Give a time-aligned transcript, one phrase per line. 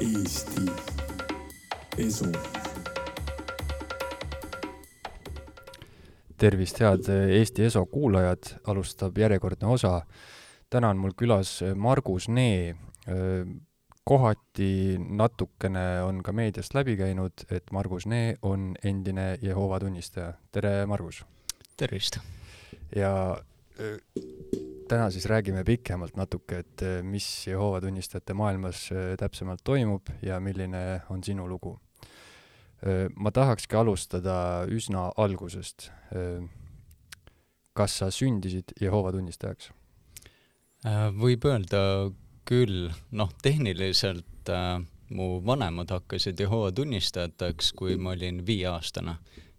[0.00, 0.60] Eesti
[1.98, 2.26] Esu.
[6.36, 10.02] tervist, head Eesti Eso kuulajad, alustab järjekordne osa.
[10.70, 12.74] täna on mul külas Margus Nee.
[14.04, 20.32] kohati natukene on ka meediast läbi käinud, et Margus Nee on endine Jehoova tunnistaja.
[20.52, 21.24] tere, Margus!
[21.76, 22.18] tervist!
[22.96, 23.38] ja
[24.88, 28.88] täna siis räägime pikemalt natuke, et mis Jehoova tunnistajate maailmas
[29.18, 31.78] täpsemalt toimub ja milline on sinu lugu.
[33.16, 35.90] ma tahakski alustada üsna algusest.
[37.72, 39.70] kas sa sündisid Jehoova tunnistajaks?
[41.16, 42.12] võib öelda
[42.46, 44.78] küll, noh, tehniliselt äh,
[45.10, 49.16] mu vanemad hakkasid Jehoova tunnistajateks, kui ma olin viieaastane.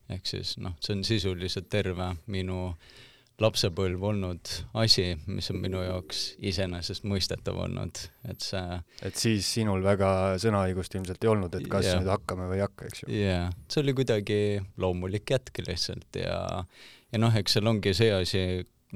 [0.09, 3.07] ehk siis noh, see on sisuliselt terve minu äh,
[3.41, 4.52] lapsepõlv olnud
[4.82, 10.09] asi, mis on minu jaoks iseenesestmõistetav olnud, et see et siis sinul väga
[10.41, 12.00] sõnaõigust ilmselt ei olnud, et kas yeah.
[12.02, 13.12] nüüd hakkame või ei hakka, eks ju?
[13.14, 14.39] jaa yeah., see oli kuidagi
[14.81, 16.39] loomulik jätk lihtsalt ja
[17.14, 18.44] ja noh, eks seal ongi see asi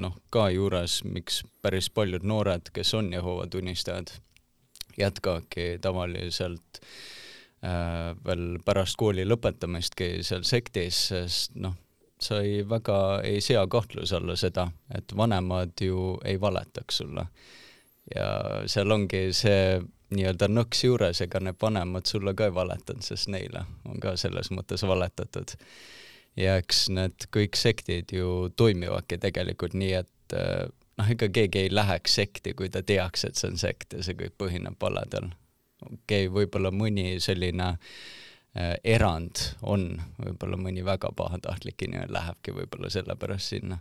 [0.02, 4.14] noh, ka juures, miks päris paljud noored, kes on Jehoova tunnistajad,
[4.98, 6.82] jätkavadki tavaliselt
[7.66, 11.78] äh, veel pärast kooli lõpetamistki seal sektis, sest noh,
[12.22, 17.26] sa ei väga ei sea kahtluse alla seda, et vanemad ju ei valetaks sulle.
[18.16, 18.28] ja
[18.66, 23.64] seal ongi see nii-öelda nõks juures, ega need vanemad sulle ka ei valetanud, sest neile
[23.88, 25.56] on ka selles mõttes valetatud.
[26.36, 30.66] ja eks need kõik sektid ju toimivadki tegelikult nii, et eh,
[30.98, 34.18] noh, ega keegi ei läheks sekti, kui ta teaks, et see on sekt ja see
[34.20, 35.32] kõik põhineb valedel.
[35.86, 38.20] okei okay,, võib-olla mõni selline äh,
[38.84, 43.78] erand on, võib-olla mõni väga pahatahtlik inimene lähebki võib-olla sellepärast sinna.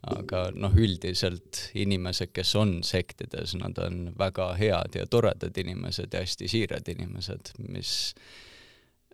[0.00, 6.22] aga noh, üldiselt inimesed, kes on sektides, nad on väga head ja toredad inimesed ja
[6.24, 8.14] hästi siirad inimesed, mis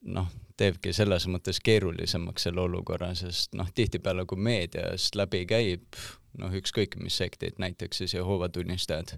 [0.06, 5.98] noh, teebki selles mõttes keerulisemaks selle olukorra, sest noh, tihtipeale kui meediast läbi käib,
[6.38, 9.16] noh, ükskõik mis sektid, näiteks siis Jehoova tunnistajad,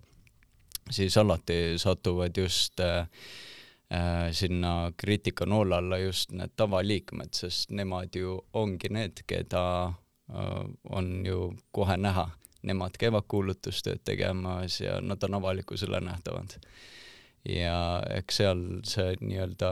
[0.90, 3.57] siis alati satuvad just äh, äh,
[4.32, 11.54] sinna kriitikanoole alla just need tavaliikmed, sest nemad ju ongi need, keda äh, on ju
[11.72, 12.28] kohe näha.
[12.68, 16.58] Nemad käivad kuulutustööd tegemas ja nad on avalikkusele nähtavad.
[17.48, 19.70] ja eks seal see nii-öelda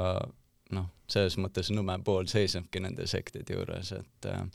[0.73, 4.47] noh, selles mõttes nõme pool seisnebki nende sektide juures, et äh,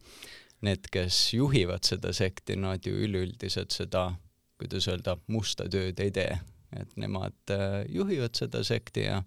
[0.66, 4.14] need, kes juhivad seda sekti, nad ju üleüldiselt seda,
[4.58, 6.40] kuidas öelda, musta tööd ei tee,
[6.80, 9.22] et nemad äh, juhivad seda sekti ja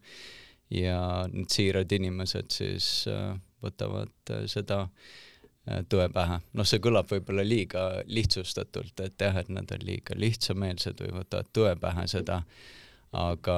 [0.72, 4.86] ja need siirad inimesed siis äh, võtavad äh, seda
[5.88, 6.40] tõe pähe.
[6.52, 11.48] noh, see kõlab võib-olla liiga lihtsustatult, et jah, et nad on liiga lihtsameelsed või võtavad
[11.56, 12.42] tõe pähe seda,
[13.16, 13.56] aga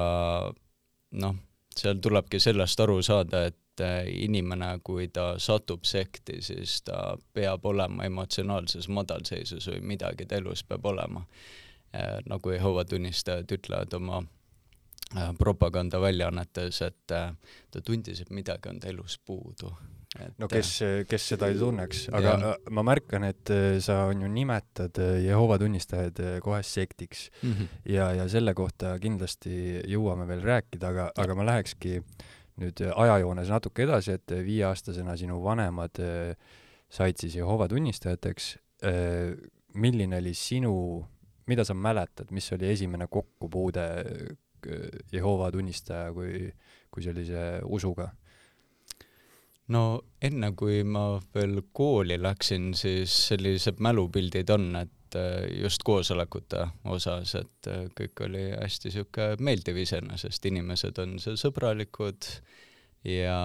[1.19, 1.35] noh,
[1.75, 8.07] seal tulebki sellest aru saada, et inimene, kui ta satub sekti, siis ta peab olema
[8.07, 11.25] emotsionaalses madalseisus või midagi ta elus peab olema
[12.27, 14.21] nagu Jehoova tunnistajad ütlevad oma
[15.15, 17.29] äh, propagandaväljaannetes, et äh,
[17.71, 19.71] ta tundis, et midagi on ta elus puudu.
[20.17, 20.69] Et, no kes,
[21.05, 22.51] kes seda ei tunneks, aga ja.
[22.73, 23.51] ma märkan, et
[23.83, 27.67] sa on ju nimetad Jehoova tunnistajaid kohe sektiks mm -hmm.
[27.93, 31.99] ja, ja selle kohta kindlasti jõuame veel rääkida, aga, aga ma lähekski
[32.57, 36.01] nüüd ajajoones natuke edasi, et viieaastasena sinu vanemad
[36.89, 38.57] said siis Jehoova tunnistajateks.
[39.73, 41.05] milline oli sinu
[41.47, 46.47] mida sa mäletad, mis oli esimene kokkupuude äh, Jehoova tunnistaja kui,
[46.91, 48.09] kui sellise usuga?
[49.73, 49.81] no
[50.23, 57.35] enne, kui ma veel kooli läksin, siis sellised mälupildid on, et äh, just koosolekute osas,
[57.39, 62.31] et äh, kõik oli hästi niisugune meeldiv iseenesest, inimesed on seal sõbralikud
[63.05, 63.37] ja,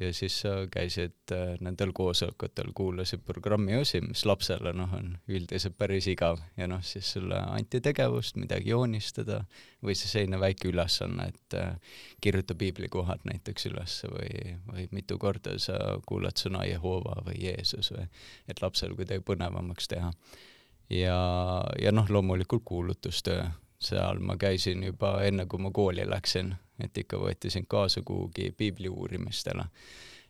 [0.00, 6.06] ja siis käisid äh, nendel koosolekutel, kuulasid programmi osi, mis lapsele noh, on üldiselt päris
[6.10, 9.42] igav ja noh, siis sulle anti tegevust, midagi joonistada
[9.82, 15.56] või siis selline väike ülesanne, et äh, kirjuta piiblikohad näiteks üles või, või mitu korda
[15.62, 18.06] sa kuulad sõna Jehoova või Jeesus või
[18.48, 20.12] et lapsel kuidagi põnevamaks teha.
[20.92, 21.18] ja,
[21.80, 23.48] ja noh, loomulikult kuulutustöö,
[23.82, 28.52] seal ma käisin juba enne, kui ma kooli läksin et ikka võeti sind kaasa kuhugi
[28.56, 29.64] piibli uurimistele.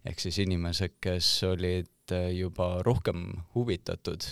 [0.05, 4.25] ehk siis inimesed, kes olid äh, juba rohkem huvitatud,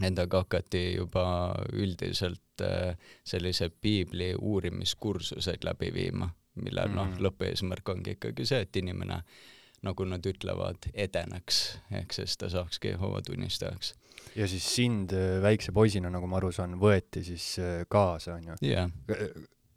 [0.00, 1.24] nendega hakati juba
[1.72, 6.94] üldiselt äh, sellise piibli uurimiskursuseid läbi viima, mille mm -hmm.
[6.94, 7.24] noh, mhm.
[7.24, 9.22] lõppeesmärk ongi ikkagi see, et inimene
[9.82, 13.94] nagu nad ütlevad, edeneks, ehk siis ta saakski Jehoova tunnistajaks.
[14.36, 17.52] Ja siis sind äh, väikse poisina, nagu ma aru saan, võeti siis
[17.90, 18.90] kaasa, on ju yeah.?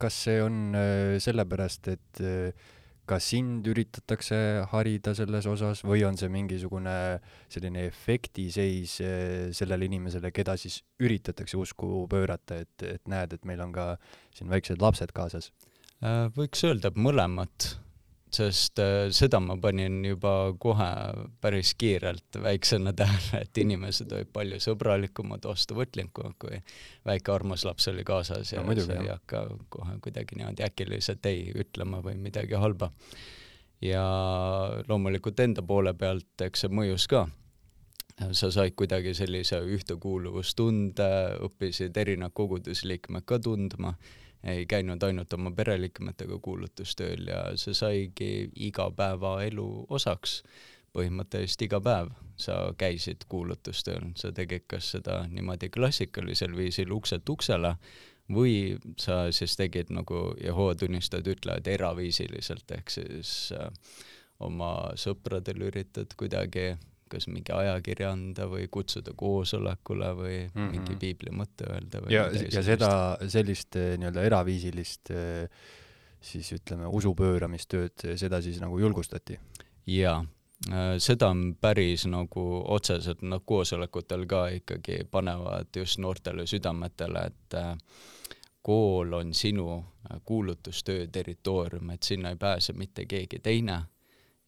[0.00, 0.74] kas see on
[1.22, 2.22] sellepärast, et
[3.08, 4.36] ka sind üritatakse
[4.72, 6.94] harida selles osas või on see mingisugune
[7.52, 8.96] selline efektiseis
[9.56, 13.86] sellele inimesele, keda siis üritatakse usku pöörata, et, et näed, et meil on ka
[14.34, 15.52] siin väiksed lapsed kaasas?
[16.36, 17.76] võiks öelda, mõlemat
[18.34, 20.88] sest äh, seda ma panin juba kohe
[21.42, 26.58] päris kiirelt väiksena tähele, et inimesed olid palju sõbralikumad, vastuvõtlikumad, kui
[27.06, 29.44] väike armas laps oli kaasas ja no, muidugi, sa ei hakka
[29.74, 32.90] kohe kuidagi niimoodi äkiliselt ei ütlema või midagi halba.
[33.84, 34.04] ja
[34.88, 37.26] loomulikult enda poole pealt, eks see mõjus ka.
[38.30, 41.08] Sa said kuidagi sellise ühtekuuluvustunde,
[41.42, 43.96] õppisid erinevad kogudusliikmed ka tundma
[44.44, 48.30] ei käinud ainult oma pereliikmetega kuulutustööl ja see saigi
[48.68, 50.42] igapäevaelu osaks.
[50.94, 57.72] põhimõtteliselt iga päev sa käisid kuulutustööl, sa tegid kas seda niimoodi klassikalisel viisil ukselt uksele
[58.30, 63.68] või sa siis tegid, nagu Jehova tunnistajad ütlevad, eraviisiliselt, ehk siis äh,
[64.38, 66.76] oma sõpradele üritad kuidagi
[67.14, 70.74] kas mingi ajakirja anda või kutsuda koosolekule või mm -hmm.
[70.74, 72.90] mingi piibli mõtte öelda või ja, ja seda,
[73.28, 75.48] sellist eh, nii-öelda eraviisilist eh,
[76.24, 79.38] siis ütleme, usu pööramistööd, seda siis nagu julgustati?
[79.86, 80.24] jaa,
[80.72, 82.44] äh, seda on päris nagu
[82.76, 87.74] otseselt, noh, koosolekutel ka ikkagi panevad just noortele südametele, et äh,
[88.64, 93.82] kool on sinu äh, kuulutustöö territoorium, et sinna ei pääse mitte keegi teine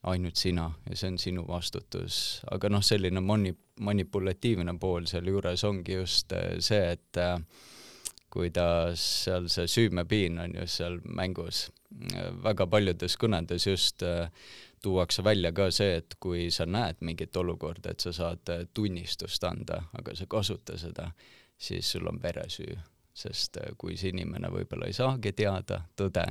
[0.03, 5.99] ainult sina ja see on sinu vastutus, aga noh, selline mani-, manipulatiivne pool sealjuures ongi
[5.99, 7.39] just äh, see, et äh,
[8.33, 11.71] kuidas seal see süümepiin on just seal mängus.
[12.45, 14.31] väga paljudes kõnedes just äh,
[14.83, 19.83] tuuakse välja ka see, et kui sa näed mingit olukorda, et sa saad tunnistust anda,
[19.99, 21.11] aga sa ei kasuta seda,
[21.59, 22.77] siis sul on veresüü,
[23.17, 26.27] sest kui see inimene võib-olla ei saagi teada tõde,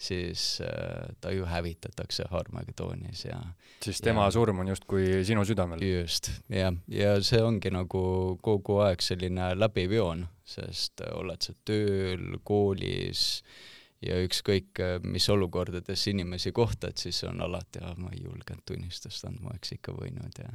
[0.00, 3.40] siis äh, ta ju hävitatakse Harmagedoonis ja
[3.82, 5.82] siis tema ja, surm on justkui sinu südamel?
[5.84, 8.04] just, jah, ja see ongi nagu
[8.42, 15.26] kogu aeg selline läbiv joon, sest äh, oled sa tööl, koolis äh,, ja ükskõik mis
[15.32, 20.40] olukordades inimesi kohtad, siis on alati, ah ma ei julgenud tunnistust andma, oleks ikka võinud
[20.40, 20.48] ja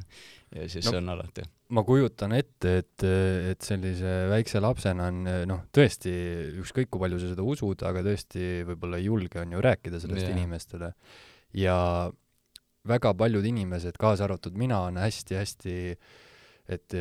[0.55, 1.45] ja siis no, on alati.
[1.75, 3.05] ma kujutan ette, et,
[3.51, 6.13] et sellise väikse lapsena on noh, tõesti
[6.63, 10.25] ükskõik kui palju sa seda usud, aga tõesti võib-olla ei julge on ju rääkida sellest
[10.25, 10.37] yeah.
[10.37, 10.93] inimestele.
[11.53, 11.77] ja
[12.85, 15.75] väga paljud inimesed, kaasa arvatud mina, on hästi-hästi
[16.71, 16.95] et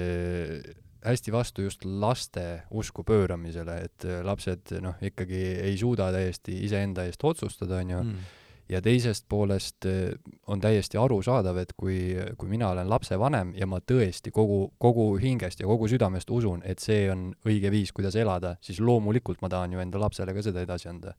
[1.04, 7.04] hästi vastu just laste usku pööramisele, et äh, lapsed noh, ikkagi ei suuda täiesti iseenda
[7.08, 8.26] eest otsustada, onju mm.
[8.72, 10.14] ja teisest poolest äh,
[10.46, 11.98] on täiesti arusaadav, et kui,
[12.40, 16.82] kui mina olen lapsevanem ja ma tõesti kogu, kogu hingest ja kogu südamest usun, et
[16.82, 20.64] see on õige viis, kuidas elada, siis loomulikult ma tahan ju enda lapsele ka seda
[20.64, 21.16] edasi anda.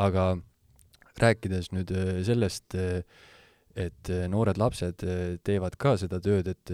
[0.00, 0.36] aga
[1.20, 2.76] rääkides nüüd äh, sellest,
[3.80, 5.02] et noored lapsed
[5.46, 6.72] teevad ka seda tööd, et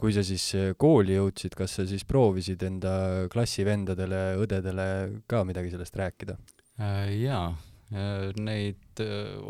[0.00, 2.96] kui sa siis äh, kooli jõudsid, kas sa siis proovisid enda
[3.32, 4.88] klassivendadele, õdedele
[5.28, 6.36] ka midagi sellest rääkida?
[6.80, 7.48] Äh, jaa,
[7.92, 9.00] äh, neid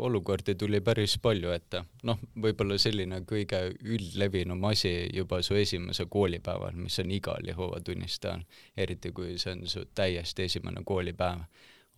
[0.07, 1.83] olukordi tuli päris palju ette.
[2.07, 8.45] noh, võib-olla selline kõige üldlevinum asi juba su esimese koolipäeval, mis on igal Jehova tunnistajal,
[8.77, 11.43] eriti kui see on su täiesti esimene koolipäev,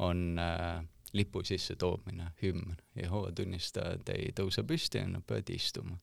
[0.05, 0.81] on äh,
[1.13, 2.73] lipu sissetoomine, hümn.
[2.97, 5.97] Jehova tunnistajad ei tõuse püsti, nad peavad istuma.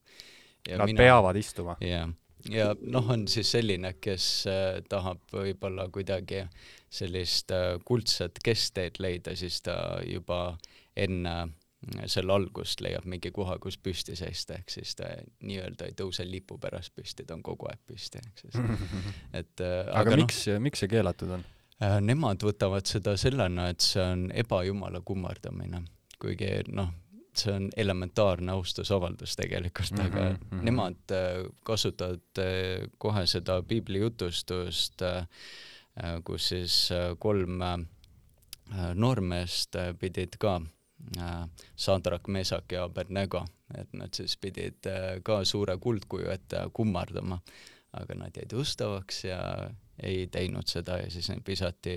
[0.67, 1.75] Nad mina, peavad istuma?
[1.83, 2.07] jah
[2.51, 6.43] ja noh, on siis selline, kes äh, tahab võib-olla kuidagi
[6.93, 9.77] sellist äh, kuldset keskteed leida, siis ta
[10.07, 10.57] juba
[10.97, 15.11] enne äh, selle algust leiab mingi koha, kus püsti seista, ehk siis ta
[15.45, 18.57] nii-öelda ei tõuse lipu pärast püsti, ta on kogu aeg püsti, ehk siis
[19.41, 21.45] et aga, aga miks no,, miks see keelatud on?
[22.01, 25.83] Nemad võtavad seda sellena, et see on ebajumala kummardamine,
[26.17, 26.89] kuigi noh,
[27.41, 30.63] see on elementaarne austusavaldus tegelikult mm, -hmm, aga mm -hmm.
[30.63, 35.27] nemad äh, kasutavad äh, kohe seda piibli jutustust, äh,
[36.23, 36.89] kus siis
[37.19, 37.59] kolm
[38.93, 40.61] noormeest pidid ka
[41.75, 43.45] Sadrak, Mesak ja Abednego,
[43.77, 44.85] et nad siis pidid
[45.23, 47.39] ka suure kuldkuju ette kummardama,
[47.93, 49.39] aga nad jäid ustavaks ja
[50.03, 51.95] ei teinud seda ja siis neid visati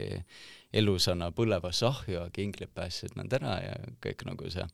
[0.73, 4.67] elusana põlevasse ahju, aga inglid päästsid nad ära ja kõik nagu see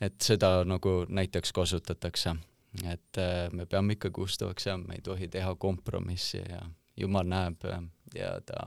[0.00, 2.36] et seda nagu näiteks kasutatakse,
[2.84, 6.64] et äh, me peame ikkagi ustavaks jääma, me ei tohi teha kompromissi ja
[6.96, 7.64] Jumal näeb
[8.14, 8.58] ja ta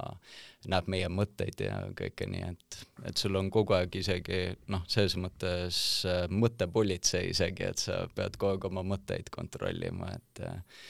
[0.68, 4.42] näeb meie mõtteid ja kõike nii, et, et sul on kogu aeg isegi
[4.74, 10.44] noh, selles mõttes äh, mõttepolitsei isegi, et sa pead kogu aeg oma mõtteid kontrollima, et
[10.44, 10.82] äh,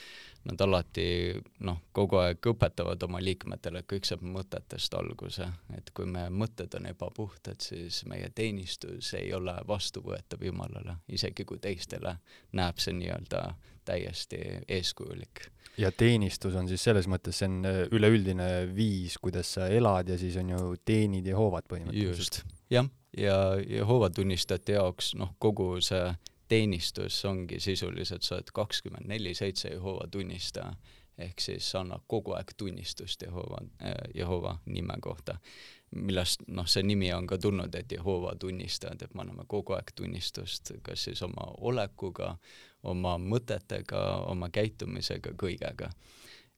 [0.44, 1.06] nad alati
[1.66, 6.74] noh, kogu aeg õpetavad oma liikmetele, et kõik saab mõtetest alguse, et kui meie mõtted
[6.78, 12.16] on ebapuhtad, siis meie teenistus ei ole vastuvõetav Jumalale, isegi kui teistele
[12.56, 13.42] näeb see nii-öelda
[13.88, 15.48] täiesti eeskujulik.
[15.78, 20.18] ja teenistus on siis selles mõttes, see on äh, üleüldine viis, kuidas sa elad ja
[20.18, 22.18] siis on ju teenid Jehovat põhimõtteliselt.
[22.18, 22.40] just,
[22.70, 26.02] jah, ja Jehova tunnistajate jaoks noh, kogu see
[26.48, 30.72] teenistus ongi sisuliselt, sa oled kakskümmend neli seitse Jehova tunnistaja,
[31.18, 33.58] ehk siis sa annad kogu aeg tunnistust Jehova,
[34.14, 35.38] Jehova nime kohta.
[35.96, 39.88] millest noh, see nimi on ka tulnud, et Jehova tunnistajad, et me anname kogu aeg
[39.96, 42.34] tunnistust, kas siis oma olekuga,
[42.82, 45.90] oma mõtetega, oma käitumisega, kõigega.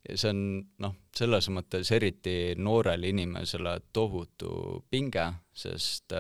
[0.09, 0.43] ja see on
[0.79, 6.13] noh, selles mõttes eriti noorele inimesele tohutu pinge, sest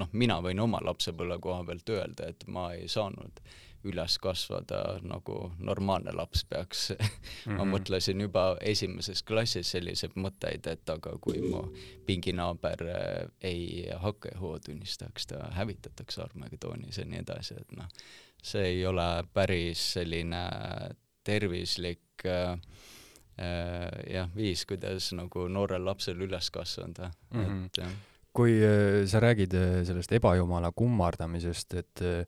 [0.00, 3.42] noh, mina võin oma lapsepõlve koha pealt öelda, et ma ei saanud
[3.88, 6.96] üles kasvada nagu normaalne laps peaks mm.
[7.06, 7.56] -hmm.
[7.56, 7.74] ma mhm.
[7.74, 11.62] mõtlesin juba esimeses klassis selliseid mõtteid, et aga kui mu
[12.06, 17.88] pinginaaber äh, ei hakka Jehova tunnistajaks, ta hävitatakse Armagedoonis ja nii edasi, et noh,
[18.42, 20.44] see ei ole päris selline
[21.24, 22.52] tervislik äh,
[23.40, 27.66] äh, jah, viis, kuidas nagu noorel lapsel üles kasvada mm, -hmm.
[27.66, 27.92] et jah
[28.36, 32.22] kui äh, sa räägid äh, sellest ebajumala kummardamisest, et äh,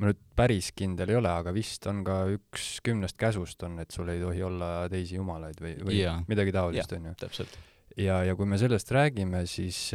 [0.00, 3.90] ma nüüd päris kindel ei ole, aga vist on ka üks kümnest käsust on, et
[3.92, 6.22] sul ei tohi olla teisi jumalaid või, või yeah.
[6.30, 7.14] midagi taolist, on ju.
[7.20, 7.58] täpselt.
[7.98, 9.90] ja, ja kui me sellest räägime, siis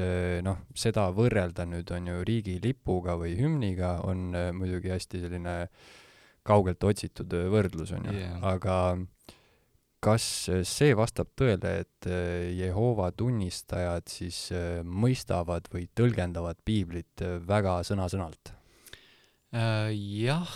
[0.46, 5.58] noh, seda võrrelda nüüd on ju riigilipuga või hümniga on muidugi hästi selline
[6.46, 8.78] kaugelt otsitud võrdlus, on ju yeah., aga
[10.06, 10.26] kas
[10.70, 17.80] see vastab tõele, et äh, Jehova tunnistajad siis äh, mõistavad või tõlgendavad piiblit äh, väga
[17.88, 18.54] sõna-sõnalt?
[19.56, 20.50] Jah,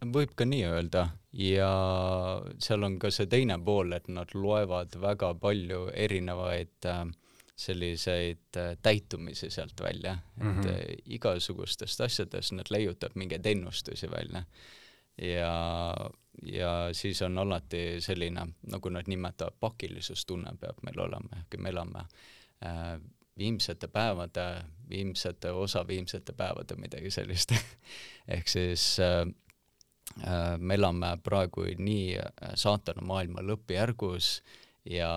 [0.00, 1.02] võib ka nii öelda
[1.36, 1.66] ja
[2.62, 6.88] seal on ka see teine pool, et nad loevad väga palju erinevaid
[7.52, 11.02] selliseid täitumisi sealt välja, et mm -hmm.
[11.18, 14.46] igasugustest asjadest nad leiutab mingeid ennustusi välja
[15.18, 15.52] ja,
[16.42, 22.04] ja siis on alati selline, nagu nad nimetavad, pakilisustunnne peab meil olema, ehk me elame
[22.64, 22.96] äh,
[23.38, 24.46] viimsete päevade,
[24.88, 27.52] viimsete osa viimsete päevade, midagi sellist.
[28.36, 29.22] Ehk siis äh,
[30.22, 34.40] äh, me elame praegu nii äh, saatana maailma lõppjärgus
[34.90, 35.10] ja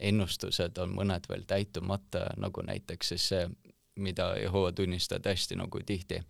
[0.00, 3.44] ennustused on mõned veel täitumata, nagu näiteks siis see,
[4.00, 6.20] mida Jehova tunnistajad hästi nagu tihti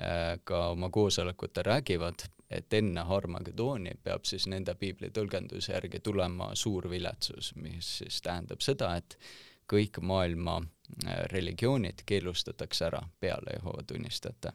[0.00, 6.50] Äh, ka oma koosolekutel räägivad, et enne Harmagedooni peab siis nende piibli tõlgenduse järgi tulema
[6.58, 9.16] suur viletsus, mis siis tähendab seda, et
[9.70, 14.52] kõik maailma äh, religioonid keelustatakse ära peale Jehova tunnistajate.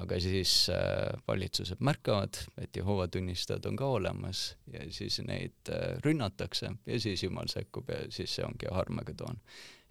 [0.00, 5.72] aga siis äh, valitsused märkavad, et Jehova tunnistajad on ka olemas ja siis neid
[6.04, 9.40] rünnatakse ja siis Jumal sekkub ja siis see ongi Harmagedoon.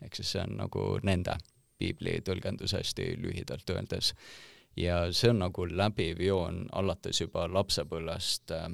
[0.01, 1.37] ehk siis see on nagu nende
[1.77, 4.13] piibli tõlgendus hästi lühidalt öeldes
[4.77, 8.70] ja see on nagu läbiv joon alates juba lapsepõlvest äh,.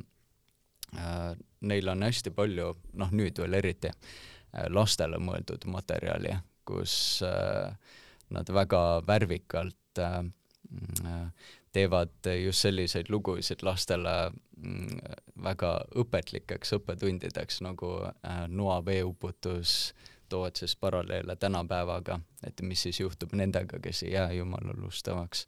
[0.97, 1.31] äh
[1.61, 6.33] neil on hästi palju, noh nüüd veel eriti äh,, lastele mõeldud materjali,
[6.65, 7.75] kus äh,
[8.31, 10.19] nad väga värvikalt äh,
[11.05, 11.27] äh,
[11.71, 14.99] teevad just selliseid lugusid lastele mm,
[15.43, 19.93] väga õpetlikeks õppetundideks nagu äh, Noa veeuputus,
[20.29, 25.45] toovad siis paralleele tänapäevaga, et mis siis juhtub nendega, kes ei jää jumala lustavaks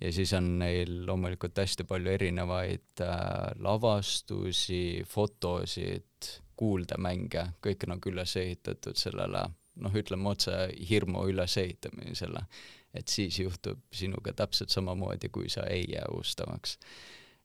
[0.00, 8.36] ja siis on neil loomulikult hästi palju erinevaid äh, lavastusi, fotosid, kuuldemänge, kõik nagu üles
[8.40, 9.44] ehitatud sellele
[9.82, 10.54] noh, ütleme otse,
[10.88, 12.46] hirmu ülesehitamisele.
[12.94, 16.78] et siis juhtub sinuga täpselt samamoodi, kui sa ei jää ustavaks.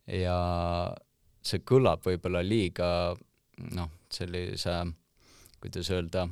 [0.08, 0.38] ja
[1.42, 3.16] see kõlab võib-olla liiga
[3.76, 4.76] noh, sellise,
[5.60, 6.28] kuidas öelda,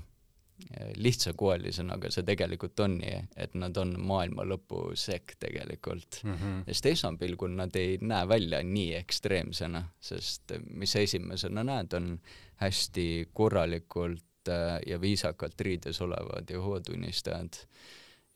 [0.98, 6.34] lihtsakoelisena, aga see tegelikult on nii, et nad on maailma lõpu sekk tegelikult mm.
[6.34, 6.64] -hmm.
[6.68, 12.18] sest esmapilgul nad ei näe välja nii ekstreemsena, sest mis sa esimesena näed, on
[12.64, 17.54] hästi korralikult äh, ja viisakalt riides olevad Jehova tunnistajad.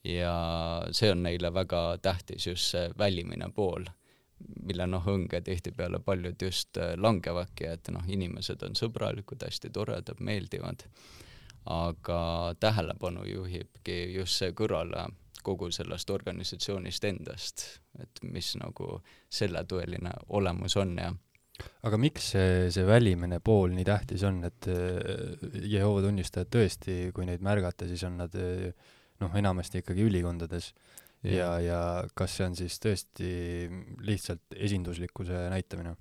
[0.04, 0.36] ja
[0.92, 3.86] see on neile väga tähtis, just see välimine pool,
[4.66, 10.20] mille noh, õnge tihtipeale paljud just äh, langevadki, et noh, inimesed on sõbralikud, hästi toredad,
[10.20, 10.86] meeldivad
[11.70, 12.20] aga
[12.60, 15.08] tähelepanu juhibki just see kõrvale
[15.42, 17.66] kogu sellest organisatsioonist endast,
[18.02, 19.00] et mis nagu
[19.30, 21.12] selle tõeline olemus on ja
[21.86, 27.28] aga miks see, see välimine pool nii tähtis on, et äh, Jehova tunnistajad tõesti, kui
[27.30, 28.72] neid märgata, siis on nad äh,
[29.22, 30.72] noh, enamasti ikkagi ülikondades
[31.24, 31.82] ja, ja, ja
[32.18, 33.34] kas see on siis tõesti
[34.06, 35.98] lihtsalt esinduslikkuse näitamine?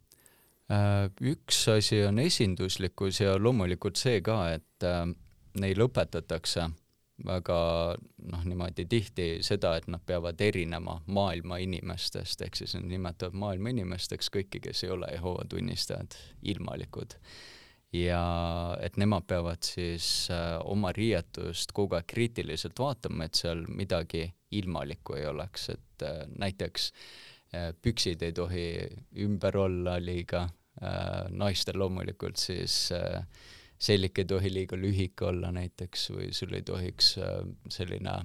[0.71, 4.85] Üks asi on esinduslikkus ja loomulikult see ka, et
[5.59, 6.69] neil õpetatakse
[7.27, 7.59] väga
[8.33, 13.73] noh, niimoodi tihti seda, et nad peavad erinema maailma inimestest, ehk siis nad nimetavad maailma
[13.75, 17.17] inimesteks kõiki, kes ei ole Jehova tunnistajad, ilmalikud.
[17.93, 18.23] ja
[18.81, 25.17] et nemad peavad siis äh, oma riietust kogu aeg kriitiliselt vaatama, et seal midagi ilmalikku
[25.19, 26.93] ei oleks, et äh, näiteks
[27.55, 28.67] äh, püksid ei tohi
[29.19, 30.45] ümber olla liiga
[30.83, 33.27] äh,, naistel loomulikult siis äh,
[33.81, 37.41] sellik ei tohi liiga lühike olla näiteks või sul ei tohiks äh,
[37.73, 38.21] selline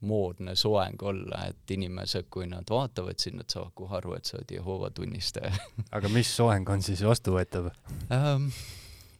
[0.00, 4.36] moodne soeng olla, et inimesed, kui nad vaatavad sind, nad saavad kohe aru, et sa
[4.38, 5.50] oled Jehoova tunnistaja
[5.96, 7.70] aga mis soeng on siis vastuvõetav
[8.14, 8.52] ähm,?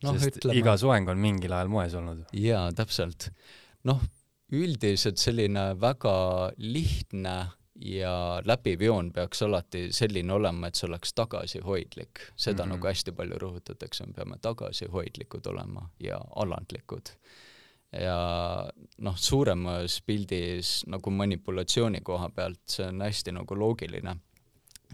[0.07, 2.23] noh, ütleme iga soeng on mingil ajal moes olnud.
[2.39, 3.31] jaa, täpselt.
[3.89, 4.03] noh,
[4.55, 6.17] üldiselt selline väga
[6.63, 7.37] lihtne
[7.81, 12.21] ja läbiv joon peaks alati selline olema, et see oleks tagasihoidlik.
[12.37, 12.75] seda mm -hmm.
[12.75, 17.09] nagu hästi palju rõhutatakse, me peame tagasihoidlikud olema ja alandlikud.
[17.93, 18.19] ja
[18.99, 24.17] noh, suuremas pildis nagu manipulatsiooni koha pealt, see on hästi nagu loogiline,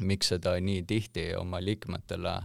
[0.00, 2.42] miks seda nii tihti oma liikmetele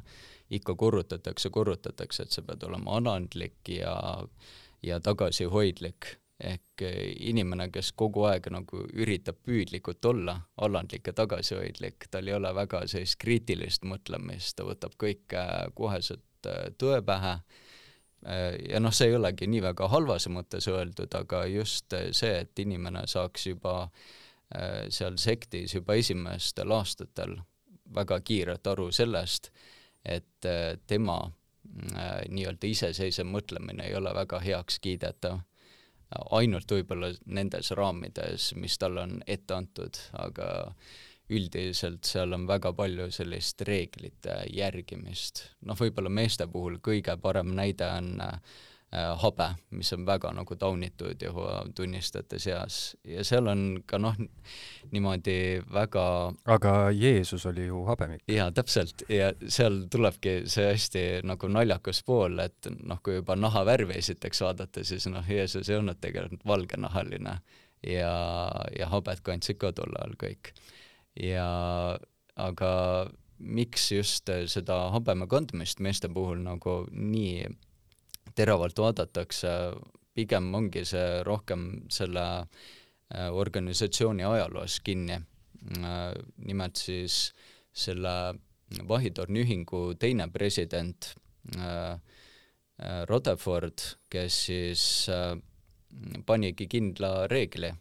[0.49, 4.23] ikka korrutatakse, korrutatakse, et sa pead olema alandlik ja
[4.83, 6.05] ja tagasihoidlik
[6.39, 12.35] ehk eh, inimene, kes kogu aeg nagu üritab püüdlikult olla alandlik ja tagasihoidlik, tal ei
[12.37, 15.43] ole väga sellist kriitilist mõtlemist, ta võtab kõike
[15.75, 17.35] koheselt eh, tõe pähe.
[18.25, 22.65] Eh, ja noh, see ei olegi nii väga halvas mõttes öeldud, aga just see, et
[22.65, 23.89] inimene saaks juba
[24.89, 27.35] seal sektis juba esimestel aastatel
[27.93, 29.51] väga kiirelt aru sellest,
[30.01, 30.47] et
[30.89, 31.19] tema
[32.33, 35.37] nii-öelda iseseisev mõtlemine ei ole väga heaks kiidetav
[36.31, 40.49] ainult võib-olla nendes raamides, mis talle on ette antud, aga
[41.29, 45.43] üldiselt seal on väga palju sellist reeglite järgimist.
[45.61, 48.57] noh, võib-olla meeste puhul kõige parem näide on äh,
[48.91, 49.45] habe,
[49.77, 54.15] mis on väga nagu taunitud Jehova tunnistajate seas ja seal on ka noh,
[54.89, 56.05] niimoodi väga
[56.49, 58.23] aga Jeesus oli ju habemik.
[58.27, 63.99] jaa, täpselt, ja seal tulebki see hästi nagu naljakas pool, et noh, kui juba nahavärvi
[64.01, 67.37] esiteks vaadata, siis noh, Jeesus ei olnud tegelikult valgenahaline
[67.85, 68.13] ja,
[68.79, 70.53] ja habet kandsid ka tol ajal kõik.
[71.19, 71.47] ja
[72.39, 72.73] aga
[73.39, 77.45] miks just seda habeme kandmist meeste puhul nagu nii
[78.39, 79.55] teravalt vaadatakse,
[80.15, 82.25] pigem ongi see rohkem selle
[83.15, 85.13] Äh, organisatsiooni ajaloos kinni.
[85.13, 86.13] Äh,
[86.45, 87.33] nimelt siis
[87.73, 88.35] selle
[88.87, 91.15] Vahitorni ühingu teine president
[91.57, 91.97] äh,
[93.09, 94.83] Rutherford, kes siis
[96.25, 97.73] panigi kindla reegli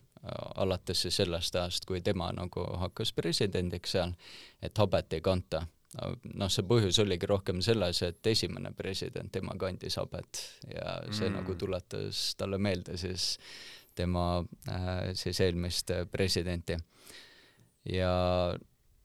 [0.59, 4.16] alates sellest ajast, kui tema nagu hakkas presidendiks seal,
[4.62, 5.61] et habet ei kanta.
[5.96, 11.38] Noh, see põhjus oligi rohkem selles, et esimene president, tema kandis habet ja see mm.
[11.40, 16.77] nagu tuletas talle meelde siis äh, tema äh, siis eelmist äh, presidenti.
[17.85, 18.12] ja,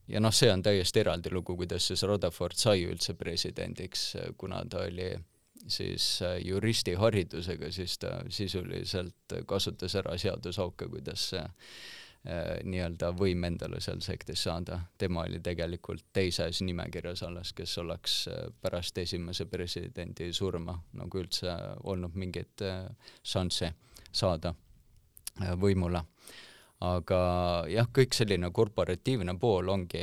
[0.07, 4.85] ja noh, see on täiesti eraldi lugu, kuidas siis Rutherford sai üldse presidendiks, kuna ta
[4.87, 5.09] oli
[5.71, 11.43] siis äh, juristi haridusega, siis ta sisuliselt kasutas ära seadusauke, kuidas see
[12.23, 14.79] nii-öelda võim endale seal sektis saada.
[14.97, 18.13] tema oli tegelikult teises nimekirjas alles, kes oleks
[18.61, 21.51] pärast esimese presidendi surma nagu üldse
[21.83, 22.63] olnud mingeid
[23.23, 23.73] šansse
[24.11, 24.53] saada
[25.41, 26.03] Äh, võimule.
[26.83, 27.17] aga
[27.71, 30.01] jah, kõik selline korporatiivne pool ongi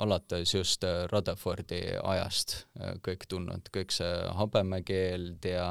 [0.00, 5.68] alates just äh, Rutherfordi ajast äh, kõik tulnud, kõik see habemekeeld ja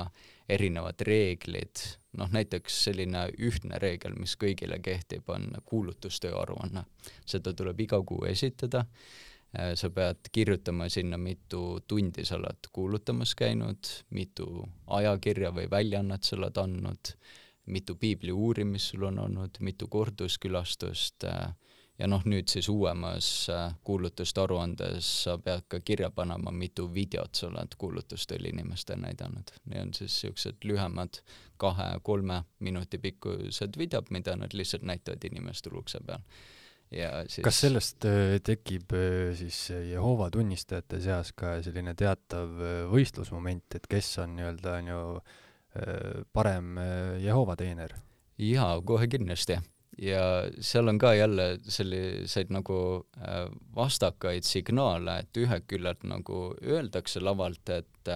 [0.50, 1.84] erinevad reeglid,
[2.18, 6.86] noh näiteks selline ühtne reegel, mis kõigile kehtib, on kuulutustöö aruanne.
[7.26, 8.86] seda tuleb iga kuu esitada,
[9.76, 16.36] sa pead kirjutama sinna, mitu tundi sa oled kuulutamas käinud, mitu ajakirja või väljaannet sa
[16.38, 17.14] oled andnud,
[17.66, 21.52] mitu piibli uurimist sul on olnud, mitu korduskülastust äh,
[22.00, 27.36] ja noh, nüüd siis uuemas äh, kuulutuste aruandes sa pead ka kirja panema, mitu videot
[27.36, 29.54] sa oled kuulutustel inimestele näidanud.
[29.66, 31.22] Need on siis niisugused lühemad
[31.58, 36.22] kahe-kolme minuti pikkused videod, mida nad lihtsalt näitavad inimestele ukse peal.
[36.92, 38.94] ja siis kas sellest äh, tekib
[39.36, 42.62] siis Jehova tunnistajate seas ka selline teatav
[42.94, 45.04] võistlusmoment, et kes on nii-öelda on ju
[45.78, 47.94] Äh, parem äh, Jehova teener?
[48.38, 49.58] jaa, kohe kindlasti.
[49.98, 50.24] Ja
[50.62, 52.80] seal on ka jälle selliseid nagu
[53.18, 58.14] äh, vastakaid signaale, et ühelt küljelt nagu öeldakse lavalt, et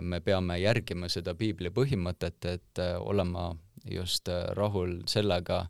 [0.00, 3.50] me peame järgima seda piibli põhimõtet, et olema
[3.90, 5.60] just rahul sellega,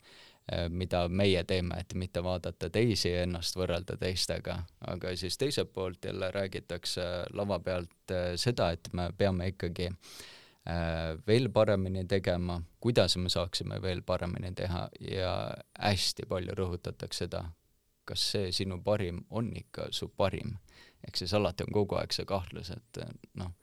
[0.53, 4.61] äh, mida meie teeme, et mitte vaadata teisi ja ennast võrrelda teistega,
[4.93, 9.91] aga siis teiselt poolt jälle räägitakse lava pealt äh, seda, et me peame ikkagi
[11.27, 15.33] veel paremini tegema, kuidas me saaksime veel paremini teha ja
[15.79, 17.45] hästi palju rõhutatakse seda,
[18.05, 20.57] kas see sinu parim on ikka su parim.
[21.07, 22.99] ehk siis alati on kogu aeg see kahtlus, et
[23.41, 23.55] noh,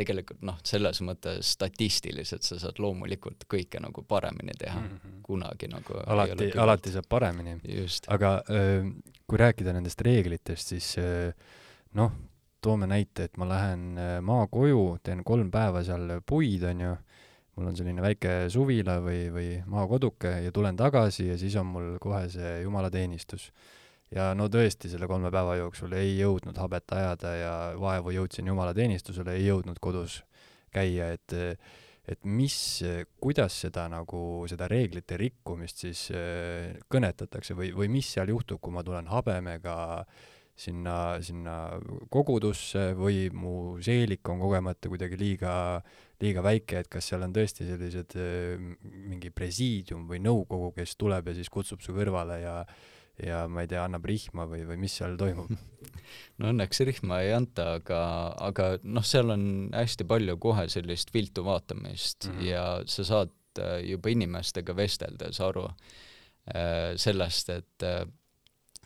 [0.00, 5.20] tegelikult noh, selles mõttes statistiliselt sa saad loomulikult kõike nagu paremini teha mm, -hmm.
[5.26, 7.58] kunagi nagu alati, alati saab paremini.
[8.08, 8.90] aga öö,
[9.26, 10.96] kui rääkida nendest reeglitest, siis
[11.94, 12.12] noh,
[12.60, 16.94] toome näite, et ma lähen maakoju, teen kolm päeva seal puid, onju,
[17.56, 21.92] mul on selline väike suvila või, või maakoduke ja tulen tagasi ja siis on mul
[22.02, 23.50] kohe see jumalateenistus.
[24.10, 29.36] Ja no tõesti, selle kolme päeva jooksul ei jõudnud habet ajada ja vaevu jõudsin jumalateenistusele,
[29.38, 30.22] ei jõudnud kodus
[30.74, 31.36] käia, et
[32.10, 32.54] et mis,
[33.22, 38.74] kuidas seda nagu, seda reeglite rikkumist siis äh, kõnetatakse või, või mis seal juhtub, kui
[38.74, 39.76] ma tulen habemega
[40.60, 40.94] sinna,
[41.24, 41.56] sinna
[42.12, 45.54] kogudusse või mu seelik on kogemata kuidagi liiga,
[46.20, 51.30] liiga väike, et kas seal on tõesti sellised äh, mingi presiidium või nõukogu, kes tuleb
[51.30, 52.56] ja siis kutsub su kõrvale ja
[53.20, 55.50] ja ma ei tea, annab rihma või, või mis seal toimub?
[56.40, 58.00] no õnneks rihma ei anta, aga,
[58.48, 59.44] aga noh, seal on
[59.74, 62.46] hästi palju kohe sellist viltu vaatamist mm -hmm.
[62.48, 67.88] ja sa saad äh, juba inimestega vesteldes aru äh, sellest, et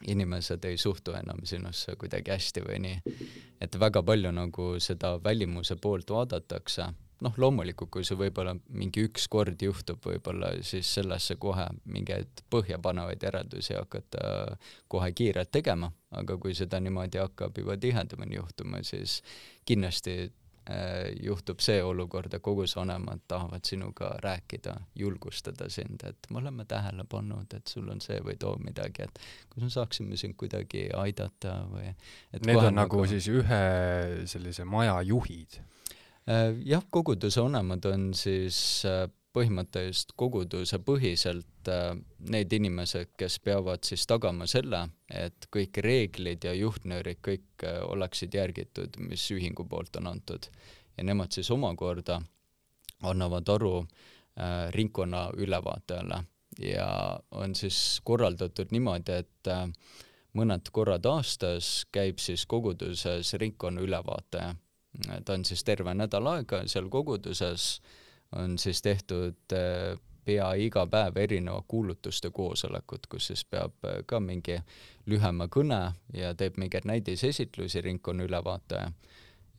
[0.09, 3.17] inimesed ei suhtu enam sinusse kuidagi hästi või nii.
[3.61, 6.91] et väga palju nagu seda välimuse poolt vaadatakse
[7.25, 13.23] noh, loomulikult, kui see võib-olla mingi üks kord juhtub, võib-olla siis sellesse kohe mingeid põhjapanevaid
[13.25, 14.57] järeldusi hakata
[14.93, 19.21] kohe kiirelt tegema, aga kui seda niimoodi hakkab juba tihedamini juhtuma, siis
[19.69, 20.33] kindlasti äh,
[21.21, 27.53] juhtub see olukord, et kogusvanemad tahavad sinuga rääkida, julgustada sind, et me oleme tähele pannud,
[27.53, 29.21] et sul on see või too midagi, et
[29.53, 31.91] kas me saaksime sind kuidagi aidata või
[32.45, 33.61] Need on nagu, nagu siis ühe
[34.31, 35.61] sellise maja juhid.
[36.25, 38.57] Äh, jah, koguduse vanemad on siis
[38.89, 41.93] äh, põhimõtteliselt koguduse põhiselt äh,
[42.31, 48.99] need inimesed, kes peavad siis tagama selle, et kõik reeglid ja juhtnöörid kõik oleksid järgitud,
[49.03, 50.49] mis ühingu poolt on antud.
[50.97, 52.21] ja nemad siis omakorda
[53.03, 56.25] annavad aru äh, ringkonna ülevaatajale
[56.59, 59.67] ja on siis korraldatud niimoodi, et äh,
[60.35, 64.55] mõned korrad aastas käib siis koguduses ringkonna ülevaataja
[65.25, 67.81] ta on siis terve nädal aega seal koguduses,
[68.37, 74.21] on siis tehtud eh, pea iga päev erineva kuulutuste koosolekut, kus siis peab eh, ka
[74.21, 74.59] mingi
[75.07, 75.81] lühema kõne
[76.15, 78.93] ja teeb mingeid näidisesitlusi ringkonna ülevaataja.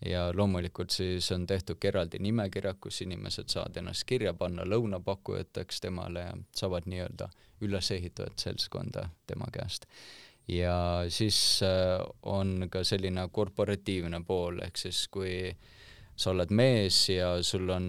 [0.06, 5.82] ja loomulikult siis on tehtud ka eraldi nimekirjad, kus inimesed saavad ennast kirja panna lõunapakkujateks
[5.82, 7.30] temale ja saavad nii-öelda
[7.62, 9.88] üles ehitatud seltskonda tema käest
[10.48, 15.56] ja siis äh, on ka selline korporatiivne pool, ehk siis kui
[16.16, 17.88] sa oled mees ja sul on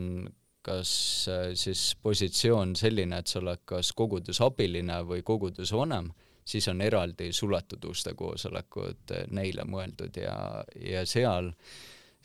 [0.66, 0.92] kas
[1.30, 6.10] äh, siis positsioon selline, et sa oled kas kogudusabiline või kogudusvanem,
[6.46, 10.36] siis on eraldi suletud uste koosolekud äh, neile mõeldud ja,
[10.80, 11.52] ja seal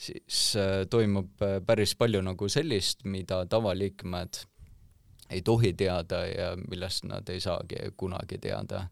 [0.02, 0.56] siis
[0.90, 4.40] toimub päris palju nagu sellist, mida tavaliikmed
[5.32, 8.88] ei tohi teada ja millest nad ei saagi kunagi teada.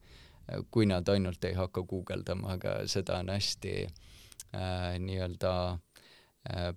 [0.71, 5.79] Kui nad ainult ei hakka guugeldama, aga seda on hästi äh, nii-öelda äh,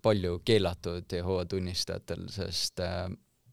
[0.02, 3.06] palju keelatud Jehova tunnistajatel, sest äh,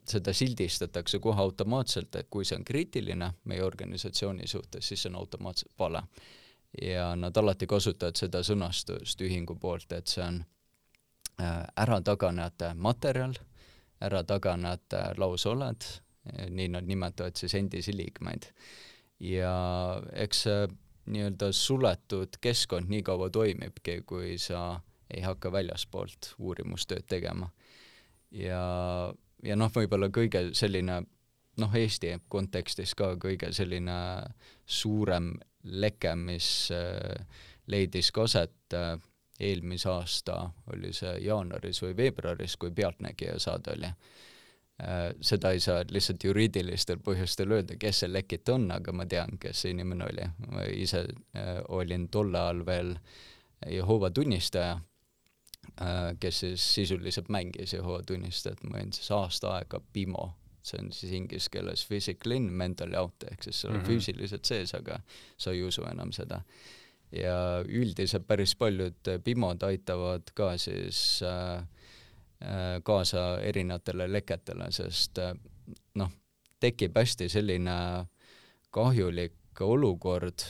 [0.09, 5.19] seda sildistatakse kohe automaatselt, et kui see on kriitiline meie organisatsiooni suhtes, siis see on
[5.21, 6.03] automaatselt vale.
[6.81, 10.43] ja nad alati kasutavad seda sõnastust ühingu poolt, et see on
[11.41, 13.33] äh, ärataganejate materjal,
[14.05, 15.87] ärataganejate lausoled,
[16.49, 18.45] nii nad nimetavad siis endisi liikmeid
[19.19, 19.53] ja
[20.13, 20.67] eks see
[21.09, 24.79] nii-öelda suletud keskkond nii kaua toimibki, kui sa
[25.13, 27.49] ei hakka väljaspoolt uurimustööd tegema.
[28.31, 28.63] ja,
[29.43, 31.01] ja noh, võib-olla kõige selline
[31.59, 33.99] noh, Eesti kontekstis ka kõige selline
[34.65, 38.95] suurem leke, mis äh, leidis ka aset äh,
[39.39, 43.93] eelmise aasta, oli see jaanuaris või veebruaris, kui Pealtnägija saade oli
[44.83, 49.35] Äh, seda ei saa lihtsalt juriidilistel põhjustel öelda, kes see lekit on, aga ma tean,
[49.41, 50.27] kes see inimene oli.
[50.53, 51.01] ma ise
[51.67, 52.93] olin tol ajal veel
[53.67, 54.77] Jehova tunnistaja,
[56.19, 60.25] kes siis sisuliselt mängis Jehova tunnistajat, ma olin siis aasta aega PIMO,
[60.63, 63.87] see on siis inglise keeles physical in, mentally out, ehk siis sa oled mm -hmm.
[63.87, 64.99] füüsiliselt sees, aga
[65.37, 66.41] sa ei usu enam seda.
[67.11, 71.63] ja üldiselt päris paljud PIMod aitavad ka siis äh,
[72.39, 75.33] Äh, kaasa erinevatele leketele, sest äh,
[75.99, 76.11] noh,
[76.63, 77.73] tekib hästi selline
[78.71, 80.45] kahjulik olukord,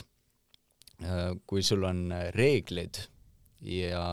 [1.50, 2.98] kui sul on reeglid
[3.64, 4.04] ja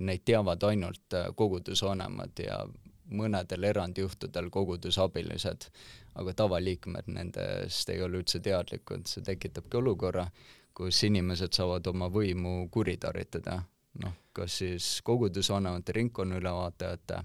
[0.00, 2.64] neid teavad ainult kogudusvanemad ja
[3.14, 5.68] mõnedel erandjuhtudel kogudusabilised,
[6.20, 10.26] aga tavaliikmed nendest ei ole üldse teadlikud, see tekitabki olukorra,
[10.74, 13.60] kus inimesed saavad oma võimu kuritarvitada,
[14.02, 17.22] noh, kas siis kogudusvanemate, ringkonnaülevaatajate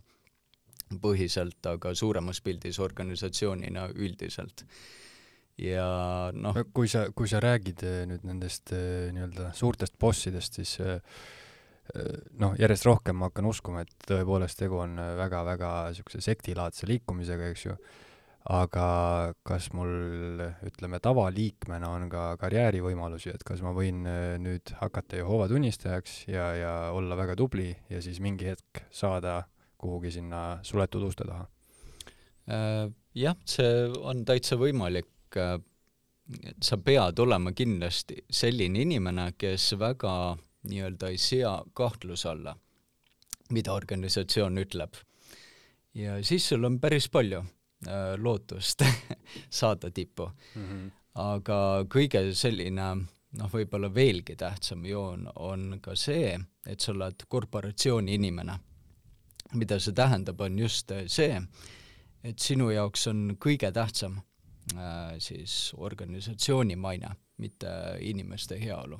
[1.02, 4.66] põhiselt, aga suuremas pildis organisatsioonina üldiselt.
[5.60, 10.78] ja noh kui sa, kui sa räägid eh, nüüd nendest eh, nii-öelda suurtest bossidest, siis
[10.80, 11.02] eh,
[12.40, 17.66] noh, järjest rohkem ma hakkan uskuma, et tõepoolest tegu on väga-väga niisuguse sektilaadse liikumisega, eks
[17.66, 17.76] ju,
[18.54, 18.88] aga
[19.46, 24.04] kas mul, ütleme, tavaliikmena on ka karjäärivõimalusi, et kas ma võin
[24.44, 29.42] nüüd hakata Jehoova tunnistajaks ja, ja olla väga tubli ja siis mingi hetk saada
[29.80, 31.48] kuhugi sinna suletud uste taha?
[32.50, 35.12] Äh, jah, see on täitsa võimalik.
[35.38, 35.58] Äh,
[36.62, 40.12] sa pead olema kindlasti selline inimene, kes väga
[40.70, 42.56] nii-öelda ei sea kahtluse alla,
[43.50, 44.94] mida organisatsioon ütleb.
[45.94, 48.86] ja siis sul on päris palju äh, lootust
[49.62, 50.66] saada tippu mm.
[50.66, 50.92] -hmm.
[51.16, 52.96] aga kõige selline
[53.32, 58.60] noh, võib-olla veelgi tähtsam joon on ka see, et sa oled korporatsiooni inimene
[59.54, 61.40] mida see tähendab, on just äh, see,
[62.24, 64.20] et sinu jaoks on kõige tähtsam
[64.76, 67.72] äh, siis organisatsiooni maine, mitte
[68.06, 69.00] inimeste heaolu.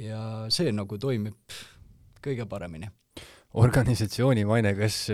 [0.00, 1.56] Ja see nagu toimib
[2.22, 2.88] kõige paremini.
[3.60, 5.06] organisatsiooni maine, kas,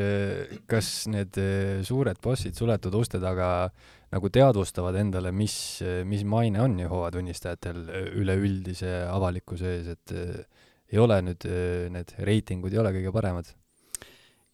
[0.70, 3.70] kas need äh, suured bossid suletud uste taga
[4.12, 7.82] nagu teadvustavad endale, mis, mis maine on Jehova tunnistajatel
[8.16, 10.14] üleüldise avalikkuse ees, et
[10.88, 11.44] ei ole nüüd,
[11.92, 13.50] need reitingud ei ole kõige paremad?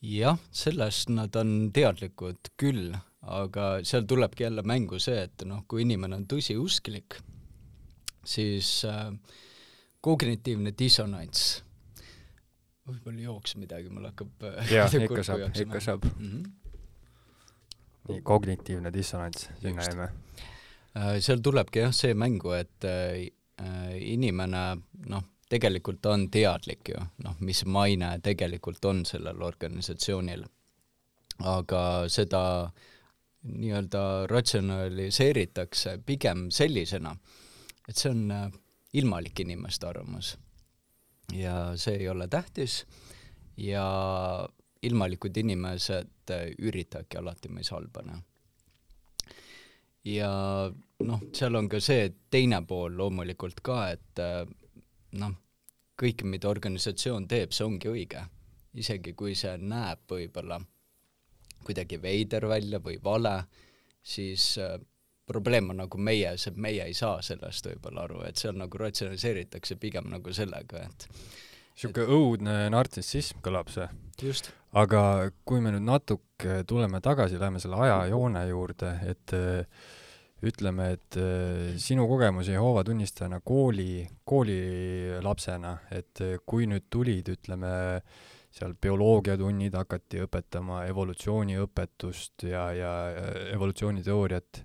[0.04, 2.92] jah, sellest nad on teadlikud küll,
[3.24, 7.18] aga seal tulebki jälle mängu see, et noh, kui inimene on tõsiusklik,
[8.24, 9.08] siis äh,
[10.04, 11.62] kognitiivne dissonants,
[12.84, 16.32] võib-olla jooks midagi, mul hakkab äh, jaa, ikka saab, ikka saab mm.
[16.32, 18.22] -hmm.
[18.22, 20.08] kognitiivne dissonants, sinna jäime
[20.96, 21.20] äh,.
[21.20, 23.30] seal tulebki jah see mängu, et äh,
[24.00, 24.64] inimene
[25.08, 30.44] noh, tegelikult ta on teadlik ju, noh, mis maine tegelikult on sellel organisatsioonil.
[31.40, 32.70] aga seda
[33.42, 37.16] nii-öelda ratsionaliseeritakse pigem sellisena,
[37.88, 38.52] et see on
[38.94, 40.36] ilmalik inimeste arvamus.
[41.32, 42.84] ja see ei ole tähtis
[43.56, 43.84] ja
[44.82, 48.22] ilmalikud inimesed äh, üritavadki alati meis halba näha
[50.04, 50.30] ja
[51.00, 54.44] noh, seal on ka see teine pool loomulikult ka, et äh,
[55.20, 55.34] noh,
[56.00, 58.24] kõik, mida organisatsioon teeb, see ongi õige.
[58.74, 60.58] isegi kui see näeb võib-olla
[61.64, 63.44] kuidagi veider välja või vale,
[64.02, 64.74] siis äh,
[65.26, 69.78] probleem on nagu meie, see, meie ei saa sellest võib-olla aru, et seal nagu ratsionaliseeritakse
[69.80, 71.08] pigem nagu sellega, et
[71.74, 73.88] niisugune õudne nartsissism kõlab see.
[74.22, 74.52] just.
[74.72, 79.88] aga kui me nüüd natuke tuleme tagasi, läheme selle ajajoone juurde, et äh,
[80.44, 87.72] ütleme, et äh, sinu kogemus Jehoova tunnistajana kooli, koolilapsena, et äh, kui nüüd tulid, ütleme,
[88.54, 92.92] seal bioloogiatunnid hakati õpetama evolutsiooniõpetust ja, ja
[93.50, 94.62] evolutsiooniteooriat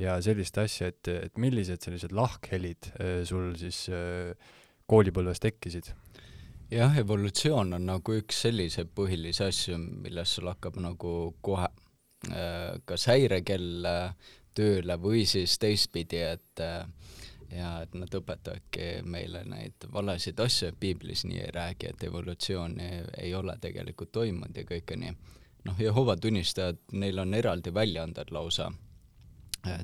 [0.00, 3.86] ja sellist asja, et, et millised sellised lahkhelid äh, sul siis
[4.90, 5.92] koolipõlves tekkisid?
[6.70, 11.68] jah, evolutsioon on nagu üks selliseid põhilisi asju, millest sul hakkab nagu kohe
[12.84, 13.86] kas häirekell
[14.54, 16.84] tööle või siis teistpidi, et äh,
[17.50, 23.00] ja et nad õpetavadki meile neid valesid asju, piiblis nii ei räägi, et evolutsiooni ei,
[23.26, 25.16] ei ole tegelikult toimunud ja kõike nii.
[25.66, 28.89] noh, Jehova tunnistajad, neil on eraldi väljaanded lausa äh,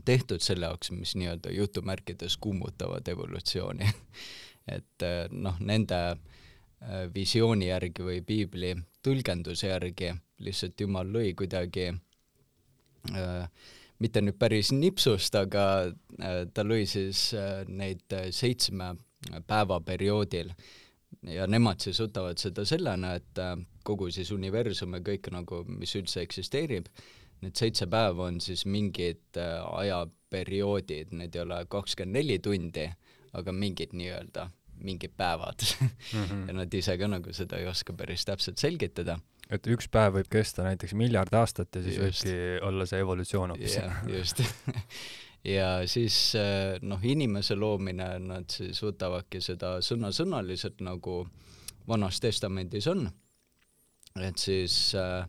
[0.05, 3.91] tehtud selle jaoks, mis nii-öelda jutumärkides kummutavad evolutsiooni.
[4.77, 6.01] Et äh, noh, nende
[7.15, 10.11] visiooni järgi või piibli tõlgenduse järgi
[10.45, 13.49] lihtsalt Jumal lõi kuidagi äh,
[14.03, 18.95] mitte nüüd päris nipsust, aga äh, ta lõi siis äh, neid äh, seitsme
[19.49, 20.53] päeva perioodil.
[21.27, 23.39] Ja nemad siis võtavad seda sellena, et
[23.87, 26.91] kogu siis universum ja kõik nagu, mis üldse eksisteerib,
[27.47, 32.87] need seitse päeva on siis mingid ajaperioodid, need ei ole kakskümmend neli tundi,
[33.37, 34.49] aga mingid nii-öelda,
[34.85, 35.89] mingid päevad mm.
[36.13, 36.43] -hmm.
[36.49, 39.19] ja nad ise ka nagu seda ei oska päris täpselt selgitada
[39.51, 42.27] et üks päev võib kesta näiteks miljard aastat ja siis just.
[42.27, 44.03] võibki olla see evolutsioon hoopis yeah,.
[44.11, 44.43] just
[45.57, 51.23] ja siis eh, noh, inimese loomine, nad siis võtavadki seda sõna-sõnaliselt, nagu
[51.87, 53.07] Vanas Testamendis on,
[54.19, 55.29] et siis äh,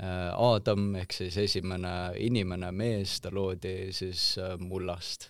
[0.00, 1.90] Aadam ehk siis esimene
[2.24, 5.28] inimene, mees, ta loodi siis mullast.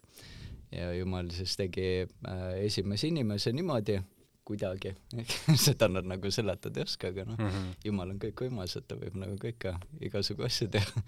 [0.71, 2.07] ja Jumal siis tegi
[2.63, 3.97] esimese inimese niimoodi,
[4.47, 4.95] kuidagi
[5.67, 8.95] seda nad nagu seletada ei oska, aga noh mm -hmm., Jumal on kõikvõimas, et ta
[8.95, 9.75] võib nagu kõike,
[10.07, 11.03] igasugu asju teha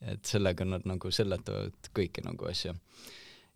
[0.00, 2.74] et sellega nad nagu seletavad kõiki nagu asju.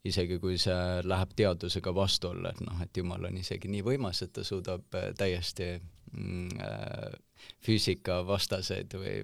[0.05, 4.35] isegi kui see läheb teadusega vastuollu, et noh, et Jumal on isegi nii võimas, et
[4.37, 5.71] ta suudab äh, täiesti
[6.13, 7.15] mm, äh,
[7.65, 9.19] füüsikavastaseid või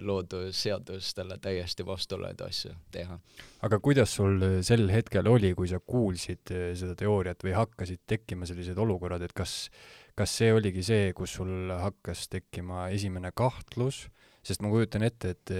[0.00, 3.18] loodusseadustele täiesti vastuolevaid asju teha.
[3.62, 8.48] aga kuidas sul sel hetkel oli, kui sa kuulsid äh, seda teooriat või hakkasid tekkima
[8.48, 9.68] sellised olukorrad, et kas,
[10.16, 14.06] kas see oligi see, kus sul hakkas tekkima esimene kahtlus,
[14.44, 15.56] sest ma kujutan ette, et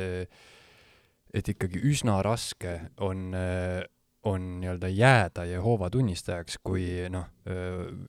[1.34, 3.82] et ikkagi üsna raske on, äh,
[4.24, 7.26] on nii-öelda jääda Jehoova tunnistajaks, kui noh,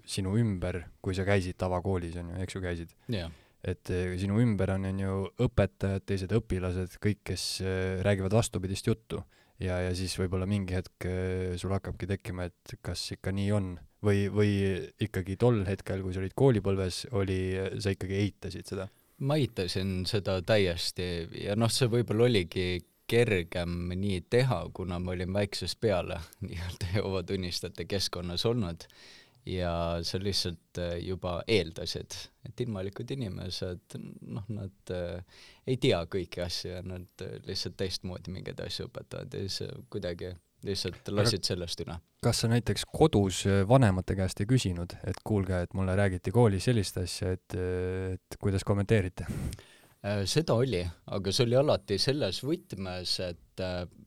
[0.08, 3.34] sinu ümber, kui sa käisid tavakoolis, on ju, eks ju käisid yeah.?
[3.66, 5.16] Et äh, sinu ümber on, on ju
[5.48, 7.48] õpetajad, teised õpilased, kõik, kes
[8.06, 9.24] räägivad vastupidist juttu.
[9.62, 11.06] Ja, ja siis võib-olla mingi hetk
[11.62, 13.70] sul hakkabki tekkima, et kas ikka nii on.
[14.06, 14.50] Või, või
[15.02, 17.40] ikkagi tol hetkel, kui sa olid koolipõlves, oli,
[17.82, 18.90] sa ikkagi eitasid seda?
[19.24, 21.06] ma eitasin seda täiesti
[21.46, 27.24] ja noh, see võib-olla oligi kergem nii teha, kuna ma olin väiksest peale nii-öelda Jehoova
[27.24, 28.88] tunnistajate keskkonnas olnud
[29.46, 29.74] ja
[30.06, 32.16] sa lihtsalt äh, juba eeldasid,
[32.48, 38.34] et ilmalikud inimesed, noh, nad äh, ei tea kõiki asju ja nad äh, lihtsalt teistmoodi
[38.34, 40.34] mingeid asju õpetavad ja siis kuidagi
[40.66, 42.00] lihtsalt lasid sellest üle.
[42.26, 46.98] kas sa näiteks kodus vanemate käest ei küsinud, et kuulge, et mulle räägiti koolis sellist
[46.98, 47.58] asja, et,
[48.18, 49.30] et kuidas kommenteerite?
[50.06, 50.84] Äh, seda oli,
[51.18, 54.04] aga see oli alati selles võtmes, et äh, äh,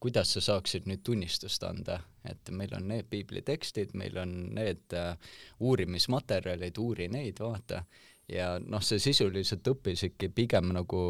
[0.00, 4.94] kuidas sa saaksid nüüd tunnistust anda, et meil on need piiblitekstid, meil on need
[5.60, 7.82] uurimismaterjalid, uuri neid, vaata,
[8.28, 11.02] ja noh, see sisuliselt õppisidki pigem nagu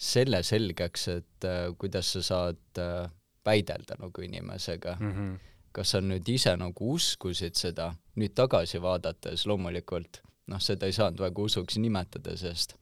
[0.00, 2.82] selle selgeks, et kuidas sa saad
[3.44, 5.12] väidelda nagu inimesega mm.
[5.12, 5.38] -hmm.
[5.72, 11.20] kas sa nüüd ise nagu uskusid seda, nüüd tagasi vaadates loomulikult noh, seda ei saanud
[11.20, 12.76] väga usuks nimetada, sest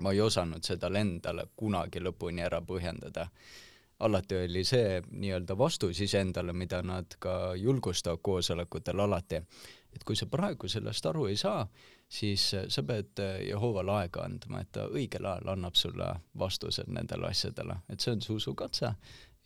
[0.00, 3.28] ma ei osanud seda endale kunagi lõpuni ära põhjendada.
[4.00, 9.40] Alati oli see nii-öelda vastus iseendale, mida nad ka julgustavad koosolekutel alati,
[9.94, 11.66] et kui sa praegu sellest aru ei saa,
[12.08, 17.80] siis sa pead Jehovale aega andma, et ta õigel ajal annab sulle vastused nendele asjadele,
[17.88, 18.94] et see on su usukatse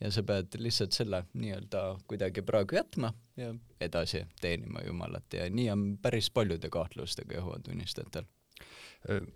[0.01, 5.69] ja sa pead lihtsalt selle nii-öelda kuidagi praegu jätma ja edasi teenima Jumalat ja nii
[5.71, 8.27] on päris paljude kahtlustega Jehova tunnistajatel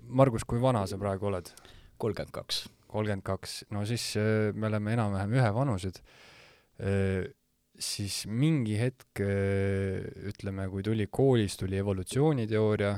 [0.07, 1.51] Margus, kui vana sa praegu oled?
[1.99, 2.63] kolmkümmend kaks.
[2.89, 6.01] Kolmkümmend kaks, no siis äh, me oleme enam-vähem ühevanused.
[6.79, 7.29] Äh,
[7.79, 9.21] siis mingi hetk,
[10.27, 12.89] ütleme, kui tuli koolis, tuli evolutsiooniteooria,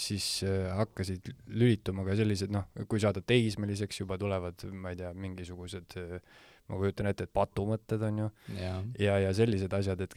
[0.00, 0.28] siis
[0.72, 6.80] hakkasid lülituma ka sellised, noh, kui saada teismeliseks, juba tulevad, ma ei tea, mingisugused ma
[6.80, 10.16] kujutan ette, et patumõtted on ju, ja, ja, ja sellised asjad, et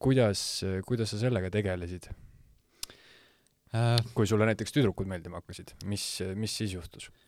[0.00, 0.46] kuidas,
[0.88, 2.08] kuidas sa sellega tegelesid?
[3.76, 4.00] äh,.
[4.16, 6.08] kui sulle näiteks tüdrukud meeldima hakkasid, mis,
[6.40, 7.25] mis siis juhtus äh,?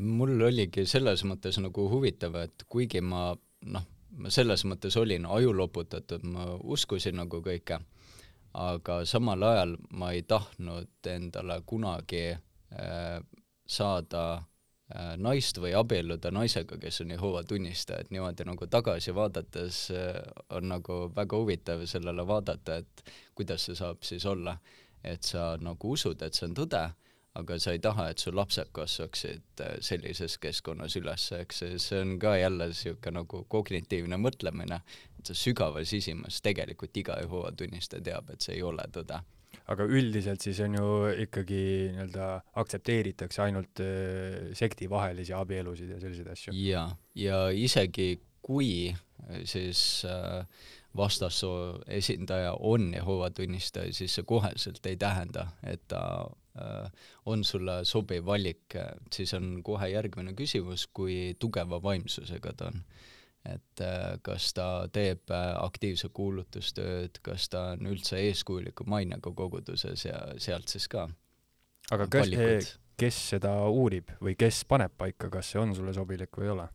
[0.00, 3.28] Mul oligi selles mõttes nagu huvitav, et kuigi ma
[3.72, 3.84] noh,
[4.16, 7.78] ma selles mõttes olin ajuloputatud, ma uskusin nagu kõike,
[8.56, 13.18] aga samal ajal ma ei tahtnud endale kunagi äh,
[13.66, 19.82] saada äh, naist või abielluda naisega, kes on Jehova tunnistaja, et niimoodi nagu tagasi vaadates
[19.92, 20.20] äh,
[20.56, 24.56] on nagu väga huvitav sellele vaadata, et kuidas see saab siis olla.
[25.06, 26.80] Et sa nagu usud, et see on tõde,
[27.36, 32.16] aga sa ei taha, et su lapsed kasvaksid äh, sellises keskkonnas üles, eks see on
[32.22, 34.80] ka jälle niisugune nagu kognitiivne mõtlemine,
[35.18, 39.20] et sa sügavas sisimas tegelikult iga Jehova tunnistaja teab, et see ei ole tõde.
[39.72, 40.88] Aga üldiselt siis on ju
[41.24, 41.60] ikkagi
[41.96, 42.28] nii-öelda
[42.62, 46.56] aktsepteeritakse ainult äh, sektivahelisi abielusid ja selliseid asju.
[46.56, 48.14] jaa, ja isegi
[48.46, 50.04] kui äh, siis
[50.96, 56.00] vastassoo esindaja on Jehova tunnistaja, siis see koheselt ei tähenda, et ta
[57.26, 58.76] on sulle sobiv valik,
[59.12, 62.82] siis on kohe järgmine küsimus, kui tugeva vaimsusega ta on.
[63.46, 70.02] et äh, kas ta teeb äh, aktiivset kuulutustööd, kas ta on üldse eeskujuliku mainega koguduses
[70.04, 71.04] ja sealt siis ka
[71.94, 76.32] aga kes, eh, kes seda uurib või kes paneb paika, kas see on sulle sobilik
[76.38, 76.68] või ei ole?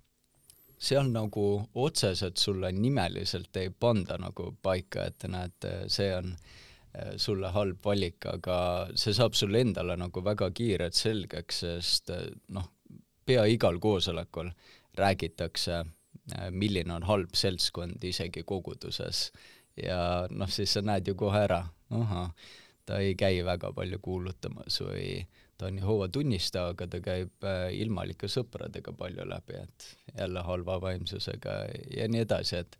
[0.82, 1.45] seal nagu
[1.77, 6.70] otseselt sulle nimeliselt ei panda nagu paika, et näed, see on eh,
[7.17, 8.57] sulle halb valik, aga
[8.99, 12.67] see saab sulle endale nagu väga kiirelt selgeks, sest eh, noh,
[13.25, 14.51] pea igal koosolekul
[14.99, 15.83] räägitakse,
[16.35, 19.31] eh, milline on halb seltskond isegi koguduses.
[19.79, 21.61] ja noh, siis sa näed ju kohe ära,
[21.95, 22.33] ahah,
[22.85, 25.23] ta ei käi väga palju kuulutamas või
[25.57, 29.87] ta on Jehoova tunnistaja, aga ta käib äh, ilmalike sõpradega palju läbi, et
[30.17, 31.55] jälle halva vaimsusega
[31.95, 32.75] ja nii edasi, et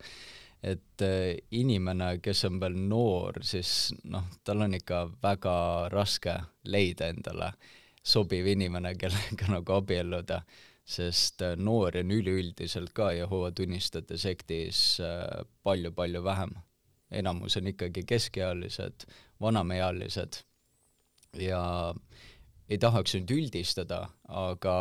[0.62, 5.54] et äh, inimene, kes on veel noor, siis noh, tal on ikka väga
[5.92, 7.52] raske leida endale
[8.02, 10.42] sobiv inimene, kellega nagu abielluda,
[10.84, 15.00] sest äh, noori on üleüldiselt ka Jehoova tunnistajate sektis
[15.62, 16.54] palju-palju vähem.
[17.12, 19.04] enamus on ikkagi keskealised,
[19.40, 20.38] vanemaealised
[21.36, 21.92] ja
[22.68, 24.76] ei tahaks nüüd üldistada, aga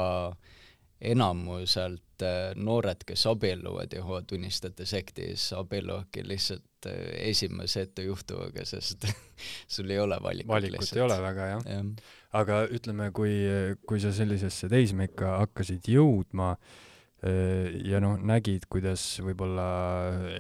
[1.02, 7.00] enamuselt äh, noored, kes abielluvad Jehova tunnistajate sektis, abielluvadki lihtsalt äh,
[7.32, 9.08] esimese ettejuhtuvaga, sest
[9.76, 11.00] sul ei ole valikut valikut lihtsalt.
[11.00, 11.82] ei ole väga jah ja..
[12.44, 13.34] aga ütleme, kui,
[13.88, 19.68] kui sa sellisesse teismeikka hakkasid jõudma äh, ja noh, nägid, kuidas võib-olla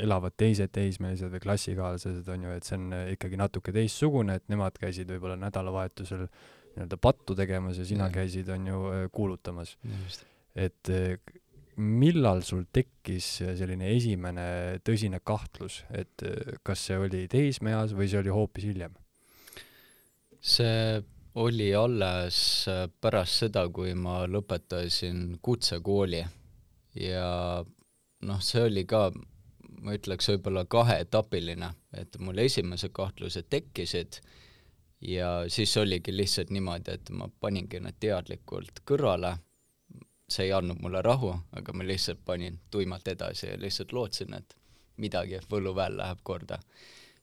[0.01, 4.78] elavad teised teismelised või klassikaaslased, on ju, et see on ikkagi natuke teistsugune, et nemad
[4.82, 6.28] käisid võib-olla nädalavahetusel
[6.72, 8.16] nii-öelda pattu tegemas ja sina ja.
[8.22, 9.76] käisid, on ju, kuulutamas.
[10.56, 11.16] Et äh,
[11.82, 13.28] millal sul tekkis
[13.58, 18.97] selline esimene tõsine kahtlus, et äh, kas see oli teismeeas või see oli hoopis hiljem?
[20.41, 21.02] see
[21.36, 22.68] oli alles
[23.02, 26.24] pärast seda, kui ma lõpetasin kutsekooli.
[26.99, 27.64] Ja
[28.28, 29.06] noh, see oli ka,
[29.82, 34.20] ma ütleks võib-olla kaheetapiline, et mul esimesed kahtlused tekkisid.
[35.02, 39.38] Ja siis oligi lihtsalt niimoodi, et ma paningi nad teadlikult kõrvale,
[40.32, 44.55] see ei andnud mulle rahu, aga ma lihtsalt panin tuimalt edasi ja lihtsalt lootsin, et
[44.97, 46.59] midagi võluväel läheb korda.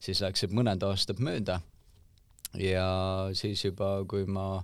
[0.00, 1.60] siis läksid mõned aastad mööda
[2.54, 2.86] ja
[3.34, 4.62] siis juba, kui ma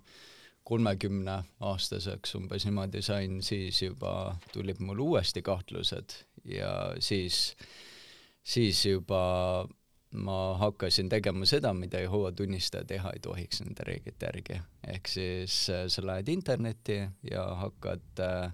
[0.64, 6.14] kolmekümne aastaseks umbes niimoodi sain, siis juba tulid mul uuesti kahtlused
[6.48, 7.56] ja siis,
[8.42, 9.66] siis juba
[10.14, 14.60] ma hakkasin tegema seda, mida Jehova tunnistaja teha ei tohiks nende reeglite järgi.
[14.86, 17.00] ehk siis äh, sa lähed internetti
[17.30, 18.52] ja hakkad äh,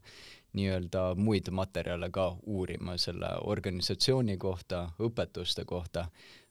[0.53, 6.07] nii-öelda muid materjale ka uurima selle organisatsiooni kohta, õpetuste kohta,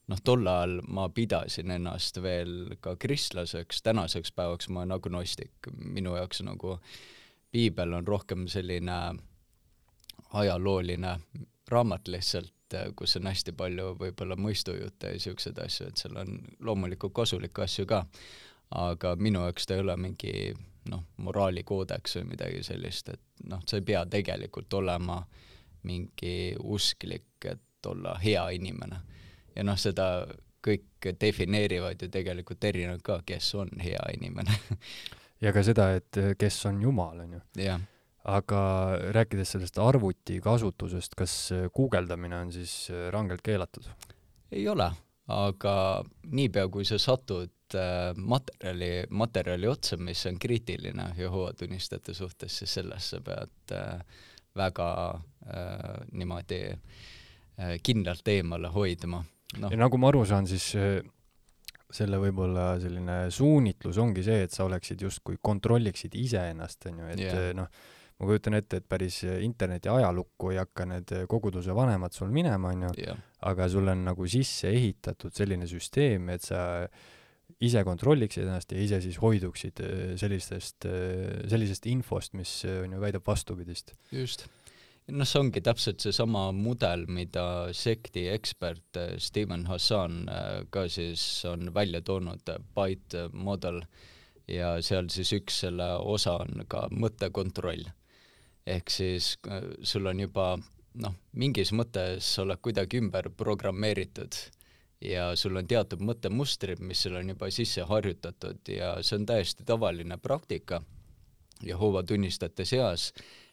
[0.07, 6.15] noh, tol ajal ma pidasin ennast veel ka kristlaseks, tänaseks päevaks ma olen agnostik, minu
[6.15, 6.79] jaoks nagu
[7.51, 8.99] piibel on rohkem selline
[10.33, 11.17] ajalooline
[11.69, 16.39] raamat lihtsalt, et kus on hästi palju võib-olla mõistujutte ja niisuguseid asju, et seal on
[16.65, 18.03] loomulikult kasulikke asju ka,
[18.77, 20.33] aga minu jaoks ta ei ole mingi
[20.89, 25.21] noh, moraalikoodeks või midagi sellist, et noh, sa ei pea tegelikult olema
[25.87, 29.01] mingi usklik, et olla hea inimene.
[29.55, 30.27] ja noh, seda
[30.65, 34.57] kõik defineerivad ju tegelikult erinevalt ka, kes on hea inimene
[35.43, 37.45] ja ka seda, et kes on Jumal, on ju.
[37.63, 37.79] jah
[38.29, 38.61] aga
[39.15, 41.35] rääkides sellest arvuti kasutusest, kas
[41.75, 43.87] guugeldamine on siis äh, rangelt keelatud?
[44.51, 44.89] ei ole,
[45.29, 45.73] aga
[46.33, 52.73] niipea, kui sa satud äh, materjali, materjali otsa, mis on kriitiline Jehova tunnistajate suhtes, siis
[52.79, 54.17] sellest sa pead äh,
[54.57, 59.21] väga äh, niimoodi äh, kindlalt eemale hoidma
[59.59, 59.69] no..
[59.69, 60.99] ja nagu ma aru saan, siis äh,
[61.89, 67.23] selle võib-olla selline suunitlus ongi see, et sa oleksid justkui kontrolliksid iseennast, on ju, et
[67.23, 67.47] yeah.
[67.57, 67.69] noh,
[68.19, 73.15] ma kujutan ette, et päris interneti ajalukku ei hakka need koguduse vanemad sul minema, onju,
[73.47, 76.61] aga sul on nagu sisse ehitatud selline süsteem, et sa
[77.63, 80.87] ise kontrolliksid ennast ja ise siis hoiduksid äh, sellistest,
[81.49, 83.95] sellisest infost, mis on ju, väidab vastupidist.
[84.11, 84.45] just.
[85.09, 90.21] noh, see ongi täpselt seesama mudel, mida sekti ekspert Steven Hassan
[90.69, 93.81] ka siis on välja toonud, Byte model,
[94.49, 97.87] ja seal siis üks selle osa on ka mõttekontroll
[98.69, 100.53] ehk siis äh, sul on juba
[101.03, 104.37] noh, mingis mõttes sa oled kuidagi ümber programmeeritud
[105.05, 109.67] ja sul on teatud mõttemustrid, mis sul on juba sisse harjutatud ja see on täiesti
[109.67, 110.81] tavaline praktika
[111.63, 113.09] Jehova tunnistajate seas,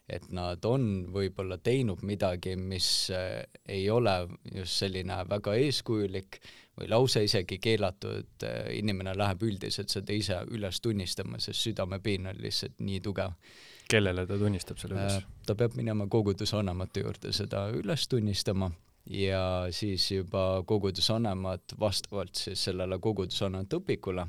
[0.07, 4.15] et nad on võib-olla teinud midagi, mis äh, ei ole
[4.55, 6.39] just selline väga eeskujulik
[6.79, 12.39] või lausa isegi keelatud, äh, inimene läheb üldiselt seda ise üles tunnistama, sest südamepiin on
[12.43, 13.35] lihtsalt nii tugev
[13.91, 15.21] kellele ta tunnistab selle üles?
[15.21, 18.71] Äh, ta peab minema kogudusvanemate juurde seda üles tunnistama
[19.11, 24.27] ja siis juba kogudusvanemad vastavalt siis sellele kogudusvanemate õpikule,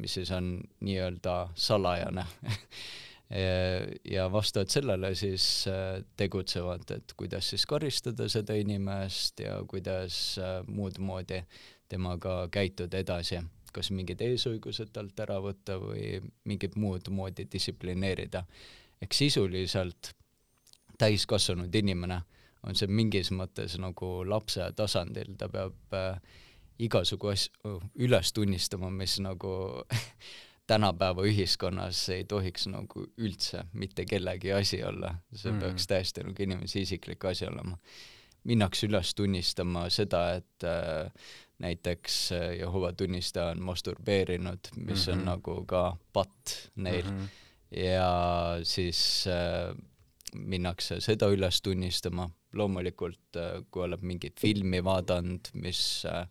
[0.00, 2.26] mis siis on nii-öelda salajane
[4.14, 10.60] ja vastavalt sellele siis äh, tegutsevad, et kuidas siis karistada seda inimest ja kuidas äh,
[10.66, 11.42] muud moodi
[11.88, 13.40] temaga käituda edasi,
[13.72, 18.44] kas mingid eesõigused talt ära võtta või mingit muud moodi distsiplineerida
[19.02, 20.12] ehk sisuliselt
[20.98, 22.20] täiskasvanud inimene
[22.66, 26.20] on see mingis mõttes nagu lapse tasandil, ta peab äh,
[26.82, 27.76] igasugu asju
[28.06, 29.52] üles tunnistama, mis nagu
[30.70, 35.62] tänapäeva ühiskonnas ei tohiks nagu üldse mitte kellegi asi olla, see mm.
[35.64, 37.78] peaks täiesti nagu inimese isiklik asi olema.
[38.44, 41.10] minnakse üles tunnistama seda, et äh,
[41.62, 45.12] näiteks äh, Jehova tunnistaja on masturbeerinud, mis mm -hmm.
[45.12, 45.26] on mhm.
[45.26, 47.18] nagu ka patt neil mm.
[47.18, 47.41] -hmm.
[47.76, 48.10] Ja
[48.68, 49.00] siis
[49.30, 49.72] äh,
[50.34, 56.26] minnakse seda üles tunnistama, loomulikult äh, kui oled mingit filmi vaadanud, mis äh,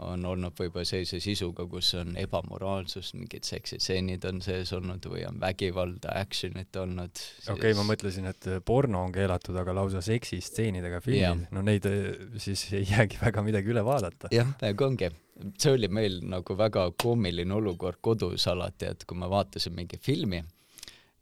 [0.00, 5.40] on olnud võib-olla sellise sisuga, kus on ebamoraalsust, mingid seksitseenid on sees olnud või on
[5.42, 7.48] vägivalda, action'it olnud siis....
[7.48, 12.08] okei okay,, ma mõtlesin, et porno on keelatud, aga lausa seksistseenidega filmid, no neid eh,
[12.40, 14.32] siis ei jäägi väga midagi üle vaadata.
[14.34, 15.10] jah, aga ongi,
[15.58, 20.42] see oli meil nagu väga koomiline olukord kodus alati, et kui me vaatasime mingi filmi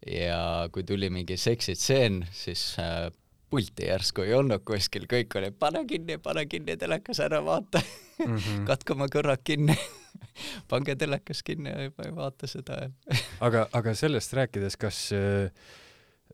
[0.07, 3.09] ja kui tuli mingi seksitseen, siis äh,
[3.51, 8.37] pulti järsku ei olnud kuskil, kõik olid pane kinni, pane kinni telekas, ära vaata mm
[8.37, 8.65] -hmm.
[8.71, 9.77] katke oma kõrvad kinni
[10.71, 12.91] pange telekas kinni ja vaata seda
[13.41, 15.51] aga, aga sellest rääkides, kas äh,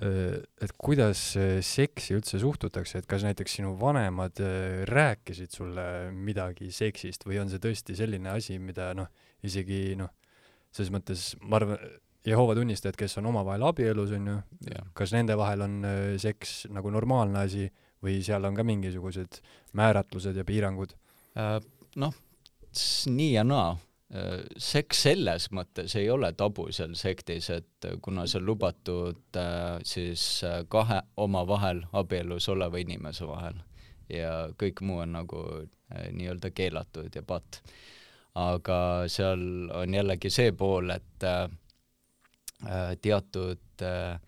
[0.03, 1.21] et kuidas
[1.63, 7.53] seksi üldse suhtutakse, et kas näiteks sinu vanemad äh, rääkisid sulle midagi seksist või on
[7.53, 9.07] see tõesti selline asi, mida noh,
[9.47, 10.11] isegi noh,
[10.75, 11.79] selles mõttes ma arvan,
[12.25, 14.35] Jehova tunnistajad, kes on omavahel abielus, on ju,
[14.97, 17.69] kas nende vahel on äh, seks nagu normaalne asi
[18.05, 19.43] või seal on ka mingisugused
[19.77, 20.95] määratlused ja piirangud?
[21.37, 21.59] Äh,
[22.01, 22.17] noh,
[23.13, 23.75] nii ja naa.
[23.77, 23.94] Äh,
[24.63, 29.39] seks selles mõttes ei ole tabu seal sektis, et kuna see on lubatud
[29.83, 30.27] siis
[30.71, 33.59] kahe omavahel abielus oleva inimese vahel
[34.09, 35.43] ja kõik muu on nagu
[35.91, 37.59] nii-öelda keelatud ja patt.
[38.35, 38.79] aga
[39.11, 39.43] seal
[39.75, 41.27] on jällegi see pool, et
[42.63, 44.19] Äh, teatud äh,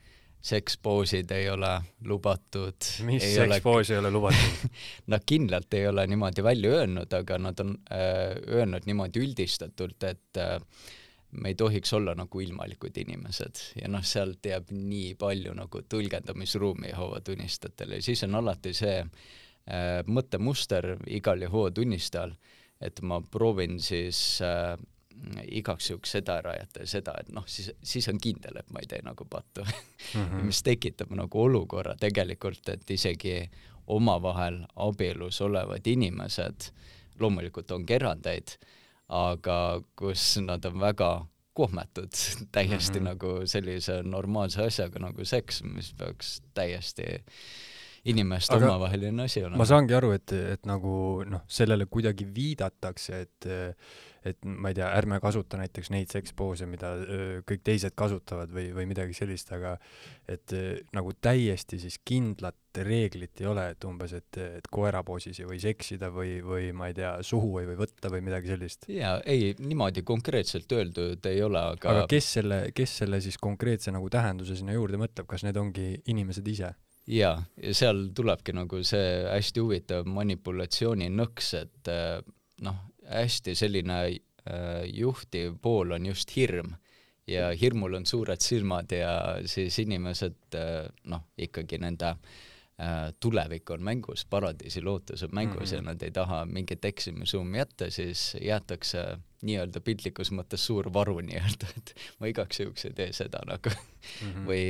[0.43, 1.73] sekspoosid ei ole
[2.05, 2.77] lubatud.
[3.07, 4.69] mis sekspoosi ei ole lubatud
[5.13, 10.41] Nad kindlalt ei ole niimoodi välja öelnud, aga nad on äh, öelnud niimoodi üldistatult, et
[10.43, 10.61] äh,
[11.31, 16.93] me ei tohiks olla nagu ilmalikud inimesed ja noh, sealt jääb nii palju nagu tõlgendamisruumi
[16.93, 22.37] Jehova tunnistajatele ja siis on alati see äh, mõttemuster igal Jehova tunnistajal,
[22.81, 24.77] et ma proovin siis äh,
[25.51, 28.83] igaks juhuks seda ära jätta ja seda, et noh, siis, siis on kindel, et ma
[28.83, 30.15] ei tee nagu pattu mm.
[30.15, 30.45] -hmm.
[30.49, 33.39] mis tekitab nagu olukorra tegelikult, et isegi
[33.87, 36.71] omavahel abielus olevad inimesed,
[37.21, 38.57] loomulikult on erandeid,
[39.09, 42.11] aga kus nad on väga kohmetud
[42.53, 43.09] täiesti mm -hmm.
[43.09, 47.23] nagu sellise normaalse asjaga nagu seks, mis peaks täiesti
[48.05, 49.57] inimeste omavaheline asi olema.
[49.57, 53.49] ma saangi aru, et, et nagu noh, sellele kuidagi viidatakse, et
[54.27, 58.71] et ma ei tea, ärme kasuta näiteks neid sekspoose, mida öö, kõik teised kasutavad või,
[58.75, 59.77] või midagi sellist, aga
[60.29, 65.49] et öö, nagu täiesti siis kindlat reeglit ei ole, et umbes, et, et koerapoosis ei
[65.49, 68.89] või seksida või, või ma ei tea, suhu ei või võtta või midagi sellist.
[68.93, 73.95] jaa, ei, niimoodi konkreetselt öeldud ei ole, aga aga kes selle, kes selle siis konkreetse
[73.95, 76.75] nagu tähenduse sinna juurde mõtleb, kas need ongi inimesed ise?
[77.07, 81.95] jaa, ja seal tulebki nagu see hästi huvitav manipulatsiooni nõks, et
[82.67, 86.75] noh, hästi selline äh, juhtiv pool on just hirm.
[87.27, 92.37] Ja hirmul on suured silmad ja siis inimesed äh, noh, ikkagi nende äh,
[93.21, 95.81] tulevik on mängus, paradiisi lootus on mängus mm -hmm.
[95.81, 101.71] ja nad ei taha mingit eksimisruumi jätta, siis jäetakse nii-öelda piltlikus mõttes suur varu nii-öelda,
[101.77, 104.33] et ma igaks juhuks ei tee seda nagu mm.
[104.33, 104.47] -hmm.
[104.47, 104.63] või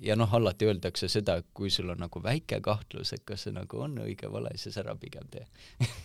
[0.00, 3.80] ja noh, alati öeldakse seda, kui sul on nagu väike kahtlus, et kas see nagu
[3.80, 5.46] on õige vale, siis ära pigem tee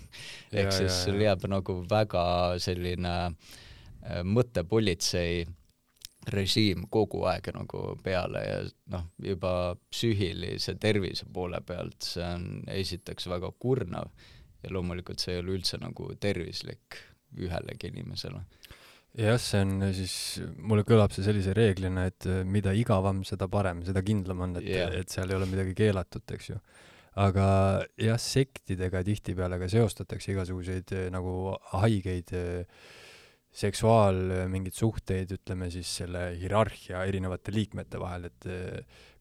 [0.62, 2.24] ehk siis sul jääb nagu väga
[2.60, 5.48] selline äh, mõttepolitsei
[6.30, 8.60] režiim kogu aeg nagu peale ja
[8.94, 14.12] noh, juba psüühilise tervise poole pealt see on esiteks väga kurnav
[14.62, 17.00] ja loomulikult see ei ole üldse nagu tervislik
[17.40, 18.44] ühelegi inimesele.
[19.18, 20.16] jah, see on siis,
[20.60, 24.70] mulle kõlab see sellise reeglina, et äh, mida igavam, seda parem, seda kindlam on, et
[24.70, 26.60] yeah., et seal ei ole midagi keelatut, eks ju.
[27.20, 27.46] aga
[28.00, 32.84] jah, sektidega tihtipeale ka seostatakse igasuguseid äh, nagu haigeid äh,
[33.52, 38.48] seksuaal mingeid suhteid, ütleme siis selle hierarhia erinevate liikmete vahel, et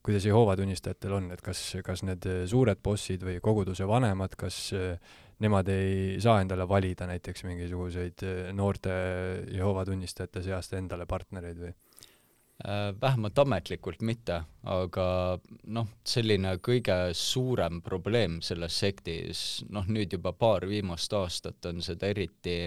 [0.01, 4.71] kuidas Jehoova tunnistajatel on, et kas, kas need suured bossid või koguduse vanemad, kas
[5.43, 8.23] nemad ei saa endale valida näiteks mingisuguseid
[8.55, 8.95] noorte
[9.51, 11.75] Jehova tunnistajate seast endale partnereid või?
[12.61, 14.35] Äh, vähemalt ametlikult mitte,
[14.69, 15.05] aga
[15.73, 22.11] noh, selline kõige suurem probleem selles sektis, noh nüüd juba paar viimast aastat on seda
[22.13, 22.59] eriti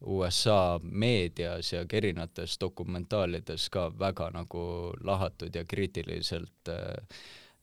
[0.00, 7.18] USA meedias ja erinevates dokumentaalides ka väga nagu lahatud ja kriitiliselt äh,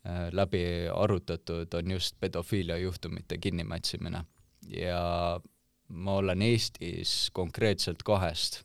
[0.08, 4.24] Äh, läbi arutatud, on just pedofiilia juhtumite kinnimätsimine.
[4.68, 5.40] ja
[5.88, 8.64] ma olen Eestis konkreetselt kahest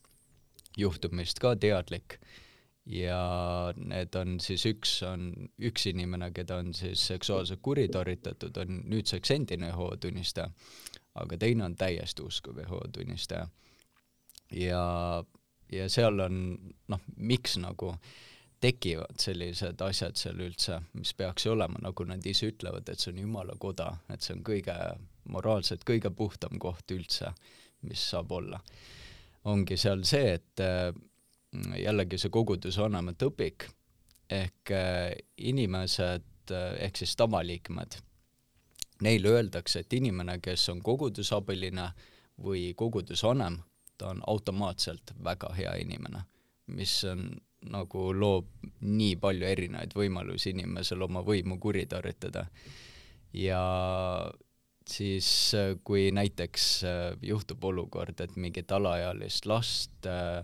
[0.77, 2.17] juhtumist ka teadlik
[2.87, 3.19] ja
[3.77, 9.71] need on siis, üks on üks inimene, keda on siis seksuaalselt kuritarvitatud, on nüüdseks endine
[9.71, 10.51] Jehova tunnistaja,
[11.15, 13.49] aga teine on täiesti uskuv Jehova tunnistaja.
[14.51, 14.85] ja,
[15.73, 16.39] ja seal on
[16.89, 17.95] noh, miks nagu
[18.63, 23.11] tekivad sellised asjad seal üldse, mis peaks ju olema, nagu nad ise ütlevad, et see
[23.11, 24.77] on Jumala koda, et see on kõige,
[25.35, 27.33] moraalselt kõige puhtam koht üldse,
[27.89, 28.61] mis saab olla.
[29.45, 30.61] ongi seal see, et
[31.83, 33.67] jällegi see koguduse vanemate õpik
[34.33, 37.99] ehk äh, inimesed äh, ehk siis tavaliikmed,
[39.03, 41.89] neile öeldakse, et inimene, kes on kogudusabiline
[42.43, 43.59] või kogudusvanem,
[43.99, 46.25] ta on automaatselt väga hea inimene,
[46.75, 47.29] mis on
[47.73, 48.49] nagu loob
[48.81, 52.47] nii palju erinevaid võimalusi inimesel oma võimu kuritarvitada.
[53.33, 53.63] ja
[54.87, 56.85] siis, äh, kui näiteks
[57.23, 60.43] juhtub olukord, et mingit alaealist last äh,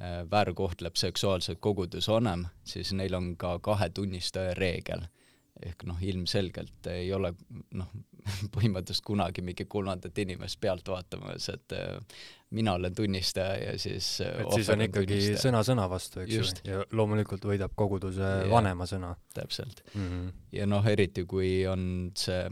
[0.00, 5.02] Äh, väärkohtleb seksuaalselt kogudusvanem, siis neil on ka kahe tunnistaja reegel.
[5.66, 7.32] Ehk noh, ilmselgelt ei ole
[7.76, 7.88] noh,
[8.54, 12.22] põhimõtteliselt kunagi mingi kolmandat inimest pealt vaatamas, et äh,
[12.56, 15.42] mina olen tunnistaja ja siis äh, et siis on ikkagi tunnistaja.
[15.44, 19.14] sõna sõna vastu, eks ju, ja loomulikult võidab koguduse ja, vanema sõna.
[19.34, 20.08] täpselt mm.
[20.08, 20.32] -hmm.
[20.58, 22.48] ja noh, eriti kui on see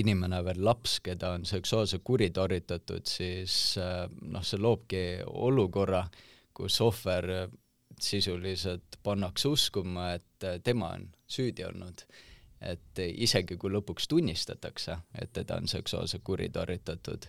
[0.00, 3.74] inimene veel laps, keda on seksuaalselt kuritarvitatud, siis
[4.22, 6.04] noh, see loobki olukorra,
[6.54, 7.26] kus ohver
[8.00, 12.04] sisuliselt pannakse uskuma, et tema on süüdi olnud.
[12.60, 17.24] et isegi kui lõpuks tunnistatakse, et teda on seksuaalselt kuritarvitatud,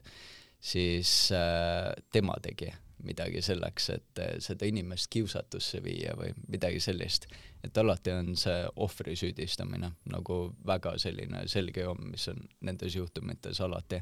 [0.60, 2.68] siis äh, tema tegi
[3.04, 7.28] midagi selleks, et seda inimest kiusatusse viia või midagi sellist.
[7.64, 13.62] et alati on see ohvri süüdistamine nagu väga selline selge joon, mis on nendes juhtumites
[13.62, 14.02] alati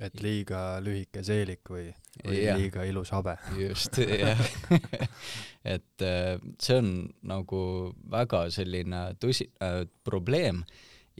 [0.00, 1.88] et liiga lühike seelik või,
[2.24, 2.56] või ja.
[2.56, 3.36] liiga ilus habe.
[3.58, 4.40] just, jah
[5.74, 6.92] et äh, see on
[7.28, 7.62] nagu
[8.10, 10.64] väga selline tõsi- äh,, probleem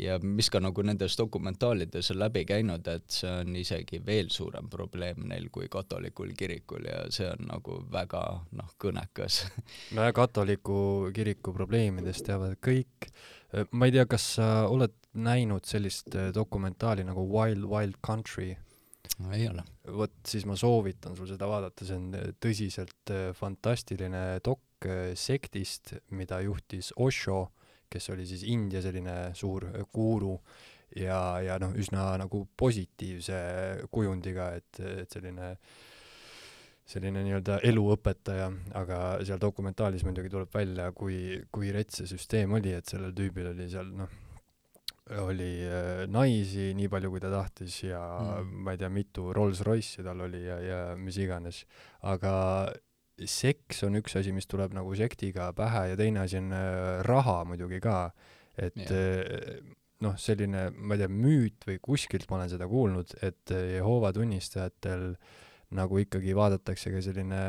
[0.01, 4.71] ja mis ka nagu nendes dokumentaalides on läbi käinud, et see on isegi veel suurem
[4.73, 8.23] probleem neil kui katolikul kirikul ja see on nagu väga
[8.57, 9.43] noh, kõnekas
[9.97, 13.11] nojah, katoliku kiriku probleemidest teavad kõik.
[13.73, 18.55] ma ei tea, kas sa oled näinud sellist äh, dokumentaali nagu Wild Wild Country
[19.19, 19.65] no ei ole.
[19.97, 25.13] vot siis ma soovitan sul seda vaadata, see on äh, tõsiselt äh, fantastiline dok äh,
[25.19, 27.43] sektist, mida juhtis Osho,
[27.91, 30.37] kes oli siis India selline suur guru
[30.97, 33.41] ja, ja noh, üsna nagu positiivse
[33.91, 35.55] kujundiga, et, et selline
[36.91, 38.49] selline nii-öelda eluõpetaja,
[38.79, 43.53] aga seal dokumentaalis muidugi tuleb välja, kui, kui rets see süsteem oli, et sellel tüübil
[43.53, 44.11] oli seal noh,
[45.19, 48.53] oli äh, naisi nii palju, kui ta tahtis ja mm.
[48.65, 51.65] ma ei tea, mitu Rolls-Royce'i tal oli ja, ja mis iganes.
[52.07, 52.35] aga
[53.21, 57.43] seks on üks asi, mis tuleb nagu sektiga pähe ja teine asi on äh, raha
[57.49, 58.11] muidugi ka.
[58.57, 59.61] et yeah.
[59.61, 64.15] Äh, noh, selline, ma ei tea, müüt või kuskilt ma olen seda kuulnud, et Jehoova
[64.17, 65.11] tunnistajatel
[65.77, 67.41] nagu ikkagi vaadatakse ka selline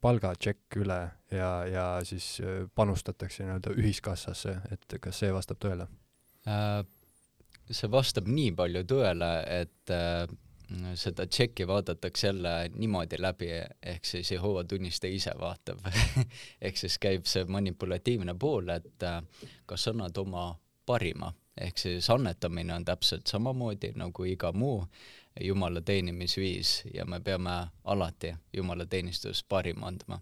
[0.00, 1.00] palgatšekk üle
[1.34, 2.36] ja, ja siis
[2.78, 5.88] panustatakse nii-öelda ühiskassasse, et kas see vastab tõele
[6.46, 6.86] äh,?
[7.70, 10.26] See vastab nii palju tõele, et äh,
[10.94, 13.48] seda tšekki vaadatakse jälle niimoodi läbi,
[13.82, 15.78] ehk siis Jehova tunnistaja ise vaatab
[16.66, 19.20] ehk siis käib see manipulatiivne pool, et äh,
[19.66, 20.48] kas annad oma
[20.86, 24.84] parima, ehk siis annetamine on täpselt samamoodi nagu iga muu
[25.40, 30.20] Jumala teenimisviis ja me peame alati Jumala teenistus parima andma.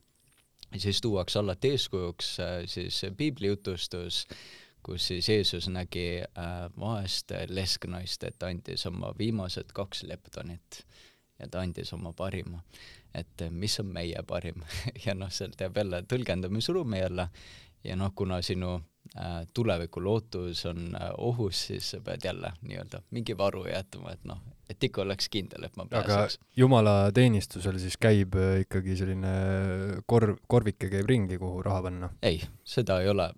[0.76, 4.38] siis tuuakse alati eeskujuks äh, siis piiblijutustus äh,
[4.84, 10.84] kus siis Jeesus nägi äh, vaest lesknaist, et andis oma viimased kaks leptonit
[11.38, 12.62] ja ta andis oma parima.
[13.14, 14.62] et mis on meie parim
[15.06, 17.28] ja noh, sealt jääb jälle tõlgendamisruumi jälle
[17.84, 18.74] ja noh, kuna sinu
[19.16, 24.24] äh, tuleviku lootus on äh, ohus, siis sa pead jälle nii-öelda mingi varu jätma, et
[24.24, 26.38] noh, et ikka oleks kindel, et ma pääseks.
[26.38, 29.34] aga jumalateenistusel siis käib äh, ikkagi selline
[30.06, 32.12] korv, korvike käib ringi, kuhu raha panna?
[32.22, 33.30] ei, seda ei ole.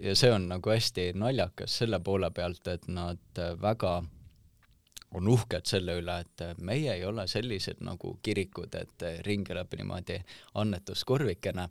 [0.00, 3.98] Ja see on nagu hästi naljakas selle poole pealt, et nad väga
[5.18, 10.18] on uhked selle üle, et meie ei ole sellised nagu kirikud, et ringi läheb niimoodi
[10.60, 11.68] annetuskorvikene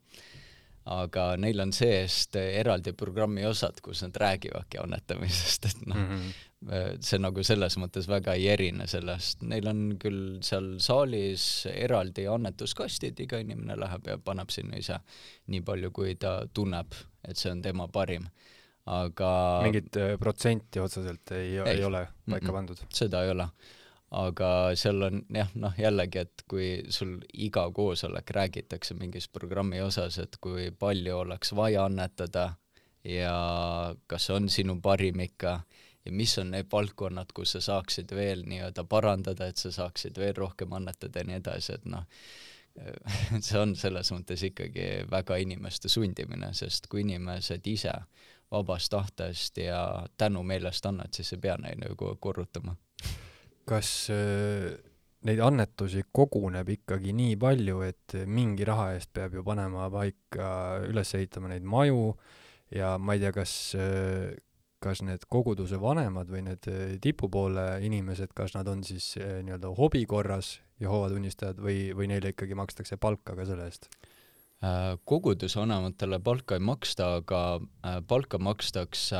[0.87, 7.01] aga neil on see-eest eraldi programmi osad, kus nad räägivadki annetamisest, et noh mm -hmm.,
[7.05, 13.19] see nagu selles mõttes väga ei erine sellest, neil on küll seal saalis eraldi annetuskastid,
[13.19, 14.97] iga inimene läheb ja paneb sinna ise
[15.53, 18.29] nii palju, kui ta tunneb, et see on tema parim.
[18.87, 19.29] aga
[19.63, 22.79] mingit äh, protsenti otseselt ei, ei, ei ole paika pandud?
[22.89, 23.49] seda ei ole
[24.11, 24.49] aga
[24.79, 30.37] seal on jah, noh jällegi, et kui sul iga koosolek räägitakse mingis programmi osas, et
[30.41, 32.53] kui palju oleks vaja annetada
[33.03, 33.35] ja
[34.07, 35.59] kas on sinu parim ikka
[36.05, 40.35] ja mis on need valdkonnad, kus sa saaksid veel nii-öelda parandada, et sa saaksid veel
[40.37, 42.07] rohkem annetada ja nii edasi, et noh,
[43.41, 47.91] see on selles mõttes ikkagi väga inimeste sundimine, sest kui inimesed ise
[48.51, 49.81] vabast tahtest ja
[50.17, 52.77] tänumeelest annad, siis ei pea neile ju kogu aeg korrutama
[53.67, 54.71] kas äh,
[55.27, 60.49] neid annetusi koguneb ikkagi nii palju, et mingi raha eest peab ju panema paika,
[60.87, 62.11] üles ehitama neid maju
[62.73, 64.35] ja ma ei tea, kas, äh,
[64.83, 70.05] kas need koguduse vanemad või need äh, tipupoole inimesed, kas nad on siis nii-öelda hobi
[70.09, 73.89] korras Jehova tunnistajad või, või neile ikkagi makstakse palka ka selle eest?
[75.05, 77.41] koguduse vanematele palka ei maksta, aga
[78.09, 79.19] palka makstakse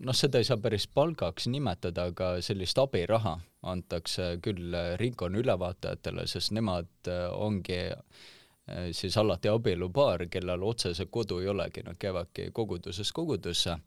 [0.00, 3.36] noh, seda ei saa päris palgaks nimetada, aga sellist abiraha
[3.68, 11.40] antakse küll ringkonna ülevaatajatele, sest nemad äh, ongi äh, siis alati abielupaar, kellel otsese kodu
[11.42, 13.78] ei olegi, nad käivadki kogudusest kogudusse.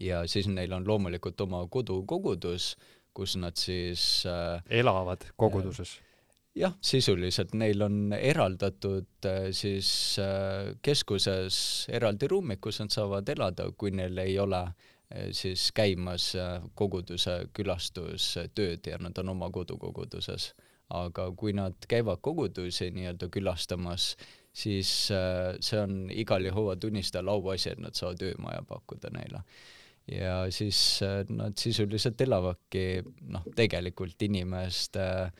[0.00, 2.76] Ja siis neil on loomulikult oma kodukogudus,
[3.14, 5.98] kus nad siis äh, elavad koguduses.
[5.98, 6.11] äh,
[6.56, 11.58] jah, sisuliselt neil on eraldatud äh, siis äh, keskuses
[11.92, 16.32] eraldi ruumid, kus nad saavad elada, kui neil ei ole äh, siis käimas
[16.78, 20.52] koguduse külastustööd ja nad on oma kodukoguduses.
[20.92, 24.10] aga kui nad käivad kogudusi nii-öelda külastamas,
[24.52, 29.40] siis see on igal Jehova tunnistajal auasi, et nad saavad öömaja pakkuda neile
[30.04, 31.00] ja siis
[31.30, 32.84] nad sisuliselt elavadki
[33.32, 35.32] noh, tegelikult inimeste äh,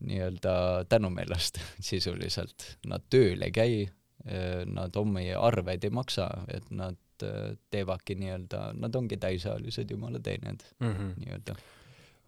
[0.00, 2.78] nii-öelda tänumeelest sisuliselt.
[2.86, 3.82] Nad tööl ei käi,
[4.26, 10.20] eh, nad omi arveid ei maksa, et nad eh, teevadki nii-öelda, nad ongi täisealised jumala
[10.20, 11.12] teenijad mm -hmm.
[11.24, 11.56] nii-öelda.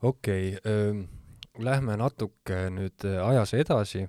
[0.02, 1.04] okei okay,,
[1.58, 4.08] lähme natuke nüüd ajas edasi,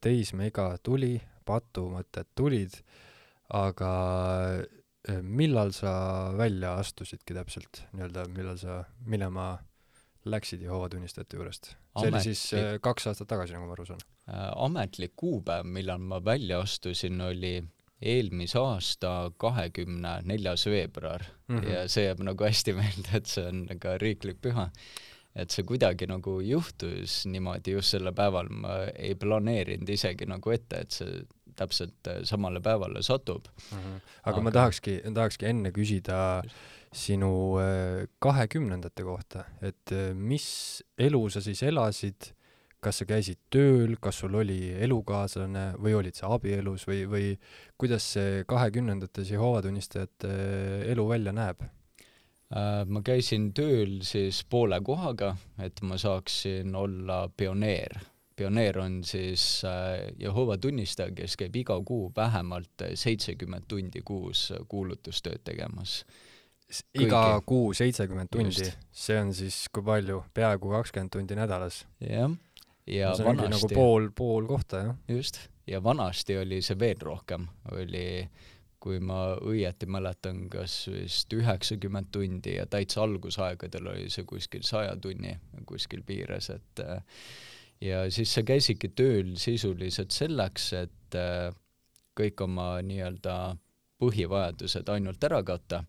[0.00, 2.70] teismega tuli, patumõtted tulid,
[3.48, 3.92] aga
[5.22, 9.58] millal sa välja astusidki täpselt, nii-öelda, millal sa minema
[10.26, 11.74] läksid Jehova tunnistajate juurest?
[12.00, 14.04] See oli siis äh, kaks aastat tagasi, nagu ma aru saan?
[14.28, 17.56] Äh, ametlik kuupäev, millal ma välja astusin, oli
[18.02, 21.68] eelmise aasta kahekümne neljas veebruar mm -hmm.
[21.72, 24.70] ja see jääb nagu hästi meelde, et see on ka riiklik püha.
[25.36, 30.76] et see kuidagi nagu juhtus niimoodi just sellel päeval, ma ei planeerinud isegi nagu ette,
[30.80, 31.24] et see
[31.56, 33.78] täpselt äh, samale päevale satub mm.
[33.78, 34.00] -hmm.
[34.22, 40.82] aga, aga ma tahakski, tahakski enne küsida just sinu äh, kahekümnendate kohta, et äh, mis
[40.98, 42.32] elu sa siis elasid,
[42.82, 47.30] kas sa käisid tööl, kas sul oli elukaaslane või olid sa abielus või, või
[47.78, 51.66] kuidas see kahekümnendates Jehova tunnistajate äh, elu välja näeb?
[52.46, 57.96] ma käisin tööl siis poole kohaga, et ma saaksin olla pioneer.
[58.38, 59.64] pioneer on siis
[60.14, 66.04] Jehova tunnistaja, kes käib iga kuu vähemalt seitsekümmend tundi kuus kuulutustööd tegemas
[66.98, 71.84] iga kuu seitsekümmend tundi, see on siis kui palju, peaaegu kakskümmend tundi nädalas?
[72.02, 72.32] jah,
[72.90, 74.98] ja no, nagu vanasti nagu pool, pool kohta, jah.
[75.08, 78.06] just, ja vanasti oli see veel rohkem, oli
[78.82, 84.94] kui ma õieti mäletan, kas vist üheksakümmend tundi ja täitsa algusaegadel oli see kuskil saja
[85.02, 85.34] tunni
[85.66, 86.84] kuskil piires, et
[87.82, 91.18] ja siis sa käisidki tööl sisuliselt selleks, et
[92.16, 93.56] kõik oma nii-öelda
[94.02, 95.84] põhivajadused ainult ära katta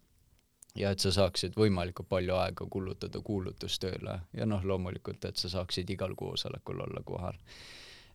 [0.77, 5.89] ja et sa saaksid võimalikult palju aega kulutada kuulutustööle ja noh, loomulikult, et sa saaksid
[5.93, 7.37] igal koosolekul olla kohal.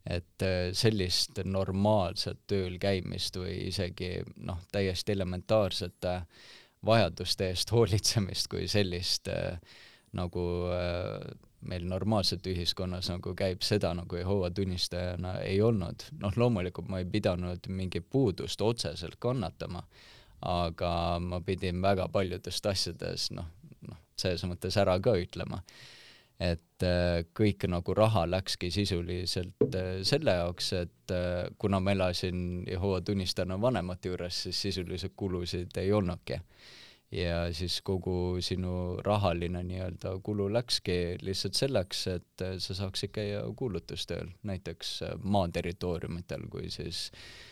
[0.06, 6.16] et äh, sellist normaalset tööl käimist või isegi noh, täiesti elementaarsete
[6.86, 9.58] vajaduste eest hoolitsemist kui sellist äh,
[10.12, 11.22] nagu äh,
[11.62, 16.08] meil normaalselt ühiskonnas nagu käib, seda nagu Jehova tunnistajana ei olnud.
[16.20, 19.84] noh, loomulikult ma ei pidanud mingit puudust otseselt kannatama
[20.42, 23.46] aga ma pidin väga paljudest asjades noh,
[23.88, 25.62] noh, selles mõttes ära ka ütlema.
[26.42, 32.64] et äh, kõik nagu raha läkski sisuliselt äh, selle jaoks, et äh, kuna ma elasin
[32.66, 36.40] Jehova tunnistajana vanemate juures, siis sisuliselt kulusid ei olnudki.
[37.12, 44.32] ja siis kogu sinu rahaline nii-öelda kulu läkski lihtsalt selleks, et sa saaksid käia kuulutustööl,
[44.42, 47.51] näiteks maa territooriumitel, kui siis Äh,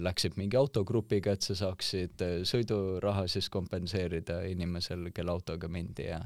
[0.00, 6.20] läksid mingi autogrupiga, et sa saaksid äh, sõiduraha siis kompenseerida inimesel, kelle autoga mindi ja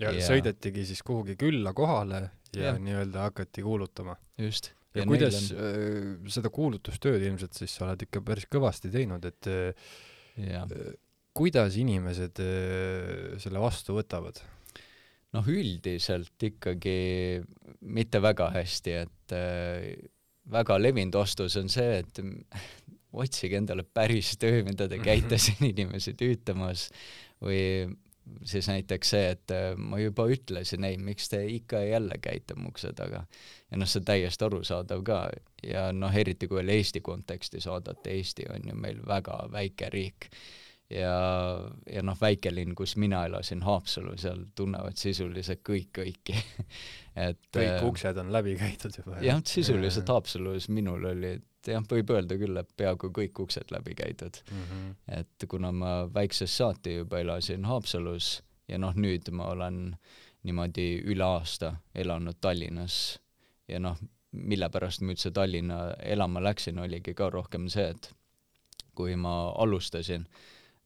[0.00, 2.22] ja, ja sõidetigi siis kuhugi külla kohale
[2.56, 2.76] ja, ja.
[2.80, 4.16] nii-öelda hakati kuulutama.
[4.38, 4.72] just.
[4.94, 5.60] ja, ja kuidas on...
[5.60, 10.64] äh, seda kuulutustööd ilmselt siis sa oled ikka päris kõvasti teinud, et ja.
[10.64, 10.96] äh,
[11.36, 14.42] kuidas inimesed äh, selle vastu võtavad?
[15.32, 17.40] noh, üldiselt ikkagi
[17.88, 19.86] mitte väga hästi, et äh,
[20.50, 22.20] väga levinud vastus on see, et
[23.22, 26.88] otsige endale päris töö, mida te käite siin inimesi tüütamas.
[27.42, 27.90] Või
[28.46, 32.54] siis näiteks see, et äh, ma juba ütlesin, ei, miks te ikka ja jälle käite
[32.54, 33.24] mu ukse taga.
[33.70, 35.20] ja noh, see on täiesti arusaadav ka.
[35.66, 40.30] Ja noh, eriti kui veel Eesti kontekstis vaadata, Eesti on ju meil väga väike riik
[40.92, 41.14] ja,
[41.92, 46.36] ja noh, väikelinn, kus mina elasin, Haapsalu, seal tunnevad sisuliselt kõik kõiki
[47.28, 49.18] et kõik äh, uksed on läbi käidud juba.
[49.24, 54.40] jah, sisuliselt Haapsalus minul olid jah, võib öelda küll, et peaaegu kõik uksed läbi käidud
[54.50, 54.62] mm.
[54.70, 54.94] -hmm.
[55.20, 59.96] et kuna ma väiksest saati juba elasin Haapsalus ja noh, nüüd ma olen
[60.42, 63.20] niimoodi üle aasta elanud Tallinnas
[63.68, 63.98] ja noh,
[64.32, 68.10] mille pärast ma üldse Tallinna elama läksin, oligi ka rohkem see, et
[68.94, 70.26] kui ma alustasin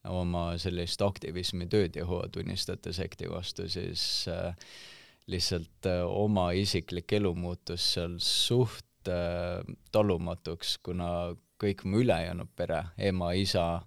[0.09, 4.55] oma sellist aktivismitööd Jehova tunnistajate sekti vastu, siis äh,
[5.27, 11.09] lihtsalt äh, oma isiklik elu muutus seal suht äh, talumatuks, kuna
[11.63, 13.83] kõik mu ülejäänud pere, ema, isa,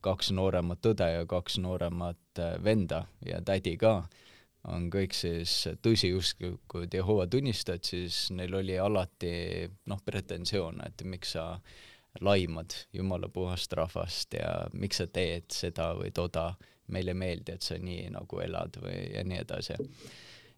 [0.00, 4.00] kaks nooremat õde ja kaks nooremat äh, venda ja tädi ka,
[4.68, 5.52] on kõik siis
[5.84, 9.32] tõsiusklikud Jehova tunnistajad, siis neil oli alati
[9.88, 11.46] noh, pretensioone, et miks sa
[12.20, 16.54] laimad jumala puhast rahvast ja miks sa teed seda või toda,
[16.90, 19.76] meile ei meeldi, et sa nii nagu elad või ja nii edasi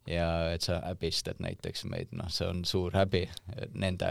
[0.08, 3.26] ja et sa häbistad näiteks meid, noh, see on suur häbi
[3.74, 4.08] nende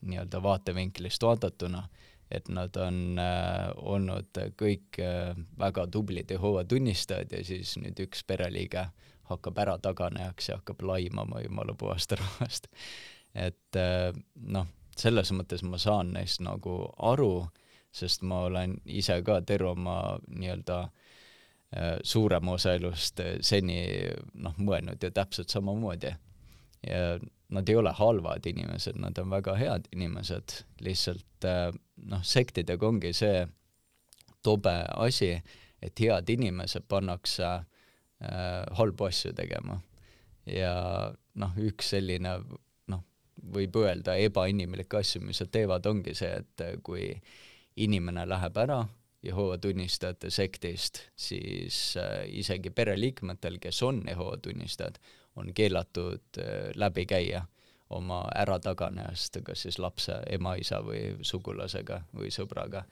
[0.00, 1.84] nii-öelda vaatevinklist vaadatuna,
[2.30, 8.24] et nad on äh, olnud kõik äh, väga tublid Jehova tunnistajad ja siis nüüd üks
[8.24, 8.88] pereliige
[9.30, 12.70] hakkab ära taganejaks ja hakkab laimama jumala puhast rahvast.
[13.34, 14.66] et äh, noh,
[15.00, 16.76] selles mõttes ma saan neist nagu
[17.10, 17.48] aru,
[17.92, 19.96] sest ma olen ise ka terve oma
[20.28, 23.82] nii-öelda äh, suurema osa elust äh, seni
[24.34, 26.14] noh, mõelnud ju täpselt samamoodi.
[26.86, 27.18] ja
[27.50, 31.72] nad ei ole halvad inimesed, nad on väga head inimesed, lihtsalt äh,
[32.06, 33.46] noh, sektidega ongi see
[34.42, 35.34] tobe asi,
[35.82, 37.64] et head inimesed pannakse äh,
[38.78, 39.80] halbu asju tegema.
[40.46, 40.74] ja
[41.34, 42.38] noh, üks selline
[43.42, 47.12] võib öelda ebainimlikke asju, mis nad teevad, ongi see, et kui
[47.80, 48.80] inimene läheb ära
[49.22, 54.96] Jehova tunnistajate sektist, siis äh, isegi pereliikmetel, kes on Jehova tunnistajad,
[55.36, 57.44] on keelatud äh, läbi käia
[57.90, 62.84] oma ärataganejast, kas siis lapse, ema, isa või sugulasega või sõbraga.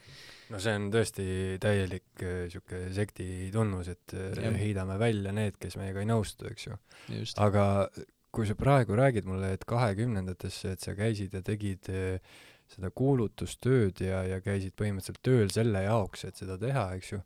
[0.51, 1.27] no see on tõesti
[1.63, 4.53] täielik niisugune äh, sekti tunnus, et ja.
[4.53, 6.77] heidame välja need, kes meiega ei nõustu, eks ju.
[7.41, 7.65] aga
[8.39, 12.22] kui sa praegu räägid mulle, et kahekümnendatesse, et sa käisid ja tegid äh,
[12.70, 17.20] seda kuulutustööd ja, ja käisid põhimõtteliselt tööl selle jaoks, et seda teha, eks ju,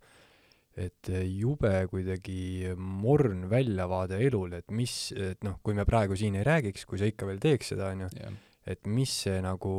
[0.81, 6.47] et jube kuidagi morn väljavaade elul, et mis, et noh, kui me praegu siin ei
[6.49, 8.33] räägiks, kui sa ikka veel teeks seda, on ju,
[8.73, 9.75] et mis see nagu,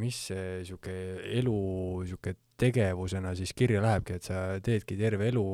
[0.00, 1.56] mis see niisugune elu
[2.02, 5.46] niisugune tegevusena siis kirja lähebki, et sa teedki terve elu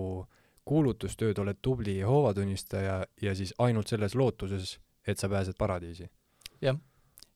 [0.69, 6.11] kuulutustööd, oled tubli Jehoova tunnistaja ja siis ainult selles lootuses, et sa pääsed paradiisi.
[6.63, 6.77] jah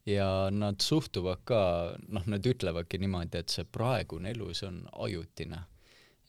[0.07, 1.61] ja nad suhtuvad ka,
[2.09, 5.67] noh, nad ütlevadki niimoodi, et see praegune elu, see on ajutine.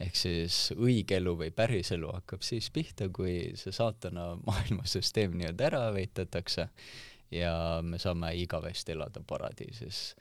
[0.04, 5.68] ehk siis õige elu või päris elu hakkab siis pihta, kui see saatana maailmasüsteem nii-öelda
[5.70, 6.68] ära veitatakse
[7.32, 10.16] ja me saame igavesti elada paradiisis.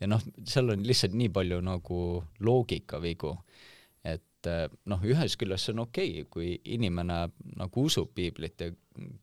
[0.00, 2.00] ja noh, seal on lihtsalt nii palju nagu
[2.40, 3.36] loogikavigu,
[4.46, 8.70] et noh, ühest küljest see on okei okay,, kui inimene nagu usub piiblit ja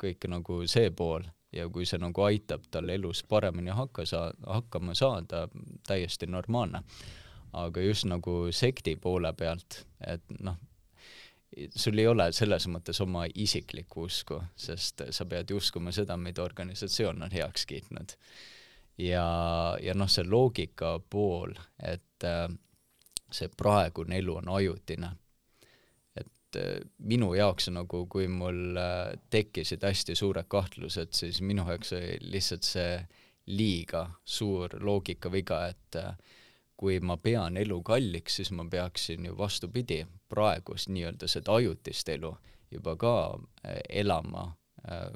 [0.01, 1.23] kõik nagu see pool
[1.55, 5.47] ja kui see nagu aitab tal elus paremini hakka saa-, hakkama saada,
[5.87, 6.83] täiesti normaalne.
[7.55, 10.57] aga just nagu sekti poole pealt, et noh,
[11.75, 16.43] sul ei ole selles mõttes oma isiklikku usku, sest sa pead ju uskuma seda, mida
[16.43, 18.17] organisatsioon on heaks kiitnud.
[18.97, 19.25] ja,
[19.81, 22.49] ja noh, see loogika pool, et äh,
[23.31, 25.11] see praegune elu on ajutine
[26.55, 31.93] et äh, minu jaoks nagu, kui mul äh, tekkisid hästi suured kahtlused, siis minu jaoks
[31.97, 32.97] oli lihtsalt see
[33.45, 36.15] liiga suur loogikaviga, et äh,
[36.77, 42.33] kui ma pean elu kalliks, siis ma peaksin ju vastupidi, praegust nii-öelda seda ajutist elu
[42.71, 43.15] juba ka
[43.89, 44.49] elama
[44.89, 45.09] äh,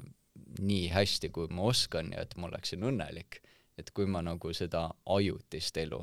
[0.60, 3.42] nii hästi, kui ma oskan ja et ma oleksin õnnelik.
[3.78, 6.02] et kui ma nagu seda ajutist elu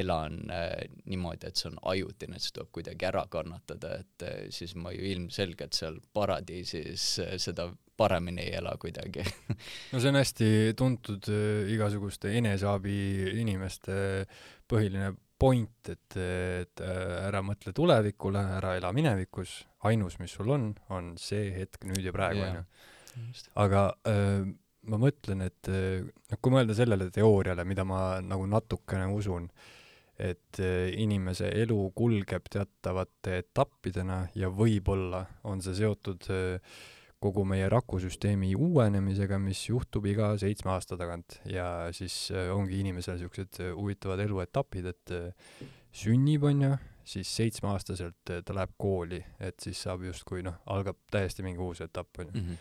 [0.00, 4.38] elan äh, niimoodi, et see on ajutine, et see tuleb kuidagi ära kannatada, et äh,
[4.54, 9.24] siis ma ju ilmselgelt seal paradiisis äh, seda paremini ei ela kuidagi.
[9.92, 12.98] No see on hästi tuntud äh, igasuguste eneseabi
[13.40, 14.26] inimeste
[14.68, 21.10] põhiline point, et, et ära mõtle tulevikule, ära ela minevikus, ainus, mis sul on, on
[21.20, 22.62] see hetk nüüd ja praegu, onju.
[23.60, 24.46] aga öö,
[24.90, 29.48] ma mõtlen, et noh, kui mõelda sellele teooriale, mida ma nagu natukene usun,
[30.18, 30.60] et
[30.96, 36.76] inimese elu kulgeb teatavate etappidena ja võib-olla on see seotud äh,
[37.20, 43.18] kogu meie rakusüsteemi uuenemisega, mis juhtub iga seitsme aasta tagant ja siis äh, ongi inimesel
[43.18, 45.16] niisugused huvitavad eluetapid, et
[45.96, 46.72] sünnib, on ju,
[47.06, 52.24] siis seitsmeaastaselt ta läheb kooli, et siis saab justkui noh, algab täiesti mingi uus etapp,
[52.24, 52.56] on ju.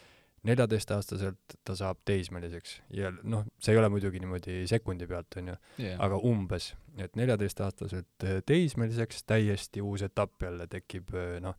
[0.46, 5.56] Neljateistaastaselt ta saab teismeliseks ja noh, see ei ole muidugi niimoodi sekundi pealt, on ju
[5.82, 11.58] yeah., aga umbes, et neljateistaastaselt teismeliseks täiesti uus etapp jälle tekib noh,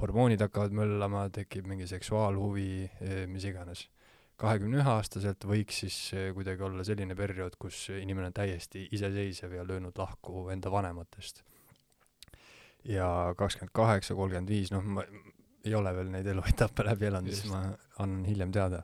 [0.00, 2.68] hormoonid hakkavad möllama, tekib mingi seksuaalhuvi,
[3.30, 3.88] mis iganes.
[4.38, 5.96] kahekümne ühe aastaselt võiks siis
[6.34, 11.42] kuidagi olla selline periood, kus inimene on täiesti iseseisev ja löönud lahku enda vanematest.
[12.84, 15.02] ja kakskümmend kaheksa, kolmkümmend viis, noh, ma
[15.64, 17.64] ei ole veel neid eluetappe läbi elanud, siis ma
[17.98, 18.82] annan hiljem teada.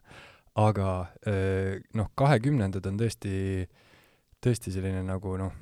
[0.55, 0.89] aga
[1.99, 3.35] noh, kahekümnendad on tõesti,
[4.43, 5.55] tõesti selline nagu noh,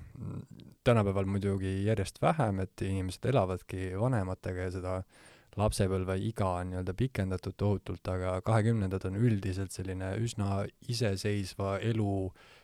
[0.84, 5.22] tänapäeval muidugi järjest vähem, et inimesed elavadki vanematega ja seda äh,
[5.60, 12.16] lapsepõlve iga on nii-öelda pikendatud tohutult, aga kahekümnendad on üldiselt selline üsna iseseisva elu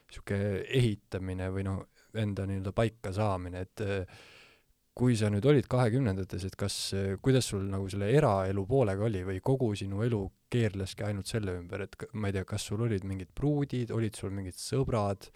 [0.08, 1.82] niisugune ehitamine või noh,
[2.16, 4.20] enda nii-öelda paika saamine, et eh,
[4.98, 6.76] kui sa nüüd olid kahekümnendates, et kas,
[7.22, 11.86] kuidas sul nagu selle eraelu poolega oli või kogu sinu elu keerleski ainult selle ümber,
[11.86, 15.30] et ma ei tea, kas sul olid mingid pruudid, olid sul mingid sõbrad,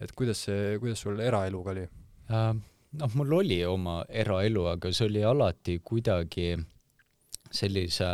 [0.00, 2.52] et kuidas see, kuidas sul eraeluga oli uh,?
[3.00, 6.62] noh, mul oli oma eraelu, aga see oli alati kuidagi äh,
[7.50, 8.06] sellise,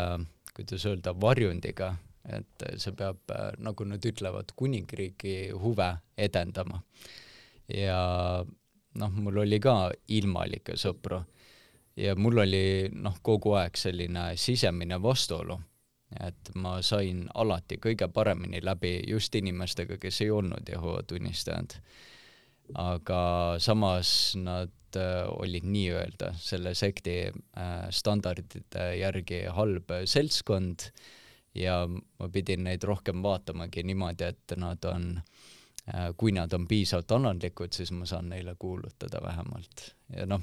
[0.56, 1.92] kuidas öelda, varjundiga,
[2.36, 3.20] et see peab,
[3.62, 6.82] nagu nad ütlevad, kuningriigi huve edendama.
[7.68, 8.00] ja
[8.98, 11.22] noh, mul oli ka ilmalikke sõpru
[11.96, 15.58] ja mul oli noh, kogu aeg selline sisemine vastuolu,
[16.20, 21.80] et ma sain alati kõige paremini läbi just inimestega, kes ei olnud Jehova tunnistajad.
[22.74, 30.88] aga samas nad Äh, olid nii-öelda selle sekti äh, standardite järgi halb seltskond
[31.56, 35.35] ja ma pidin neid rohkem vaatamagi niimoodi, et nad on, äh,
[36.16, 39.94] kui nad on piisavalt alandlikud, siis ma saan neile kuulutada vähemalt.
[40.16, 40.42] ja noh,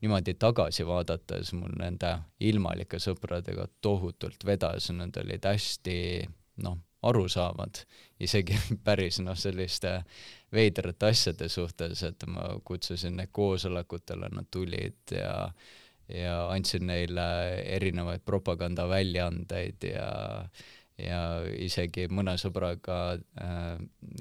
[0.00, 5.96] niimoodi tagasi vaadates mul nende ilmalike sõpradega tohutult vedas, nad olid hästi
[6.64, 7.84] noh, arusaavad
[8.20, 10.02] isegi päris noh, selliste
[10.52, 15.52] veidrate asjade suhtes, et ma kutsusin neid koosolekutele, nad tulid ja
[16.12, 17.22] ja andsin neile
[17.76, 20.08] erinevaid propagandaväljaandeid ja
[21.02, 23.76] ja isegi mõne sõbraga äh,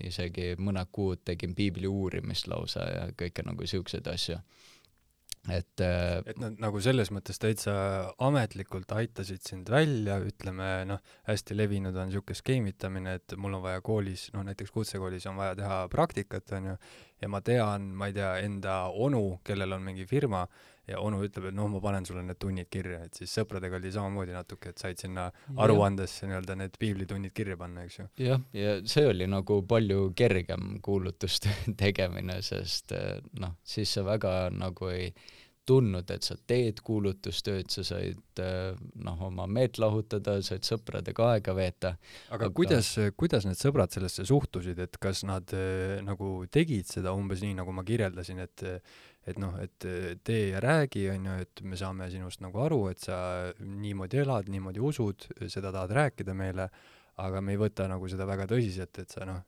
[0.08, 4.40] isegi mõned kuud tegin piibli uurimist lausa ja kõike nagu siukseid asju.
[5.50, 7.74] Et äh, et nad nagu selles mõttes täitsa
[8.22, 13.82] ametlikult aitasid sind välja, ütleme noh, hästi levinud on niisugune skeemitamine, et mul on vaja
[13.82, 16.76] koolis, noh näiteks kutsekoolis on vaja teha praktikat, on ju,
[17.24, 20.44] ja ma tean, ma ei tea, enda onu, kellel on mingi firma,
[20.92, 23.92] ja onu ütleb, et noh, ma panen sulle need tunnid kirja, et siis sõpradega oli
[23.94, 25.28] samamoodi natuke, et said sinna
[25.66, 28.08] aruandesse nii-öelda need piiblitunnid kirja panna, eks ju.
[28.28, 34.36] jah, ja see oli nagu palju kergem kuulutuste tegemine, sest eh, noh, siis sa väga
[34.56, 35.12] nagu ei
[35.68, 38.72] tundnud, et sa teed kuulutustööd, sa said eh,
[39.06, 41.94] noh, oma meelt lahutada, said sõpradega aega veeta.
[42.34, 47.46] aga kuidas, kuidas need sõbrad sellesse suhtusid, et kas nad äh, nagu tegid seda umbes
[47.46, 48.66] nii, nagu ma kirjeldasin, et
[49.28, 49.88] et noh, et
[50.26, 53.18] tee ja räägi, on ju, et me saame sinust nagu aru, et sa
[53.60, 56.70] niimoodi elad, niimoodi usud, seda tahad rääkida meile,
[57.22, 59.44] aga me ei võta nagu seda väga tõsiselt, et sa noh,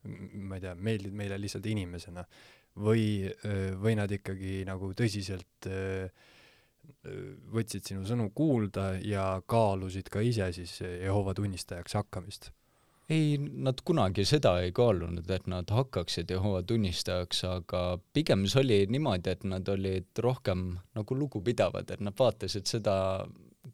[0.46, 2.26] ma ei tea, meeldid meile lihtsalt inimesena.
[2.74, 3.30] või,
[3.78, 5.68] või nad ikkagi nagu tõsiselt
[7.54, 12.50] võtsid sinu sõnu kuulda ja kaalusid ka ise siis Jehova tunnistajaks hakkamist
[13.08, 17.82] ei, nad kunagi seda ei kaalunud, et nad hakkaksid Jehova tunnistajaks, aga
[18.16, 22.96] pigem see oli niimoodi, et nad olid rohkem nagu lugupidavad, et nad vaatasid seda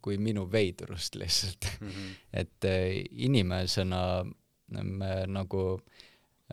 [0.02, 1.88] kui minu veidrust lihtsalt mm.
[1.88, 2.12] -hmm.
[2.32, 4.24] et äh, inimesena
[4.68, 5.80] me nagu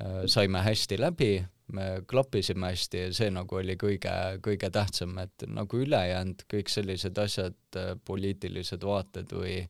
[0.02, 5.44] äh, saime hästi läbi, me klappisime hästi ja see nagu oli kõige, kõige tähtsam, et
[5.48, 9.68] nagu ülejäänud kõik sellised asjad, äh, poliitilised vaated või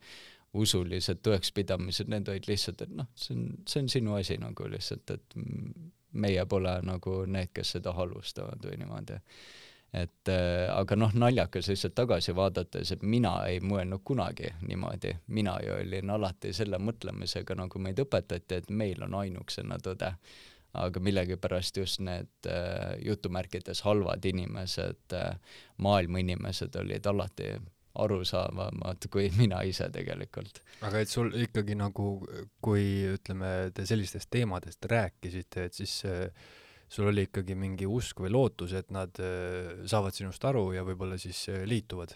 [0.58, 5.14] usulised tõekspidamised, need olid lihtsalt, et noh, see on, see on sinu asi nagu lihtsalt,
[5.16, 5.38] et
[6.18, 9.20] meie pole nagu need, kes seda halvustavad või niimoodi.
[9.94, 15.58] et äh, aga noh, naljakas lihtsalt tagasi vaadates, et mina ei mõelnud kunagi niimoodi, mina
[15.64, 20.14] ju olin alati selle mõtlemisega, nagu meid õpetati, et meil on ainukesena tõde.
[20.78, 25.40] aga millegipärast just need äh, jutumärkides halvad inimesed äh,,
[25.78, 27.56] maailma inimesed olid alati
[28.04, 30.62] arusaavamad kui mina ise tegelikult.
[30.88, 32.08] aga et sul ikkagi nagu,
[32.64, 36.28] kui ütleme, te sellistest teemadest rääkisite, et siis äh,
[36.90, 41.20] sul oli ikkagi mingi usk või lootus, et nad äh, saavad sinust aru ja võib-olla
[41.22, 42.16] siis äh, liituvad?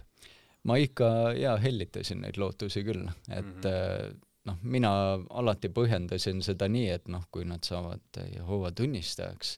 [0.70, 4.20] ma ikka jaa, hellitasin neid lootusi küll, et mm -hmm.
[4.46, 4.92] noh, mina
[5.30, 9.56] alati põhjendasin seda nii, et noh, kui nad saavad Jehova tunnistajaks,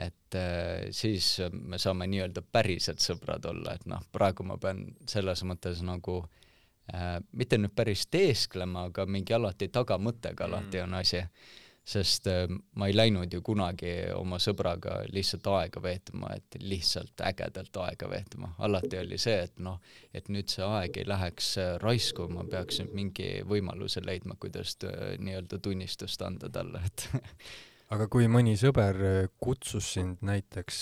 [0.00, 0.36] et
[0.94, 6.20] siis me saame nii-öelda päriselt sõbrad olla, et noh, praegu ma pean selles mõttes nagu
[6.94, 10.86] äh, mitte nüüd päris teesklema, aga mingi alati tagamõttega alati mm.
[10.86, 11.24] on asi
[11.84, 12.46] sest äh,
[12.76, 18.52] ma ei läinud ju kunagi oma sõbraga lihtsalt aega veetma, et lihtsalt ägedalt aega veetma.
[18.58, 19.80] alati oli see, et noh,
[20.14, 24.76] et nüüd see aeg ei läheks äh, raisku, ma peaks nüüd mingi võimaluse leidma, kuidas
[24.84, 27.08] äh, nii-öelda tunnistust anda talle, et
[27.90, 28.98] aga kui mõni sõber
[29.42, 30.80] kutsus sind näiteks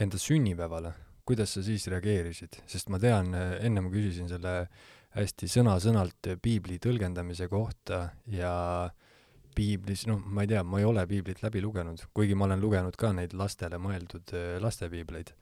[0.00, 4.54] enda sünnipäevale, kuidas sa siis reageerisid, sest ma tean, enne ma küsisin selle
[5.16, 8.52] hästi sõna-sõnalt piibli tõlgendamise kohta ja
[8.86, 9.08] äh,
[9.54, 12.96] piiblis, noh, ma ei tea, ma ei ole piiblit läbi lugenud, kuigi ma olen lugenud
[12.98, 15.34] ka neid lastele mõeldud äh, lastepiibleid.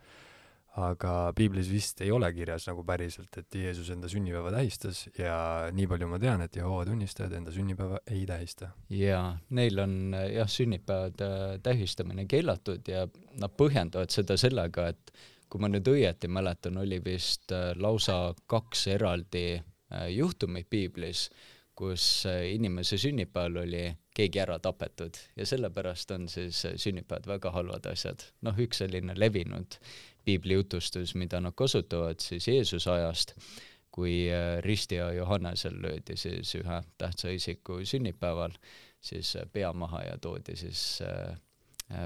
[0.76, 5.38] Aga piiblis vist ei ole kirjas nagu päriselt, et Jeesus enda sünnipäeva tähistas ja
[5.74, 8.70] nii palju ma tean, et Jehoova tunnistajad enda sünnipäeva ei tähista.
[8.90, 13.06] jaa, neil on äh, jah, sünnipäevade äh, tähistamine keelatud ja
[13.40, 15.12] nad põhjendavad seda sellega, et
[15.48, 19.62] kui ma nüüd õieti mäletan, oli vist lausa kaks eraldi
[20.12, 21.30] juhtumit piiblis
[21.78, 23.82] kus äh, inimese sünnipäeval oli
[24.18, 28.24] keegi ära tapetud ja sellepärast on siis äh, sünnipäevad väga halvad asjad.
[28.42, 29.78] noh, üks selline levinud
[30.28, 33.34] piiblijutustus, mida nad kasutavad siis Jeesuse ajast,
[33.94, 38.54] kui äh, ristija Johannesel löödi siis ühe tähtsa isiku sünnipäeval,
[39.00, 41.00] siis pea maha ja toodi siis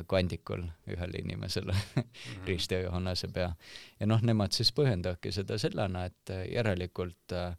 [0.06, 2.44] kandikul ühele inimesele mm -hmm.
[2.46, 3.54] ristija Johannese pea.
[4.00, 7.56] ja noh, nemad siis põhjendavadki seda sellena, et järelikult äh,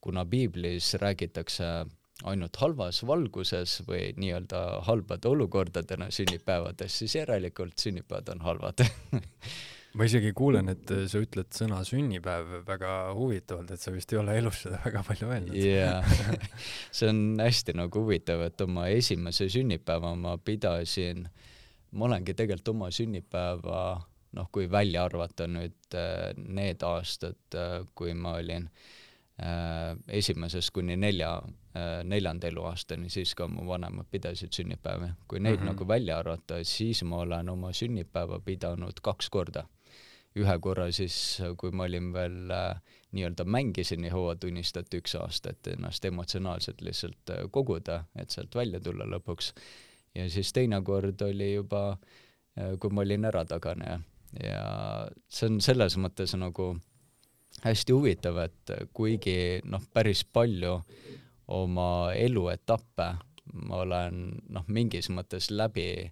[0.00, 1.64] kuna piiblis räägitakse
[2.24, 8.84] ainult halvas valguses või nii-öelda halbade olukordadena sünnipäevadest, siis järelikult sünnipäevad on halvad
[9.94, 14.36] ma isegi kuulen, et sa ütled sõna sünnipäev väga huvitavalt, et sa vist ei ole
[14.38, 15.56] elus seda väga palju öelnud.
[15.56, 15.98] jaa,
[16.96, 21.26] see on hästi nagu huvitav, et oma esimese sünnipäeva ma pidasin,
[21.92, 23.82] ma olengi tegelikult oma sünnipäeva
[24.38, 28.88] noh, kui välja arvata nüüd äh, need aastad, äh, kui ma olin äh,
[29.40, 31.30] Äh, esimesest kuni nelja,
[31.72, 35.08] äh, neljanda eluaastani, siis ka mu vanemad pidasid sünnipäevi.
[35.28, 35.66] kui neid mm -hmm.
[35.66, 39.64] nagu välja arvata, siis ma olen oma sünnipäeva pidanud kaks korda.
[40.38, 41.14] Ühe korra siis,
[41.58, 47.34] kui ma olin veel äh, nii-öelda mängisin Jehova tunnistajat üks aasta, et ennast emotsionaalselt lihtsalt
[47.34, 49.52] äh, koguda, et sealt välja tulla lõpuks.
[50.14, 54.00] ja siis teine kord oli juba äh,, kui ma olin ärataganeja
[54.42, 54.64] ja
[55.28, 56.76] see on selles mõttes nagu
[57.64, 60.78] hästi huvitav, et kuigi noh, päris palju
[61.50, 63.08] oma eluetappe
[63.52, 64.20] ma olen
[64.52, 66.10] noh, mingis mõttes läbi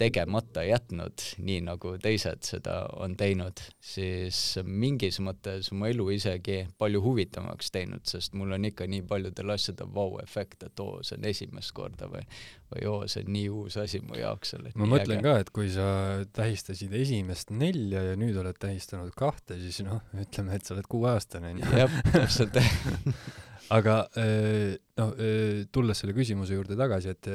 [0.00, 7.02] tegemata jätnud, nii nagu teised seda on teinud, siis mingis mõttes mu elu isegi palju
[7.04, 11.74] huvitavamaks teinud, sest mul on ikka nii paljudel asjadel vau-efekt, et oo, see on esimest
[11.76, 12.24] korda või
[12.70, 14.54] või oo, see on nii uus asi mu jaoks.
[14.78, 15.26] ma mõtlen äge.
[15.26, 15.86] ka, et kui sa
[16.34, 21.54] tähistasid esimest nelja ja nüüd oled tähistanud kahte, siis noh, ütleme, et sa oled kuueaastane,
[21.58, 22.58] jah, täpselt
[23.70, 27.30] aga no äh, tulles selle küsimuse juurde tagasi, et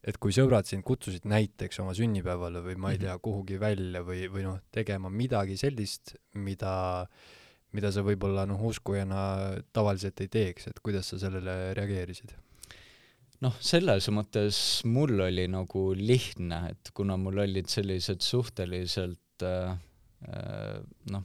[0.00, 3.04] et kui sõbrad sind kutsusid näiteks oma sünnipäevale või ma ei mhm.
[3.04, 7.04] tea, kuhugi välja või, või noh, tegema midagi sellist, mida,
[7.76, 12.32] mida sa võib-olla noh, uskujana tavaliselt ei teeks, et kuidas sa sellele reageerisid?
[13.44, 14.56] noh, selles mõttes
[14.88, 19.76] mul oli nagu lihtne, et kuna mul olid sellised suhteliselt äh
[21.10, 21.24] noh,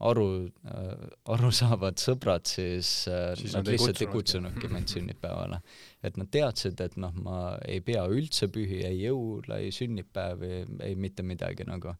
[0.00, 5.60] aru äh,, arusaavad sõbrad, siis, äh, siis nad lihtsalt ei kutsunudki mind sünnipäevale.
[6.02, 10.52] et nad teadsid, et noh, ma ei pea üldse pühi, ei jõule, ei sünnipäevi,
[10.86, 11.94] ei mitte midagi nagu.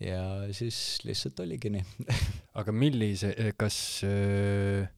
[0.00, 0.22] ja
[0.52, 1.84] siis lihtsalt oligi nii
[2.60, 4.88] aga millise, kas äh,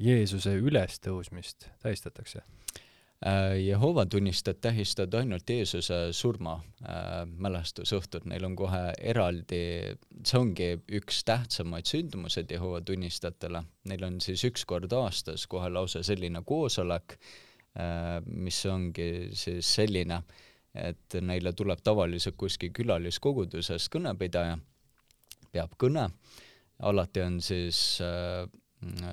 [0.00, 2.44] Jeesuse ülestõusmist tähistatakse?
[3.26, 9.58] Äh, Jehova tunnistajad tähistavad ainult Jeesuse surma äh, mälestusõhtut, neil on kohe eraldi,
[10.24, 13.60] see ongi üks tähtsamaid sündmused Jehova tunnistajatele,
[13.92, 17.18] neil on siis üks kord aastas kohe lausa selline koosolek
[17.76, 20.22] äh,, mis ongi siis selline,
[20.72, 24.56] et neile tuleb tavaliselt kuskil külaliskoguduses kõnepidaja,
[25.52, 26.08] peab kõne,
[26.88, 28.48] alati on siis äh,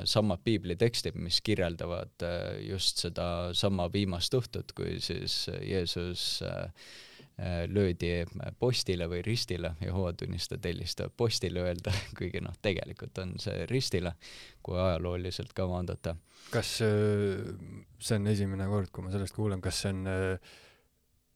[0.07, 2.23] samad piiblitekstid, mis kirjeldavad
[2.63, 6.39] just sedasama viimast õhtut, kui siis Jeesus
[7.69, 8.23] löödi
[8.59, 14.15] postile või ristile, Jehova tunnistajad eelistavad postile öelda, kuigi noh, tegelikult on see ristile,
[14.63, 16.15] kui ajalooliselt ka vaadata.
[16.49, 20.07] kas see on esimene kord, kui ma sellest kuulen, kas see on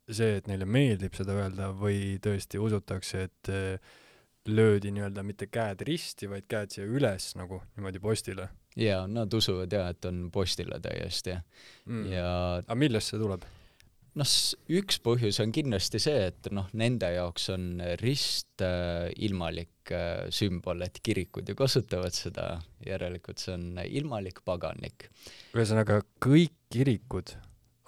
[0.09, 3.99] see, et neile meeldib seda öelda või tõesti usutakse, et äh,
[4.49, 8.49] löödi nii-öelda mitte käed risti, vaid käed siia üles nagu niimoodi postile?
[8.79, 11.35] jaa, nad usuvad jaa, et on postile täiesti
[11.85, 12.05] mm.
[12.11, 12.27] ja
[12.61, 13.45] aga millest see tuleb?
[14.19, 14.31] noh,
[14.79, 17.67] üks põhjus on kindlasti see, et noh, nende jaoks on
[18.01, 22.47] rist äh, ilmalik äh, sümbol, et kirikud ju kasutavad seda,
[22.87, 25.07] järelikult see on ilmalik, paganlik.
[25.55, 27.35] ühesõnaga, kõik kirikud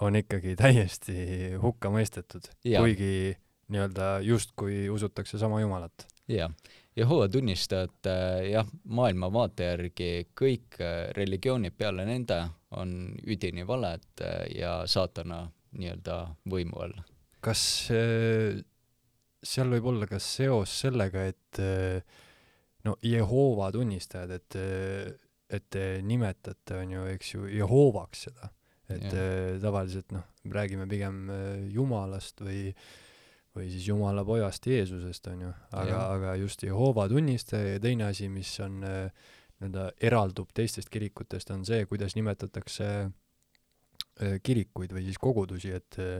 [0.04, 1.16] on ikkagi täiesti
[1.60, 3.36] hukka mõistetud, kuigi
[3.72, 6.06] nii-öelda justkui usutakse sama Jumalat.
[6.30, 6.52] Jah,
[6.94, 8.08] Jehova tunnistajad
[8.46, 12.38] jah, maailmavaate järgi kõik äh, religioonid peale nende
[12.78, 12.94] on
[13.26, 15.44] üdini valed äh, ja saatana
[15.74, 16.18] nii-öelda
[16.50, 16.94] võimu all.
[17.42, 18.62] kas äh,
[19.44, 21.58] seal võib olla ka seos sellega, et
[22.84, 24.56] no Jehova tunnistajad, et,
[25.52, 28.48] et te nimetate, on ju, eks ju, Jehovaks seda?
[28.92, 32.68] Et äh, tavaliselt noh, räägime pigem äh, Jumalast või
[33.54, 38.28] või siis Jumala pojast Jeesusest, on ju, aga, aga just Jehoova tunnistaja ja teine asi,
[38.32, 39.28] mis on äh,
[39.60, 46.18] nii-öelda eraldub teistest kirikutest, on see, kuidas nimetatakse äh, kirikuid või siis kogudusi, et äh,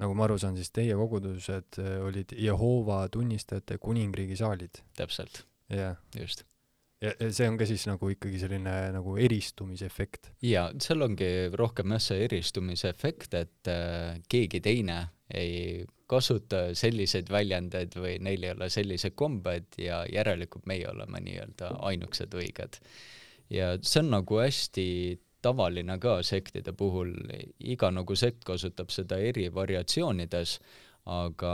[0.00, 4.82] nagu ma aru saan, siis teie kogudused olid Jehoova tunnistajate kuningriigi saalid.
[4.96, 5.44] täpselt.
[5.72, 5.96] jah.
[6.16, 6.44] just
[7.02, 10.30] ja see on ka siis nagu ikkagi selline nagu eristumisefekt?
[10.44, 15.02] jaa, seal ongi rohkem jah, see eristumisefekt, et äh, keegi teine
[15.34, 21.72] ei kasuta selliseid väljendeid või neil ei ole sellised kombed ja järelikult meie oleme nii-öelda
[21.90, 22.80] ainukesed õiged.
[23.50, 24.86] ja see on nagu hästi
[25.42, 27.12] tavaline ka sektide puhul,
[27.58, 30.58] iga nagu sekt kasutab seda eri variatsioonides,
[31.06, 31.52] aga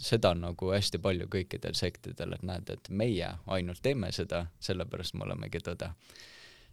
[0.00, 5.14] seda on nagu hästi palju kõikidel sektidel, et näed, et meie ainult teeme seda, sellepärast
[5.14, 5.92] me olemegi tõde.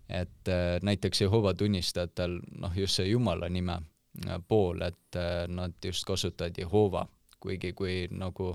[0.09, 3.79] et äh, näiteks Jehova tunnistajatel noh, just see Jumala nime
[4.47, 7.05] pool, et äh, nad just kasutavad Jehova,
[7.39, 8.53] kuigi kui nagu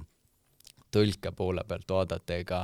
[0.91, 2.63] tõlke poole pealt vaadata, ega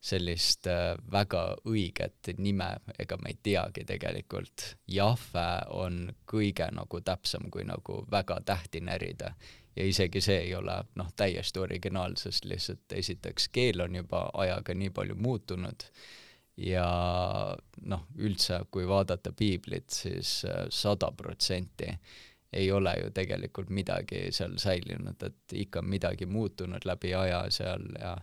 [0.00, 0.64] sellist
[1.12, 2.68] väga õiget nime,
[2.98, 4.76] ega me ei teagi tegelikult.
[4.88, 9.34] Jahve on kõige nagu täpsem, kui nagu väga tähti närida
[9.76, 14.74] ja isegi see ei ole noh, täiesti originaal, sest lihtsalt esiteks keel on juba ajaga
[14.74, 15.86] nii palju muutunud
[16.60, 16.86] ja
[17.88, 21.88] noh, üldse kui vaadata piiblit, siis äh, sada protsenti
[22.52, 28.16] ei ole ju tegelikult midagi seal säilinud, et ikka midagi muutunud läbi aja seal ja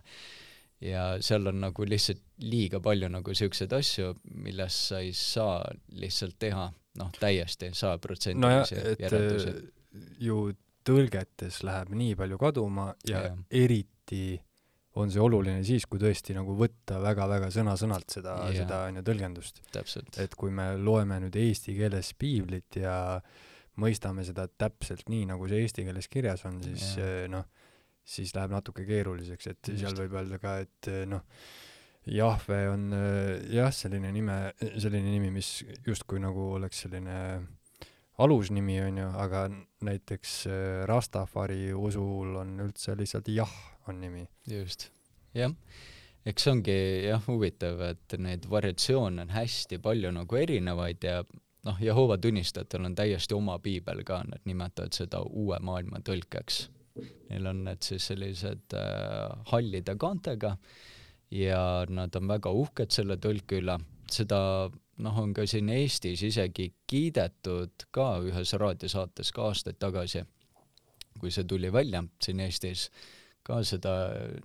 [0.80, 4.12] ja seal on nagu lihtsalt liiga palju nagu niisuguseid asju,
[4.44, 5.62] millest sa ei saa
[5.98, 6.68] lihtsalt teha
[7.00, 9.54] noh, täiesti sajaprotsendilisi no järeldusi.
[10.22, 10.38] ju
[10.86, 13.34] tõlgetes läheb nii palju kaduma ja, ja.
[13.50, 14.38] eriti
[14.98, 19.60] on see oluline siis, kui tõesti nagu võtta väga-väga sõna-sõnalt seda, seda on ju tõlgendust.
[20.24, 22.96] et kui me loeme nüüd eesti keeles piiblit ja
[23.78, 27.46] mõistame seda täpselt nii, nagu see eesti keeles kirjas on, siis eh, noh,
[28.08, 29.84] siis läheb natuke keeruliseks, et Just.
[29.84, 31.24] seal võib öelda ka, et eh, noh,
[32.08, 34.40] Jahve on eh, jah, selline nime,
[34.80, 37.18] selline nimi, mis justkui nagu oleks selline
[38.18, 39.44] alusnimi, on ju, aga
[39.86, 43.52] näiteks äh, Rastafari usul on üldse lihtsalt Jah
[43.88, 44.26] on nimi.
[44.50, 44.88] just,
[45.34, 45.52] jah.
[46.28, 46.78] eks see ongi
[47.08, 51.22] jah huvitav, et neid variatsioone on hästi palju nagu erinevaid ja
[51.68, 56.66] noh, Jehova tunnistajatel on täiesti oma piibel ka, nad nimetavad seda uue maailma tõlkeks.
[57.28, 60.56] Neil on need siis sellised äh, hallide kaantega
[61.30, 63.76] ja nad on väga uhked selle tõlke üle,
[64.10, 64.40] seda
[65.04, 70.24] noh, on ka siin Eestis isegi kiidetud ka ühes raadiosaates ka aastaid tagasi,
[71.20, 72.88] kui see tuli välja siin Eestis,
[73.48, 73.94] ka seda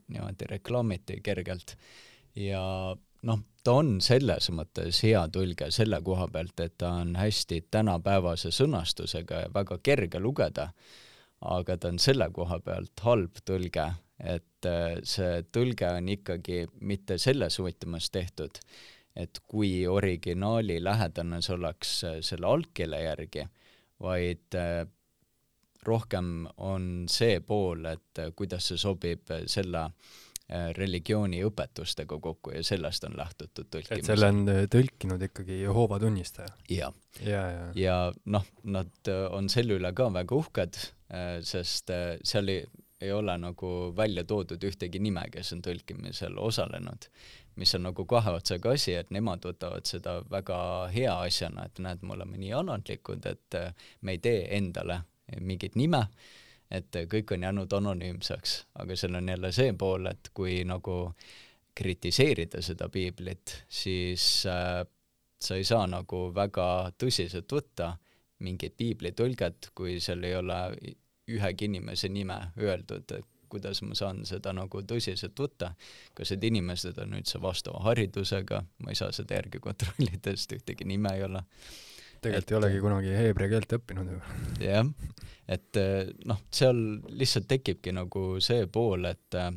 [0.07, 1.75] niimoodi reklaamiti kergelt.
[2.39, 2.63] Ja
[3.27, 8.51] noh, ta on selles mõttes hea tõlge selle koha pealt, et ta on hästi tänapäevase
[8.55, 10.69] sõnastusega ja väga kerge lugeda,
[11.43, 13.87] aga ta on selle koha pealt halb tõlge,
[14.23, 18.59] et äh, see tõlge on ikkagi mitte selles võtmes tehtud,
[19.15, 23.47] et kui originaali lähedane see oleks äh, selle algkeele järgi,
[24.03, 24.83] vaid äh,
[25.87, 29.89] rohkem on see pool, et äh, kuidas see sobib selle
[30.75, 34.01] religiooni õpetustega kokku ja sellest on lähtutud tõlkimisel.
[34.03, 36.51] et selle on tõlkinud ikkagi Jehoova tunnistaja?
[36.69, 36.91] jah.
[37.23, 37.95] ja, ja, ja
[38.25, 38.43] noh,
[38.75, 40.81] nad on selle üle ka väga uhked,
[41.47, 41.93] sest
[42.27, 42.67] seal ei,
[43.01, 47.07] ei ole nagu välja toodud ühtegi nime, kes on tõlkimisel osalenud
[47.55, 50.59] mis on nagu kahe otsaga asi, et nemad võtavad seda väga
[50.93, 55.03] hea asjana, et näed, me oleme nii annatlikud, et äh, me ei tee endale
[55.41, 56.05] mingit nime,
[56.71, 60.97] et kõik on jäänud anonüümseks, aga seal on jälle see pool, et kui nagu
[61.75, 64.83] kritiseerida seda piiblit, siis äh,
[65.41, 66.67] sa ei saa nagu väga
[66.97, 67.93] tõsiselt võtta
[68.43, 70.59] mingit piiblitõlget, kui seal ei ole
[71.31, 75.73] ühegi inimese nime öeldud, et kuidas ma saan seda nagu tõsiselt võtta,
[76.17, 80.87] kas need inimesed on üldse vastava haridusega, ma ei saa seda järgi kontrollida, sest ühtegi
[80.89, 81.43] nime ei ole.
[82.23, 84.21] Tegelikult et, ei olegi kunagi heebrea keelt õppinud ju.
[84.63, 84.93] jah,
[85.51, 85.81] et
[86.29, 86.79] noh, seal
[87.11, 89.51] lihtsalt tekibki nagu see pool, et äh,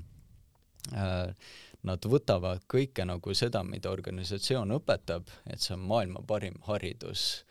[1.86, 7.44] nad võtavad kõike nagu seda, mida organisatsioon õpetab, et see on maailma parim haridus.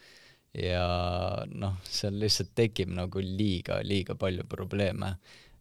[0.56, 0.86] Ja
[1.52, 5.16] noh, seal lihtsalt tekib nagu liiga, liiga palju probleeme.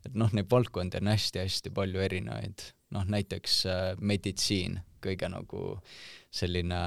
[0.06, 5.64] Et noh, neid valdkondi on hästi-hästi palju erinevaid, noh näiteks äh, meditsiin, kõige nagu
[6.34, 6.80] selline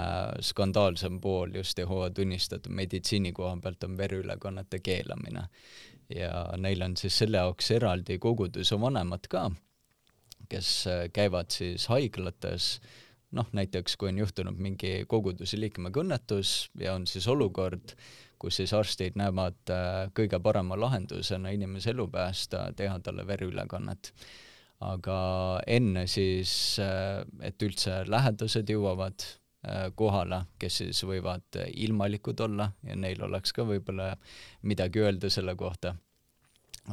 [0.44, 5.48] skandaalsem pool just Jehova tunnistatud meditsiini koha pealt on vereülekannete keelamine.
[6.16, 9.50] ja neil on siis selle jaoks eraldi koguduse vanemad ka,
[10.50, 12.78] kes äh, käivad siis haiglates,
[13.36, 17.96] noh näiteks kui on juhtunud mingi koguduse liikmega õnnetus ja on siis olukord,
[18.40, 24.14] kus siis arstid näevad äh, kõige parema lahendusena inimese elu päästa, teha talle vereülekannet.
[24.86, 25.20] Aga
[25.68, 26.52] enne siis,
[26.84, 33.56] äh, et üldse lähedased jõuavad äh, kohale, kes siis võivad ilmalikud olla ja neil oleks
[33.58, 34.14] ka võib-olla
[34.62, 35.96] midagi öelda selle kohta,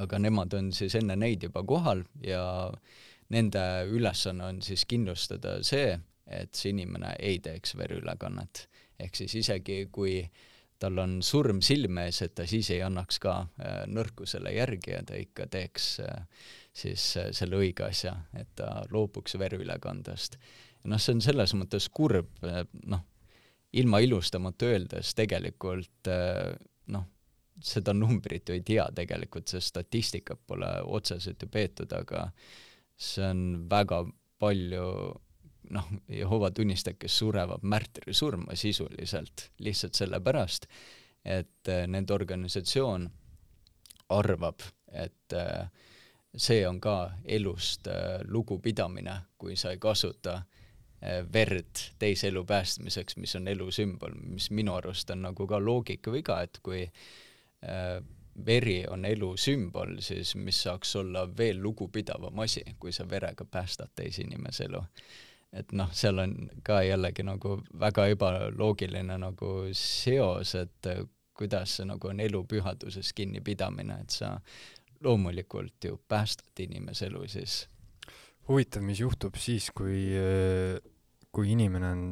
[0.00, 2.70] aga nemad on siis enne neid juba kohal ja
[3.34, 5.94] nende ülesanne on siis kindlustada see,
[6.26, 8.68] et see inimene ei teeks vereülekannet.
[8.98, 10.42] ehk siis isegi, kui äh,
[10.84, 15.02] tal on surm silme ees, et ta siis ei annaks ka äh, nõrkusele järgi ja
[15.06, 16.26] ta ikka teeks äh,
[16.74, 20.38] siis äh, selle õige asja, et ta loobuks vereülekandest.
[20.84, 22.30] noh, see on selles mõttes kurb,
[22.84, 23.04] noh,
[23.72, 26.10] ilma ilustamata öeldes tegelikult
[26.92, 27.06] noh,
[27.62, 32.26] seda numbrit ju ei tea tegelikult, sest statistikat pole otseselt ju peetud, aga
[32.96, 34.02] see on väga
[34.42, 34.88] palju
[35.74, 40.68] noh, Jehova tunnistajad, kes surevad märtrisurma sisuliselt lihtsalt sellepärast,
[41.24, 43.08] et äh, nende organisatsioon
[44.14, 44.60] arvab,
[44.92, 45.70] et äh,
[46.36, 50.42] see on ka elust äh, lugupidamine, kui sa ei kasuta
[51.32, 56.38] verd teise elu päästmiseks, mis on elu sümbol, mis minu arust on nagu ka loogikaviga,
[56.46, 56.86] et kui
[58.46, 63.92] veri on elu sümbol, siis mis saaks olla veel lugupidavam asi, kui sa verega päästad
[63.94, 64.80] teise inimese elu.
[65.52, 66.34] Et noh, seal on
[66.66, 70.88] ka jällegi nagu väga ebaloogiline nagu seos, et
[71.34, 74.38] kuidas see nagu on elu pühaduses kinnipidamine, et sa
[75.04, 77.64] loomulikult ju päästad inimese elu siis.
[78.48, 80.10] huvitav, mis juhtub siis, kui,
[81.32, 82.04] kui inimene on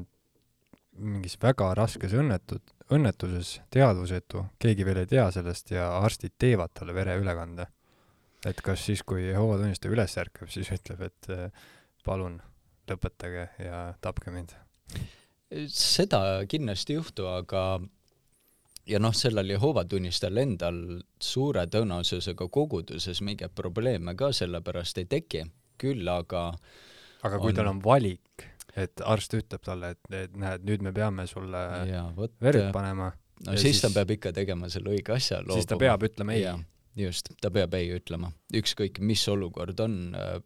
[0.92, 6.94] mingis väga raskes õnnetud, õnnetuses, teadvusetu, keegi veel ei tea sellest ja arstid teevad talle
[6.94, 7.66] vereülekande.
[8.46, 11.28] et kas siis, kui Jehova tunnistaja üles ärkab, siis ütleb, et
[12.04, 12.40] palun
[12.90, 14.56] lõpetage ja tapke mind?
[15.68, 17.80] seda kindlasti ei juhtu, aga
[18.86, 20.78] ja noh, sellel Jehova tunnistajal endal
[21.22, 25.44] suure tõenäosusega koguduses mingeid probleeme ka sellepärast ei teki,
[25.80, 26.48] küll aga
[27.22, 27.58] aga kui on...
[27.58, 28.46] tal on valik,
[28.76, 31.62] et arst ütleb talle, et, et näed, nüüd me peame sulle
[32.16, 32.34] võt...
[32.42, 33.12] verd panema
[33.46, 35.42] no siis, siis ta peab ikka tegema selle õige asja.
[35.52, 36.46] siis ta peab ütlema ei.
[36.98, 40.36] just, ta peab ei ütlema, ükskõik mis olukord on äh,,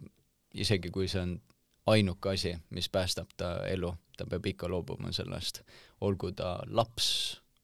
[0.57, 1.37] isegi kui see on
[1.87, 5.63] ainuke asi, mis päästab ta elu, ta peab ikka loobuma sellest,
[6.05, 7.09] olgu ta laps,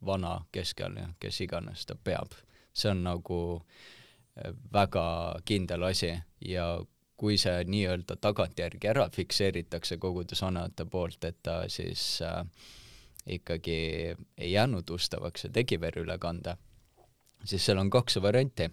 [0.07, 2.33] vana, keskealine, kes iganes, ta peab.
[2.73, 3.39] see on nagu
[4.37, 5.05] eh, väga
[5.45, 6.81] kindel asi ja
[7.17, 12.41] kui see nii-öelda tagantjärgi ära fikseeritakse kogudusvanemate poolt, et ta siis äh,
[13.27, 13.77] ikkagi
[14.39, 16.57] ei jäänud ustavaks ja tegi vereülekande,
[17.45, 18.71] siis seal on kaks varianti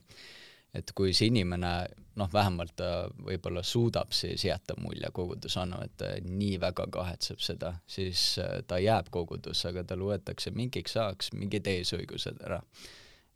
[0.73, 1.71] et kui see inimene
[2.19, 2.89] noh, vähemalt ta
[3.25, 8.79] võib-olla suudab siis jätta mulje kogudusana, et ta nii väga kahetseb seda, siis äh, ta
[8.81, 12.61] jääb kogudusse, aga tal võetakse mingiks ajaks mingid eesõigused ära.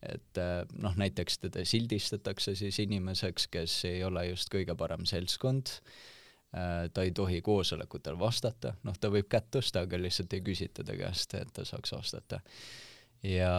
[0.03, 5.77] et äh, noh, näiteks teda sildistatakse siis inimeseks, kes ei ole just kõige parem seltskond,
[6.53, 10.83] äh, ta ei tohi koosolekutel vastata, noh, ta võib kätt tõsta, aga lihtsalt ei küsita
[10.83, 12.41] ta käest, et ta saaks vastata.
[13.23, 13.57] ja,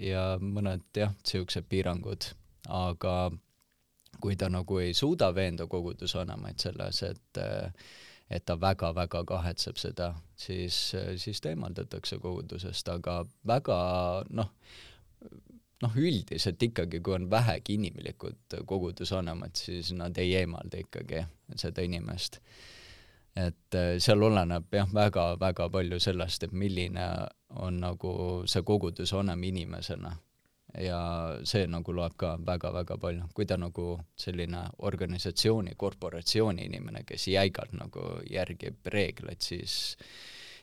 [0.00, 2.32] ja mõned jah, niisugused piirangud
[2.68, 3.30] aga
[4.20, 7.42] kui ta nagu ei suuda veenda kogudusvanemaid selles, et
[8.30, 10.76] et ta väga-väga kahetseb seda, siis,
[11.16, 13.78] siis ta eemaldatakse kogudusest, aga väga
[14.36, 14.50] noh,
[15.82, 21.24] noh üldiselt ikkagi, kui on vähegi inimlikud kogudusvanemad, siis nad ei eemalda ikkagi
[21.56, 22.40] seda inimest.
[23.38, 27.04] et äh, seal oleneb jah, väga-väga palju sellest, et milline
[27.54, 28.12] on nagu
[28.50, 30.16] see koguduse vanem inimesena.
[30.76, 31.00] Ja
[31.48, 37.72] see nagu loeb ka väga-väga palju, kui ta nagu selline organisatsiooni, korporatsiooni inimene, kes jäigalt
[37.78, 39.96] nagu järgib reegleid, siis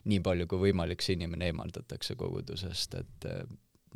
[0.05, 3.45] nii palju kui võimalik see inimene eemaldatakse kogudusest, et äh,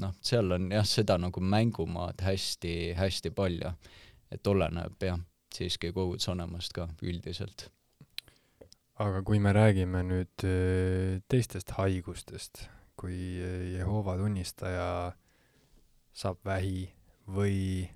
[0.01, 3.73] noh, seal on jah, seda nagu mängumaad hästi-hästi palju,
[4.33, 5.21] et oleneb jah,
[5.53, 7.69] siiski koguduse vanemast ka üldiselt.
[8.99, 12.65] Aga kui me räägime nüüd äh, teistest haigustest,
[12.99, 14.89] kui äh, Jehoova tunnistaja
[16.19, 16.83] saab vähi
[17.31, 17.87] või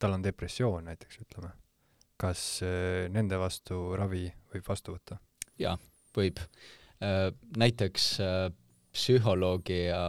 [0.00, 1.50] tal on depressioon näiteks, ütleme,
[2.20, 5.20] kas äh, nende vastu ravi võib vastu võtta?
[5.60, 5.76] jaa,
[6.16, 6.40] võib.
[7.60, 8.04] näiteks
[8.92, 10.00] psühholoogi ja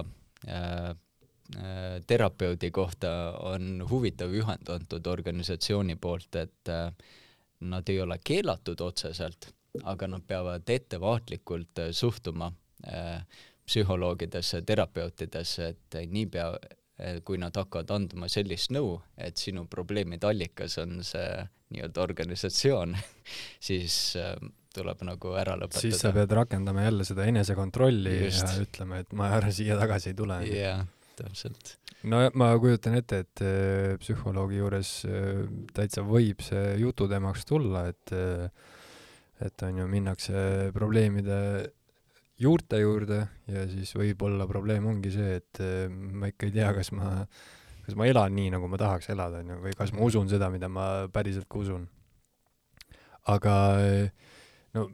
[2.08, 3.10] terapeudi kohta
[3.44, 6.72] on huvitav juhend antud organisatsiooni poolt, et
[7.60, 9.50] nad ei ole keelatud otseselt,
[9.84, 12.52] aga nad peavad ettevaatlikult äh, suhtuma
[13.68, 16.50] psühholoogidesse, terapeutidesse, et niipea,
[17.02, 21.30] äh, kui nad hakkavad andma sellist nõu, et sinu probleemide allikas on see
[21.76, 22.96] nii-öelda organisatsioon
[23.70, 24.16] siis
[24.78, 25.84] tuleb nagu ära lõpetada.
[25.84, 28.46] siis sa pead rakendama jälle seda enesekontrolli Just.
[28.46, 30.40] ja ütlema, et ma ära siia tagasi ei tule.
[30.48, 30.86] jah,
[31.20, 31.76] täpselt.
[32.08, 34.94] no ma kujutan ette, et äh, psühholoogi juures
[35.76, 38.16] täitsa võib see jututeemaks tulla, et
[39.38, 40.40] et on ju, minnakse
[40.74, 41.40] probleemide
[42.42, 46.92] juurte juurde ja siis võib-olla probleem ongi see, et eh, ma ikka ei tea, kas
[46.96, 47.12] ma,
[47.86, 50.52] kas ma elan nii, nagu ma tahaks elada, on ju, või kas ma usun seda,
[50.54, 51.88] mida ma päriselt ka usun.
[53.28, 53.54] aga
[54.78, 54.88] no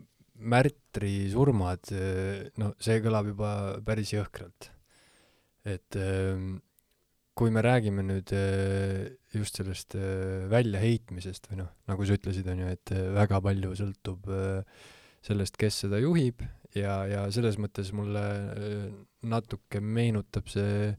[0.53, 1.91] märtri surmad,
[2.59, 3.49] no see kõlab juba
[3.85, 4.71] päris jõhkralt.
[5.63, 5.99] et
[7.37, 12.61] kui me räägime nüüd äh, just sellest äh, väljaheitmisest või noh, nagu sa ütlesid, on
[12.61, 14.29] ju, et äh, väga palju sõltub
[15.23, 16.43] sellest, kes seda juhib
[16.75, 18.23] ja, ja selles mõttes mulle
[19.23, 20.93] natuke meenutab see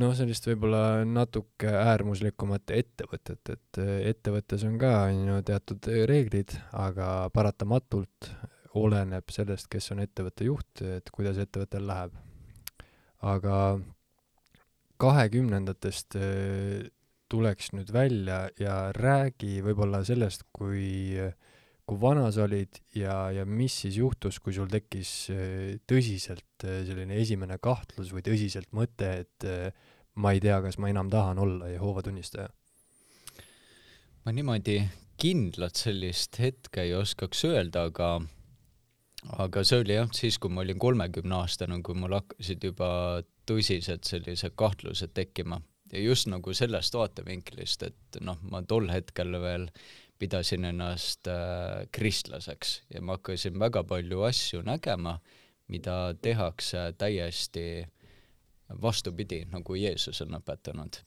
[0.00, 3.80] noh, sellist võib-olla natuke äärmuslikumat ettevõtet, et
[4.12, 8.30] ettevõttes on ka, on ju, teatud reeglid, aga paratamatult
[8.78, 12.14] oleneb sellest, kes on ettevõtte juht, et kuidas ettevõttel läheb.
[13.20, 13.56] aga
[15.00, 16.88] kahekümnendatest äh,
[17.30, 21.16] tuleks nüüd välja ja räägi võib-olla sellest, kui,
[21.90, 26.84] kui vana sa olid ja, ja mis siis juhtus, kui sul tekkis äh, tõsiselt äh,
[26.86, 29.48] selline esimene kahtlus või tõsiselt mõte, et
[30.20, 32.50] ma ei tea, kas ma enam tahan olla Jehoova tunnistaja?
[34.24, 34.82] ma niimoodi
[35.20, 38.20] kindlat sellist hetke ei oskaks öelda, aga
[39.44, 42.90] aga see oli jah, siis kui ma olin kolmekümne aastane, kui mul hakkasid juba
[43.48, 45.60] tõsised sellised kahtlused tekkima
[45.92, 49.68] ja just nagu sellest vaatevinklist, et noh, ma tol hetkel veel
[50.20, 55.18] pidasin ennast äh, kristlaseks ja ma hakkasin väga palju asju nägema,
[55.70, 57.86] mida tehakse täiesti
[58.82, 61.00] vastupidi, nagu Jeesus on õpetanud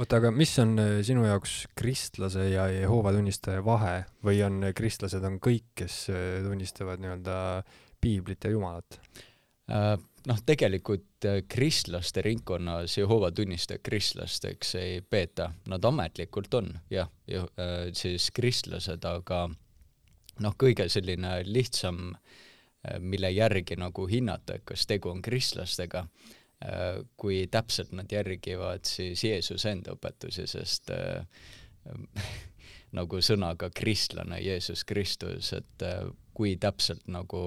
[0.00, 4.74] oota, aga mis on äh, sinu jaoks kristlase ja Jehoova tunnistaja vahe või on äh,
[4.76, 7.36] kristlased on kõik, kes äh, tunnistavad nii-öelda
[8.00, 9.00] piiblit ja Jumalat?
[10.26, 17.08] Noh, tegelikult kristlaste ringkonnas Jehoova tunnistajad kristlasteks ei peeta, nad ametlikult on jah,
[17.96, 19.46] siis kristlased, aga
[20.40, 22.10] noh, kõige selline lihtsam,
[23.00, 26.06] mille järgi nagu hinnata, et kas tegu on kristlastega
[26.64, 31.24] Äh, kui täpselt nad järgivad siis Jeesuse enda õpetusi, sest äh,
[32.98, 36.02] nagu sõnaga kristlane, Jeesus Kristus, et äh,
[36.40, 37.42] kui täpselt nagu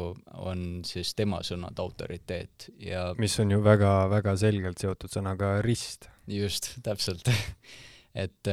[0.45, 6.11] on siis tema sõnad autoriteet ja mis on ju väga-väga selgelt seotud sõnaga rist.
[6.29, 7.31] just, täpselt
[8.25, 8.51] et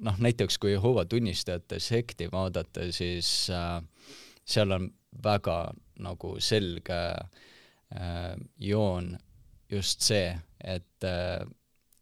[0.00, 3.82] noh, näiteks kui Jehoova tunnistajate sekti vaadata, siis äh,
[4.46, 4.88] seal on
[5.24, 5.60] väga
[6.04, 9.16] nagu selge äh, joon
[9.70, 10.32] just see,
[10.64, 11.44] et äh,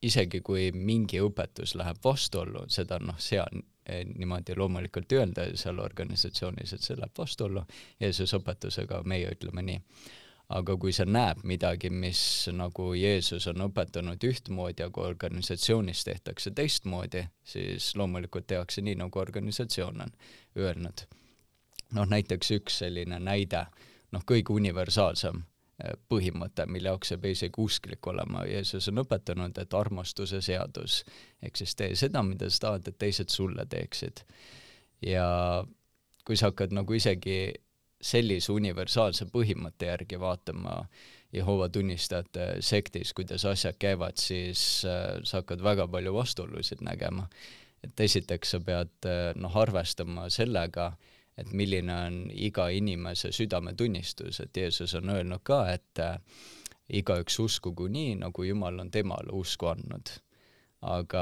[0.04, 6.72] isegi kui mingi õpetus läheb vastuollu, seda noh, seal eh, niimoodi loomulikult öelda seal organisatsioonis,
[6.72, 7.64] et see läheb vastuollu
[8.00, 9.80] Jeesuse õpetusega, meie ütleme nii.
[10.54, 12.18] aga kui sa näed midagi, mis
[12.52, 20.00] nagu Jeesus on õpetanud ühtmoodi, aga organisatsioonis tehakse teistmoodi, siis loomulikult tehakse nii, nagu organisatsioon
[20.00, 20.12] on
[20.56, 21.06] öelnud.
[21.94, 23.66] noh, näiteks üks selline näide,
[24.12, 25.44] noh, kõige universaalsem
[26.08, 31.00] põhimõte, mille jaoks sa ei pea isegi usklik olema, Jeesus on õpetanud, et armastuse seadus,
[31.42, 34.22] ehk siis tee seda, mida sa tahad, et teised sulle teeksid.
[35.02, 35.26] ja
[36.24, 37.52] kui sa hakkad nagu isegi
[38.04, 40.84] sellise universaalse põhimõtte järgi vaatama
[41.34, 47.28] Jehova tunnistajate sektis, kuidas asjad käivad, siis äh, sa hakkad väga palju vastuolusid nägema.
[47.84, 50.92] et esiteks sa pead äh, noh, arvestama sellega,
[51.38, 56.18] et milline on iga inimese südametunnistus, et Jeesus on öelnud ka, et äh,
[56.88, 60.18] igaüks uskugu nii, nagu Jumal on temale usku andnud.
[60.84, 61.20] aga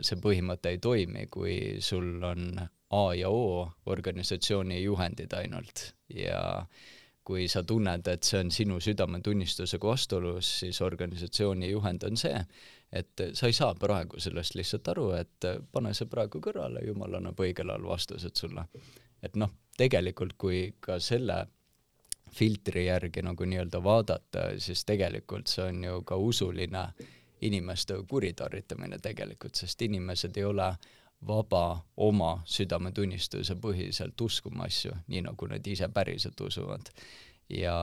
[0.00, 2.56] see põhimõte ei toimi, kui sul on
[2.94, 6.64] A ja O organisatsiooni juhendid ainult ja
[7.24, 12.40] kui sa tunned, et see on sinu südametunnistusega vastuolus, siis organisatsiooni juhend on see,
[12.92, 17.40] et sa ei saa praegu sellest lihtsalt aru, et pane see praegu kõrvale, jumal annab
[17.40, 18.66] õigel ajal vastused sulle.
[19.24, 21.44] Et noh, tegelikult kui ka selle
[22.34, 26.88] filtri järgi nagu nii-öelda vaadata, siis tegelikult see on ju ka usuline
[27.44, 30.68] inimeste kuritarvitamine tegelikult, sest inimesed ei ole
[31.26, 36.90] vaba oma südametunnistuse põhiselt uskuma asju, nii nagu nad ise päriselt usuvad.
[37.48, 37.74] ja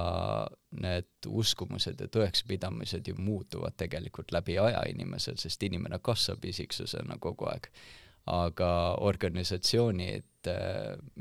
[0.82, 7.46] need uskumused ja tõekspidamised ju muutuvad tegelikult läbi aja inimesel, sest inimene kasvab isiksusena kogu
[7.46, 7.70] aeg.
[8.30, 8.72] Aga
[9.02, 10.50] organisatsioonid,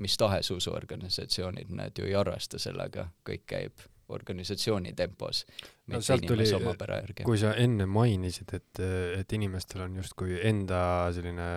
[0.01, 5.45] mis tahes usuorganisatsioonid, need ju ei arvesta sellega, kõik käib organisatsiooni tempos,
[5.93, 6.47] no sealt tuli,
[7.25, 8.83] kui sa enne mainisid, et,
[9.21, 10.81] et inimestel on justkui enda
[11.15, 11.51] selline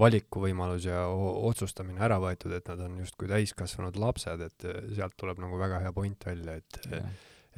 [0.00, 5.58] valikuvõimalus ja otsustamine ära võetud, et nad on justkui täiskasvanud lapsed, et sealt tuleb nagu
[5.60, 6.80] väga hea point välja, et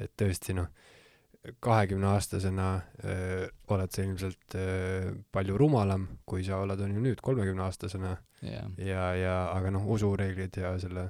[0.00, 0.70] et tõesti noh,
[1.60, 2.66] kahekümneaastasena
[3.74, 8.12] oled sa ilmselt öö, palju rumalam, kui sa oled, on ju nüüd kolmekümneaastasena
[8.47, 8.69] yeah.
[8.78, 11.09] ja, ja aga noh, usureeglid ja selle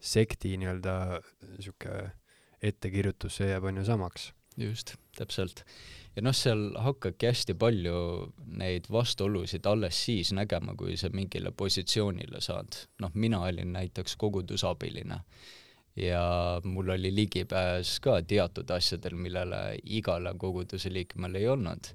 [0.00, 0.96] sekti nii-öelda
[1.58, 2.10] sihuke
[2.64, 4.30] ettekirjutus, see jääb on ju samaks.
[4.56, 5.64] just, täpselt
[6.16, 7.98] ja noh, seal hakkabki hästi palju
[8.56, 12.80] neid vastuolusid alles siis nägema, kui sa mingile positsioonile saad.
[13.04, 15.20] noh, mina olin näiteks kogudusabiline
[15.96, 21.92] ja mul oli ligipääs ka teatud asjadel, millele igale koguduse liikmel ei olnud.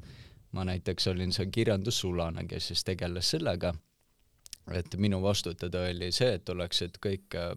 [0.51, 3.69] ma näiteks olin see kirjandussulane, kes siis tegeles sellega,
[4.75, 7.53] et minu vastutada oli see, et oleksid kõik äh,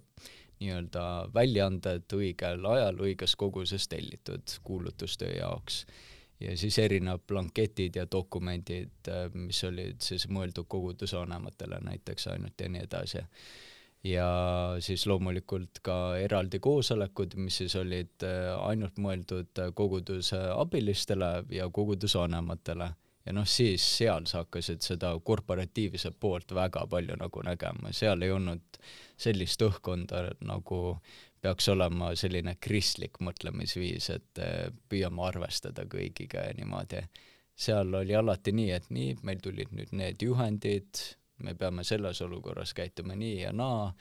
[0.60, 1.02] nii-öelda
[1.34, 5.84] väljaanded õigel ajal õiges koguses tellitud kuulutustöö jaoks
[6.40, 12.68] ja siis erinevad blanketid ja dokumendid, äh, mis olid siis mõeldud kogudusvanematele näiteks ainult ja
[12.68, 13.26] nii edasi.
[14.04, 14.28] Ja
[14.84, 22.90] siis loomulikult ka eraldi koosolekud, mis siis olid äh, ainult mõeldud koguduse abilistele ja kogudusvanematele
[23.26, 28.32] ja noh, siis seal sa hakkasid seda korporatiivset poolt väga palju nagu nägema, seal ei
[28.34, 28.80] olnud
[29.16, 30.80] sellist õhkkonda nagu
[31.44, 37.04] peaks olema selline kristlik mõtlemisviis, et eh, püüame arvestada kõigiga ja niimoodi.
[37.54, 41.02] seal oli alati nii, et nii, meil tulid nüüd need juhendid,
[41.42, 43.94] me peame selles olukorras käituma nii ja naa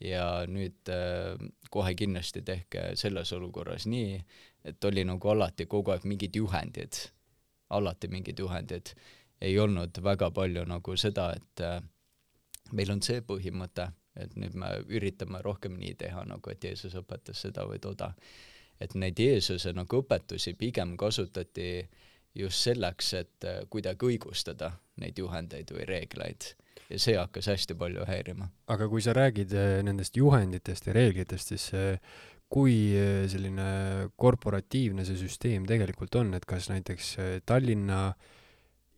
[0.00, 1.36] ja nüüd äh,
[1.70, 4.18] kohe kindlasti tehke selles olukorras nii,
[4.64, 7.04] et oli nagu alati kogu aeg mingid juhendid,
[7.70, 8.94] alati mingid juhendid.
[9.40, 11.82] ei olnud väga palju nagu seda, et äh,
[12.72, 17.44] meil on see põhimõte et nüüd me üritame rohkem nii teha, nagu et Jeesus õpetas
[17.46, 18.12] seda või toda.
[18.80, 21.88] et neid Jeesuse nagu õpetusi pigem kasutati
[22.34, 26.52] just selleks, et äh, kuidagi õigustada neid juhendeid või reegleid
[26.88, 28.48] ja see hakkas hästi palju häirima.
[28.66, 32.00] aga kui sa räägid äh, nendest juhenditest ja reeglitest, siis äh,
[32.48, 32.96] kui
[33.28, 37.10] selline korporatiivne see süsteem tegelikult on, et kas näiteks
[37.44, 38.36] Tallinna äh,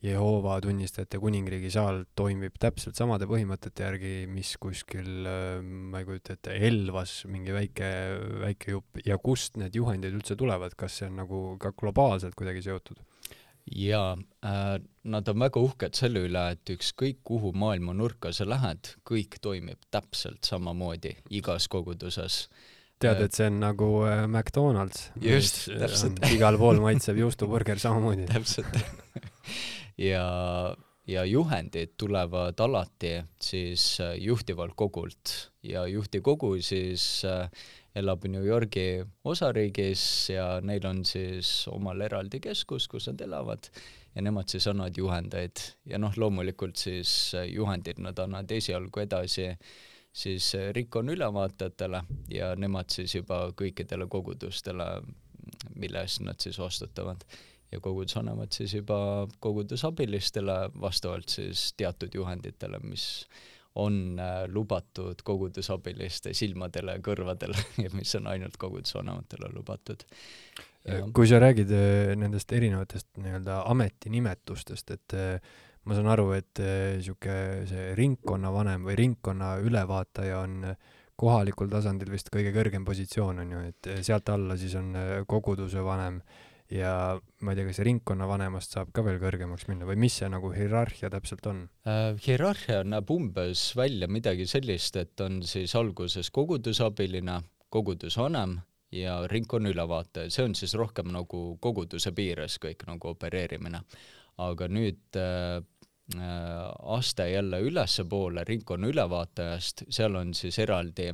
[0.00, 6.38] Jehoova tunnistajate kuningriigi saal toimib täpselt samade põhimõtete järgi, mis kuskil, äh, ma ei kujuta
[6.38, 7.90] ette, Elvas mingi väike,
[8.46, 12.64] väike jupp ja kust need juhendid üldse tulevad, kas see on nagu ka globaalselt kuidagi
[12.64, 13.02] seotud?
[13.70, 18.94] Jaa äh,, nad on väga uhked selle üle, et ükskõik kuhu maailma nurka sa lähed,
[19.06, 22.44] kõik toimib täpselt samamoodi igas koguduses
[23.01, 25.09] tead, et see on nagu äh, McDonalds.
[25.22, 26.20] just, täpselt.
[26.34, 28.76] igal pool maitseb juustuburger samamoodi täpselt
[30.01, 30.24] ja,
[31.09, 35.36] ja juhendid tulevad alati siis äh, juhtivalt kogult
[35.66, 37.48] ja juhtiv kogu siis äh,
[37.94, 43.70] elab New Yorgi osariigis ja neil on siis omal eraldi keskus, kus nad elavad.
[44.14, 45.62] Ja nemad siis annavad juhendeid.
[45.86, 49.52] Ja noh, loomulikult siis äh, juhendid nad annavad esialgu edasi
[50.12, 52.02] siis Rikon ülevaatajatele
[52.34, 54.88] ja nemad siis juba kõikidele kogudustele,
[55.78, 57.22] mille eest nad siis vastutavad.
[57.70, 63.04] Ja kogudus annavad siis juba kogudusabilistele vastavalt siis teatud juhenditele, mis
[63.74, 70.05] on äh, lubatud kogudusabiliste silmadele kõrvadele ja mis on ainult kogudusvanematele lubatud.
[71.14, 77.66] kui sa räägid äh, nendest erinevatest nii-öelda ametinimetustest, et äh, ma saan aru, et niisugune
[77.70, 80.74] see ringkonnavanem või ringkonna ülevaataja on
[81.20, 84.92] kohalikul tasandil vist kõige kõrgem positsioon, on ju, et sealt alla siis on
[85.28, 86.20] koguduse vanem
[86.70, 90.52] ja ma ei tea, kas ringkonnavanemast saab ka veel kõrgemaks minna või mis see nagu
[90.55, 92.14] hierarhia täpselt on äh,?
[92.26, 97.40] hierarhia näeb umbes välja midagi sellist, et on siis alguses kogudusabiline,
[97.74, 98.60] kogudusvanem
[98.94, 103.82] ja ringkonnaülevaataja, see on siis rohkem nagu koguduse piires kõik nagu opereerimine.
[104.40, 105.60] aga nüüd äh,
[106.16, 111.12] äh aste jälle ülespoole ringkonna ülevaatajast, seal on siis eraldi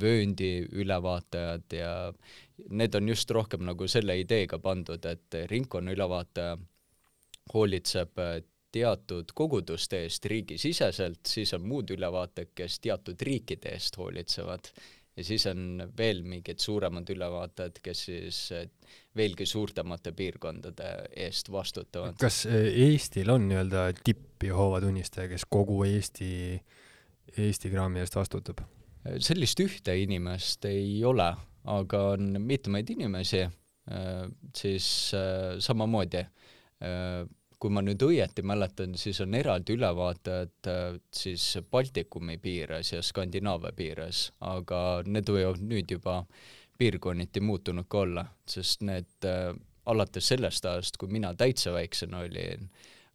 [0.00, 2.12] vööndi ülevaatajad ja
[2.70, 6.56] need on just rohkem nagu selle ideega pandud, et ringkonna ülevaataja
[7.54, 8.36] hoolitseb äh,
[8.74, 14.70] teatud koguduste eest riigisiseselt, siis on muud ülevaatajad, kes teatud riikide eest hoolitsevad
[15.14, 18.66] ja siis on veel mingid suuremad ülevaatajad, kes siis äh,
[19.16, 20.90] veelgi suurtemate piirkondade
[21.26, 22.18] eest vastutavad.
[22.20, 26.60] kas äh, Eestil on nii-öelda tipp Jehoova tunnistaja, kes kogu Eesti,
[27.38, 28.64] Eesti kraami eest vastutab?
[29.20, 31.28] sellist ühte inimest ei ole
[31.64, 34.26] aga on mitmeid inimesi, äh,
[34.56, 36.24] siis äh, samamoodi,
[36.84, 37.24] äh,
[37.58, 40.68] kui ma nüüd õieti mäletan, siis on eraldi ülevaatajad
[41.14, 46.18] siis Baltikumi piires ja Skandinaavia piires, aga need võivad nüüd juba
[46.76, 49.28] piirkonniti muutunud ka olla, sest need
[49.86, 52.68] alates sellest ajast, kui mina täitsa väiksena olin,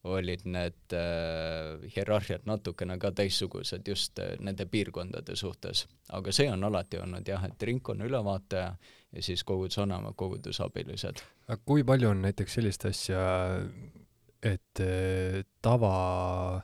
[0.03, 5.87] olid need äh, hierarhiad natukene ka teistsugused just äh, nende piirkondade suhtes.
[6.09, 8.75] aga see on alati olnud jah, et ringkonna ülevaataja
[9.11, 11.23] ja siis kogudusvanemad, kogudusabilised.
[11.47, 13.21] aga kui palju on näiteks sellist asja,
[14.43, 16.61] et äh, tava,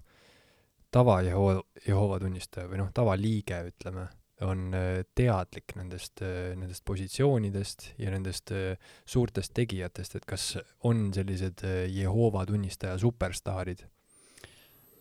[0.91, 4.07] tava Jehova, Jehova tunnistaja või noh, tavaliige, ütleme
[4.45, 10.55] on äh, teadlik nendest, äh, nendest positsioonidest ja nendest äh, suurtest tegijatest, et kas
[10.88, 13.85] on sellised Jehoova tunnistaja superstaarid?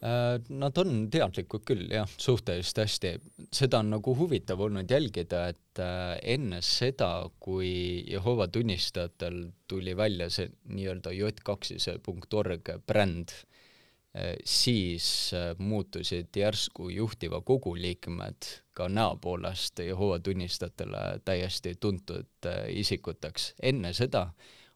[0.04, 3.12] Nad on teadlikud küll jah, suhteliselt hästi.
[3.56, 5.80] seda on nagu huvitav olnud jälgida, et
[6.28, 7.08] enne seda,
[7.40, 13.32] kui Jehoova tunnistajatel tuli välja see nii-öelda j2.org bränd,
[14.46, 15.06] siis
[15.58, 23.54] muutusid järsku juhtiva kogu liikmed ka näo poolest Jehova tunnistajatele täiesti tuntud äh, isikuteks.
[23.62, 24.26] enne seda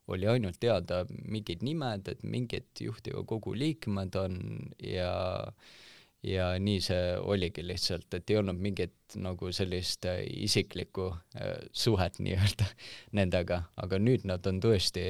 [0.08, 4.38] oli ainult teada mingid nimed, et mingid juhtiva kogu liikmed on
[4.82, 5.12] ja
[6.22, 12.18] ja nii see oligi lihtsalt, et ei olnud mingit nagu sellist äh, isiklikku äh, suhet
[12.18, 12.70] nii-öelda
[13.18, 15.04] nendega, aga nüüd nad on tõesti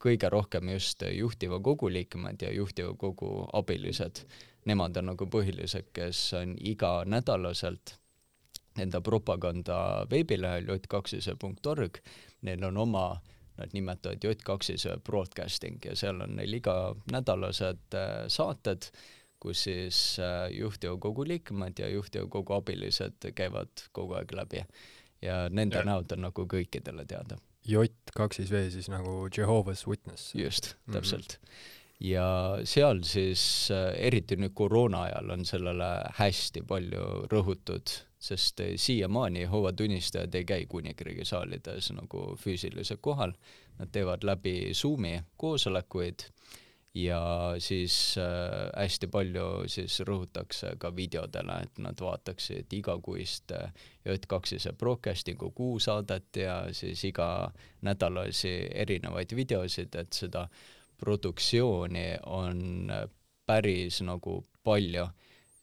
[0.00, 4.22] kõige rohkem just juhtiva kogu liikmed ja juhtiva kogu abilised
[4.64, 7.96] nemad on nagu põhilised, kes on iganädalaselt
[8.80, 12.00] enda propaganda veebilehel j2.org,
[12.46, 13.06] neil on oma,
[13.58, 18.90] nad nimetavad j2 broadcasting ja seal on neil iganädalased äh, saated,
[19.40, 24.64] kus siis äh, juhtiva kogu liikmed ja juhtiva kogu abilised käivad kogu aeg läbi.
[25.22, 25.84] ja nende ja.
[25.84, 27.36] näod on nagu kõikidele teada.
[27.70, 30.34] J kaks siis V siis nagu Jehovah's Witness.
[30.34, 31.46] just, täpselt mm.
[31.46, 33.42] -hmm ja seal siis
[33.74, 40.34] äh, eriti nüüd koroona ajal on sellele hästi palju rõhutud, sest äh, siiamaani Jehova tunnistajad
[40.34, 43.34] ei käi kuningriigi saalides nagu füüsiliselt kohal,
[43.78, 46.24] nad teevad läbi Zoomi koosolekuid
[46.94, 53.70] ja siis äh, hästi palju siis rõhutakse ka videodele, et nad vaataksid igakuist äh,
[54.06, 60.68] J2-ise broadcasting'u kuusaadet ja siis iganädalasi erinevaid videosid, et seda äh,
[61.00, 62.92] produktsiooni on
[63.46, 65.06] päris nagu palju,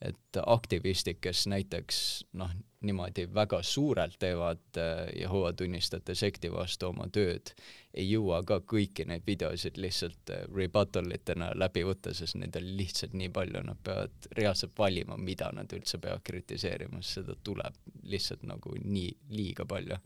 [0.01, 1.99] et aktivistid, kes näiteks
[2.37, 2.51] noh,
[2.85, 7.53] niimoodi väga suurelt teevad äh, Jehova tunnistajate sekti vastu oma tööd,
[7.97, 12.67] ei jõua ka kõiki neid videosid lihtsalt äh, rebuttal itena läbi võtta, sest neid on
[12.77, 17.81] lihtsalt nii palju, nad peavad reaalselt valima, mida nad üldse peavad kritiseerima, sest seda tuleb
[18.05, 19.97] lihtsalt nagu nii liiga palju.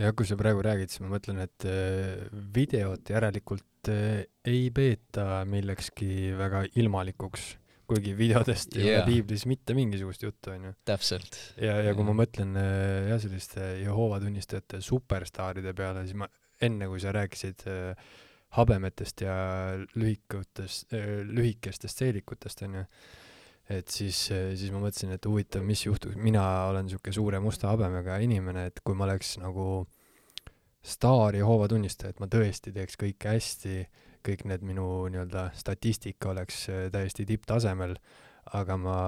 [0.00, 6.36] Jah, kui sa praegu räägid, siis ma mõtlen, et äh, videot järelikult ei peeta millekski
[6.36, 7.54] väga ilmalikuks,
[7.90, 9.02] kuigi videodest ei yeah.
[9.02, 10.72] ole piiblis mitte mingisugust juttu, onju.
[10.88, 11.38] täpselt.
[11.60, 16.28] ja, ja kui ma mõtlen äh, jah, selliste Jehova tunnistajate superstaaride peale, siis ma
[16.62, 17.64] enne, kui sa rääkisid
[18.56, 19.34] habemetest ja
[19.94, 20.92] lühikutest,
[21.30, 22.82] lühikestest seelikutest, onju,
[23.70, 28.18] et siis, siis ma mõtlesin, et huvitav, mis juhtuks, mina olen niisugune suure musta habemega
[28.24, 29.86] inimene, et kui ma oleks nagu
[30.82, 33.76] staar Jehova tunnistaja, et ma tõesti teeks kõike hästi,
[34.26, 37.96] kõik need minu nii-öelda statistika oleks äh, täiesti tipptasemel,
[38.56, 38.98] aga ma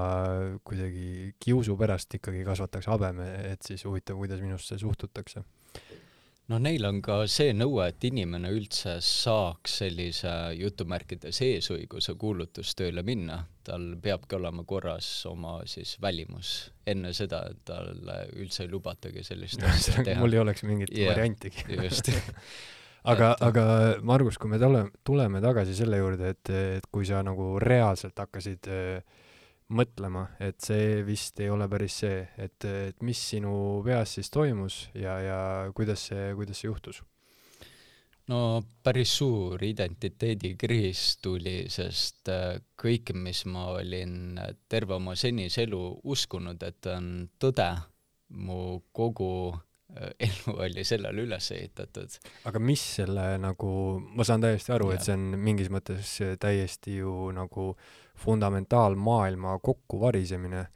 [0.65, 5.43] kuidagi kiusu pärast ikkagi kasvataks habeme, et siis huvitav, kuidas minusse suhtutakse
[6.53, 13.43] noh, neil on ka see nõue, et inimene üldse saaks sellise jutumärkides eesõiguse kuulutustööle minna,
[13.67, 16.73] tal peabki olema korras oma siis välimus.
[16.87, 20.21] enne seda talle üldse ei lubatagi sellist asja teha.
[20.21, 22.11] mul ei oleks mingit yeah, variantigi just
[23.09, 23.65] aga, aga
[24.07, 28.69] Margus, kui me tule, tuleme tagasi selle juurde, et, et kui sa nagu reaalselt hakkasid
[28.71, 29.23] äh,
[29.73, 33.55] mõtlema, et see vist ei ole päris see, et, et mis sinu
[33.87, 35.41] peas siis toimus ja, ja
[35.75, 37.03] kuidas see, kuidas see juhtus?
[38.31, 44.39] no päris suur identiteedikriis tuli, sest äh, kõik, mis ma olin
[44.71, 45.83] terve oma senise elu
[46.15, 47.11] uskunud, et on
[47.43, 47.69] tõde,
[48.33, 49.61] mu kogu äh,
[50.27, 52.21] elu oli sellele üles ehitatud.
[52.49, 53.73] aga mis selle nagu,
[54.17, 60.67] ma saan täiesti aru, et see on mingis mõttes täiesti ju nagu äh, fundamentaalmaailma kokkuvarisemine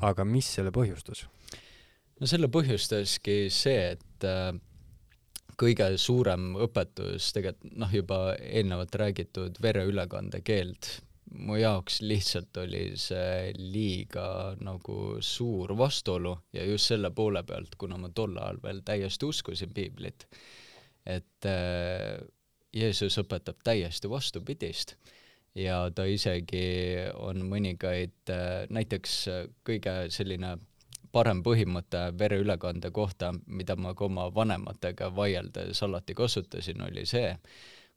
[0.00, 1.24] aga mis selle põhjustas?
[2.20, 4.50] no selle põhjustaski see, et äh,
[5.58, 10.90] kõige suurem õpetus tegelikult noh, juba eelnevalt räägitud vereülekandekeeld,
[11.34, 17.98] mu jaoks lihtsalt oli see liiga nagu suur vastuolu ja just selle poole pealt, kuna
[17.98, 20.26] ma tol ajal veel täiesti uskusin piiblit,
[21.06, 22.20] et äh,
[22.72, 24.96] Jeesus õpetab täiesti vastupidist.
[25.54, 26.64] Ja ta isegi
[27.20, 30.56] on mõningaid, äh, näiteks äh, kõige selline
[31.12, 37.34] parem põhimõte vereülekande kohta, mida ma ka oma vanematega vaieldes alati kasutasin, oli see,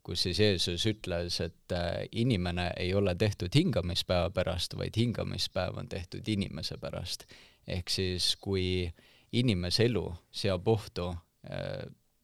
[0.06, 5.88] kus siis Jeesus ütles, et äh, inimene ei ole tehtud hingamispäeva pärast, vaid hingamispäev on
[5.88, 7.26] tehtud inimese pärast.
[7.66, 8.92] ehk siis, kui
[9.32, 11.10] inimese elu seab ohtu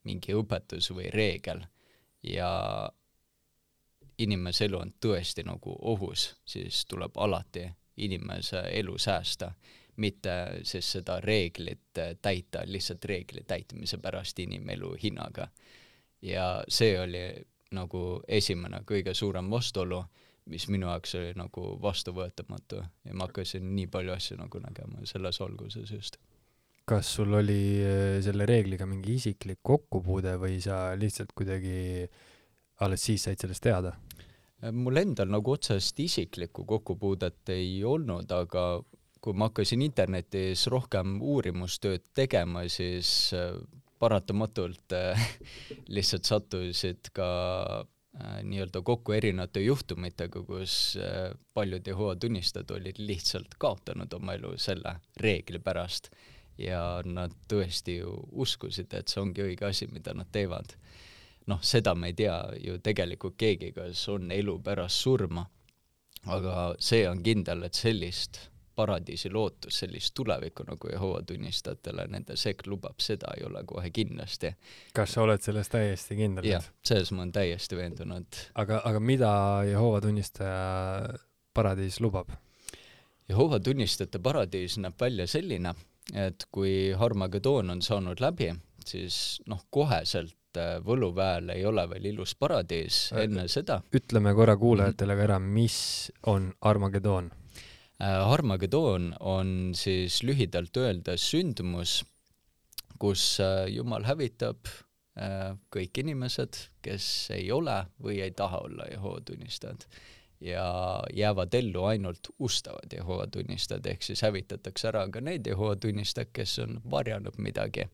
[0.05, 1.63] mingi õpetus või reegel
[2.23, 2.51] ja
[4.19, 9.53] inimese elu on tõesti nagu ohus, siis tuleb alati inimese elu säästa,
[9.97, 15.49] mitte siis seda reeglit täita lihtsalt reegli täitmise pärast inimelu hinnaga.
[16.23, 17.47] ja see oli
[17.77, 20.03] nagu esimene kõige suurem vastuolu,
[20.53, 25.39] mis minu jaoks oli nagu vastuvõetamatu ja ma hakkasin nii palju asju nagu nägema selles
[25.41, 26.19] valguses just.
[26.85, 32.23] kas sul oli eh, selle reegliga mingi isiklik kokkupuude või sa lihtsalt kuidagi äh,
[32.83, 33.97] alles siis said sellest teada?
[34.63, 38.67] mul endal nagu otsest isiklikku kokkupuudet ei olnud, aga
[39.23, 43.57] kui ma hakkasin internetis rohkem uurimustööd tegema, siis äh,
[44.03, 45.23] paratamatult äh,
[45.97, 47.29] lihtsalt sattusid ka
[47.83, 50.99] äh, nii-öelda kokku erinevate juhtumitega, kus
[51.55, 56.11] paljud Jehova tunnistajad olid lihtsalt kaotanud oma elu selle reegli pärast
[56.59, 58.13] ja nad tõesti ju
[58.45, 60.77] uskusid, et see ongi õige asi, mida nad teevad
[61.51, 65.47] noh, seda me ei tea ju tegelikult keegi, kas on elu pärast surma.
[66.31, 68.39] aga see on kindel, et sellist
[68.75, 74.55] paradiisi lootust, sellist tulevikku nagu Jehova tunnistajatele nende sekt lubab, seda ei ole kohe kindlasti.
[74.95, 76.49] kas sa oled selles täiesti kindel?
[76.49, 78.41] jah, selles ma olen täiesti veendunud.
[78.55, 79.33] aga, aga mida
[79.69, 81.19] Jehova tunnistaja
[81.55, 82.33] paradiis lubab?
[83.29, 85.75] Jehova tunnistajate paradiis näeb välja selline,
[86.15, 88.51] et kui Harmageddon on saanud läbi,
[88.87, 89.17] siis
[89.47, 93.81] noh, koheselt äh, Võluväel ei ole veel ilus paradiis enne seda.
[93.95, 95.79] ütleme korra kuulajatele ka ära, mis
[96.27, 97.31] on Armageddon?
[98.03, 102.01] Äh, Armageddon on siis lühidalt öeldes sündmus,
[102.99, 103.39] kus
[103.71, 104.69] Jumal hävitab
[105.75, 109.85] kõik inimesed, kes ei ole või ei taha olla Jehova tunnistajad
[110.43, 116.33] ja jäävad ellu ainult ustavad Jehova tunnistajad, ehk siis hävitatakse ära ka need Jehova tunnistajad,
[116.35, 117.87] kes on varjanud midagi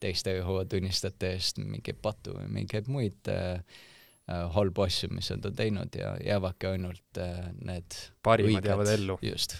[0.00, 3.82] teiste Jehova tunnistajate eest mingeid pattu või mingeid muid äh, äh,
[4.28, 9.18] halbu asju, mis nad on teinud ja jäävadki ainult äh, need parimad jäävad ellu.
[9.22, 9.56] just.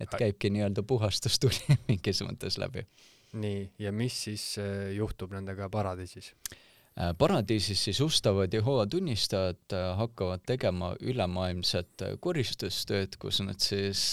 [0.00, 2.86] et käibki nii-öelda puhastustuli mingis mõttes läbi.
[3.32, 6.34] nii, ja mis siis äh, juhtub nendega paradiisis?
[7.00, 14.04] Äh, paradiisis siis ustavad Jehova tunnistajad äh, hakkavad tegema ülemaailmset äh, koristustööd, kus nad siis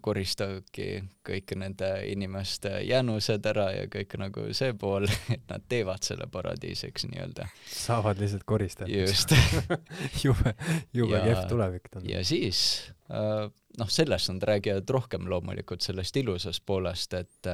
[0.00, 0.86] koristavadki
[1.26, 7.08] kõik nende inimeste jäänused ära ja kõik nagu see pool, et nad teevad selle paradiisiks
[7.10, 7.48] nii-öelda.
[7.66, 9.10] saavad lihtsalt koristajaks.
[9.10, 9.34] just
[10.24, 10.54] jube,
[10.94, 12.12] jube kehv tulevik tundub.
[12.12, 12.62] ja siis
[13.08, 17.50] noh, sellest nad räägivad rohkem loomulikult, sellest ilusast poolest, et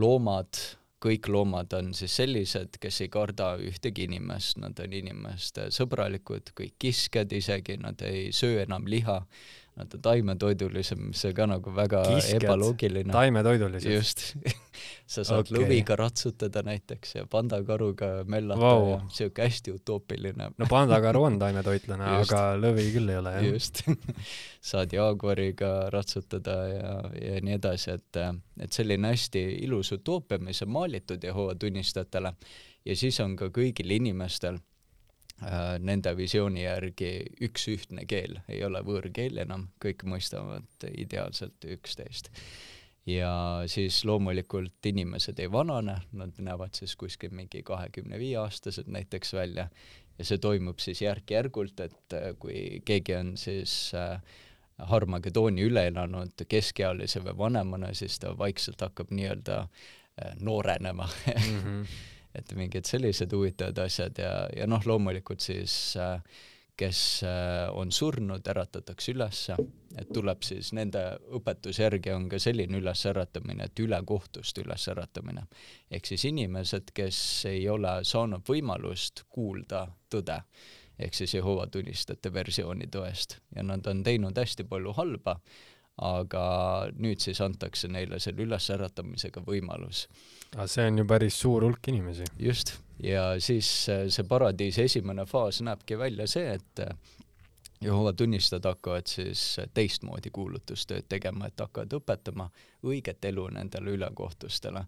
[0.00, 0.56] loomad
[1.04, 6.78] kõik loomad on siis sellised, kes ei karda ühtegi inimest, nad on inimeste sõbralikud, kõik
[6.80, 9.20] kiskjad isegi, nad ei söö enam liha,
[9.76, 13.12] nad on taimetoidulised, mis on ka nagu väga Kiskjad, ebaloogiline.
[13.12, 13.90] taimetoidulised?
[13.90, 14.22] just
[15.14, 15.56] sa saad okay.
[15.56, 18.88] lõviga ratsutada näiteks ja pandakaruga möllata wow.
[18.92, 20.50] ja siuke hästi utoopiline.
[20.58, 23.48] no pandakaru on taimetoitlane aga lõvi küll ei ole, jah.
[23.50, 23.82] just
[24.70, 28.20] saad jaaguariga ratsutada ja, ja nii edasi, et,
[28.60, 32.34] et selline hästi ilus utoopia, mis on maalitud Jehova tunnistajatele
[32.84, 34.62] ja siis on ka kõigil inimestel
[35.84, 37.08] nende visiooni järgi
[37.42, 42.30] üks ühtne keel, ei ole võõrkeel enam, kõik mõistavad ideaalselt üksteist.
[43.06, 43.32] ja
[43.66, 49.68] siis loomulikult inimesed ei vanane, nad näevad siis kuskil mingi kahekümne viie aastased näiteks välja
[50.18, 54.18] ja see toimub siis järk-järgult, et äh, kui keegi on siis äh,
[54.90, 61.60] Harmagedooni üle elanud keskealise või vanemana, siis ta vaikselt hakkab nii-öelda äh, noorenema mm.
[61.60, 61.86] -hmm.
[62.34, 66.18] et mingid sellised huvitavad asjad ja, ja noh, loomulikult siis äh,
[66.76, 69.56] kes äh, on surnud, äratatakse ülesse,
[69.98, 71.02] et tuleb siis nende
[71.38, 75.46] õpetuse järgi on ka selline ülesäratamine, et ülekohtust ülesäratamine.
[75.90, 77.18] ehk siis inimesed, kes
[77.50, 80.40] ei ole saanud võimalust kuulda tõde,
[80.98, 85.38] ehk siis Jehova tunnistajate versiooni tõest ja nad on teinud hästi palju halba,
[86.02, 86.44] aga
[86.98, 90.08] nüüd siis antakse neile selle ülesäratamisega võimalus.
[90.54, 92.24] Aga see on ju päris suur hulk inimesi.
[92.38, 96.96] just ja siis äh, see paradiisi esimene faas näebki välja see, et äh,
[97.84, 102.46] Jehova tunnistajad hakkavad siis teistmoodi kuulutustööd tegema, et hakkavad õpetama
[102.86, 104.86] õiget elu nendele ülekohtustele.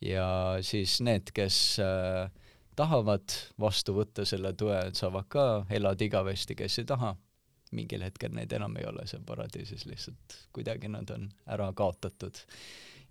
[0.00, 2.30] ja siis need, kes äh,
[2.76, 7.16] tahavad vastu võtta selle tõe, saavad ka elada igavesti, kes ei taha,
[7.72, 12.40] mingil hetkel neid enam ei ole seal paradiisis, lihtsalt kuidagi nad on ära kaotatud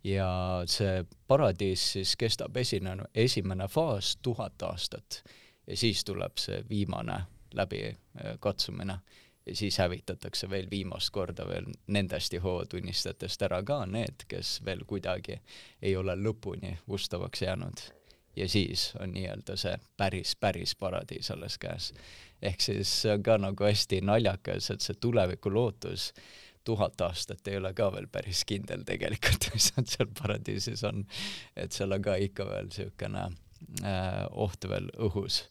[0.04, 0.30] ja
[0.66, 5.24] see paradiis siis kestab esine, esimene faas tuhat aastat
[5.68, 7.22] ja siis tuleb see viimane
[7.54, 9.02] läbikatsumine äh,
[9.50, 14.84] ja siis hävitatakse veel viimast korda veel nendest Jehova tunnistajatest ära ka need, kes veel
[14.88, 15.40] kuidagi
[15.82, 17.80] ei ole lõpuni ustavaks jäänud.
[18.36, 21.94] ja siis on nii-öelda see päris, päris paradiis alles käes.
[22.42, 26.14] ehk siis see on ka nagu hästi naljakas, et see tuleviku lootus
[26.70, 31.06] tuhat aastat ei ole ka veel päris kindel tegelikult, mis nad seal paradiisis on.
[31.58, 33.26] et seal on ka ikka veel niisugune
[33.84, 35.44] äh, oht veel õhus.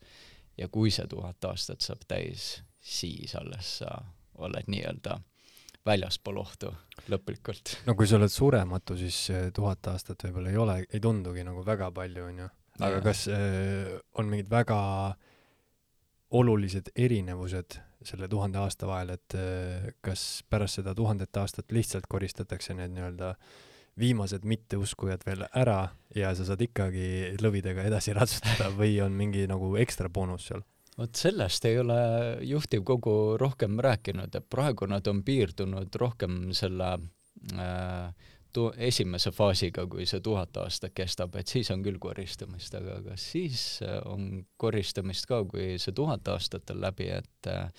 [0.58, 3.98] ja kui see tuhat aastat saab täis, siis alles sa
[4.38, 5.18] oled nii-öelda
[5.88, 6.72] väljaspool ohtu
[7.10, 7.78] lõplikult.
[7.86, 9.18] no kui sa oled surematu, siis
[9.54, 12.50] tuhat aastat võib-olla ei ole, ei tundugi nagu väga palju, onju.
[12.78, 13.04] aga ja.
[13.04, 14.78] kas äh, on mingid väga
[16.30, 22.76] olulised erinevused selle tuhande aasta vahel, et äh, kas pärast seda tuhandet aastat lihtsalt koristatakse
[22.76, 23.34] need nii-öelda
[23.98, 29.74] viimased mitteuskujad veel ära ja sa saad ikkagi lõvidega edasi ratsutada või on mingi nagu
[29.80, 30.64] ekstra boonus seal?
[30.98, 31.98] vot sellest ei ole
[32.42, 36.88] juhtivkogu rohkem rääkinud, et praegu nad on piirdunud rohkem selle
[37.54, 43.00] äh, tu-, esimese faasiga, kui see tuhat aastat kestab, et siis on küll koristamist, aga
[43.06, 47.70] kas siis äh, on koristamist ka, kui see tuhat aastat on läbi, et äh,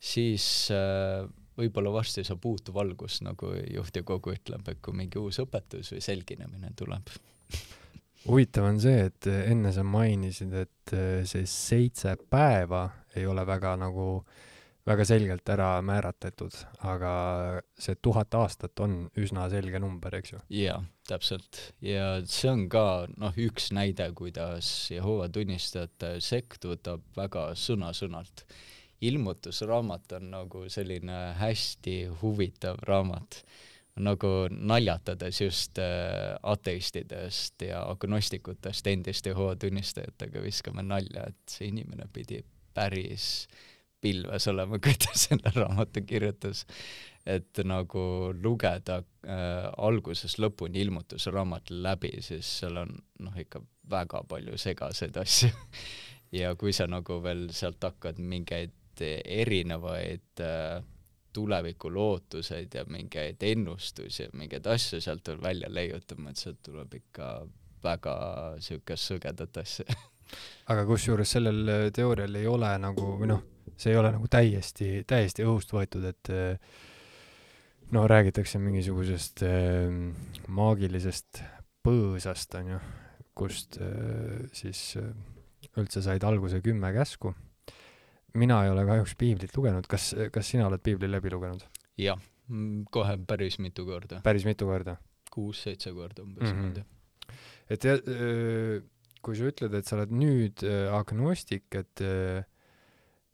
[0.00, 1.24] siis äh,
[1.56, 6.72] võib-olla varsti saab uut valgust, nagu juhtivkogu ütleb, et kui mingi uus õpetus või selginemine
[6.76, 7.14] tuleb.
[8.26, 10.92] Huvitav on see, et enne sa mainisid, et
[11.30, 14.55] see seitse päeva ei ole väga nagu äh,
[14.86, 16.54] väga selgelt ära määratletud,
[16.86, 17.12] aga
[17.78, 20.40] see tuhat aastat on üsna selge number, eks ju?
[20.60, 21.60] jaa, täpselt.
[21.82, 22.84] ja see on ka
[23.18, 28.46] noh, üks näide, kuidas Jehova tunnistajate sekt võtab väga sõna-sõnalt.
[29.06, 33.42] ilmutusraamat on nagu selline hästi huvitav raamat
[33.96, 42.04] nagu naljatades just äh, ateistidest ja agnostikutest, endiste Jehova tunnistajatega viskame nalja, et see inimene
[42.12, 42.42] pidi
[42.76, 46.66] päris äh, pilves olema, kui ta selle raamatu kirjutas.
[47.26, 53.60] et nagu lugeda äh, algusest lõpuni ilmutusraamat läbi, siis seal on noh, ikka
[53.90, 55.50] väga palju segaseid asju
[56.40, 60.84] ja kui sa nagu veel sealt hakkad mingeid erinevaid äh,
[61.36, 67.32] tulevikulootuseid ja mingeid ennustusi ja mingeid asju sealt veel välja leiutama, et sealt tuleb ikka
[67.82, 68.14] väga
[68.62, 69.98] siukest sõgedat asja
[70.70, 73.44] aga kusjuures sellel teoorial ei ole nagu või noh
[73.76, 76.58] see ei ole nagu täiesti, täiesti õhust võetud, et eh,
[77.94, 79.90] no räägitakse mingisugusest äh,
[80.48, 81.42] maagilisest
[81.86, 82.78] põõsast, onju,
[83.36, 85.12] kust äh, siis äh,
[85.78, 87.34] üldse said alguse kümme käsku.
[88.36, 91.62] mina ei ole kahjuks piiblit lugenud, kas, kas sina oled piibli läbi lugenud?
[92.00, 94.20] jah, mm, kohe päris mitu korda.
[94.24, 94.96] päris mitu korda?
[95.30, 96.74] kuus-seitse korda umbes mm.
[96.74, 97.32] -hmm.
[97.70, 97.96] et ja,
[99.22, 102.02] kui sa ütled, et sa oled nüüd agnostik, et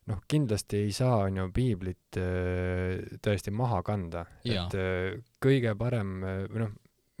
[0.09, 6.15] noh, kindlasti ei saa, on ju, piiblit äh, tõesti maha kanda, et äh, kõige parem
[6.23, 6.71] äh, või noh,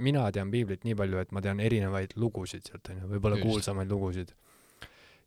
[0.03, 3.91] mina tean piiblit nii palju, et ma tean erinevaid lugusid sealt, on ju, võib-olla kuulsamaid
[3.91, 4.33] lugusid.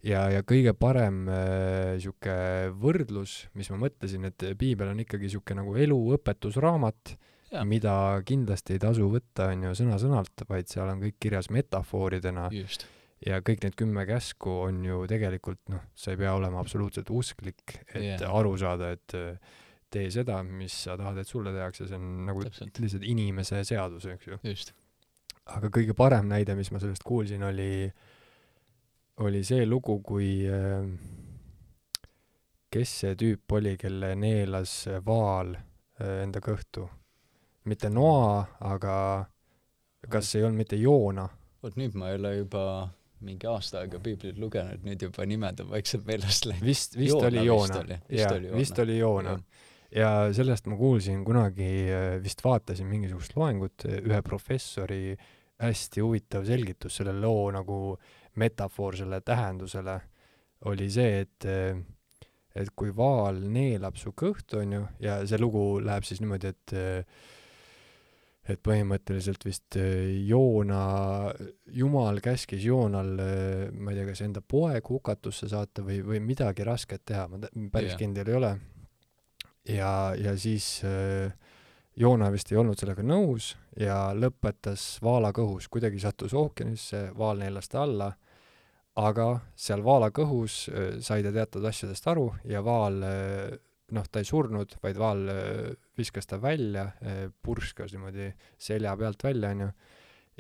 [0.05, 5.63] ja, ja kõige parem niisugune äh, võrdlus, mis ma mõtlesin, et piibel on ikkagi niisugune
[5.63, 7.17] nagu eluõpetusraamat,
[7.65, 7.95] mida
[8.27, 12.89] kindlasti ei tasu võtta, on ju, sõna-sõnalt, vaid seal on kõik kirjas metafooridena just
[13.25, 17.79] ja kõik need kümme käsku on ju tegelikult noh, sa ei pea olema absoluutselt usklik,
[17.95, 18.27] et yeah.
[18.29, 19.17] aru saada, et
[19.93, 22.81] tee seda, mis sa tahad, et sulle tehakse, see on nagu Täpselt.
[22.83, 24.41] lihtsalt inimese seadus, eks ju.
[25.55, 27.87] aga kõige parem näide, mis ma sellest kuulsin, oli,
[29.25, 30.85] oli see lugu, kui äh,
[32.73, 34.75] kes see tüüp oli, kelle neelas
[35.07, 36.89] vaal äh, enda kõhtu.
[37.65, 39.27] mitte Noa, aga
[40.11, 41.29] kas ei olnud mitte Joona?
[41.63, 42.63] vot nüüd ma ei ole juba
[43.27, 46.67] mingi aasta aega piiblit lugenud, nüüd juba nimed on vaikselt meelest läinud.
[46.67, 47.81] vist, vist Joona oli Joona.
[48.09, 48.61] jaa, oli Joona.
[48.61, 49.39] vist oli Joona.
[49.95, 51.71] ja sellest ma kuulsin kunagi,
[52.23, 55.17] vist vaatasin mingisugust loengut, ühe professori
[55.63, 57.81] hästi huvitav selgitus selle loo nagu
[58.37, 60.01] metafoorsele tähendusele
[60.69, 61.47] oli see, et
[62.57, 66.77] et kui vaal neelab su kõhtu, onju, ja see lugu läheb siis niimoodi, et
[68.47, 69.77] et põhimõtteliselt vist
[70.29, 71.33] Joona,
[71.75, 73.17] Jumal käskis Joonal,
[73.75, 77.41] ma ei tea, kas enda poeg hukatusse saata või, või midagi rasket teha, ma
[77.73, 78.01] päris Jah.
[78.05, 78.53] kindel ei ole.
[79.67, 81.33] ja, ja siis äh,
[81.97, 87.71] Joona vist ei olnud sellega nõus ja lõpetas vaala kõhus, kuidagi sattus ookeanisse, vaal neelas
[87.73, 88.11] ta alla,
[89.01, 93.57] aga seal vaala kõhus äh, sai ta teatud asjadest aru ja vaal äh,
[93.95, 96.89] noh, ta ei surnud, vaid vaal äh, viskas ta välja,
[97.43, 99.71] purskas niimoodi selja pealt välja, onju,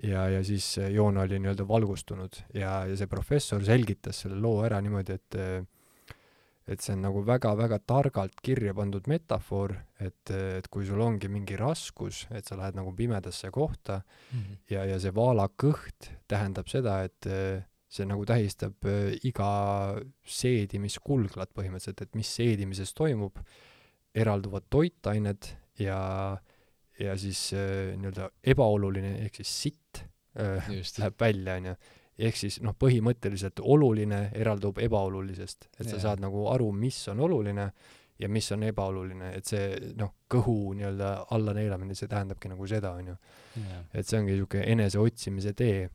[0.03, 4.61] ja, ja siis äh, Joona oli nii-öelda valgustunud ja, ja see professor selgitas selle loo
[4.67, 5.65] ära niimoodi, et äh,
[6.67, 11.55] et see on nagu väga-väga targalt kirja pandud metafoor, et, et kui sul ongi mingi
[11.55, 14.01] raskus, et sa lähed nagu pimedasse kohta
[14.33, 14.57] Mhm.
[14.71, 17.63] ja, ja see vaala kõht tähendab seda, et äh,
[17.97, 19.51] see nagu tähistab äh, iga
[20.39, 23.41] seedimiskulglat põhimõtteliselt, et mis seedimises toimub,
[24.17, 25.51] eralduvad toitained
[25.83, 25.99] ja,
[27.01, 30.03] ja siis äh, nii-öelda ebaoluline ehk siis sitt
[30.41, 31.77] äh, läheb välja, onju.
[32.29, 36.05] ehk siis noh, põhimõtteliselt oluline eraldub ebaolulisest, et sa Jaa.
[36.09, 37.71] saad nagu aru, mis on oluline
[38.17, 42.95] ja mis on ebaoluline, et see noh, kõhu nii-öelda alla neelamine, see tähendabki nagu seda,
[42.97, 43.19] onju
[43.95, 45.89] et see ongi niisugune eneseotsimise tee.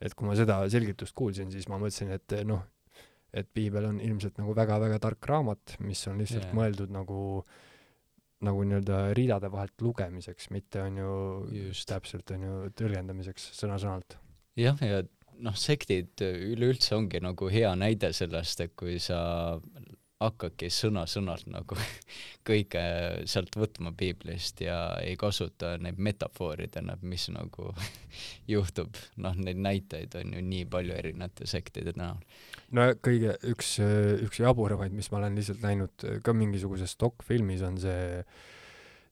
[0.00, 2.64] Et kui ma seda selgitust kuulsin, siis ma mõtlesin, et noh,
[3.36, 6.56] et piibel on ilmselt nagu väga-väga tark raamat, mis on lihtsalt yeah.
[6.56, 7.18] mõeldud nagu,
[8.46, 11.12] nagu nii-öelda ridade vahelt lugemiseks, mitte on ju
[11.56, 11.88] Just.
[11.90, 14.18] täpselt on ju tõlgendamiseks sõna-sõnalt.
[14.60, 15.02] jah, ja
[15.44, 19.18] noh, sektid üleüldse ongi nagu hea näide sellest, et kui sa
[20.22, 21.76] hakkadki sõna-sõnalt nagu
[22.48, 22.82] kõike
[23.28, 27.72] sealt võtma piiblist ja ei kasuta neid metafooridena, mis nagu
[28.54, 32.20] juhtub, noh, neid näiteid on ju nii palju erinevate sektide näol.
[32.76, 33.76] no kõige, üks,
[34.24, 38.22] üks jaburamaid, mis ma olen lihtsalt näinud ka mingisuguses dokfilmis, on see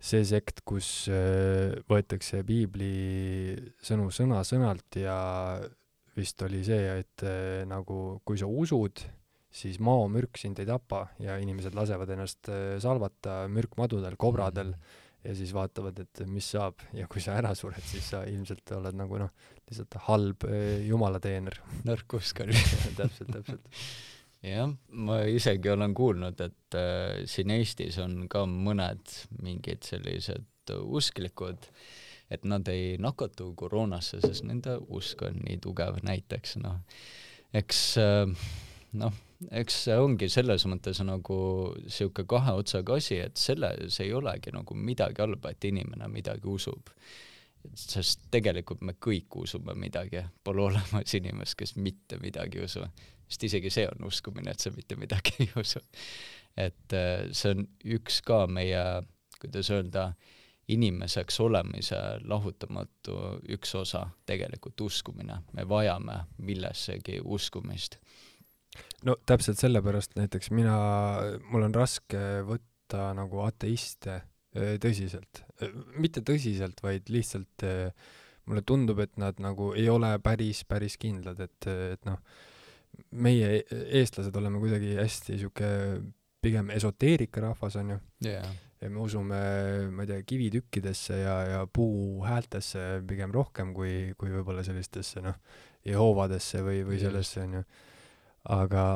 [0.04, 3.54] see sekt, kus äh, võetakse piibli
[3.84, 5.16] sõnu sõna-sõnalt ja
[6.14, 9.00] vist oli see, et äh, nagu kui sa usud,
[9.54, 14.74] siis maomürk sind ei tapa ja inimesed lasevad ennast äh, salvata mürkmadudel, kobradel
[15.24, 18.98] ja siis vaatavad, et mis saab ja kui sa ära sured, siis sa ilmselt oled
[18.98, 19.32] nagu noh,
[19.68, 21.60] lihtsalt halb äh, jumalateener.
[21.88, 22.54] nõrk usk on
[22.98, 23.84] täpselt, täpselt.
[24.44, 31.68] jah, ma isegi olen kuulnud, et äh, siin Eestis on ka mõned mingid sellised usklikud,
[32.32, 36.80] et nad ei nakatu koroonasse, sest nende usk on nii tugev näiteks, noh.
[37.54, 38.48] eks äh,
[38.98, 41.36] noh, eks see ongi selles mõttes nagu
[41.86, 46.92] sihuke kahe otsaga asi, et selles ei olegi nagu midagi halba, et inimene midagi usub.
[47.74, 52.84] sest tegelikult me kõik usume midagi, pole olemas inimest, kes mitte midagi ei usu.
[53.28, 55.80] sest isegi see on uskumine, et sa mitte midagi ei usu.
[56.56, 59.02] et äh, see on üks ka meie,
[59.40, 60.12] kuidas öelda,
[60.68, 63.16] inimeseks olemise lahutamatu
[63.52, 65.42] üks osa, tegelikult uskumine.
[65.52, 67.98] me vajame millessegi uskumist
[69.04, 70.76] no täpselt sellepärast näiteks mina,
[71.50, 74.20] mul on raske võtta nagu ateiste
[74.56, 75.44] öö, tõsiselt.
[75.98, 77.88] mitte tõsiselt, vaid lihtsalt öö,
[78.48, 82.20] mulle tundub, et nad nagu ei ole päris, päris kindlad, et, et noh,
[83.24, 83.62] meie
[84.00, 85.70] eestlased oleme kuidagi hästi sihuke
[86.44, 87.96] pigem esoteerikarahvas onju
[88.26, 88.44] yeah.
[88.80, 89.40] ja me usume,
[89.90, 95.40] ma ei tea, kivitükkidesse ja, ja puuhäältesse pigem rohkem kui, kui võib-olla sellistesse noh,
[95.84, 97.64] Jehovadesse või, või sellesse onju
[98.52, 98.86] aga,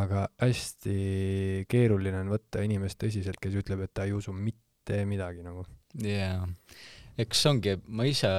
[0.00, 5.44] aga hästi keeruline on võtta inimest tõsiselt, kes ütleb, et ta ei usu mitte midagi
[5.46, 5.66] nagu.
[6.04, 6.46] jaa,
[7.20, 8.30] eks ongi, ma ise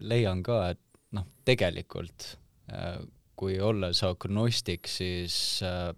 [0.00, 0.82] leian ka, et
[1.16, 2.32] noh, tegelikult
[2.72, 3.02] äh,
[3.36, 5.36] kui olles agnostik, siis
[5.66, 5.90] äh,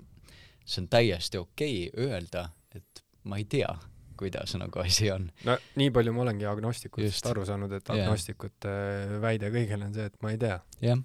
[0.65, 3.71] see on täiesti okei okay öelda, et ma ei tea,
[4.17, 5.29] kuidas nagu asi on.
[5.45, 8.75] no nii palju ma olengi agnostikutest aru saanud, et agnostikute
[9.23, 10.59] väide kõigele on see, et ma ei tea.
[10.85, 11.01] Jah,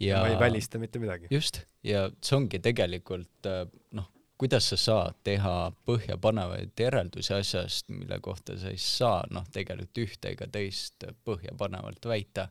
[0.00, 1.26] ja ma ei välista mitte midagi.
[1.30, 3.66] just, ja see ongi tegelikult äh,
[3.98, 4.08] noh,
[4.38, 10.32] kuidas sa saad teha põhjapanevaid järeldusi asjast, mille kohta sa ei saa noh, tegelikult ühte
[10.34, 12.48] ega teist põhjapanevalt väita.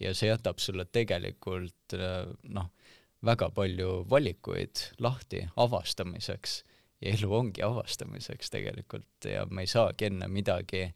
[0.00, 1.96] ja see jätab sulle tegelikult
[2.48, 2.70] noh,
[3.24, 6.62] väga palju valikuid lahti avastamiseks
[7.00, 10.88] ja elu ongi avastamiseks tegelikult ja me ei saagi enne midagi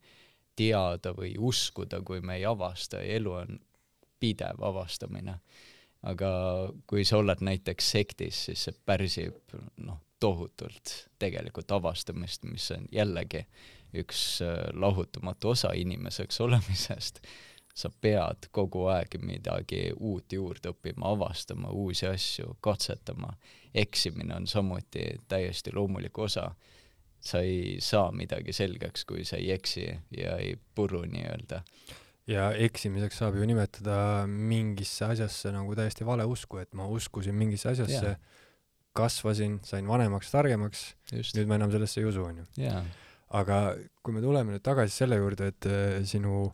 [0.59, 3.61] teada või uskuda, kui me ei avasta ja elu on
[4.21, 5.39] pidev avastamine.
[6.03, 6.31] Aga
[6.87, 9.55] kui sa oled näiteks sektis, siis see pärsib
[9.85, 13.45] noh, tohutult tegelikult avastamist, mis on jällegi
[13.99, 17.23] üks äh, lahutamatu osa inimeseks olemisest.
[17.75, 23.33] sa pead kogu aeg midagi uut juurde õppima, avastama uusi asju, katsetama.
[23.75, 26.51] eksimine on samuti täiesti loomulik osa
[27.23, 31.63] sa ei saa midagi selgeks, kui sa ei eksi ja ei puru nii-öelda.
[32.31, 37.73] Ja eksimiseks saab ju nimetada mingisse asjasse nagu täiesti vale usku, et ma uskusin mingisse
[37.73, 38.15] asjasse,
[38.97, 42.47] kasvasin, sain vanemaks, targemaks, nüüd ma enam sellesse ei usu, onju.
[43.33, 43.59] aga
[44.05, 46.45] kui me tuleme nüüd tagasi selle juurde, et äh, sinu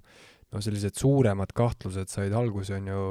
[0.48, 3.04] no sellised suuremad kahtlused said alguse, on ju,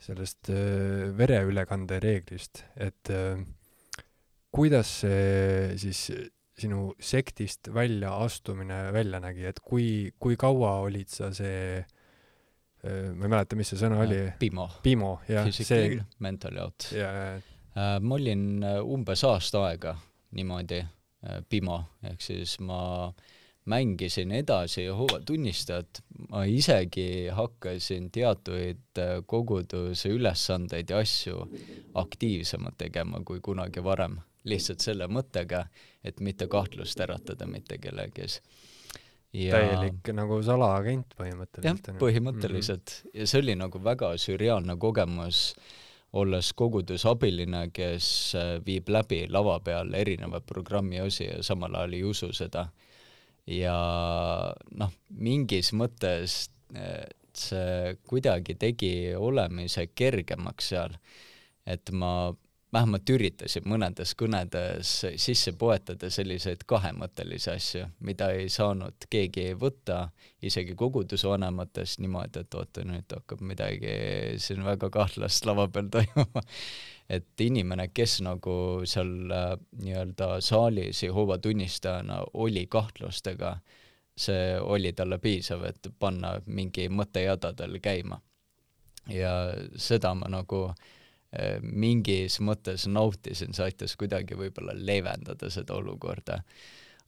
[0.00, 3.38] sellest äh, vereülekande reeglist, et äh,
[4.50, 6.06] kuidas see siis
[6.60, 11.80] sinu sektist välja astumine välja nägi, et kui, kui kaua olid sa see
[12.80, 14.22] ma ei mäleta, mis see sõna oli.
[14.40, 14.64] Pimo.
[14.80, 15.50] Pimo, jah.
[15.52, 15.98] see.
[16.24, 16.86] mental out.
[17.76, 19.94] Äh, ma olin äh, umbes aasta aega
[20.34, 23.12] niimoodi äh, Pimo, ehk siis ma
[23.70, 26.00] mängisin edasi Jehoova tunnistajat,
[26.32, 28.98] ma isegi hakkasin teatuid
[29.30, 31.44] koguduse ülesandeid ja asju
[32.00, 35.66] aktiivsemalt tegema kui kunagi varem lihtsalt selle mõttega,
[36.04, 38.40] et mitte kahtlust äratada mitte kellegis
[39.36, 41.92] ja täielik nagu salaagent põhimõtteliselt.
[41.92, 43.10] jah, põhimõtteliselt mm.
[43.10, 43.20] -hmm.
[43.20, 45.54] ja see oli nagu väga sürreaalne kogemus,
[46.12, 52.04] olles kogudusabiline, kes äh, viib läbi lava peal erinevaid programmi osi ja samal ajal ei
[52.04, 52.68] usu seda.
[53.46, 53.76] ja
[54.70, 56.50] noh, mingis mõttes
[57.34, 60.94] see kuidagi tegi olemise kergemaks seal,
[61.66, 62.32] et ma
[62.72, 70.10] vähemalt üritasin mõnedes kõnedes sisse poetada selliseid kahemõttelisi asju, mida ei saanud keegi võtta,
[70.42, 73.94] isegi kogudusvanematest niimoodi, et oota, nüüd hakkab midagi
[74.38, 76.44] siin väga kahtlast lava peal toimuma.
[77.10, 78.54] et inimene, kes nagu
[78.86, 83.56] seal äh, nii-öelda saalis Jehoova tunnistajana oli kahtlustega,
[84.16, 88.20] see oli talle piisav, et panna mingi mõttejada tal käima.
[89.10, 89.34] ja
[89.76, 90.99] seda ma nagu Äh,
[91.62, 96.40] mingis mõttes nautisin, see aitas kuidagi võib-olla leevendada seda olukorda.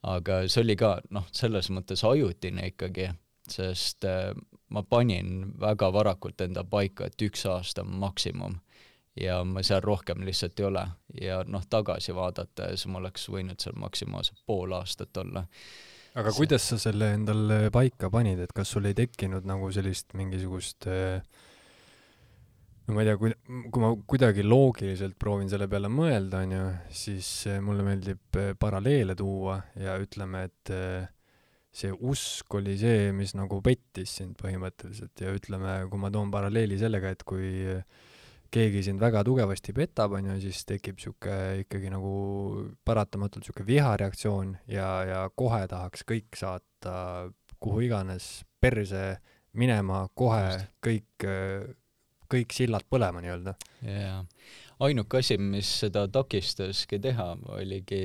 [0.03, 3.09] aga see oli ka noh, selles mõttes ajutine ikkagi,
[3.51, 4.31] sest äh,
[4.70, 8.61] ma panin väga varakult enda paika, et üks aasta maksimum
[9.20, 10.85] ja ma seal rohkem lihtsalt ei ole
[11.20, 15.44] ja noh, tagasi vaadates ma oleks võinud seal maksimaalselt pool aastat olla.
[16.15, 16.39] aga see...
[16.39, 21.20] kuidas sa selle endale paika panid, et kas sul ei tekkinud nagu sellist mingisugust äh,
[22.86, 23.32] no ma ei tea, kui,
[23.70, 26.62] kui ma kuidagi loogiliselt proovin selle peale mõelda, onju,
[26.94, 31.10] siis eh, mulle meeldib eh, paralleele tuua ja ütleme, et eh,
[31.72, 35.14] see usk oli see, mis nagu pettis sind põhimõtteliselt.
[35.22, 37.70] Ja ütleme, kui ma toon paralleeli sellega, et kui
[38.52, 42.12] keegi sind väga tugevasti petab, onju, siis tekib sihuke ikkagi nagu
[42.84, 47.30] paratamatult sihuke vihareaktsioon ja, ja kohe tahaks kõik saata
[47.62, 49.14] kuhu iganes perse
[49.56, 51.24] minema, kohe kõik
[52.32, 53.54] kõik sillad põlema nii-öelda.
[53.86, 54.22] jaa,
[54.86, 58.02] ainuke asi, mis seda takistaski teha, oligi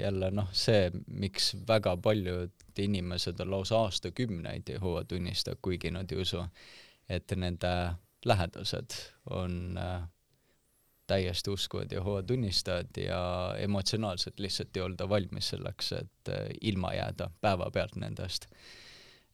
[0.00, 6.22] jälle noh, see, miks väga paljud inimesed on lausa aastakümneid Jehova tunnistajad, kuigi nad ei
[6.24, 6.42] usu,
[7.08, 7.74] et nende
[8.24, 8.96] lähedased
[9.36, 10.06] on äh,
[11.06, 13.20] täiesti uskuvad Jehova tunnistajad ja
[13.58, 18.48] emotsionaalselt lihtsalt ei olda valmis selleks, et äh, ilma jääda päevapealt nendest.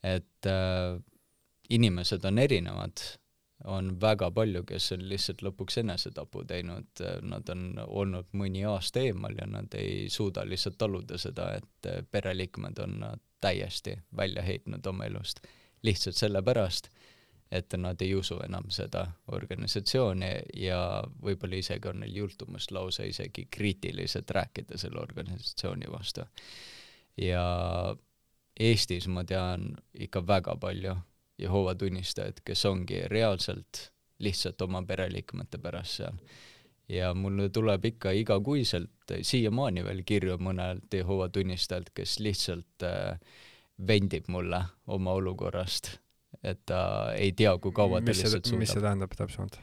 [0.03, 0.99] et äh,
[1.71, 3.03] inimesed on erinevad
[3.65, 9.37] on väga palju, kes on lihtsalt lõpuks enesetapu teinud, nad on olnud mõni aasta eemal
[9.37, 15.05] ja nad ei suuda lihtsalt taluda seda, et pereliikmed on nad täiesti välja heitnud oma
[15.05, 15.41] elust.
[15.83, 16.91] lihtsalt sellepärast,
[17.51, 23.47] et nad ei usu enam seda organisatsiooni ja võib-olla isegi on neil jultumust lausa isegi
[23.51, 26.21] kriitiliselt rääkida selle organisatsiooni vastu.
[27.17, 27.45] ja
[28.61, 30.97] Eestis ma tean ikka väga palju
[31.41, 33.91] Jehova tunnistajad, kes ongi reaalselt
[34.21, 36.19] lihtsalt oma pereliikmete pärast seal.
[36.89, 43.21] ja mulle tuleb ikka igakuiselt siiamaani veel kirju mõnelt Jehova tunnistajalt, kes lihtsalt äh,
[43.87, 45.93] vendib mulle oma olukorrast,
[46.43, 48.59] et ta ei tea, kui kaua ta lihtsalt suudab.
[48.65, 49.61] mis see tähendab täpsemalt?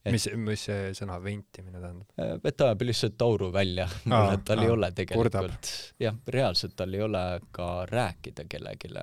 [0.00, 2.44] et mis, mis see sõna ventimine tähendab?
[2.44, 7.04] et ta ajab lihtsalt tauru välja tal aa, ei ole tegelikult, jah, reaalselt tal ei
[7.04, 8.94] ole ka rääkida kellelegi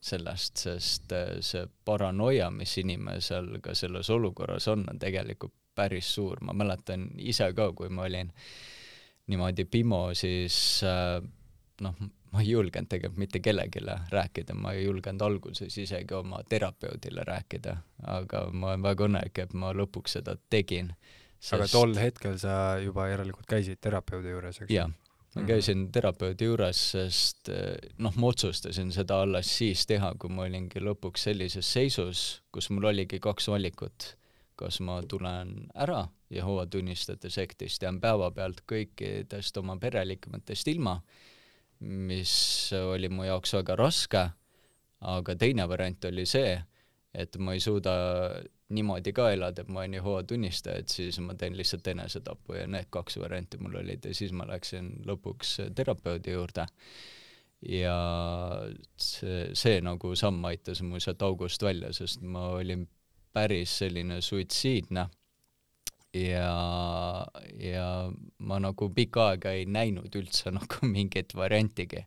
[0.00, 6.40] sellest, sest äh, see paranoia, mis inimesel ka selles olukorras on, on tegelikult päris suur,
[6.40, 8.30] ma mäletan ise ka, kui ma olin
[9.26, 10.56] niimoodi Pimo, siis
[10.86, 11.18] äh,
[11.84, 11.96] noh,
[12.32, 13.82] ma ei julgenud tegelikult mitte kellelegi
[14.12, 17.76] rääkida, ma ei julgenud alguses isegi oma terapeudile rääkida,
[18.16, 20.92] aga ma olen väga õnnelik, et ma lõpuks seda tegin.
[21.36, 21.56] Sest...
[21.58, 24.72] aga tol hetkel sa juba järelikult käisid terapeudi juures, eks?
[24.72, 24.92] jah,
[25.36, 25.48] ma mhm.
[25.50, 27.50] käisin terapeudi juures, sest
[28.02, 32.88] noh, ma otsustasin seda alles siis teha, kui ma olingi lõpuks sellises seisus, kus mul
[32.92, 34.14] oligi kaks valikut.
[34.56, 40.96] kas ma tulen ära Jehova tunnistajate sektist, jään päevapealt kõikidest oma pereliikmetest ilma
[41.80, 44.22] mis oli mu jaoks väga raske,
[45.06, 46.56] aga teine variant oli see,
[47.14, 47.92] et ma ei suuda
[48.68, 52.66] niimoodi ka elada, et ma olen Jehova tunnistaja, et siis ma teen lihtsalt enesetapu ja
[52.70, 56.66] need kaks varianti mul olid ja siis ma läksin lõpuks terapeudi juurde.
[57.62, 57.94] ja
[59.00, 62.84] see, see nagu samm aitas mu sealt august välja, sest ma olin
[63.32, 65.06] päris selline suitsiidne
[66.16, 67.26] ja,
[67.60, 67.86] ja
[68.38, 72.04] ma nagu pikka aega ei näinud üldse nagu mingit variantigi,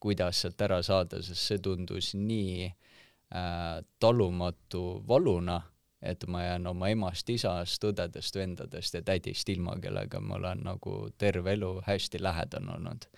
[0.00, 5.60] kuidas sealt ära saada, sest see tundus nii äh, talumatu valuna,
[6.02, 11.08] et ma jään oma emast, isast, õdedest, vendadest ja tädist ilma, kellega ma olen nagu
[11.18, 13.08] terve elu hästi lähedane olnud.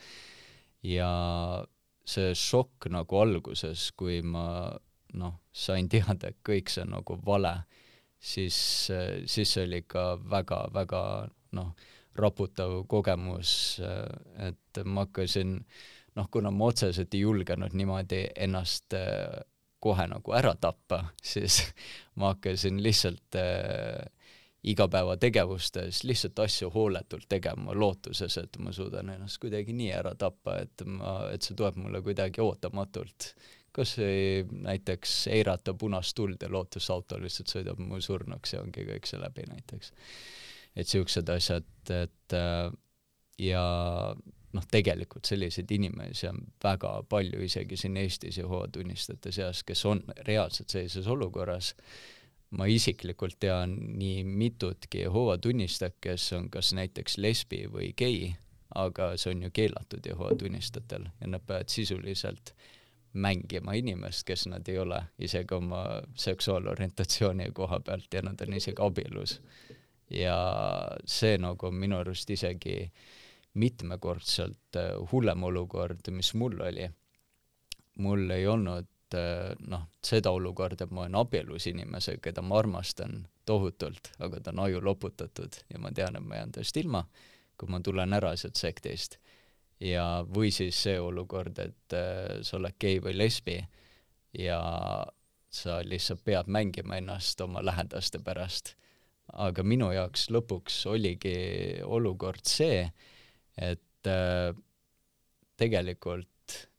[0.83, 1.11] ja
[2.05, 4.73] see šokk nagu alguses, kui ma
[5.15, 7.55] noh, sain teada, et kõik see on nagu vale
[8.21, 8.57] siis,
[9.27, 11.03] siis see oli ikka väga-väga
[11.57, 11.73] noh,
[12.17, 13.53] raputav kogemus,
[14.39, 15.59] et ma hakkasin
[16.17, 18.95] noh, kuna ma otseselt ei julgenud niimoodi ennast
[19.81, 21.63] kohe nagu ära tappa, siis
[22.21, 24.03] ma hakkasin lihtsalt äh,
[24.63, 30.85] igapäevategevustes lihtsalt asju hooletult tegema, lootuses, et ma suudan ennast kuidagi nii ära tappa, et
[30.85, 33.33] ma, et see tuleb mulle kuidagi ootamatult
[33.73, 38.85] kas või näiteks eirata punast tuld ja lootes auto lihtsalt sõidab mu surnuks ja ongi
[38.89, 39.93] kõik see läbi näiteks.
[40.77, 42.73] et siuksed asjad, et äh,
[43.39, 43.65] ja
[44.53, 50.03] noh, tegelikult selliseid inimesi on väga palju isegi siin Eestis Jehova tunnistajate seas, kes on
[50.27, 51.75] reaalselt sellises olukorras.
[52.51, 58.35] ma isiklikult tean nii mitutki Jehova tunnistajat, kes on kas näiteks lesbi või gei,
[58.75, 62.55] aga see on ju keelatud Jehova tunnistajatel ja nad peavad sisuliselt
[63.13, 68.83] mängima inimest, kes nad ei ole, isegi oma seksuaalorientatsiooni koha pealt ja nad on isegi
[68.83, 69.41] abielus.
[70.11, 70.37] ja
[71.07, 72.91] see nagu on minu arust isegi
[73.55, 76.91] mitmekordselt äh, hullem olukord, mis mul oli.
[78.01, 83.27] mul ei olnud äh, noh, seda olukorda, et ma olen abielus inimesega, keda ma armastan
[83.45, 87.05] tohutult, aga ta on aju loputatud ja ma tean, et ma jään tast ilma,
[87.59, 89.19] kui ma tulen ära sealt sektist
[89.81, 93.59] ja, või siis see olukord, et äh, sa oled gei või lesbi
[94.39, 94.61] ja
[95.51, 98.77] sa lihtsalt pead mängima ennast oma lähedaste pärast.
[99.33, 101.35] aga minu jaoks lõpuks oligi
[101.87, 102.91] olukord see,
[103.61, 104.51] et äh,
[105.61, 106.29] tegelikult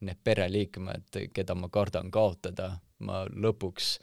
[0.03, 2.73] need pereliikmed, keda ma kardan kaotada,
[3.05, 3.93] ma lõpuks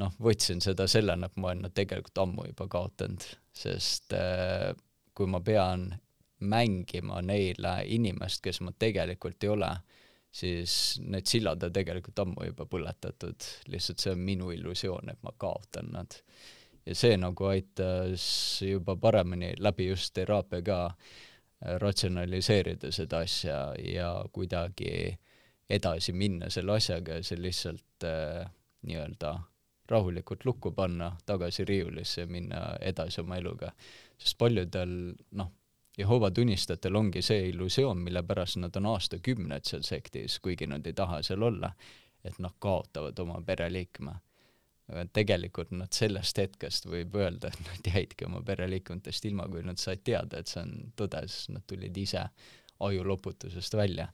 [0.00, 4.70] noh, võtsin seda sellena, et ma olen nad tegelikult ammu juba kaotanud, sest äh,
[5.14, 5.90] kui ma pean
[6.40, 9.70] mängima neile inimest, kes ma tegelikult ei ole,
[10.32, 10.72] siis
[11.04, 15.92] need sillad on tegelikult ammu juba põletatud, lihtsalt see on minu illusioon, et ma kaotan
[15.96, 16.16] nad.
[16.86, 18.22] ja see nagu aitas
[18.64, 20.78] juba paremini läbi just teraapia ka
[21.60, 25.18] ratsionaliseerida seda asja ja kuidagi
[25.70, 28.46] edasi minna selle asjaga ja see lihtsalt äh,
[28.82, 29.34] nii-öelda
[29.90, 33.72] rahulikult lukku panna, tagasi riiulisse minna edasi oma eluga.
[34.18, 35.50] sest paljudel noh,
[35.98, 40.94] Jehova tunnistajatel ongi see illusioon, mille pärast nad on aastakümneid seal sektis, kuigi nad ei
[40.96, 41.72] taha seal olla,
[42.24, 44.14] et nad kaotavad oma pereliikme.
[45.14, 50.04] Tegelikult nad sellest hetkest võib öelda, et nad jäidki oma pereliikmetest ilma, kui nad said
[50.06, 52.24] teada, et see on tõde, sest nad tulid ise
[52.80, 54.08] ajuloputusest välja.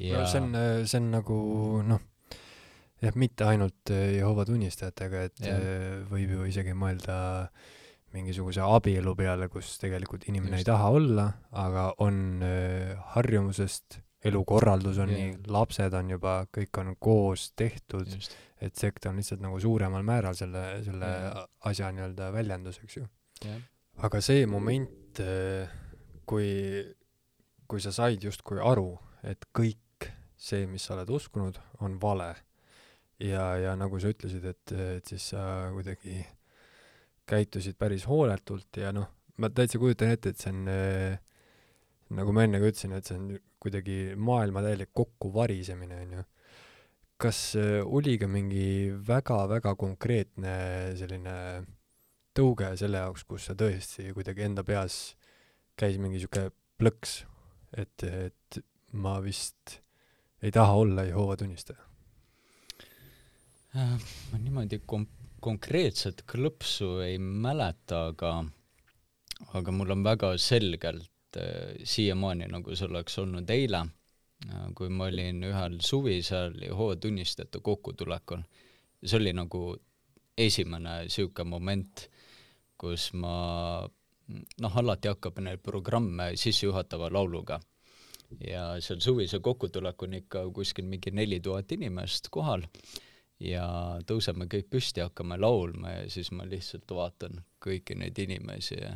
[0.00, 0.56] ja no see on,
[0.88, 1.36] see on nagu
[1.86, 2.08] noh,
[3.02, 5.60] jah, mitte ainult Jehova tunnistajatega, et ja.
[6.10, 7.70] võib ju isegi mõelda äh,
[8.12, 10.66] mingisuguse abielu peale, kus tegelikult inimene Just.
[10.66, 11.26] ei taha olla,
[11.64, 15.32] aga on äh, harjumusest, elukorraldus on yeah.
[15.32, 18.10] nii, lapsed on juba, kõik on koos tehtud,
[18.62, 21.46] et sekt on lihtsalt nagu suuremal määral selle, selle yeah.
[21.70, 23.06] asja nii-öelda väljendus, eks ju.
[23.42, 23.62] Yeah..
[24.06, 25.72] aga see moment äh,,
[26.28, 26.50] kui,
[27.66, 28.94] kui sa said justkui aru,
[29.26, 30.10] et kõik
[30.42, 32.32] see, mis sa oled uskunud, on vale.
[33.22, 36.24] Ja, ja nagu sa ütlesid, et, et siis sa kuidagi
[37.30, 39.06] käitusid päris hooletult ja noh,
[39.38, 41.20] ma täitsa kujutan ette, et see on äh,
[42.18, 43.28] nagu ma enne ka ütlesin, et see on
[43.62, 46.24] kuidagi maailma täielik kokkuvarisemine, onju.
[47.22, 50.54] kas äh, oli ka mingi väga-väga konkreetne
[50.98, 51.36] selline
[52.34, 55.14] tõuge selle jaoks, kus sa tõesti kuidagi enda peas
[55.78, 56.48] käis mingi sihuke
[56.80, 57.22] plõks,
[57.78, 58.58] et, et
[58.92, 59.78] ma vist
[60.42, 61.78] ei taha olla Jehoova tunnistaja?
[63.78, 63.94] Äh,
[64.32, 65.08] ma niimoodi kom-,
[65.40, 68.34] konkreetset klõpsu ei mäleta, aga
[69.58, 75.08] aga mul on väga selgelt äh, siiamaani, nagu see oleks olnud eile äh,, kui ma
[75.10, 78.44] olin ühel suvisel Jehoova tunnistajate kokkutulekul.
[79.04, 79.76] see oli nagu
[80.38, 82.06] esimene niisugune moment,
[82.78, 83.34] kus ma
[84.60, 87.60] noh, alati hakkab neid programme sissejuhatava lauluga
[88.40, 92.64] ja seal suvise kokkutulek on ikka kuskil mingi neli tuhat inimest kohal
[93.42, 93.66] ja
[94.06, 98.94] tõuseme kõik püsti, hakkame laulma ja siis ma lihtsalt vaatan kõiki neid inimesi ja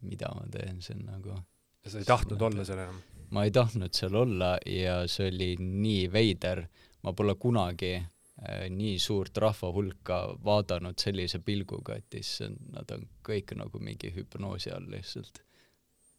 [0.00, 1.36] mida ma teen, see on nagu
[1.84, 3.00] ja sa ei tahtnud nagu, olla seal enam?
[3.30, 6.64] ma ei tahtnud seal olla ja see oli nii veider,
[7.02, 13.08] ma pole kunagi äh, nii suurt rahva hulka vaadanud sellise pilguga, et issand, nad on
[13.26, 15.42] kõik nagu mingi hüpnoosi all lihtsalt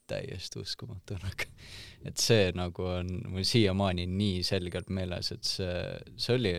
[0.07, 1.47] täiesti uskumatu nagu.
[2.05, 5.77] et see nagu on mul siiamaani nii selgelt meeles, et see,
[6.17, 6.53] see oli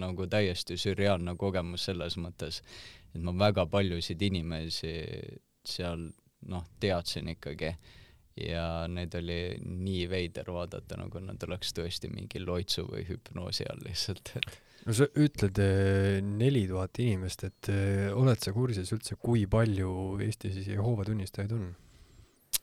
[0.00, 2.62] nagu täiesti sürreaalne kogemus selles mõttes,
[3.14, 4.94] et ma väga paljusid inimesi
[5.64, 6.08] seal
[6.50, 7.70] noh, teadsin ikkagi
[8.44, 13.84] ja neid oli nii veider vaadata, nagu nad oleks tõesti mingi loitsu või hüpnoosi all
[13.86, 19.16] lihtsalt, et no sa ütled eh, neli tuhat inimest, et eh, oled sa kursis üldse,
[19.20, 21.68] kui palju Eestis Jehoova tunnistajaid on?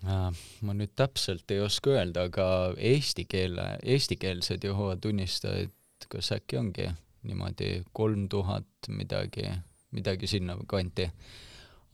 [0.01, 2.47] Äh, ma nüüd täpselt ei oska öelda, aga
[2.77, 5.73] eesti keele, eestikeelsed Jehoova tunnistajaid,
[6.11, 6.89] kas äkki ongi
[7.27, 9.45] niimoodi kolm tuhat midagi,
[9.93, 11.07] midagi sinnakanti.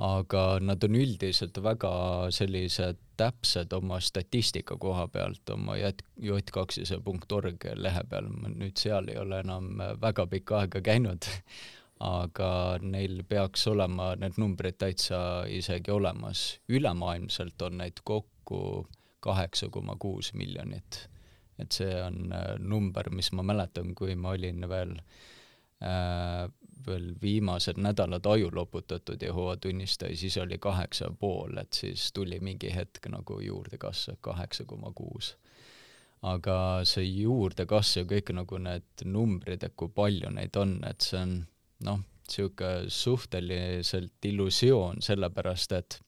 [0.04, 1.92] Aga nad on üldiselt väga
[2.32, 9.18] sellised täpsed oma statistika koha pealt, oma jät-, j2.org lehe peal, ma nüüd seal ei
[9.18, 11.26] ole enam väga pikka aega käinud
[12.04, 15.20] aga neil peaks olema need numbrid täitsa
[15.50, 16.60] isegi olemas.
[16.70, 18.88] ülemaailmselt on neid kokku
[19.20, 21.10] kaheksa koma kuus miljonit.
[21.60, 24.92] et see on äh, number, mis ma mäletan, kui ma olin veel
[25.82, 26.46] äh,
[26.88, 32.74] veel viimased nädalad aju loputatud Jehoova tunnistaja, siis oli kaheksa pool, et siis tuli mingi
[32.76, 35.36] hetk nagu juurdekasv kaheksa koma kuus.
[36.22, 41.20] aga see juurdekasv ja kõik nagu need numbrid, et kui palju neid on, et see
[41.22, 41.36] on
[41.86, 46.00] noh, niisugune suhteliselt illusioon, sellepärast et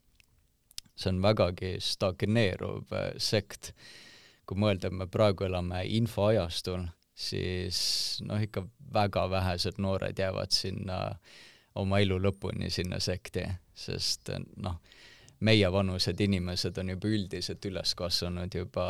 [0.99, 3.73] see on vägagi stagneeruv äh, sekt.
[4.49, 6.87] kui mõelda, me praegu elame infoajastul,
[7.19, 7.79] siis
[8.23, 8.63] noh, ikka
[8.93, 10.99] väga vähesed noored jäävad sinna
[11.79, 13.43] oma elu lõpuni sinna sekti,
[13.75, 14.31] sest
[14.63, 14.79] noh,
[15.45, 18.87] meievanused inimesed on juba üldiselt üles kasvanud juba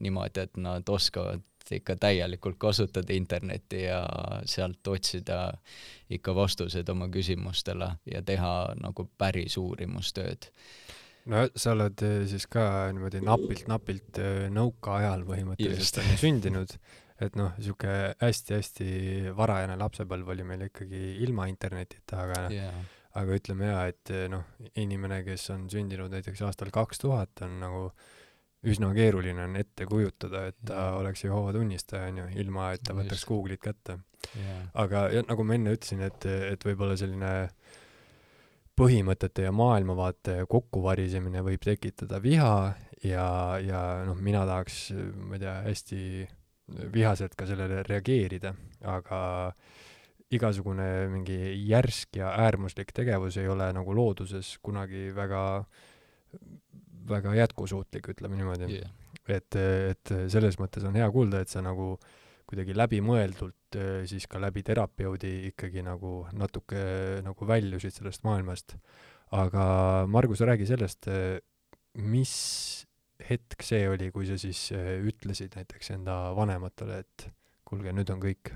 [0.00, 1.44] niimoodi, et nad oskavad
[1.76, 4.00] ikka täielikult kasutada internetti ja
[4.48, 5.52] sealt otsida
[6.10, 10.48] ikka vastuseid oma küsimustele ja teha nagu päris uurimustööd.
[11.28, 16.78] no sa oled eh, siis ka niimoodi napilt-napilt eh, nõukaajal põhimõtteliselt on ju sündinud,
[17.24, 22.78] et noh, sihuke hästi-hästi varajane lapsepõlv oli meil ikkagi ilma internetita, aga yeah.
[23.18, 24.46] aga ütleme ja, et eh, noh,
[24.78, 27.82] inimene, kes on sündinud näiteks aastal kaks tuhat, on nagu
[28.68, 31.00] üsna keeruline on ette kujutada, et ta yeah.
[31.00, 34.00] oleks Jehoova tunnistaja, onju, ilma et ta võtaks Google'it kätte
[34.38, 34.64] yeah..
[34.78, 37.34] aga ja, nagu ma enne ütlesin, et, et võib-olla selline
[38.78, 43.28] põhimõtete ja maailmavaate kokkuvarisemine võib tekitada viha ja,
[43.62, 46.02] ja noh, mina tahaks, ma ei tea, hästi
[46.92, 48.54] vihaselt ka sellele reageerida,
[48.84, 49.20] aga
[50.34, 51.38] igasugune mingi
[51.70, 55.42] järsk ja äärmuslik tegevus ei ole nagu looduses kunagi väga
[57.08, 58.90] väga jätkusuutlik, ütleme niimoodi yeah..
[59.24, 61.94] et, et selles mõttes on hea kuulda, et sa nagu
[62.48, 63.78] kuidagi läbimõeldult
[64.08, 66.82] siis ka läbi terapeudi ikkagi nagu natuke
[67.24, 68.76] nagu väljusid sellest maailmast.
[69.36, 69.64] aga
[70.08, 71.08] Margus, räägi sellest,
[71.94, 72.34] mis
[73.26, 77.28] hetk see oli, kui sa siis ütlesid näiteks enda vanematele, et
[77.68, 78.54] kuulge, nüüd on kõik?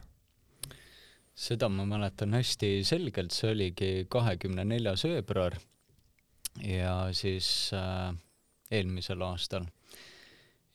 [1.42, 5.56] seda ma mäletan hästi selgelt, see oligi kahekümne neljas veebruar
[6.60, 8.12] ja siis äh,
[8.70, 9.66] eelmisel aastal.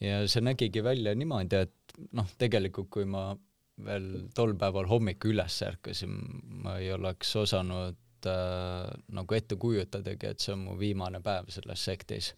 [0.01, 3.31] ja see nägigi välja niimoodi, et noh, tegelikult kui ma
[3.85, 6.14] veel tol päeval hommikul üles ärkasin,
[6.64, 11.85] ma ei oleks osanud äh, nagu ette kujutadagi, et see on mu viimane päev selles
[11.85, 12.34] sektis.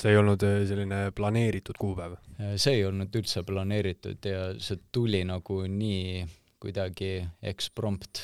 [0.00, 2.18] See ei olnud äh, selline planeeritud kuupäev?
[2.38, 6.24] Äh, see ei olnud üldse planeeritud ja see tuli nagu nii
[6.62, 8.22] kuidagi eksprompt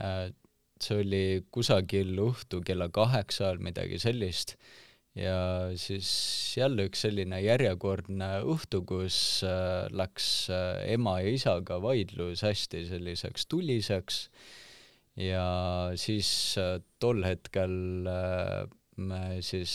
[0.00, 0.30] äh,.
[0.82, 1.24] see oli
[1.54, 4.56] kusagil õhtu kella kaheksa ajal, midagi sellist,
[5.14, 6.08] ja siis
[6.58, 9.18] jälle üks selline järjekordne õhtu, kus
[9.94, 10.26] läks
[10.90, 14.18] ema ja isaga vaidlus hästi selliseks tuliseks
[15.22, 15.46] ja
[15.94, 16.32] siis
[16.98, 17.78] tol hetkel
[19.02, 19.74] me siis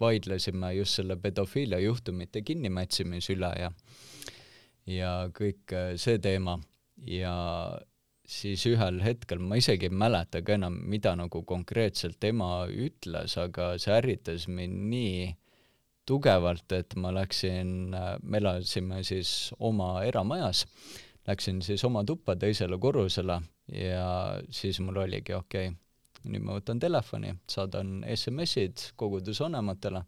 [0.00, 3.70] vaidlesime just selle pedofiilia juhtumite kinnimätsimise üle ja
[4.86, 6.58] ja kõik see teema.
[7.06, 7.34] Ja
[8.28, 13.72] siis ühel hetkel, ma isegi ei mäleta ka enam, mida nagu konkreetselt tema ütles, aga
[13.82, 15.30] see ärritas mind nii
[16.08, 20.64] tugevalt, et ma läksin, me elasime siis oma eramajas,
[21.28, 23.38] läksin siis oma tuppa teisele korrusele
[23.78, 24.08] ja
[24.50, 25.78] siis mul oligi okei okay,,
[26.24, 30.04] nüüd ma võtan telefoni, saadan SMS-id kogudusvanematele,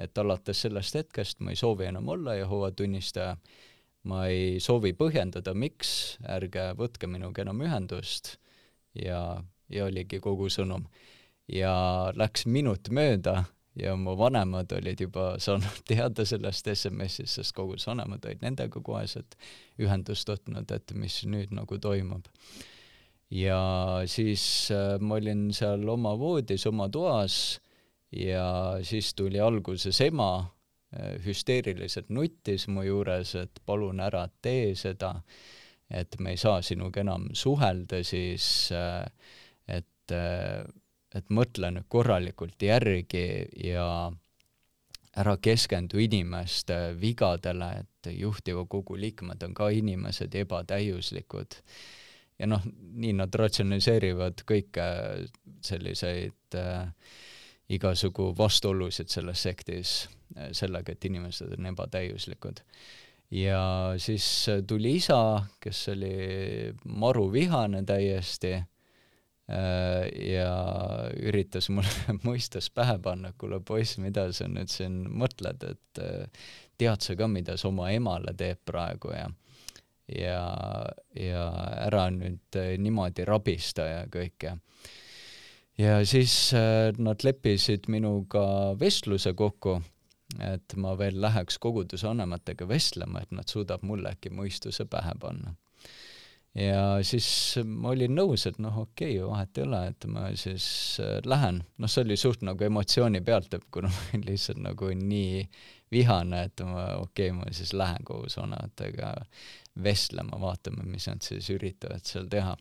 [0.00, 3.36] et alates sellest hetkest ma ei soovi enam olla Jehova tunnistaja
[4.08, 8.36] ma ei soovi põhjendada, miks, ärge võtke minuga enam ühendust
[8.98, 10.86] ja, ja oligi kogu sõnum.
[11.50, 11.72] ja
[12.16, 13.44] läks minut mööda
[13.78, 19.36] ja mu vanemad olid juba saanud teada sellest SMS-ist, sest kogus vanemad olid nendega koheselt
[19.80, 22.28] ühendust võtnud, et mis nüüd nagu toimub.
[23.32, 23.60] Ja
[24.06, 24.44] siis
[24.74, 27.60] äh, ma olin seal oma voodis, oma toas
[28.12, 30.34] ja siis tuli alguses ema
[30.92, 35.14] Äh, hüsteeriliselt nuttis mu juures, et palun ära tee seda,
[35.88, 38.44] et me ei saa sinuga enam suhelda, siis
[38.76, 39.06] äh,
[39.72, 43.24] et, et mõtle nüüd korralikult järgi
[43.64, 43.86] ja
[45.16, 51.56] ära keskendu inimeste vigadele, et juhtiva kogu liikmed on ka inimesed ja ebatäiuslikud.
[52.42, 52.64] Ja noh,
[52.98, 54.86] nii nad ratsionaliseerivad kõike
[55.62, 56.88] selliseid äh,
[57.72, 59.94] igasugu vastuolusid selles sektis
[60.36, 62.60] äh, sellega, et inimesed on ebatäiuslikud.
[63.30, 66.12] ja siis äh, tuli isa, kes oli
[66.84, 68.66] maruvihane täiesti äh,
[70.32, 70.50] ja
[71.22, 76.02] üritas mulle mõistes pähe panna, kuule poiss, mida sa nüüd siin mõtled, et
[76.78, 79.30] tead sa ka, mida sa oma emale teed praegu ja
[80.08, 80.42] ja,
[81.16, 81.46] ja
[81.86, 84.56] ära nüüd niimoodi rabista ja kõike
[85.78, 88.44] ja siis äh, nad leppisid minuga
[88.80, 89.78] vestluse kokku,
[90.40, 95.54] et ma veel läheks koguduse vanematega vestlema, et nad suudab mulle äkki mõistuse pähe panna.
[96.54, 97.26] ja siis
[97.64, 100.66] ma olin nõus, et noh, okei okay,, vahet ei ole, et ma siis
[101.00, 104.92] äh, lähen, noh, see oli suht nagu emotsiooni pealt, et kuna ma olin lihtsalt nagu
[104.96, 105.46] nii
[105.92, 109.14] vihane, et ma okei okay,, ma siis lähen koos vanematega
[109.82, 112.56] vestlema, vaatame, mis nad siis üritavad seal teha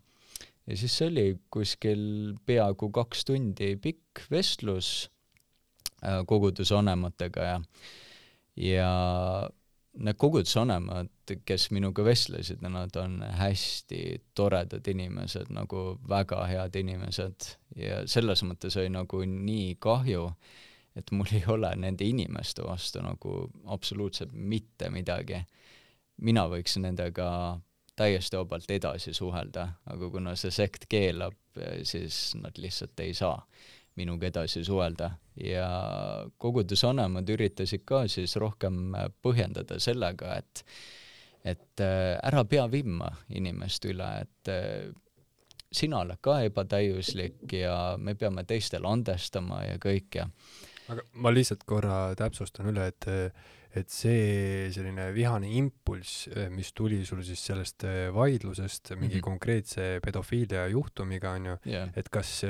[0.67, 2.03] ja siis see oli kuskil
[2.45, 5.09] peaaegu kaks tundi pikk vestlus
[6.03, 7.57] äh, kogudusvanematega ja
[8.55, 8.91] ja
[9.91, 11.09] need kogudusvanemad,
[11.45, 18.77] kes minuga vestlesid, nad on hästi toredad inimesed, nagu väga head inimesed ja selles mõttes
[18.79, 20.29] oli nagu nii kahju,
[20.95, 25.43] et mul ei ole nende inimeste vastu nagu absoluutselt mitte midagi.
[26.22, 27.27] Mina võiks nendega
[27.98, 31.35] täiesti vabalt edasi suhelda, aga kuna see sekt keelab,
[31.84, 33.35] siis nad lihtsalt ei saa
[33.99, 35.11] minuga edasi suhelda.
[35.41, 35.68] Ja
[36.41, 40.65] kogudusvanemad üritasid ka siis rohkem põhjendada sellega, et
[41.41, 44.91] et äh, ära pea vimma inimeste üle, et äh,
[45.73, 50.27] sina oled ka ebatäiuslik ja me peame teistele andestama ja kõik ja
[50.91, 53.10] aga ma lihtsalt korra täpsustan üle, et
[53.77, 59.19] et see selline vihane impulss, eh, mis tuli sul siis sellest eh, vaidlusest mingi mm
[59.19, 59.30] -hmm.
[59.30, 62.43] konkreetse pedofiilia juhtumiga, onju yeah., et kas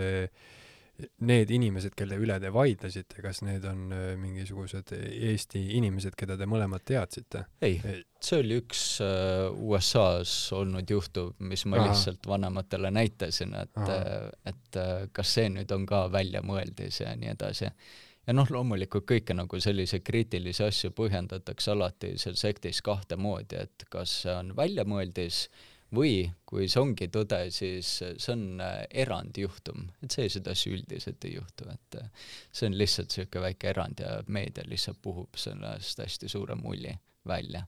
[1.25, 6.45] need inimesed, kelle üle te vaidlesite, kas need on eh, mingisugused Eesti inimesed, keda te
[6.45, 7.45] mõlemad teadsite?
[7.61, 7.79] ei,
[8.19, 8.99] see oli üks
[9.53, 11.89] USA-s olnud juhtum, mis ma Aha.
[11.89, 13.81] lihtsalt vanematele näitasin, et,
[14.45, 14.79] et
[15.11, 17.69] kas see nüüd on ka väljamõeldis ja nii edasi
[18.31, 23.83] ja noh, loomulikult kõike nagu selliseid kriitilisi asju põhjendatakse alati seal sektis kahte moodi, et
[23.91, 25.41] kas see on väljamõeldis
[25.91, 31.35] või kui see ongi tõde, siis see on äh, erandjuhtum, et selliseid asju üldiselt ei
[31.35, 36.31] juhtu, et äh, see on lihtsalt niisugune väike erand ja meedia lihtsalt puhub sellest hästi
[36.31, 36.95] suure mulli
[37.27, 37.65] välja.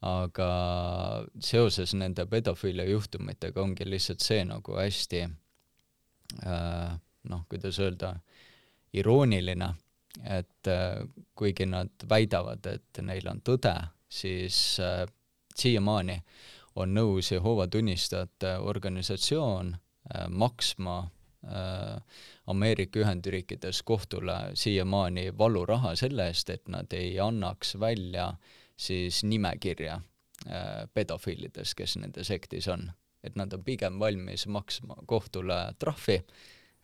[0.00, 0.50] aga
[1.44, 5.24] seoses nende pedofiilia juhtumitega ongi lihtsalt see nagu hästi
[6.44, 8.14] äh, noh, kuidas öelda,
[8.92, 9.74] irooniline,
[10.24, 13.74] et äh, kuigi nad väidavad, et neil on tõde,
[14.10, 15.04] siis äh,
[15.54, 16.18] siiamaani
[16.80, 21.02] on nõus Jehova tunnistajate organisatsioon äh, maksma
[22.52, 28.26] Ameerika Ühendriikides kohtule siiamaani valuraha selle eest, et nad ei annaks välja
[28.76, 29.94] siis nimekirja
[30.92, 32.90] pedofiilidest, kes nende sektis on.
[33.24, 36.20] et nad on pigem valmis maksma kohtule trahvi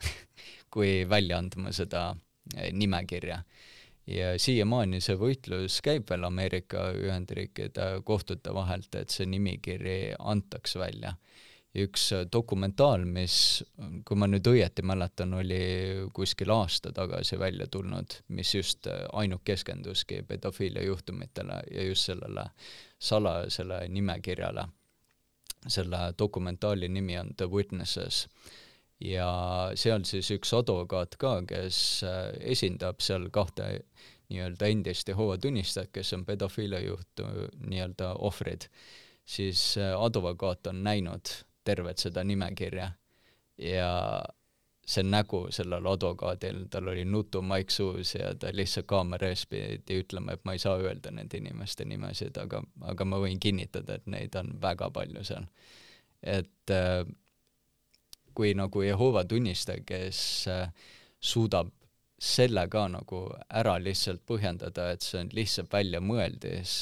[0.71, 2.09] kui välja andma seda
[2.57, 3.43] eh, nimekirja.
[4.07, 11.17] ja siiamaani see võitlus käib veel Ameerika Ühendriikide kohtute vahelt, et see nimikiri antaks välja
[11.77, 13.63] üks dokumentaal, mis,
[14.07, 15.59] kui ma nüüd õieti mäletan, oli
[16.17, 22.49] kuskil aasta tagasi välja tulnud, mis just ainult keskenduski pedofiilia juhtumitele ja just sellele
[22.99, 24.69] salajasele nimekirjale.
[25.67, 28.29] selle dokumentaali nimi on The Witnesses
[29.01, 29.31] ja
[29.75, 31.79] seal siis üks advokaat ka, kes
[32.41, 33.83] esindab seal kahte
[34.31, 37.27] nii-öelda endist Jehova tunnistajat, kes on pedofiilia juhtu
[37.67, 38.69] nii-öelda ohvrid,
[39.25, 42.91] siis advokaat on näinud tervet seda nimekirja
[43.59, 43.91] ja
[44.87, 50.37] see nägu sellel advokaadil, tal oli nutumaik suus ja ta lihtsalt kaamera ees pidi ütlema,
[50.37, 52.63] et ma ei saa öelda nende inimeste nimesid, aga,
[52.93, 55.49] aga ma võin kinnitada, et neid on väga palju seal.
[56.23, 57.03] et äh,
[58.37, 60.21] kui nagu Jehova tunnistaja, kes
[60.53, 60.69] äh,
[61.21, 61.73] suudab
[62.17, 66.77] selle ka nagu ära lihtsalt põhjendada, et see on lihtsalt väljamõeldis,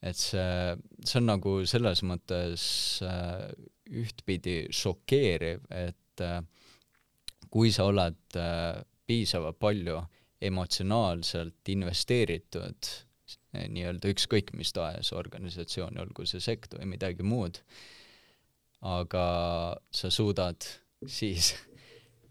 [0.00, 2.68] et see, see on nagu selles mõttes
[3.04, 3.48] äh,
[3.88, 6.40] ühtpidi šokeeriv, et äh,
[7.48, 8.36] kui sa oled
[9.08, 10.02] piisavalt palju
[10.44, 12.90] emotsionaalselt investeeritud
[13.56, 17.62] nii-öelda ükskõik mis tahes organisatsiooni, olgu see sekt või midagi muud,
[18.86, 19.24] aga
[19.90, 20.66] sa suudad
[21.06, 21.54] siis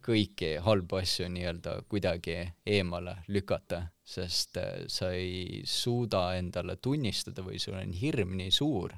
[0.08, 7.76] kõiki halbu asju nii-öelda kuidagi eemale lükata, sest sa ei suuda endale tunnistada või sul
[7.76, 8.96] on hirm nii suur,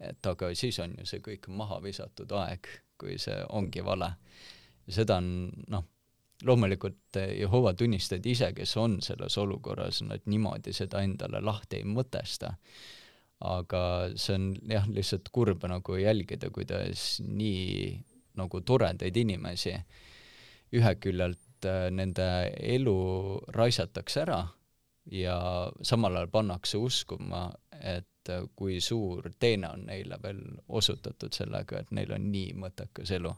[0.00, 2.66] et aga siis on ju see kõik maha visatud aeg,
[2.98, 4.10] kui see ongi vale.
[4.90, 5.84] seda on noh,
[6.42, 12.54] loomulikult Jehova tunnistajad ise, kes on selles olukorras, nad niimoodi seda endale lahti ei mõtesta.
[13.40, 13.82] Aga
[14.20, 17.96] see on jah, lihtsalt kurb nagu jälgida, kuidas nii
[18.40, 19.74] nagu toredaid inimesi
[20.76, 22.26] ühelt küljelt äh, nende
[22.60, 22.96] elu
[23.56, 24.42] raisatakse ära
[25.10, 25.36] ja
[25.82, 27.48] samal ajal pannakse uskuma,
[27.80, 33.14] et äh, kui suur teene on neile veel osutatud sellega, et neil on nii mõttekas
[33.16, 33.32] elu.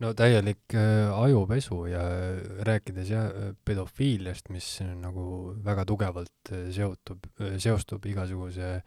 [0.00, 2.02] no täielik äh, ajupesu ja
[2.68, 3.30] rääkides jah,
[3.64, 8.80] pedofiiliast, mis nagu väga tugevalt äh, seotub, äh, seostub igasuguse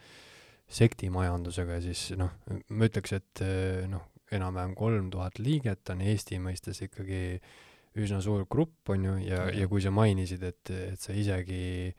[0.70, 2.34] sektimajandusega, siis noh,
[2.70, 4.06] ma ütleks, et äh, noh,
[4.36, 7.40] enam-vähem kolm tuhat liiget on Eesti mõistes ikkagi
[8.00, 11.90] üsna suur grupp, on ju, ja, ja kui sa mainisid, et, et sa isegi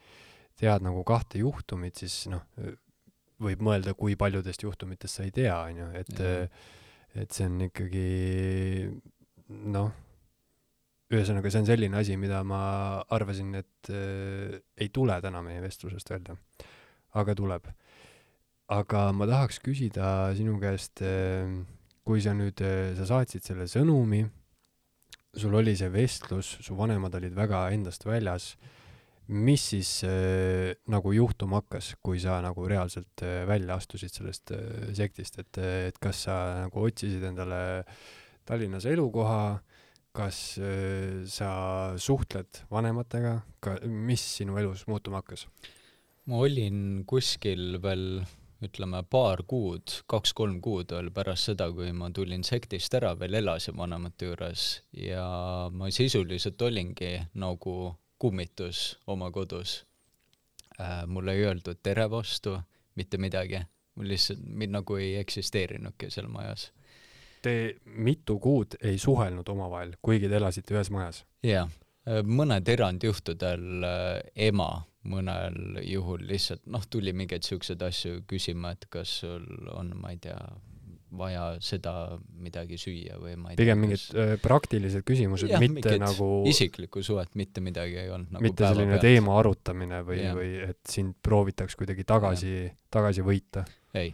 [0.60, 2.44] tead nagu kahte juhtumit, siis noh,
[3.40, 6.22] võib mõelda, kui paljudest juhtumitest sa ei tea, on ju, et
[7.18, 8.06] et see on ikkagi
[9.74, 9.90] noh,
[11.10, 12.60] ühesõnaga, see on selline asi, mida ma
[13.16, 16.36] arvasin, et äh, ei tule täna meie vestlusest öelda.
[17.18, 17.64] aga tuleb.
[18.70, 21.48] Aga ma tahaks küsida sinu käest äh,,
[22.06, 24.24] kui sa nüüd äh,, sa saatsid selle sõnumi,
[25.36, 28.54] sul oli see vestlus, su vanemad olid väga endast väljas
[29.30, 34.50] mis siis äh, nagu juhtuma hakkas, kui sa nagu reaalselt äh, välja astusid sellest
[34.96, 35.60] sektist, et,
[35.90, 37.60] et kas sa nagu otsisid endale
[38.48, 39.60] Tallinnas elukoha,
[40.16, 41.50] kas äh, sa
[42.00, 45.46] suhtled vanematega, ka mis sinu elus muutuma hakkas?
[46.30, 48.20] ma olin kuskil veel
[48.64, 53.76] ütleme paar kuud, kaks-kolm kuud veel pärast seda, kui ma tulin sektist ära, veel elasin
[53.78, 54.66] vanemate juures
[54.96, 55.24] ja
[55.72, 57.76] ma sisuliselt olingi nagu
[58.20, 59.80] kummitus oma kodus
[60.78, 61.06] äh,.
[61.06, 62.58] mulle ei öeldud tere vastu,
[62.94, 63.62] mitte midagi,
[63.96, 66.68] mul lihtsalt, mind nagu ei eksisteerinudki seal majas.
[67.40, 71.24] Te mitu kuud ei suhelnud omavahel, kuigi te elasite ühes majas?
[71.46, 71.72] jah,
[72.04, 74.20] äh, mõned erandjuhtudel äh,
[74.50, 74.72] ema
[75.08, 80.20] mõnel juhul lihtsalt noh, tuli mingeid siukseid asju küsima, et kas sul on, ma ei
[80.20, 80.38] tea,
[81.16, 84.08] vaja seda midagi süüa või ma ei pigem tea, mingid kas...
[84.14, 89.06] Äh, praktilised küsimused, mitte nagu isiklikku suhet mitte midagi ei olnud nagu mitte selline pealt.
[89.08, 92.54] teema arutamine või, või et sind proovitaks kuidagi tagasi,
[92.92, 93.64] tagasi võita?
[93.96, 94.12] ei,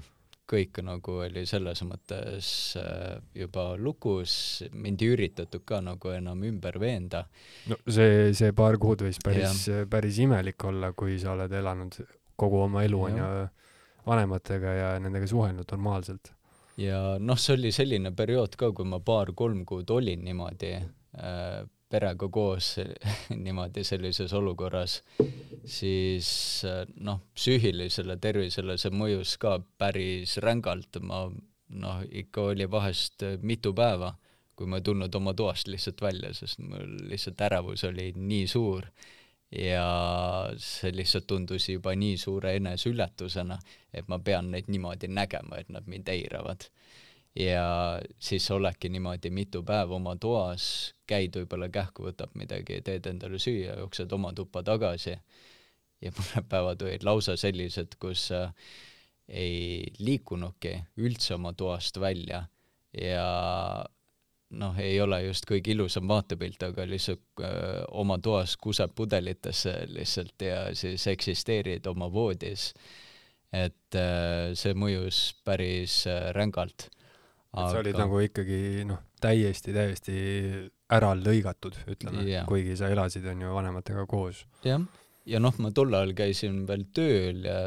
[0.50, 2.48] kõik nagu oli selles mõttes
[2.80, 7.26] äh, juba lukus, mind ei üritatud ka nagu enam ümber veenda.
[7.70, 12.00] no see, see paar kuud võis päris, päris imelik olla, kui sa oled elanud
[12.36, 13.28] kogu oma elu, on ju,
[14.06, 16.32] vanematega ja nendega suhelnud normaalselt
[16.80, 22.28] ja noh, see oli selline periood ka, kui ma paar-kolm kuud olin niimoodi äh, perega
[22.32, 22.74] koos
[23.44, 25.00] niimoodi sellises olukorras,
[25.64, 26.28] siis
[26.66, 31.26] äh, noh, psüühilisele tervisele see mõjus ka päris rängalt, ma
[31.68, 34.14] noh, ikka oli vahest mitu päeva,
[34.56, 38.86] kui ma ei tulnud oma toast lihtsalt välja, sest mul lihtsalt ärevus oli nii suur
[39.52, 39.86] ja
[40.58, 43.58] see lihtsalt tundus juba nii suure eneseületusena,
[43.94, 46.66] et ma pean neid niimoodi nägema, et nad mind eiravad.
[47.36, 53.06] Ja siis sa oledki niimoodi mitu päeva oma toas, käid võib-olla kähku, võtab midagi, teed
[53.06, 55.16] endale süüa, jooksed oma tuppa tagasi
[56.02, 58.52] ja mõned päevad olid lausa sellised, kus äh,
[59.28, 62.44] ei liikunudki üldse oma toast välja
[62.96, 63.26] ja
[64.56, 69.74] noh, ei ole just kõige ilusam vaatepilt, aga lihtsalt öö, äh, oma toas kuseb pudelitesse
[69.90, 72.72] lihtsalt ja siis eksisteerid oma voodis.
[73.52, 76.90] et öö, äh, see mõjus päris öö, rängalt.
[77.56, 77.72] Aga...
[77.72, 80.16] sa olid nagu ikkagi noh, täiesti, täiesti
[80.92, 84.44] ära lõigatud, ütleme yeah., kuigi sa elasid, on ju, vanematega koos.
[84.66, 84.84] jah,
[85.26, 87.58] ja noh, ma tol ajal käisin veel tööl ja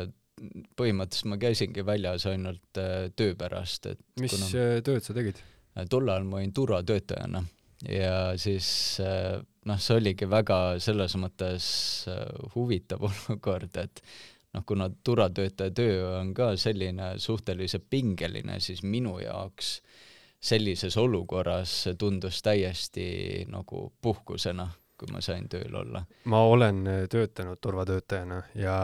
[0.80, 4.50] põhimõtteliselt ma käisingi väljas ainult äh, töö pärast, et mis kuna...
[4.62, 5.42] Äh, tööd sa tegid?
[5.76, 7.44] Äh, tol ajal ma olin turvatöötajana
[7.88, 8.68] ja siis
[9.00, 11.68] noh, see oligi väga selles mõttes
[12.56, 14.04] huvitav olukord, et
[14.54, 19.80] noh, kuna turvatöötaja töö on ka selline suhteliselt pingeline, siis minu jaoks
[20.40, 24.70] sellises olukorras tundus täiesti nagu puhkusena
[25.00, 26.04] kui ma sain tööl olla?
[26.32, 28.78] ma olen äh, töötanud turvatöötajana ja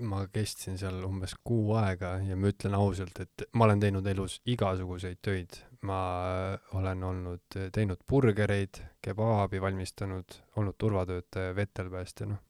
[0.00, 4.38] ma kestsin seal umbes kuu aega ja ma ütlen ausalt, et ma olen teinud elus
[4.48, 5.60] igasuguseid töid.
[5.88, 5.98] ma
[6.28, 12.42] äh, olen olnud, äh, teinud burgereid, kebaabi valmistanud, olnud turvatöötaja, vetelpäästja, noh,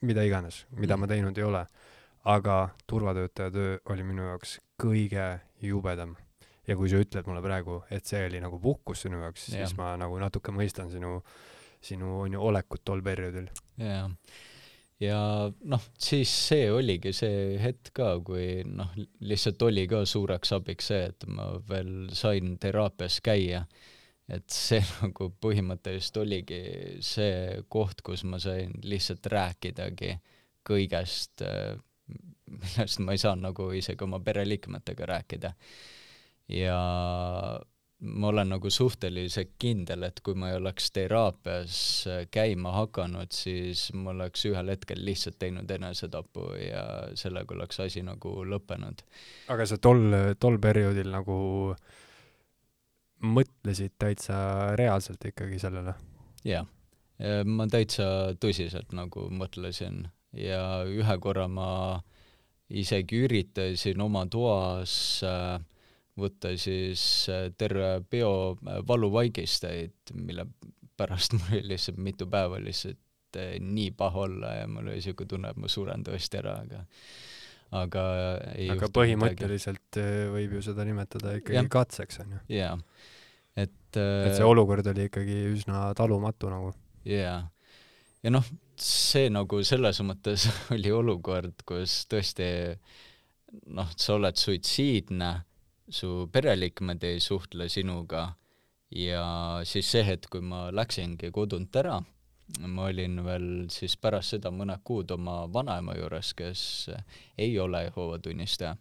[0.00, 1.00] mida iganes, mida mm.
[1.00, 1.66] ma teinud ei ole.
[2.28, 6.16] aga turvatöötaja töö oli minu jaoks kõige jubedam
[6.68, 9.94] ja kui sa ütled mulle praegu, et see oli nagu puhkus sinu jaoks, siis ma
[9.96, 11.22] nagu natuke mõistan sinu
[11.80, 13.48] sinu on ju olekut tol perioodil.
[13.78, 14.08] jaa.
[15.00, 15.20] ja
[15.72, 18.90] noh, siis see oligi see hetk ka, kui noh,
[19.20, 23.64] lihtsalt oli ka suureks abiks see, et ma veel sain teraapias käia.
[24.28, 26.62] Et see nagu põhimõtteliselt oligi
[27.04, 30.16] see koht, kus ma sain lihtsalt rääkidagi
[30.68, 31.44] kõigest,
[32.48, 35.52] millest ma ei saanud nagu isegi oma pereliikmetega rääkida.
[36.52, 36.78] ja
[38.00, 43.88] ma olen nagu suhteliselt kindel, et kui ma ei oleks teraapias äh, käima hakanud, siis
[43.94, 46.84] ma oleks ühel hetkel lihtsalt teinud enesetapu ja
[47.18, 49.02] sellega oleks asi nagu lõppenud.
[49.54, 50.04] aga sa tol,
[50.38, 51.38] tol perioodil nagu
[53.24, 55.94] mõtlesid täitsa reaalselt ikkagi sellele?
[56.46, 56.66] jah,
[57.44, 60.04] ma täitsa tõsiselt nagu mõtlesin
[60.38, 61.70] ja ühe korra ma
[62.68, 64.92] isegi üritasin oma toas
[65.24, 65.58] äh,
[66.18, 70.46] võtta siis äh, terve peo äh, valuvaigisteid, mille
[70.98, 75.32] pärast mul oli lihtsalt mitu päeva lihtsalt äh, nii paha olla ja mul oli niisugune
[75.32, 76.84] tunne, et ma suren tõesti ära, aga
[77.76, 78.04] aga
[78.54, 80.30] ei aga põhimõtteliselt midagi.
[80.34, 81.64] võib ju seda nimetada ikkagi ja.
[81.72, 82.40] katseks, on ju?
[82.58, 82.76] jaa.
[83.56, 86.72] et et see olukord oli ikkagi üsna talumatu nagu.
[87.08, 87.42] jaa.
[88.24, 88.48] ja noh,
[88.80, 92.48] see nagu selles mõttes oli olukord, kus tõesti
[93.76, 95.32] noh, sa oled suitsiidne
[95.88, 98.28] su pereliikmed ei suhtle sinuga
[98.92, 99.24] ja
[99.68, 101.98] siis see hetk, kui ma läksingi kodunt ära,
[102.66, 106.62] ma olin veel siis pärast seda mõned kuud oma vanaema juures, kes
[107.38, 108.76] ei ole Jehoova tunnistaja.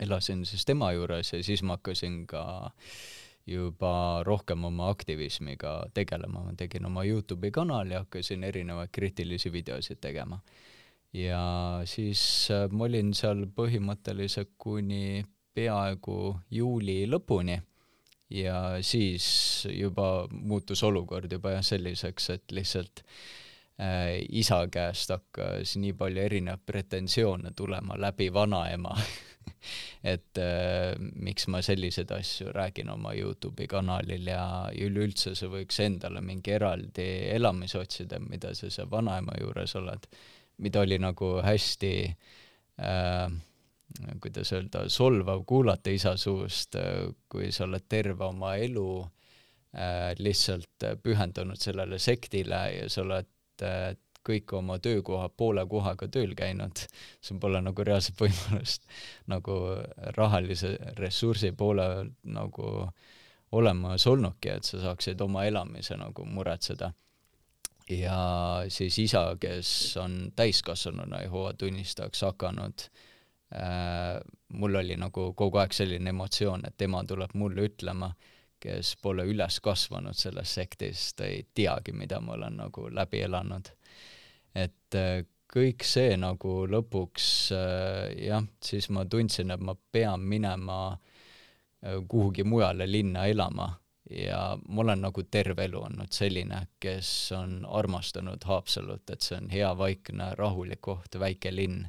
[0.00, 2.44] elasin siis tema juures ja siis ma hakkasin ka
[3.46, 10.40] juba rohkem oma aktivismiga tegelema, ma tegin oma Youtube'i kanali, hakkasin erinevaid kriitilisi videosid tegema.
[11.12, 17.58] ja siis ma olin seal põhimõtteliselt kuni peaaegu juuli lõpuni
[18.30, 23.02] ja siis juba muutus olukord juba jah selliseks, et lihtsalt
[23.80, 28.94] äh, isa käest hakkas nii palju erinevaid pretensioone tulema läbi vanaema
[30.14, 36.22] et äh, miks ma selliseid asju räägin oma Youtube'i kanalil ja üleüldse sa võiks endale
[36.24, 40.06] mingi eraldi elamise otsida, mida sa seal vanaema juures oled,
[40.62, 43.26] mida oli nagu hästi äh,
[44.22, 46.76] kuidas öelda, solvav kuulata isa suust,
[47.28, 53.92] kui sa oled terve oma elu äh, lihtsalt pühendunud sellele sektile ja sa oled äh,
[54.26, 56.82] kõik oma töökohad poole kohaga tööl käinud,
[57.24, 58.84] sul pole nagu reaalset võimalust
[59.32, 59.56] nagu
[60.16, 61.86] rahalise ressursi poole
[62.28, 62.72] nagu
[63.56, 66.92] olemas olnudki, et sa saaksid oma elamise nagu muretseda.
[67.90, 68.18] ja
[68.68, 73.09] siis isa, kes on täiskasvanuna Jehova tunnistajaks hakanud Äh,
[73.50, 78.12] mul oli nagu kogu aeg selline emotsioon, et tema tuleb mulle ütlema,
[78.60, 83.72] kes pole üles kasvanud selles sektis, ta ei teagi, mida ma olen nagu läbi elanud.
[84.54, 90.98] et äh, kõik see nagu lõpuks äh, jah, siis ma tundsin, et ma pean minema
[91.80, 93.70] kuhugi mujale linna elama
[94.10, 99.50] ja ma olen nagu terve elu olnud selline, kes on armastanud Haapsalut, et see on
[99.52, 101.86] hea, vaikne, rahulik koht, väike linn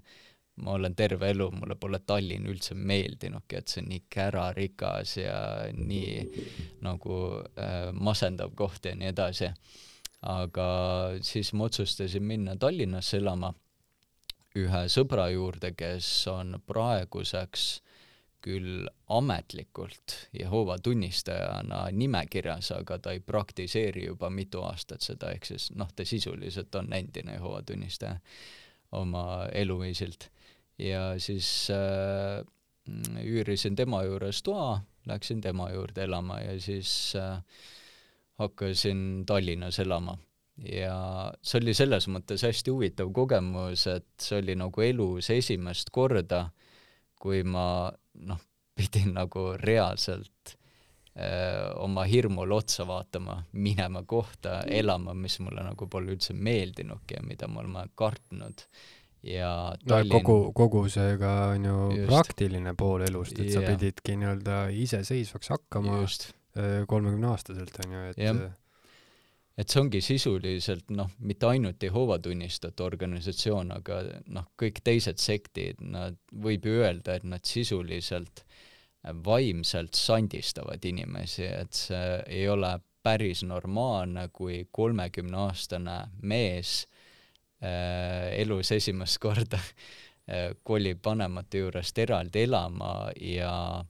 [0.61, 5.37] ma olen terve elu, mulle pole Tallinn üldse meeldinudki, et see on nii kärarikas ja
[5.77, 6.43] nii
[6.85, 7.17] nagu
[7.57, 9.51] äh, masendav koht ja nii edasi.
[10.21, 10.65] aga
[11.25, 13.53] siis ma otsustasin minna Tallinnasse elama
[14.55, 17.81] ühe sõbra juurde, kes on praeguseks
[18.41, 25.69] küll ametlikult Jehova tunnistajana nimekirjas, aga ta ei praktiseeri juba mitu aastat seda, ehk siis
[25.77, 28.17] noh, ta sisuliselt on endine Jehova tunnistaja
[28.97, 30.29] oma eluviisilt
[30.81, 32.41] ja siis äh,
[33.23, 37.39] üürisin tema juures toa, läksin tema juurde elama ja siis äh,
[38.41, 40.17] hakkasin Tallinnas elama.
[40.61, 46.49] ja see oli selles mõttes hästi huvitav kogemus, et see oli nagu elus esimest korda,
[47.21, 47.91] kui ma
[48.27, 48.41] noh,
[48.77, 50.53] pidin nagu reaalselt
[51.15, 57.17] öö, äh, oma hirmule otsa vaatama, minema kohta elama, mis mulle nagu pole üldse meeldinudki
[57.17, 58.65] ja mida ma olen kartnud
[59.23, 59.51] ja
[59.87, 62.07] Tallinn no, kogu, kogu see ka on ju just.
[62.09, 63.53] praktiline pool elust, et yeah.
[63.59, 68.41] sa pididki nii-öelda iseseisvaks hakkama äh, kolmekümneaastaselt, on ju, et yeah.
[69.61, 74.01] et see ongi sisuliselt noh, mitte ainult Jehova tunnistajate organisatsioon, aga
[74.33, 78.45] noh, kõik teised sektid, nad, võib ju öelda, et nad sisuliselt
[79.25, 87.00] vaimselt sandistavad inimesi, et see ei ole päris normaalne, kui kolmekümneaastane mees Äh,
[87.61, 93.83] elus esimest korda äh, kolib vanemate juurest eraldi elama ja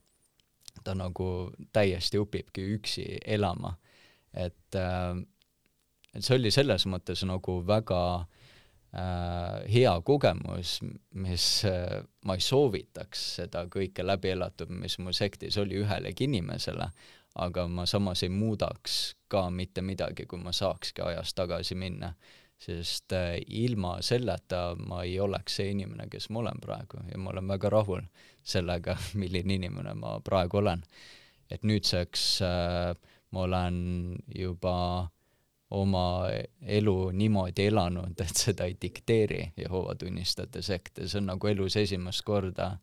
[0.84, 3.76] ta nagu täiesti õpibki üksi elama.
[4.32, 5.16] et, äh,
[6.14, 10.78] et see oli selles mõttes nagu väga äh, hea kogemus,
[11.14, 16.88] mis äh, ma ei soovitaks seda kõike läbi elatud, mis mu sektis oli ühelegi inimesele,
[17.34, 22.14] aga ma samas ei muudaks ka mitte midagi, kui ma saakski ajas tagasi minna
[22.62, 27.32] sest äh, ilma selleta ma ei oleks see inimene, kes ma olen praegu ja ma
[27.32, 28.04] olen väga rahul
[28.42, 30.84] sellega, milline inimene ma praegu olen.
[31.50, 32.94] et nüüdseks äh,
[33.30, 33.78] ma olen
[34.34, 35.08] juba
[35.72, 36.04] oma
[36.60, 41.76] elu niimoodi elanud, et seda ei dikteeri Jehova tunnistajate sekt ja see on nagu elus
[41.80, 42.76] esimest korda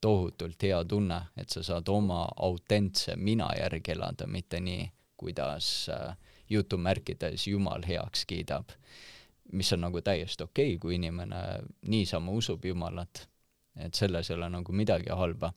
[0.00, 6.16] tohutult hea tunne, et sa saad oma autentse mina järgi elada, mitte nii, kuidas äh,
[6.50, 8.68] jutumärkides Jumal heaks kiidab.
[9.52, 11.36] mis on nagu täiesti okei okay,, kui inimene
[11.86, 13.28] niisama usub Jumalat,
[13.76, 15.52] et selles ei ole nagu midagi halba,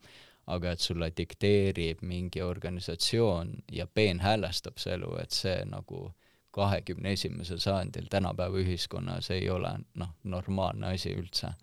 [0.47, 6.11] aga et sulle dikteerib mingi organisatsioon ja peenhäälestab su elu, et see nagu
[6.51, 11.53] kahekümne esimesel sajandil tänapäeva ühiskonnas ei ole noh, normaalne asi üldse.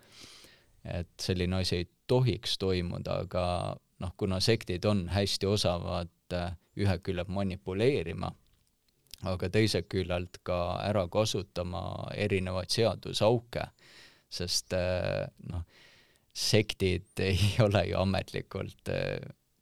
[0.84, 6.36] et selline asi ei tohiks toimuda, aga noh, kuna sektid on hästi osavad
[6.76, 8.30] ühe külje manipuleerima
[9.24, 13.64] aga teisest küljelt ka ära kasutama erinevaid seadusauke,
[14.28, 15.64] sest eh, noh,
[16.36, 19.18] sektid ei ole ju ametlikult eh,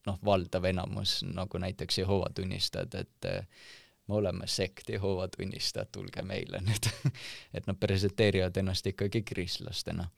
[0.09, 3.69] noh, valdav enamus, nagu näiteks Jehova tunnistajad, et eh,
[4.09, 6.91] me oleme sekt Jehova tunnistajad, tulge meile nüüd
[7.55, 10.11] et nad presenteerivad ennast ikkagi kristlastena.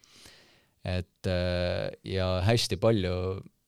[0.86, 1.28] et
[2.06, 3.12] ja hästi palju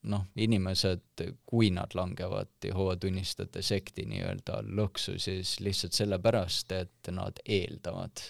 [0.01, 7.41] noh, inimesed, kui nad langevad Jehova tunnistajate sekti nii-öelda lõksu, siis lihtsalt sellepärast, et nad
[7.45, 8.23] eeldavad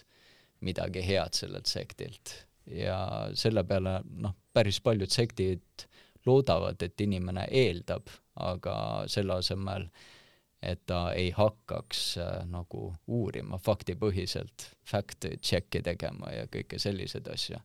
[0.65, 2.45] midagi head sellelt sektilt.
[2.69, 5.85] ja selle peale noh, päris paljud sektid
[6.25, 8.75] loodavad, et inimene eeldab, aga
[9.07, 9.87] selle asemel,
[10.61, 17.61] et ta ei hakkaks äh, nagu uurima faktipõhiselt, fact-check'i tegema ja kõike selliseid asju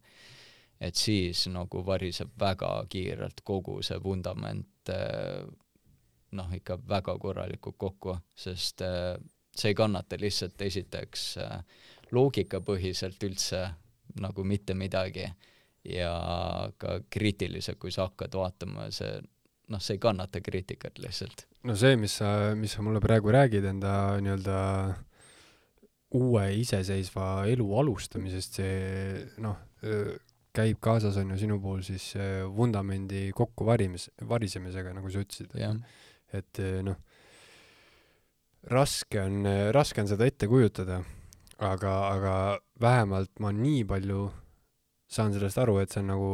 [0.80, 5.44] et siis nagu variseb väga kiirelt kogu see vundament eh,
[6.34, 9.14] noh, ikka väga korralikult kokku, sest eh,
[9.54, 11.56] see ei kannata lihtsalt esiteks eh,
[12.14, 13.64] loogikapõhiselt üldse
[14.20, 15.24] nagu mitte midagi
[15.84, 16.12] ja
[16.78, 19.18] ka kriitiliselt, kui sa hakkad vaatama, see
[19.72, 21.46] noh, see ei kannata kriitikat lihtsalt.
[21.64, 24.58] no see, mis sa, mis sa mulle praegu räägid enda nii-öelda
[26.14, 29.58] uue iseseisva elu alustamisest, see noh,
[30.54, 32.12] käib kaasas, on ju, sinu puhul siis
[32.54, 35.56] vundamendi kokkuvarimis, varisemisega, nagu sa ütlesid.
[36.34, 36.96] et noh,
[38.70, 39.42] raske on,
[39.74, 41.02] raske on seda ette kujutada,
[41.58, 42.34] aga, aga
[42.80, 44.24] vähemalt ma nii palju
[45.14, 46.30] saan sellest aru, et see on nagu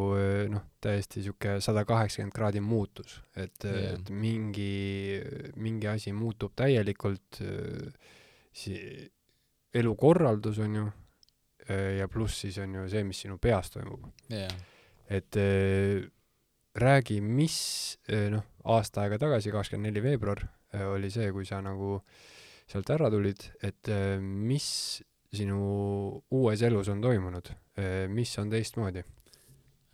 [0.52, 5.20] noh, täiesti sihuke sada kaheksakümmend kraadi muutus, et, et mingi,
[5.60, 7.42] mingi asi muutub täielikult,
[8.56, 9.10] si-,
[9.76, 10.99] elukorraldus on ju, Äh,
[11.70, 14.08] ja pluss siis on ju see, mis sinu peas toimub.
[14.32, 14.50] Yeah..
[15.10, 16.06] et äh,
[16.74, 20.42] räägi, mis äh, noh, aasta aega tagasi, kakskümmend neli veebruar
[20.74, 21.98] äh, oli see, kui sa nagu
[22.70, 25.02] sealt ära tulid, et äh, mis
[25.34, 25.60] sinu
[26.30, 27.50] uues elus on toimunud?
[27.78, 29.02] Äh,, mis on teistmoodi?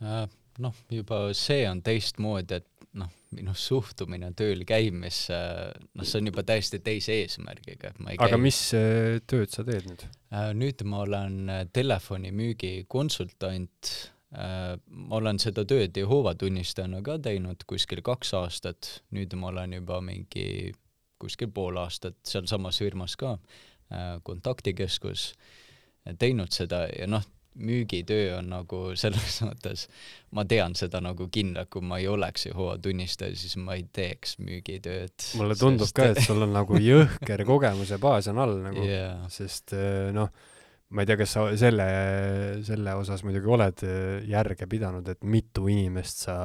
[0.01, 0.25] Äh,
[0.61, 5.37] noh, juba see on teistmoodi, et noh, minu suhtumine tööl käimisse,
[5.93, 8.43] noh, see on juba täiesti teise eesmärgiga, et ma ei aga käi.
[8.43, 10.05] mis äh, tööd sa teed nüüd?
[10.31, 11.39] Äh, nüüd ma olen
[11.75, 13.95] telefonimüügi konsultant,
[14.27, 20.01] ma olen seda tööd Jehoova tunnistajana ka teinud kuskil kaks aastat, nüüd ma olen juba
[20.03, 20.73] mingi
[21.17, 23.37] kuskil pool aastat sealsamas firmas ka,
[24.27, 25.29] kontaktikeskus,
[26.19, 27.23] teinud seda ja noh,
[27.57, 29.87] müügitöö on nagu selles mõttes,
[30.35, 34.37] ma tean seda nagu kindlalt, kui ma ei oleks Jehoova tunnistaja, siis ma ei teeks
[34.43, 35.15] müügitööd.
[35.39, 35.97] mulle tundub sest...
[35.97, 40.31] ka, et sul on nagu jõhker kogemuse baas on all nagu yeah., sest eh, noh,
[40.93, 41.87] ma ei tea, kas sa selle,
[42.67, 46.37] selle osas muidugi oled eh, järge pidanud, et mitu inimest sa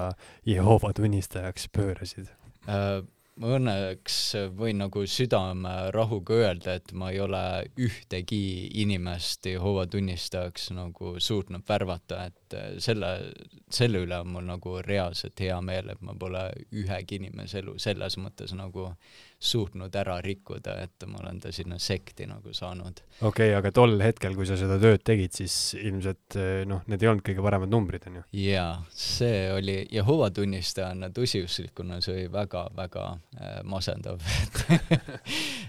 [0.48, 2.30] Jehoova tunnistajaks pöörasid
[2.68, 3.02] uh,?
[3.42, 4.16] Ma õnneks
[4.54, 7.42] võin nagu südamerahuga öelda, et ma ei ole
[7.82, 13.10] ühtegi inimest Jehoova tunnistajaks nagu suutnud värvata, et selle,
[13.72, 18.18] selle üle on mul nagu reaalselt hea meel, et ma pole ühegi inimese elu selles
[18.22, 18.92] mõttes nagu
[19.42, 23.02] suutnud ära rikkuda, et ma olen ta sinna sekti nagu saanud.
[23.20, 26.38] okei okay,, aga tol hetkel, kui sa seda tööd tegid, siis ilmselt
[26.70, 28.24] noh, need ei olnud kõige paremad numbrid, on ju?
[28.44, 34.22] jaa, see oli, Jehova tunnistajana tõsiuslikuna see oli väga-väga äh, masendav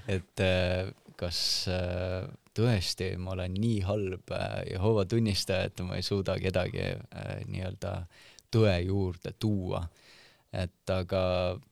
[0.07, 1.39] et äh, kas
[1.71, 4.33] äh, tõesti ma olen nii halb
[4.69, 7.95] Jehova tunnistaja, et ma ei suuda kedagi äh, nii-öelda
[8.53, 9.81] tõe juurde tuua
[10.53, 11.23] et aga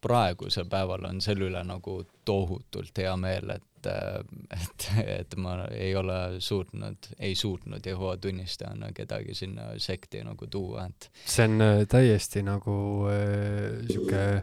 [0.02, 6.18] praegusel päeval on selle üle nagu tohutult hea meel, et, et, et ma ei ole
[6.42, 12.42] suutnud, ei suutnud Jehova tunnistajana kedagi sinna sekti nagu tuua, et see on äh, täiesti
[12.48, 12.76] nagu
[13.14, 14.42] äh,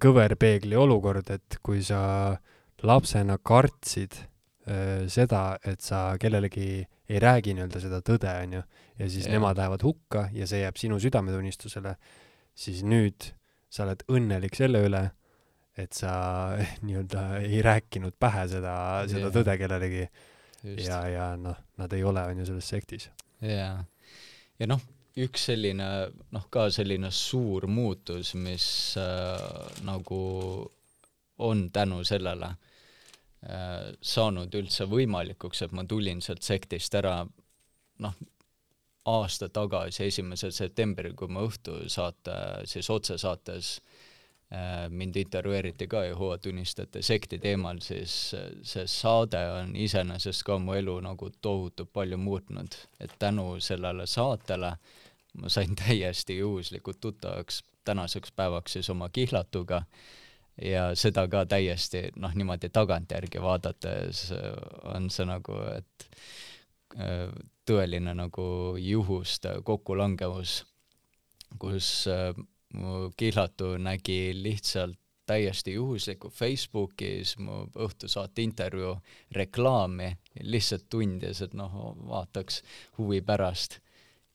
[0.00, 2.02] kõverpeegli olukord, et kui sa
[2.82, 6.70] lapsena kartsid äh, seda, et sa kellelegi
[7.10, 8.62] ei räägi nii-öelda seda tõde, onju,
[8.98, 9.34] ja siis ja.
[9.34, 11.94] nemad lähevad hukka ja see jääb sinu südametunnistusele,
[12.54, 13.30] siis nüüd
[13.70, 15.02] sa oled õnnelik selle üle,
[15.78, 16.12] et sa
[16.86, 18.74] nii-öelda ei rääkinud pähe seda,
[19.10, 19.34] seda yeah.
[19.34, 20.06] tõde kellelegi.
[20.84, 23.08] ja, ja noh, nad ei ole, on ju, selles sektis.
[23.40, 23.78] jaa.
[24.60, 24.82] ja noh,
[25.20, 25.86] üks selline,
[26.34, 28.66] noh, ka selline suur muutus, mis
[29.00, 29.38] äh,
[29.86, 30.20] nagu
[31.40, 37.22] on tänu sellele äh, saanud üldse võimalikuks, et ma tulin sealt sektist ära,
[38.04, 38.20] noh,
[39.04, 42.36] aasta tagasi, esimesel septembril, kui ma õhtusaate,
[42.68, 43.70] siis otsesaates
[44.52, 50.76] äh, mind intervjueeriti ka Jehova tunnistajate sekti teemal, siis see saade on iseenesest ka mu
[50.76, 54.74] elu nagu tohutult palju muutnud, et tänu sellele saatele
[55.40, 59.82] ma sain täiesti juhuslikult tuttavaks tänaseks päevaks siis oma kihlatuga
[60.62, 64.26] ja seda ka täiesti noh, niimoodi tagantjärgi vaadates
[64.84, 66.08] on see nagu, et
[66.98, 67.30] äh,
[67.70, 68.46] tõeline nagu
[68.82, 70.64] juhuste kokkulangevus,
[71.62, 72.34] kus äh,
[72.74, 74.98] mu kihlatu nägi lihtsalt
[75.30, 78.96] täiesti juhuslikku Facebookis mu õhtusaate intervjuu
[79.36, 80.08] reklaami,
[80.42, 81.76] lihtsalt tundis, et noh,
[82.10, 82.62] vaataks
[82.98, 83.78] huvi pärast.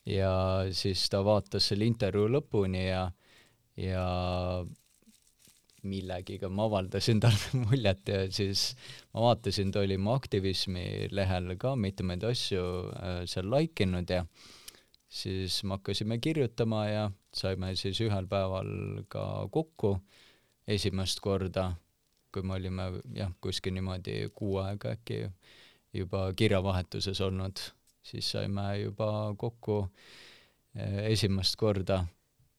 [0.05, 0.31] ja
[0.71, 3.07] siis ta vaatas selle intervjuu lõpuni ja,
[3.81, 4.03] ja
[5.85, 8.73] millegiga ma avaldasin talle muljet ja siis
[9.13, 14.25] ma vaatasin, ta oli mu aktivismi lehel ka mitmeid asju äh, seal like inud ja
[15.09, 18.69] siis me hakkasime kirjutama ja saime siis ühel päeval
[19.07, 19.97] ka kokku
[20.67, 21.71] esimest korda,
[22.33, 25.25] kui me olime jah, kuskil niimoodi kuu aega äkki
[25.95, 27.61] juba kirjavahetuses olnud,
[28.03, 32.01] siis saime juba kokku äh, esimest korda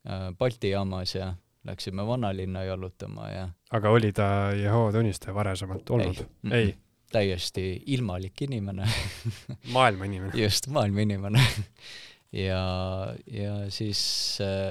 [0.06, 1.34] äh, Balti jaamas ja
[1.67, 6.25] läksime vanalinna jalutama ja aga oli ta Jehova tunnistaja varasemalt olnud?
[6.51, 6.75] ei, ei.?
[7.12, 8.89] täiesti ilmalik inimene
[9.77, 11.43] maailma inimene just, maailma inimene
[12.33, 12.62] ja,
[13.31, 14.03] ja siis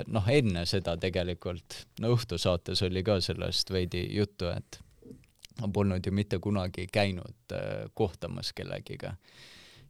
[0.08, 4.80] noh, enne seda tegelikult, no õhtusaates oli ka sellest veidi juttu, et
[5.62, 9.16] ma polnud ju mitte kunagi käinud äh, kohtamas kellegiga.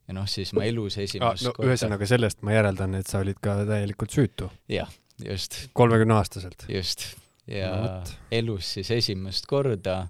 [0.08, 3.24] ja noh, siis ma elus esimest ah, no, korda ühesõnaga sellest ma järeldan, et sa
[3.26, 4.52] olid ka täielikult süütu.
[4.70, 4.92] jah
[5.24, 5.70] just.
[5.74, 6.66] kolmekümneaastaselt.
[6.70, 7.06] just,
[7.48, 7.92] ja no,
[8.32, 10.08] elus siis esimest korda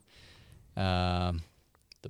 [0.78, 1.42] äh,,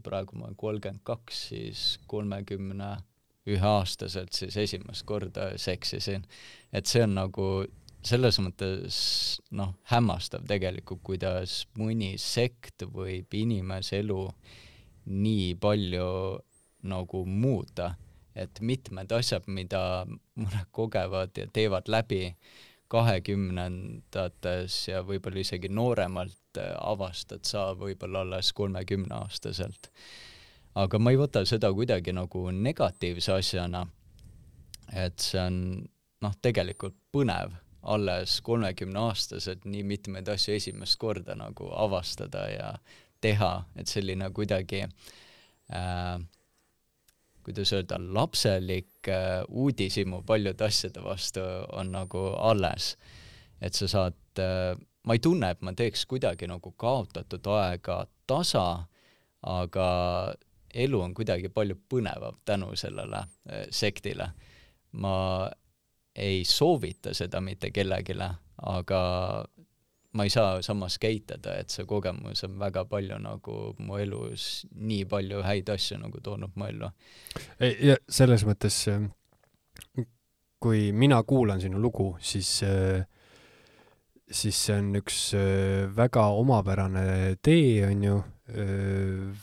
[0.03, 2.97] praegu ma olen kolmkümmend kaks, siis kolmekümne
[3.45, 6.25] ühe aastaselt siis esimest korda seksisin.
[6.73, 7.49] et see on nagu
[8.05, 8.97] selles mõttes
[9.57, 14.19] noh, hämmastav tegelikult, kuidas mõni sekt võib inimese elu
[15.09, 16.09] nii palju
[16.85, 17.95] nagu muuta,
[18.37, 20.05] et mitmed asjad, mida
[20.37, 22.29] mõned kogevad ja teevad läbi,
[22.91, 29.89] kahekümnendates ja võib-olla isegi nooremalt äh, avastad sa võib-olla alles kolmekümneaastaselt.
[30.75, 33.85] aga ma ei võta seda kuidagi nagu negatiivse asjana,
[34.93, 35.59] et see on
[36.21, 37.55] noh, tegelikult põnev
[37.85, 42.71] alles kolmekümneaastaselt nii mitmeid asju esimest korda nagu avastada ja
[43.21, 46.17] teha, et selline kuidagi äh,
[47.45, 51.43] kuidas öelda, lapselik äh, uudishimu paljude asjade vastu
[51.73, 52.95] on nagu alles.
[53.61, 58.85] et sa saad äh,, ma ei tunne, et ma teeks kuidagi nagu kaotatud aega tasa,
[59.41, 59.87] aga
[60.73, 64.31] elu on kuidagi palju põnevam tänu sellele äh, sektile.
[64.91, 65.49] ma
[66.15, 68.15] ei soovita seda mitte kellelegi,
[68.63, 69.01] aga
[70.15, 75.05] ma ei saa samas käitada, et see kogemus on väga palju nagu mu elus nii
[75.11, 76.91] palju häid asju nagu toonud mu ellu.
[77.59, 78.79] ja selles mõttes,
[80.63, 82.51] kui mina kuulan sinu lugu, siis,
[84.31, 85.19] siis see on üks
[85.95, 88.21] väga omapärane tee, on ju,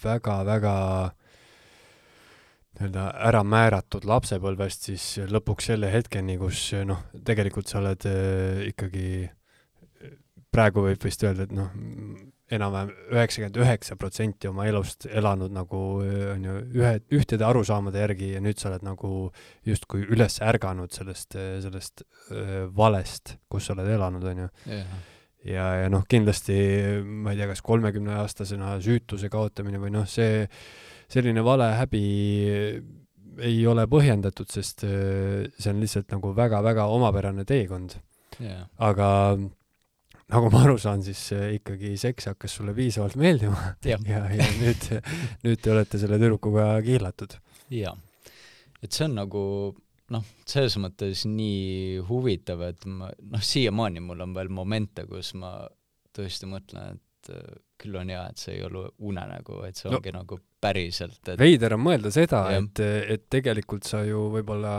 [0.02, 0.76] väga-väga
[2.72, 9.28] nii-öelda ära määratud lapsepõlvest siis lõpuks selle hetkeni, kus noh, tegelikult sa oled äh, ikkagi,
[10.52, 11.70] praegu võib vist öelda, et noh,
[12.52, 18.42] enam-vähem üheksakümmend üheksa protsenti oma elust elanud nagu on ju ühe, ühtede arusaamade järgi ja
[18.44, 19.12] nüüd sa oled nagu
[19.68, 24.50] justkui üles ärganud sellest, sellest öö, valest, kus sa oled elanud, on ju.
[24.68, 24.98] Yeah.
[25.48, 26.58] ja, ja noh, kindlasti
[27.02, 30.44] ma ei tea, kas kolmekümneaastasena süütuse kaotamine või noh, see
[31.12, 32.04] selline valehäbi
[33.42, 37.96] ei ole põhjendatud, sest äh, see on lihtsalt nagu väga-väga omapärane teekond.
[38.40, 38.64] Yeah..
[38.80, 39.08] aga
[40.32, 44.48] nagu ma aru saan, siis äh, ikkagi seks hakkas sulle piisavalt meeldima ja, ja, ja
[44.60, 44.88] nüüd,
[45.44, 47.38] nüüd te olete selle tüdrukuga kihlatud.
[47.72, 47.94] jaa.
[48.82, 49.44] et see on nagu
[50.12, 55.54] noh, selles mõttes nii huvitav, et ma, noh, siiamaani mul on veel momente, kus ma
[56.12, 60.12] tõesti mõtlen, et äh, küll on hea, et see ei ole unenägu, et see ongi
[60.14, 61.38] no, nagu päriselt et....
[61.40, 64.74] veider on mõelda seda, et, et tegelikult sa ju võib-olla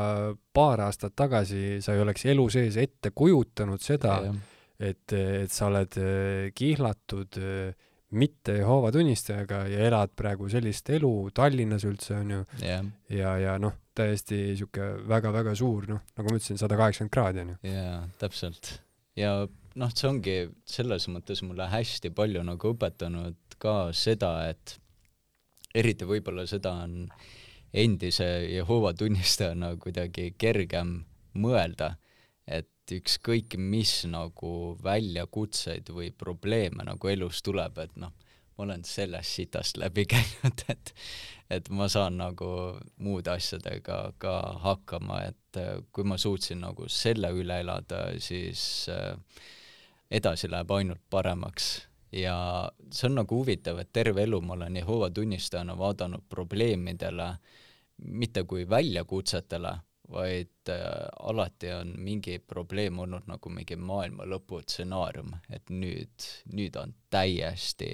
[0.55, 4.19] paar aastat tagasi sa ei oleks elu sees ette kujutanud seda,
[4.83, 7.73] et, et sa oled äh, kihlatud äh,
[8.13, 12.85] mitte Jehoova tunnistajaga ja elad praegu sellist elu Tallinnas üldse onju yeah.
[13.09, 17.57] ja, ja noh, täiesti sihuke väga-väga suur noh, nagu ma ütlesin, sada kaheksakümmend kraadi onju.
[17.71, 18.75] jaa, täpselt.
[19.19, 19.33] ja
[19.79, 20.37] noh, see ongi
[20.69, 24.77] selles mõttes mulle hästi palju nagu õpetanud ka seda, et
[25.73, 27.07] eriti võib-olla seda on
[27.73, 30.99] endise Jehova tunnistajana kuidagi kergem
[31.41, 31.95] mõelda,
[32.93, 38.13] et ükskõik mis nagu väljakutseid või probleeme nagu elus tuleb, et noh,
[38.57, 40.93] ma olen sellest sitast läbi käinud, et
[41.53, 42.47] et ma saan nagu
[42.97, 45.59] muude asjadega ka hakkama, et
[45.91, 49.13] kui ma suutsin nagu selle üle elada, siis äh,
[50.09, 51.83] edasi läheb ainult paremaks.
[52.13, 57.29] Ja see on nagu huvitav, et terve elu ma olen Jehova tunnistajana vaadanud probleemidele
[58.03, 59.75] mitte kui väljakutsetele,
[60.13, 60.85] vaid äh,
[61.19, 67.91] alati on mingi probleem olnud nagu mingi maailma lõpu stsenaarium, et nüüd, nüüd on täiesti,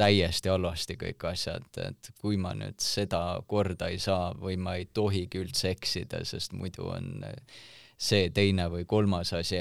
[0.00, 4.88] täiesti halvasti kõik asjad, et kui ma nüüd seda korda ei saa või ma ei
[4.92, 7.24] tohigi üldse eksida, sest muidu on
[8.00, 9.60] see teine või kolmas asi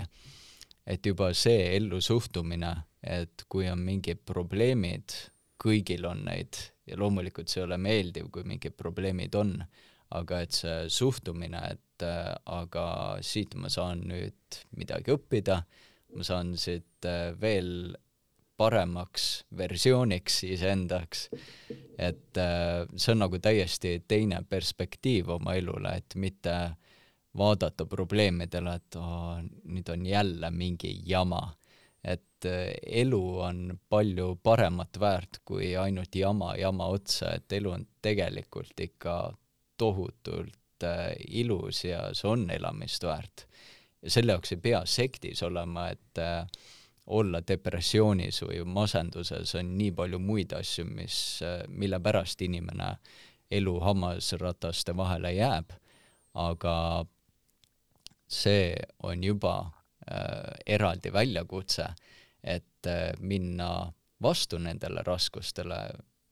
[0.90, 2.72] et juba see ellusuhtumine,
[3.06, 5.14] et kui on mingid probleemid,
[5.60, 6.58] kõigil on neid
[6.90, 9.58] ja loomulikult see ei ole meeldiv, kui mingid probleemid on,
[10.18, 12.86] aga et see suhtumine, et äh, aga
[13.22, 15.62] siit ma saan nüüd midagi õppida,
[16.16, 17.96] ma saan siit äh, veel
[18.60, 21.30] paremaks versiooniks iseendaks,
[21.98, 26.56] et äh, see on nagu täiesti teine perspektiiv oma elule, et mitte
[27.40, 29.38] vaadata probleemidele, et aa,
[29.70, 31.56] nüüd on jälle mingi jama.
[32.04, 32.72] et äh,
[33.02, 39.16] elu on palju paremat väärt kui ainult jama jama otsa, et elu on tegelikult ikka
[39.80, 43.48] tohutult äh, ilus ja see on elamist väärt.
[44.02, 46.46] ja selle jaoks ei pea sektis olema, et äh,
[47.10, 51.18] olla depressioonis või masenduses, on nii palju muid asju, mis,
[51.68, 52.94] mille pärast inimene
[53.52, 55.74] elu hammasrataste vahele jääb,
[56.38, 56.76] aga
[58.30, 61.88] see on juba äh, eraldi väljakutse,
[62.44, 63.92] et äh, minna
[64.22, 65.80] vastu nendele raskustele,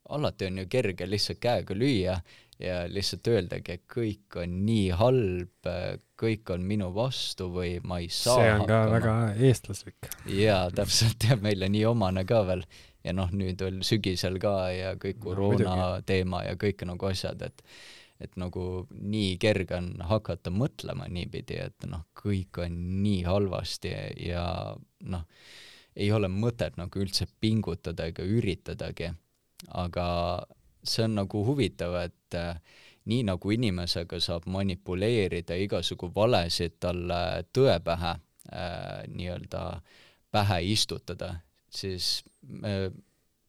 [0.10, 2.20] alati on ju kerge lihtsalt käega lüüa
[2.60, 5.70] ja lihtsalt öeldagi, et kõik on nii halb,
[6.18, 8.88] kõik on minu vastu või ma ei saa see on hakkama.
[8.88, 9.18] ka väga
[9.50, 10.10] eestlaslik.
[10.40, 12.66] jaa, täpselt, ja meile nii omane ka veel.
[13.06, 17.46] ja noh, nüüd veel sügisel ka ja kõik koroona no, teema ja kõik nagu asjad,
[17.46, 17.64] et
[18.18, 23.92] et nagu nii kerge on hakata mõtlema niipidi, et noh, kõik on nii halvasti
[24.26, 24.74] ja
[25.06, 25.26] noh,
[25.98, 29.12] ei ole mõtet nagu üldse pingutada ega üritadagi.
[29.74, 30.08] aga
[30.84, 32.60] see on nagu huvitav, et äh,
[33.08, 37.22] nii nagu inimesega saab manipuleerida igasugu valesid talle
[37.56, 39.64] tõe pähe äh, nii-öelda
[40.32, 41.38] pähe istutada,
[41.70, 42.90] siis me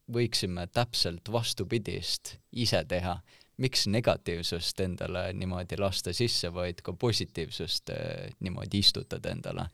[0.09, 3.19] võiksime täpselt vastupidist ise teha.
[3.59, 9.67] miks negatiivsust endale niimoodi lasta sisse, vaid ka positiivsust äh, niimoodi istutada endale?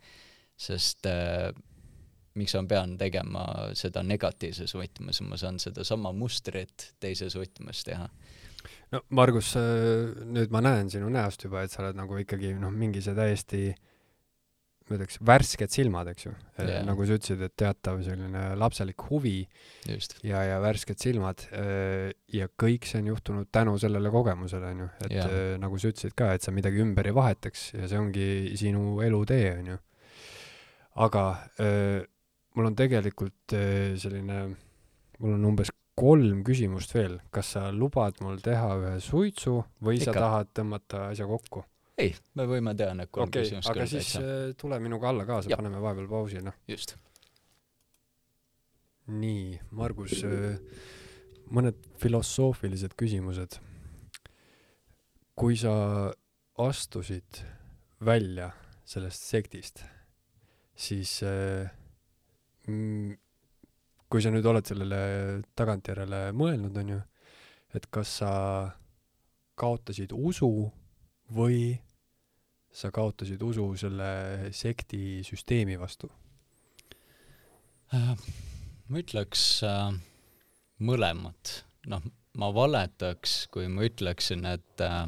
[0.57, 1.51] sest äh,
[2.33, 8.09] miks ma pean tegema seda negatiivses võtmes, ma saan sedasama mustrit teises võtmes teha
[8.93, 13.03] no Margus, nüüd ma näen sinu näost juba, et sa oled nagu ikkagi noh, mingi
[13.03, 13.65] see täiesti
[14.85, 16.31] ma ütleks, värsked silmad, eks ju
[16.61, 16.83] yeah..
[16.85, 19.39] nagu sa ütlesid, et teatav selline lapselik huvi
[19.89, 20.19] Just.
[20.25, 25.15] ja, ja värsked silmad ja kõik see on juhtunud tänu sellele kogemusele, on ju, et
[25.17, 25.55] yeah.
[25.61, 28.27] nagu sa ütlesid ka, et sa midagi ümber ei vahetaks ja see ongi
[28.61, 29.79] sinu elutee, on ju.
[31.07, 31.25] aga
[32.55, 33.57] mul on tegelikult
[34.05, 34.43] selline,
[35.17, 40.11] mul on umbes kolm küsimust veel, kas sa lubad mul teha ühe suitsu või Ikka.
[40.11, 41.63] sa tahad tõmmata asja kokku?
[41.95, 44.23] ei, me võime teha need kolm okay, küsimust aga siis täitsa.
[44.23, 46.57] Äh, tule minuga alla kaasa, paneme vahepeal pausi, noh.
[46.67, 46.97] just.
[49.07, 50.59] nii, Margus, äh,
[51.55, 53.59] mõned filosoofilised küsimused.
[55.35, 55.71] kui sa
[56.63, 57.41] astusid
[58.03, 58.51] välja
[58.87, 59.83] sellest sektist,
[60.75, 61.71] siis äh,
[64.09, 64.99] kui sa nüüd oled sellele
[65.57, 66.99] tagantjärele mõelnud, on ju,
[67.75, 68.31] et kas sa
[69.59, 70.49] kaotasid usu
[71.35, 71.75] või
[72.75, 76.09] sa kaotasid usu selle sekti süsteemi vastu
[77.95, 78.11] äh,?
[78.85, 79.95] ma ütleks äh,
[80.85, 81.63] mõlemat.
[81.89, 82.03] noh,
[82.37, 85.01] ma valetaks, kui ma ütleksin, et äh,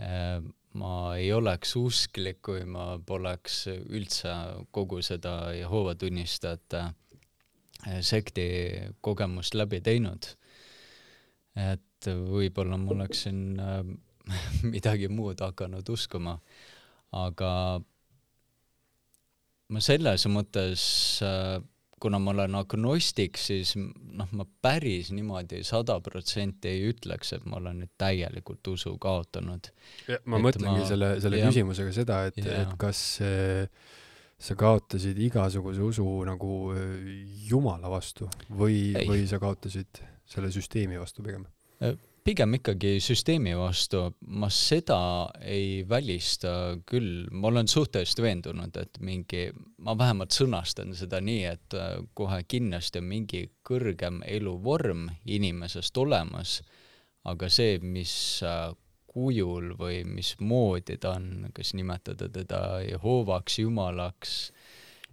[0.00, 0.40] äh,
[0.74, 4.34] ma ei oleks usklik, kui ma poleks üldse
[4.74, 6.92] kogu seda Jehoova tunnistajate äh,
[8.00, 8.46] sekti
[9.04, 10.30] kogemust läbi teinud.
[11.54, 13.82] et võib-olla ma oleksin äh,
[14.74, 16.38] midagi muud hakanud uskuma,
[17.14, 17.50] aga
[19.70, 20.82] ma selles mõttes
[21.24, 21.60] äh,
[22.04, 27.56] kuna ma olen agnostik, siis noh, ma päris niimoodi sada protsenti ei ütleks, et ma
[27.60, 29.70] olen nüüd täielikult usu kaotanud.
[30.28, 33.86] ma et mõtlengi ma, selle, selle ja, küsimusega seda, et, et kas äh,
[34.38, 37.12] sa kaotasid igasuguse usu nagu äh,
[37.48, 41.46] Jumala vastu või, või sa kaotasid selle süsteemi vastu pigem?
[41.84, 44.98] Äh, pigem ikkagi süsteemi vastu, ma seda
[45.44, 49.46] ei välista küll, ma olen suhteliselt veendunud, et mingi,
[49.84, 56.58] ma vähemalt sõnastan seda nii, et äh, kohe kindlasti on mingi kõrgem eluvorm inimesest olemas,
[57.28, 58.14] aga see, mis
[59.14, 64.36] kujul või mismoodi ta on, kas nimetada teda Jehovaks, Jumalaks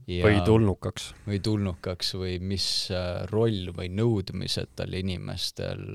[0.07, 1.11] ja, või tulnukaks.
[1.27, 5.85] või tulnukaks või mis äh, roll või nõudmised tal inimestel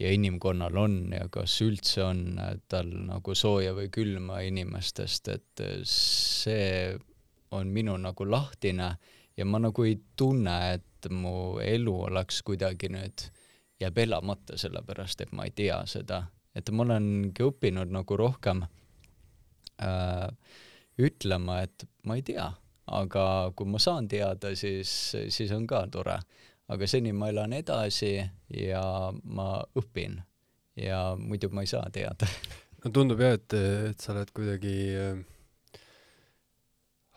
[0.00, 6.96] ja inimkonnal on ja kas üldse on tal nagu sooja või külma inimestest, et see
[7.56, 8.90] on minu nagu lahtine
[9.36, 13.28] ja ma nagu ei tunne, et mu elu oleks kuidagi nüüd,
[13.80, 16.24] jääb elamata, sellepärast et ma ei tea seda
[16.56, 18.64] et ma olengi õppinud nagu rohkem
[19.84, 20.28] äh,
[20.96, 22.48] ütlema, et ma ei tea,
[22.96, 23.26] aga
[23.56, 26.20] kui ma saan teada, siis, siis on ka tore.
[26.66, 28.16] aga seni ma elan edasi
[28.50, 28.82] ja
[29.22, 30.16] ma õpin
[30.76, 32.26] ja muidu ma ei saa teada.
[32.84, 33.54] no tundub jah, et,
[33.92, 35.80] et sa oled kuidagi äh,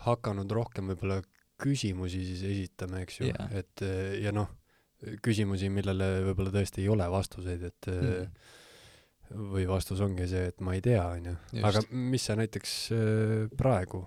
[0.06, 1.22] hakanud rohkem võib-olla
[1.59, 3.84] küsimusi siis esitama, eks ju yeah., et
[4.24, 4.48] ja noh,
[5.24, 8.48] küsimusi, millele võib-olla tõesti ei ole vastuseid, et mm
[9.30, 11.35] või vastus ongi see, et ma ei tea, onju.
[11.66, 14.03] aga mis sa näiteks äh, praegu,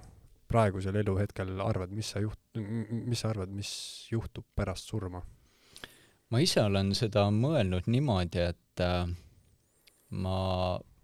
[0.51, 3.73] praegusel eluhetkel arvad, mis sa juht-, mis sa arvad, mis
[4.13, 5.23] juhtub pärast surma?
[6.33, 9.05] ma ise olen seda mõelnud niimoodi, et äh,
[10.17, 10.39] ma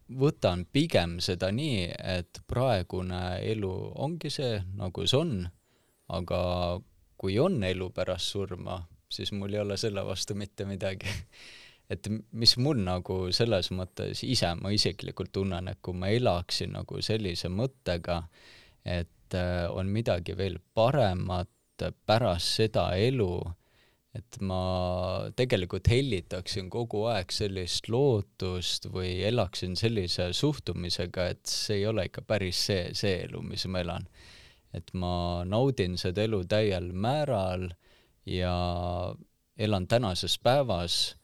[0.08, 5.34] võtan pigem seda nii, et praegune elu ongi see, nagu see on,
[6.08, 6.40] aga
[7.20, 8.80] kui on elu pärast surma,
[9.12, 11.12] siis mul ei ole selle vastu mitte midagi
[11.89, 17.00] et mis mul nagu selles mõttes ise, ma isiklikult tunnen, et kui ma elaksin nagu
[17.05, 18.23] sellise mõttega,
[18.84, 21.49] et äh, on midagi veel paremat
[22.08, 23.33] pärast seda elu,
[24.17, 31.86] et ma tegelikult hellitaksin kogu aeg sellist lootust või elaksin sellise suhtumisega, et see ei
[31.86, 34.08] ole ikka päris see, see elu, mis ma elan.
[34.76, 37.70] et ma naudin seda elu täiel määral
[38.28, 38.52] ja
[39.57, 41.17] elan tänases päevas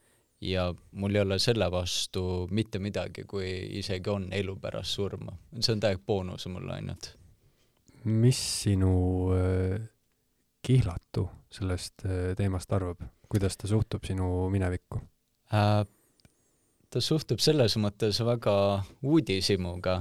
[0.44, 3.48] ja mul ei ole selle vastu mitte midagi, kui
[3.81, 5.32] isegi on elu pärast surma.
[5.60, 7.14] see on täielik boonus mulle ainult.
[8.05, 8.94] mis sinu
[9.32, 9.81] äh,
[10.62, 15.00] kihlatu sellest äh, teemast arvab, kuidas ta suhtub sinu minevikku
[15.52, 15.84] äh,?
[16.94, 18.55] ta suhtub selles mõttes väga
[19.02, 19.97] uudishimuga.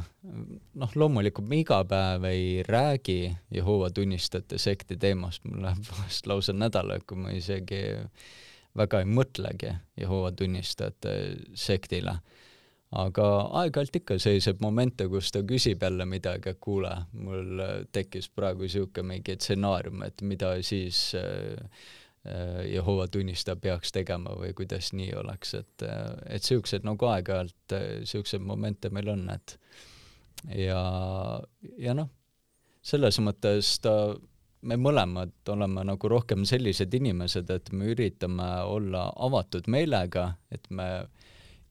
[0.77, 6.53] noh, loomulikult me iga päev ei räägi Jehoova tunnistajate sekti teemast, mul läheb vahest lausa
[6.53, 7.81] nädalaid, kui ma isegi
[8.77, 11.13] väga ei mõtlegi Jehoova tunnistajate
[11.55, 12.17] sektile.
[12.93, 13.25] aga
[13.57, 17.61] aeg-ajalt ikka selliseid momente, kus ta küsib jälle midagi, et kuule, mul
[17.91, 21.87] tekkis praegu niisugune mingi stsenaarium, et mida siis äh,
[22.69, 28.93] Jehova tunnistaja peaks tegema või kuidas nii oleks, et, et niisugused nagu aeg-ajalt äh, momente
[28.93, 29.57] meil on, et
[30.53, 30.83] ja,
[31.77, 32.13] ja noh,
[32.83, 34.13] selles mõttes ta,
[34.64, 40.88] me mõlemad oleme nagu rohkem sellised inimesed, et me üritame olla avatud meelega, et me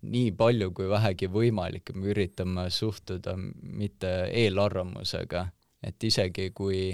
[0.02, 5.46] nii palju kui vähegi võimalik, me üritame suhtuda mitte eelarvamusega,
[5.82, 6.90] et isegi kui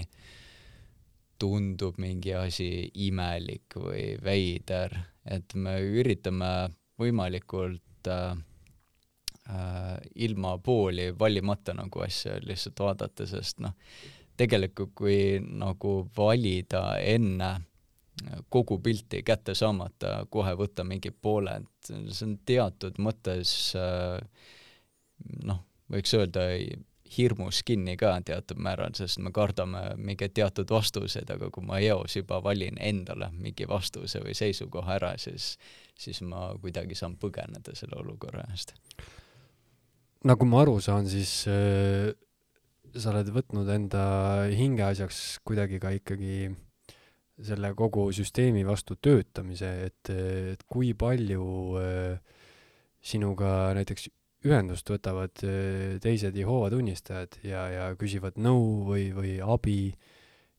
[1.38, 2.68] tundub mingi asi
[3.06, 4.94] imelik või veider,
[5.24, 6.50] et me üritame
[6.98, 8.36] võimalikult äh,
[9.48, 9.96] äh,
[10.26, 13.76] ilma pooli valimata nagu asja lihtsalt vaadata, sest noh,
[14.38, 17.54] tegelikult kui nagu valida enne
[18.50, 24.18] kogu pilti kätte saamata, kohe võtta mingi poole, et see on teatud mõttes äh,
[25.46, 26.48] noh, võiks öelda
[27.16, 32.18] hirmus kinni ka teatud määral, sest me kardame mingeid teatud vastuseid, aga kui ma eos
[32.18, 35.54] juba valin endale mingi vastuse või seisukoha ära, siis,
[35.98, 38.74] siis ma kuidagi saan põgeneda selle olukorra eest.
[40.28, 42.12] nagu ma aru saan, siis äh,
[42.96, 44.02] sa oled võtnud enda
[44.52, 46.48] hingeasjaks kuidagi ka ikkagi
[47.44, 50.10] selle kogu süsteemi vastu töötamise, et,
[50.54, 51.44] et kui palju
[51.78, 52.38] äh,
[53.04, 54.08] sinuga näiteks
[54.48, 59.80] ühendust võtavad äh, teised Jehoova tunnistajad ja, ja küsivad nõu või, või abi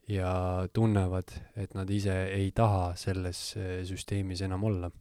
[0.09, 0.31] ja
[0.73, 4.91] tunnevad, et nad ise ei taha selles äh, süsteemis enam olla?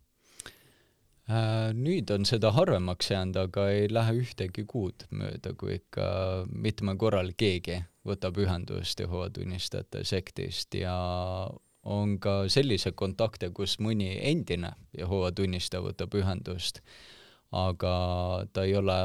[1.29, 6.09] Äh, nüüd on seda harvemaks jäänud, aga ei lähe ühtegi kuud mööda, kui ikka
[6.49, 10.97] mitmel korral keegi võtab ühendust Jehoova tunnistajate sektist ja
[11.89, 16.81] on ka selliseid kontakte, kus mõni endine Jehoova tunnistaja võtab ühendust
[17.57, 17.95] aga
[18.53, 18.99] ta ei ole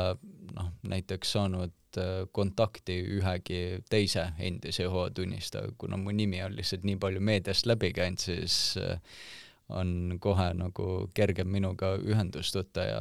[0.54, 6.84] noh, näiteks saanud äh, kontakti ühegi teise endise Jehova tunnistajaga, kuna mu nimi on lihtsalt
[6.88, 9.00] nii palju meediast läbi käinud, siis äh,
[9.74, 13.00] on kohe nagu kergem minuga ühendust võtta ja,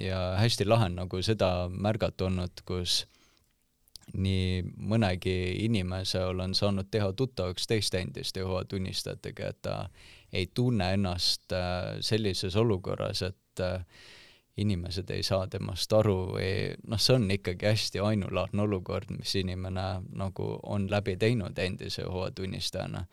[0.00, 3.04] ja hästi lahe on nagu seda märgata olnud, kus
[4.12, 9.76] nii mõnegi inimese olen saanud teha tuttavaks teiste endiste Jehova tunnistajatega, et ta
[10.32, 13.80] ei tunne ennast äh, sellises olukorras, et äh,
[14.56, 16.50] inimesed ei saa temast aru või
[16.86, 23.04] noh, see on ikkagi hästi ainulaadne olukord, mis inimene nagu on läbi teinud endise hooajatunnistajana.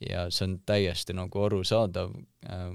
[0.00, 2.12] Ja see on täiesti nagu arusaadav,
[2.50, 2.66] äh,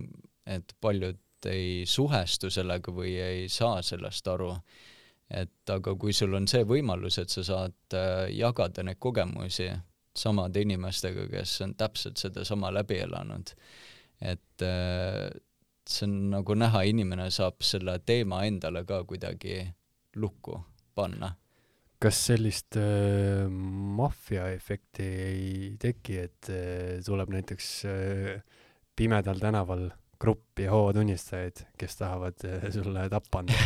[0.45, 1.19] et paljud
[1.49, 4.55] ei suhestu sellega või ei saa sellest aru.
[5.31, 9.69] et aga kui sul on see võimalus, et sa saad äh, jagada neid kogemusi
[10.15, 13.53] samade inimestega, kes on täpselt sedasama läbi elanud,
[14.19, 15.29] et äh,
[15.87, 19.63] see on nagu näha, inimene saab selle teema endale ka kuidagi
[20.15, 20.59] lukku
[20.95, 21.31] panna.
[22.01, 23.47] Kas sellist äh,
[24.01, 25.49] maffiaefekti ei
[25.81, 28.37] teki, et äh, tuleb näiteks äh,
[28.97, 29.89] pimedal tänaval
[30.21, 33.57] grupp Jehova tunnistajaid, kes tahavad äh, sulle tappa anda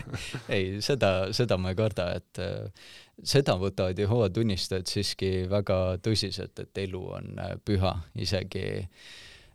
[0.56, 6.62] ei, seda, seda ma ei karda, et äh, seda võtavad Jehova tunnistajad siiski väga tõsiselt,
[6.62, 9.10] et elu on äh, püha, isegi äh,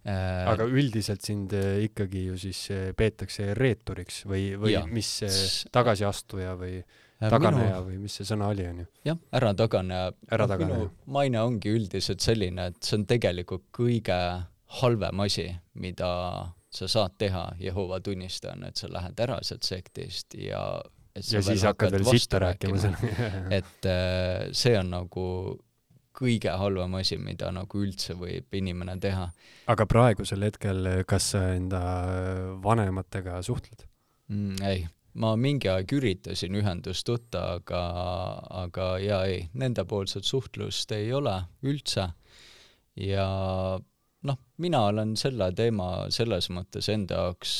[0.06, 4.84] Äh, aga üldiselt sind äh, ikkagi ju siis äh, peetakse reeturiks või, või ja.
[4.86, 6.76] mis see tagasiastuja või
[7.20, 7.86] taganeja minu...
[7.90, 8.88] või mis see sõna oli, onju?
[9.08, 10.12] jah, ärataganeja.
[10.38, 10.82] ärataganeja.
[10.84, 14.20] minu maine ongi üldiselt selline, et see on tegelikult kõige
[14.82, 15.48] halvem asi,
[15.80, 16.10] mida
[16.76, 20.66] sa saad teha Jehova tunnistajana, et sa lähed ära sealt sektist ja
[21.16, 23.30] ja siis hakkad veel sitta rääkima, rääkima.
[23.60, 23.88] et
[24.52, 25.28] see on nagu
[26.16, 29.30] kõige halvem asi, mida nagu üldse võib inimene teha.
[29.72, 31.82] aga praegusel hetkel, kas sa enda
[32.64, 33.86] vanematega suhtled
[34.32, 34.60] mm,?
[34.68, 34.86] ei,
[35.22, 37.82] ma mingi aeg üritasin ühendust võtta, aga,
[38.66, 42.10] aga jaa, ei, nendepoolset suhtlust ei ole üldse.
[42.96, 43.26] ja
[44.26, 47.56] noh, mina olen selle teema selles mõttes enda jaoks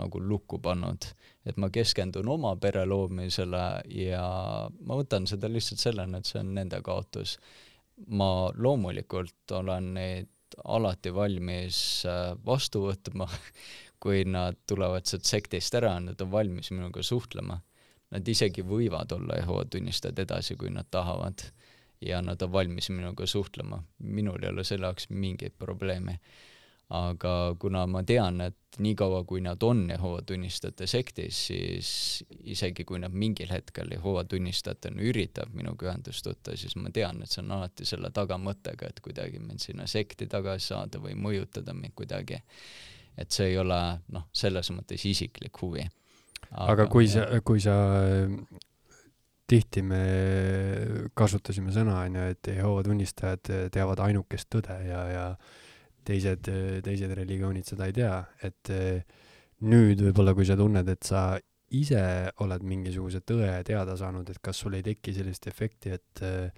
[0.00, 1.04] nagu lukku pannud,
[1.44, 4.24] et ma keskendun oma pere loomisele ja
[4.80, 7.36] ma võtan seda lihtsalt sellena, et see on nende kaotus
[8.08, 10.28] ma loomulikult olen neid
[10.68, 13.28] alati valmis äh, vastu võtma,
[14.02, 17.60] kui nad tulevad sealt sektist ära, nad on valmis minuga suhtlema.
[18.12, 21.50] Nad isegi võivad olla Jehova tunnistajad edasi, kui nad tahavad.
[22.02, 23.82] ja nad on valmis minuga suhtlema.
[23.98, 26.18] minul ei ole selle jaoks mingit probleemi.
[26.90, 32.98] aga kuna ma tean, et niikaua, kui nad on Jehova tunnistajate sektis, siis isegi kui
[32.98, 37.54] nad mingil hetkel Jehova tunnistajatena üritab minuga ühendust võtta, siis ma tean, et see on
[37.56, 42.42] alati selle tagamõttega, et kuidagi mind sinna sekti tagasi saada või mõjutada mind kuidagi.
[43.18, 43.78] Et see ei ole
[44.12, 45.84] noh, selles mõttes isiklik huvi.
[46.50, 47.76] aga kui sa, kui sa
[49.52, 50.04] tihti me
[51.18, 55.26] kasutasime sõna, on ju, et Jehova tunnistajad teavad ainukest tõde ja, ja
[56.06, 56.48] teised,
[56.84, 58.16] teised religioonid seda ei tea,
[58.46, 59.02] et eh,
[59.68, 61.36] nüüd võib-olla, kui sa tunned, et sa
[61.72, 62.02] ise
[62.44, 66.50] oled mingisuguse tõe teada saanud, et kas sul ei teki sellist efekti, et eh,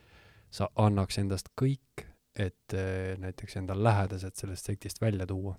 [0.55, 5.55] sa annaks endast kõik, et eh, näiteks enda lähedased sellest sektist välja tuua?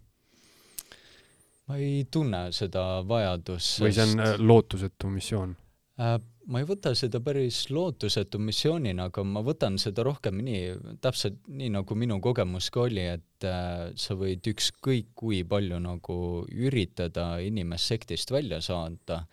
[1.68, 5.58] Ma ei tunne seda vajadust, sest või see on lootusetu missioon
[6.00, 6.18] äh,?
[6.46, 11.72] ma ei võta seda päris lootusetu missioonina, aga ma võtan seda rohkem nii, täpselt nii,
[11.74, 16.18] nagu minu kogemus ka oli, et äh, sa võid ükskõik kui palju nagu
[16.54, 19.24] üritada inimest sektist välja saada,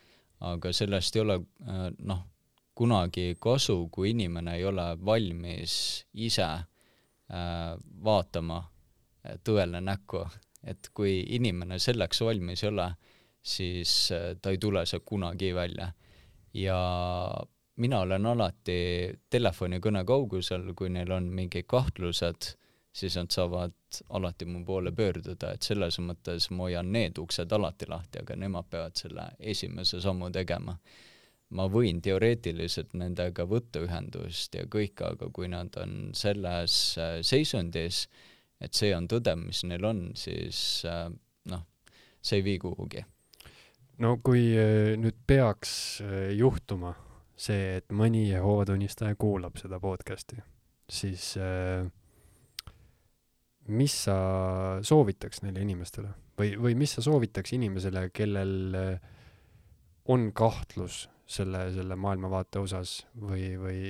[0.43, 2.25] aga sellest ei ole äh, noh,
[2.75, 5.75] kunagi kasu, kui inimene ei ole valmis
[6.15, 10.25] ise äh, vaatama äh, tõele näkku.
[10.65, 12.93] Et kui inimene selleks valmis ei ole,
[13.43, 15.93] siis äh, ta ei tule sealt kunagi välja
[16.55, 16.79] ja
[17.77, 18.79] mina olen alati
[19.31, 22.53] telefonikõne kaugusel, kui neil on mingid kahtlused,
[22.93, 27.89] siis nad saavad alati mu poole pöörduda, et selles mõttes ma hoian need uksed alati
[27.89, 30.77] lahti, aga nemad peavad selle esimese sammu tegema.
[31.53, 38.07] ma võin teoreetiliselt nendega võtta ühendust ja kõike, aga kui nad on selles äh, seisundis,
[38.63, 40.59] et see on tõde, mis neil on, siis
[40.89, 41.07] äh,
[41.51, 41.65] noh,
[42.23, 43.03] see ei vii kuhugi
[44.03, 45.75] no kui äh, nüüd peaks
[46.05, 46.95] äh, juhtuma
[47.37, 50.39] see, et mõni Jehova tunnistaja kuulab seda podcast'i,
[50.87, 51.33] siis
[53.73, 54.17] mis sa
[54.85, 58.77] soovitaks neile inimestele või, või mis sa soovitaks inimesele, kellel
[60.13, 63.81] on kahtlus selle, selle maailmavaate osas või, või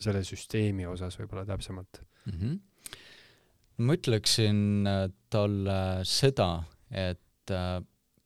[0.00, 2.32] selle süsteemi osas võib-olla täpsemalt mm?
[2.32, 2.58] -hmm.
[3.80, 4.88] Ma ütleksin
[5.32, 6.50] talle seda,
[6.92, 7.54] et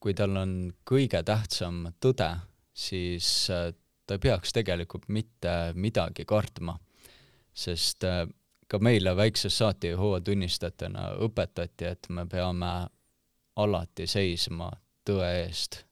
[0.04, 0.50] kui tal on
[0.84, 2.28] kõige tähtsam tõde,
[2.76, 3.70] siis äh,
[4.04, 6.74] ta ei peaks tegelikult mitte midagi kartma,
[7.56, 8.26] sest äh,
[8.68, 12.72] ka meile väikses saate Jehova tunnistajatena õpetati, et me peame
[13.64, 14.68] alati seisma
[15.08, 15.84] tõe eest.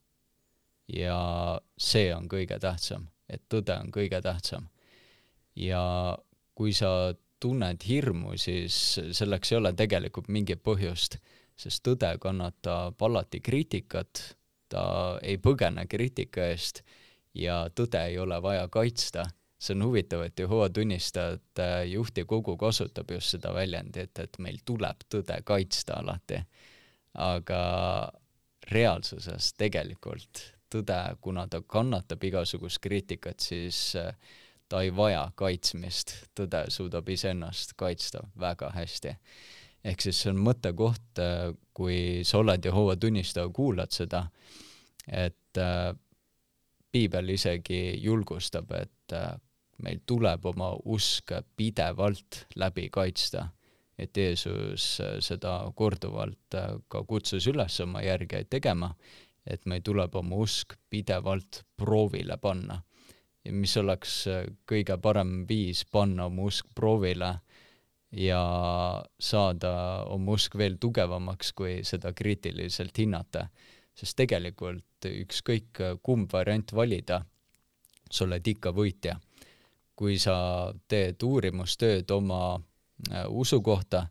[0.93, 1.17] ja
[1.79, 4.69] see on kõige tähtsam, et tõde on kõige tähtsam.
[5.57, 6.19] ja
[6.55, 8.77] kui sa tunned hirmu, siis
[9.11, 11.19] selleks ei ole tegelikult mingit põhjust
[11.62, 14.23] sest tõde kannatab alati kriitikat,
[14.73, 14.85] ta
[15.23, 16.83] ei põgene kriitika eest
[17.39, 19.29] ja tõde ei ole vaja kaitsta.
[19.62, 25.43] see on huvitav, et Jehova tunnistajate juhtivkogu kasutab just seda väljendit, et meil tuleb tõde
[25.45, 26.43] kaitsta alati.
[27.15, 28.12] aga
[28.71, 30.41] reaalsuses tegelikult
[30.71, 34.15] tõde, kuna ta kannatab igasugust kriitikat, siis äh,
[34.73, 39.17] ta ei vaja kaitsmist, tõde suudab iseennast kaitsta väga hästi
[39.84, 44.25] ehk siis see on mõttekoht, äh, kui sa oled Jehova tunnistaja, kuulad seda,
[45.10, 45.91] et äh,
[46.92, 49.33] piibel isegi julgustab, et äh,
[49.83, 53.49] meil tuleb oma usk pidevalt läbi kaitsta.
[53.99, 58.94] et Jeesus äh, seda korduvalt äh, ka kutsus üles oma järgijaid tegema,
[59.47, 62.83] et meil tuleb oma usk pidevalt proovile panna.
[63.45, 67.35] Ja mis oleks äh, kõige parem viis panna oma usk proovile
[68.12, 68.43] ja
[69.19, 69.73] saada
[70.12, 73.49] oma usk veel tugevamaks, kui seda kriitiliselt hinnata.
[73.95, 77.19] sest tegelikult ükskõik kumb variant valida,
[78.11, 79.19] sa oled ikka võitja.
[79.97, 84.09] kui sa teed uurimustööd oma äh, usu kohta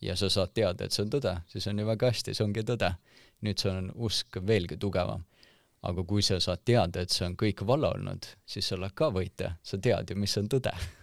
[0.00, 2.62] ja sa saad teada, et see on tõde, siis on ju väga hästi, see ongi
[2.62, 2.94] tõde.
[3.40, 5.24] nüüd see on usk veelgi tugevam.
[5.82, 9.08] Aga kui sa saad teada, et see on kõik vale olnud, siis sa oled ka
[9.14, 10.74] võitja, sa tead ju, mis on tõde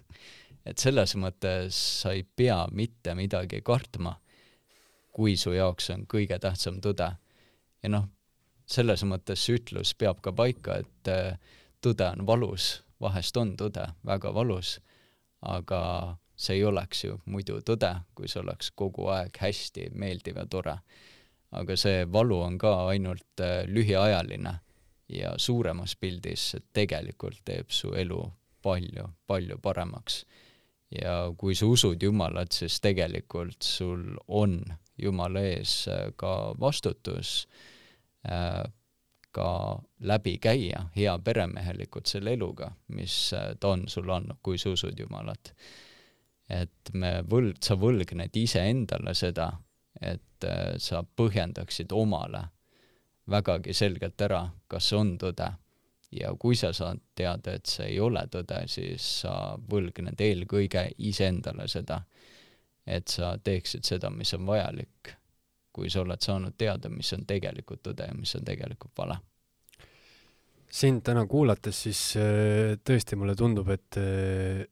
[0.68, 4.18] et selles mõttes sa ei pea mitte midagi kartma,
[5.16, 7.10] kui su jaoks on kõige tähtsam tõde.
[7.84, 8.08] ja noh,
[8.66, 11.40] selles mõttes see ütlus peab ka paika, et äh,
[11.82, 14.78] tõde on valus, vahest on tõde väga valus,
[15.42, 20.46] aga see ei oleks ju muidu tõde, kui see oleks kogu aeg hästi meeldiv ja
[20.46, 20.78] tore.
[21.52, 24.60] aga see valu on ka ainult äh, lühiajaline
[25.10, 28.20] ja suuremas pildis tegelikult teeb su elu
[28.62, 30.26] palju, palju paremaks
[30.92, 34.62] ja kui sa usud Jumalat, siis tegelikult sul on
[34.98, 37.48] Jumala ees äh, ka vastutus
[38.30, 38.64] äh,
[39.32, 39.50] ka
[40.00, 45.00] läbi käia hea peremehelikult selle eluga, mis äh, ta on sulle andnud, kui sa usud
[45.00, 45.54] Jumalat.
[46.50, 49.52] et me võlg-, sa võlgned iseendale seda,
[50.02, 50.46] et
[50.80, 52.46] sa põhjendaksid omale
[53.30, 55.52] vägagi selgelt ära, kas see on tõde.
[56.12, 61.68] ja kui sa saad teada, et see ei ole tõde, siis sa võlgned eelkõige iseendale
[61.68, 62.02] seda,
[62.86, 65.12] et sa teeksid seda, mis on vajalik,
[65.72, 69.20] kui sa oled saanud teada, mis on tegelikult tõde ja mis on tegelikult vale
[70.72, 74.66] sind täna kuulates, siis äh, tõesti mulle tundub, et, äh,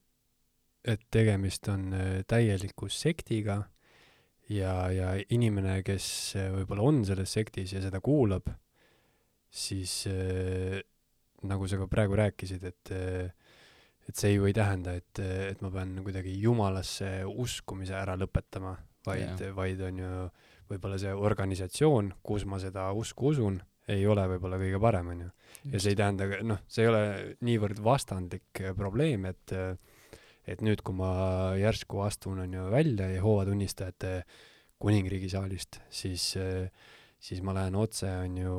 [0.84, 3.62] et tegemist on äh, täieliku sektiga
[4.54, 6.08] ja, ja inimene, kes
[6.58, 8.50] võib-olla on selles sektis ja seda kuulab,
[9.50, 10.04] siis
[11.46, 12.94] nagu sa ka praegu rääkisid, et
[14.06, 18.76] et see ju ei tähenda, et, et ma pean kuidagi jumalasse uskumise ära lõpetama,
[19.08, 20.12] vaid, vaid on ju
[20.70, 23.60] võib-olla see organisatsioon, kus ma seda usku usun
[23.92, 25.28] ei ole võib-olla kõige parem, onju.
[25.74, 27.04] ja see ei tähenda, noh, see ei ole
[27.46, 29.76] niivõrd vastandlik äh, probleem, et äh,
[30.48, 31.12] et nüüd, kui ma
[31.60, 34.20] järsku astun, onju, välja Jehoova tunnistajate
[34.82, 36.34] kuningriigi saalist, siis
[37.26, 38.56] siis ma lähen otse, onju,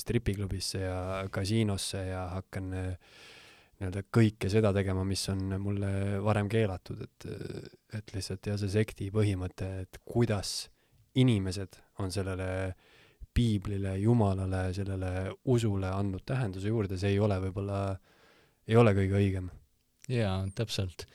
[0.00, 1.00] stripiklubisse ja
[1.32, 5.90] kasiinosse ja hakkan nii-öelda kõike seda tegema, mis on mulle
[6.24, 7.26] varem keelatud, et,
[7.98, 10.70] et lihtsalt jah, see sekti põhimõte, et kuidas
[11.20, 12.88] inimesed on sellele äh,
[13.34, 17.80] piiblile, Jumalale, sellele usule andnud tähenduse juurde, see ei ole võib-olla,
[18.68, 19.50] ei ole kõige õigem.
[20.10, 21.06] Jaa, täpselt.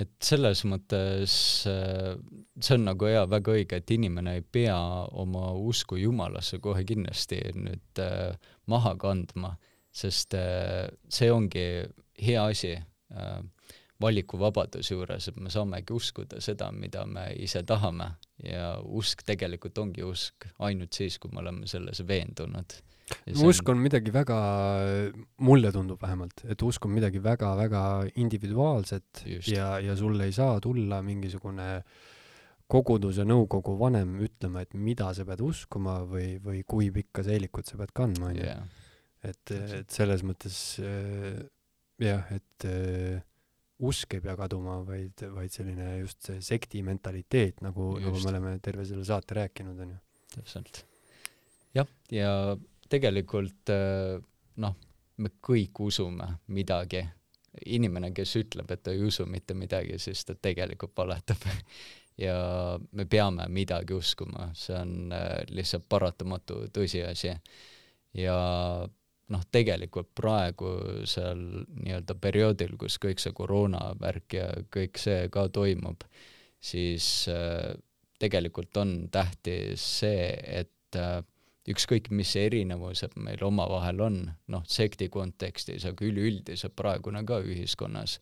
[0.00, 1.34] et selles mõttes
[1.70, 2.16] äh,
[2.60, 4.78] see on nagu jaa, väga õige, et inimene ei pea
[5.22, 8.32] oma usku Jumalasse kohe kindlasti nüüd äh,
[8.72, 9.54] maha kandma,
[9.92, 11.66] sest äh, see ongi
[12.22, 13.42] hea asi äh,
[14.02, 18.08] valikuvabaduse juures, et me saamegi uskuda seda, mida me ise tahame
[18.42, 22.80] ja usk tegelikult ongi usk ainult siis, kui me oleme selles veendunud.
[23.46, 24.38] Usk on midagi väga,
[25.46, 27.82] mulle tundub vähemalt, et usk on midagi väga-väga
[28.22, 29.52] individuaalset Just.
[29.52, 31.68] ja, ja sul ei saa tulla mingisugune
[32.72, 37.76] koguduse nõukogu vanem ütlema, et mida sa pead uskuma või, või kui pikka seelikut sa
[37.80, 38.54] pead kandma, onju.
[39.28, 41.42] et, et selles mõttes äh,
[42.02, 43.20] jah, et äh,
[43.82, 48.56] usk ei pea kaduma, vaid, vaid selline just see sekti mentaliteet, nagu, nagu me oleme
[48.64, 50.00] terve selle saate rääkinud, on ju.
[50.36, 50.84] täpselt.
[51.76, 52.32] jah, ja
[52.92, 54.20] tegelikult äh,
[54.62, 54.78] noh,
[55.22, 57.04] me kõik usume midagi.
[57.66, 61.42] inimene, kes ütleb, et ta ei usu mitte midagi, siis ta tegelikult valetab
[62.24, 67.34] ja me peame midagi uskuma, see on äh, lihtsalt paratamatu tõsiasi.
[68.14, 68.36] ja
[69.32, 71.44] noh, tegelikult praegusel
[71.84, 76.04] nii-öelda perioodil, kus kõik see koroonavärk ja kõik see ka toimub,
[76.60, 77.72] siis äh,
[78.18, 80.28] tegelikult on tähtis see,
[80.60, 81.00] et
[81.68, 88.18] ükskõik, mis erinevused meil omavahel on, noh, sekti kontekstis, aga üleüldiselt praegune ka ühiskonnas,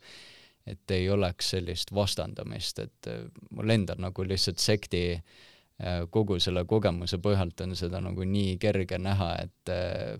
[0.68, 5.04] et ei oleks sellist vastandamist, et äh, mul endal nagu lihtsalt sekti
[5.80, 10.18] Äh, kogu selle kogemuse põhjalt on seda nagu nii kerge näha, et äh,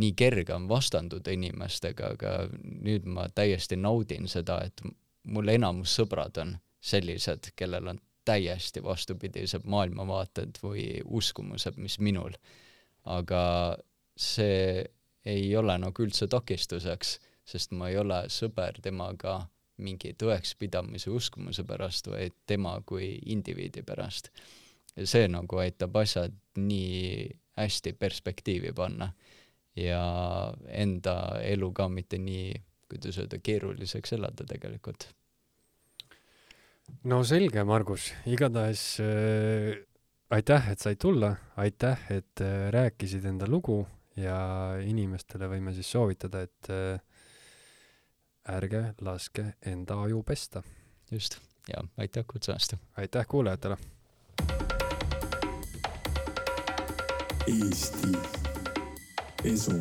[0.00, 2.32] nii kerge on vastanduda inimestega, aga
[2.86, 4.80] nüüd ma täiesti naudin seda, et
[5.28, 12.32] mul enamus sõbrad on sellised, kellel on täiesti vastupidised maailmavaated või uskumused, mis minul.
[13.04, 13.42] Aga
[14.16, 14.84] see
[15.24, 19.40] ei ole nagu üldse takistuseks, sest ma ei ole sõber temaga
[19.82, 24.30] mingi tõekspidamise uskumuse pärast, vaid tema kui indiviidi pärast
[24.96, 29.12] ja see nagu aitab asjad nii hästi perspektiivi panna
[29.76, 30.02] ja
[30.68, 32.52] enda elu ka mitte nii,
[32.92, 35.08] kuidas öelda, keeruliseks elada tegelikult.
[37.08, 39.80] no selge, Margus, igatahes äh,
[40.32, 43.82] aitäh, et said tulla, aitäh, et äh, rääkisid enda lugu
[44.16, 44.36] ja
[44.80, 47.00] inimestele võime siis soovitada, et äh,
[48.56, 50.62] ärge laske enda aju pesta.
[51.10, 51.38] just,
[51.68, 52.74] ja aitäh kutsumast!
[52.96, 53.76] aitäh kuulajatele!
[57.46, 58.12] Eesti
[59.44, 59.78] Esu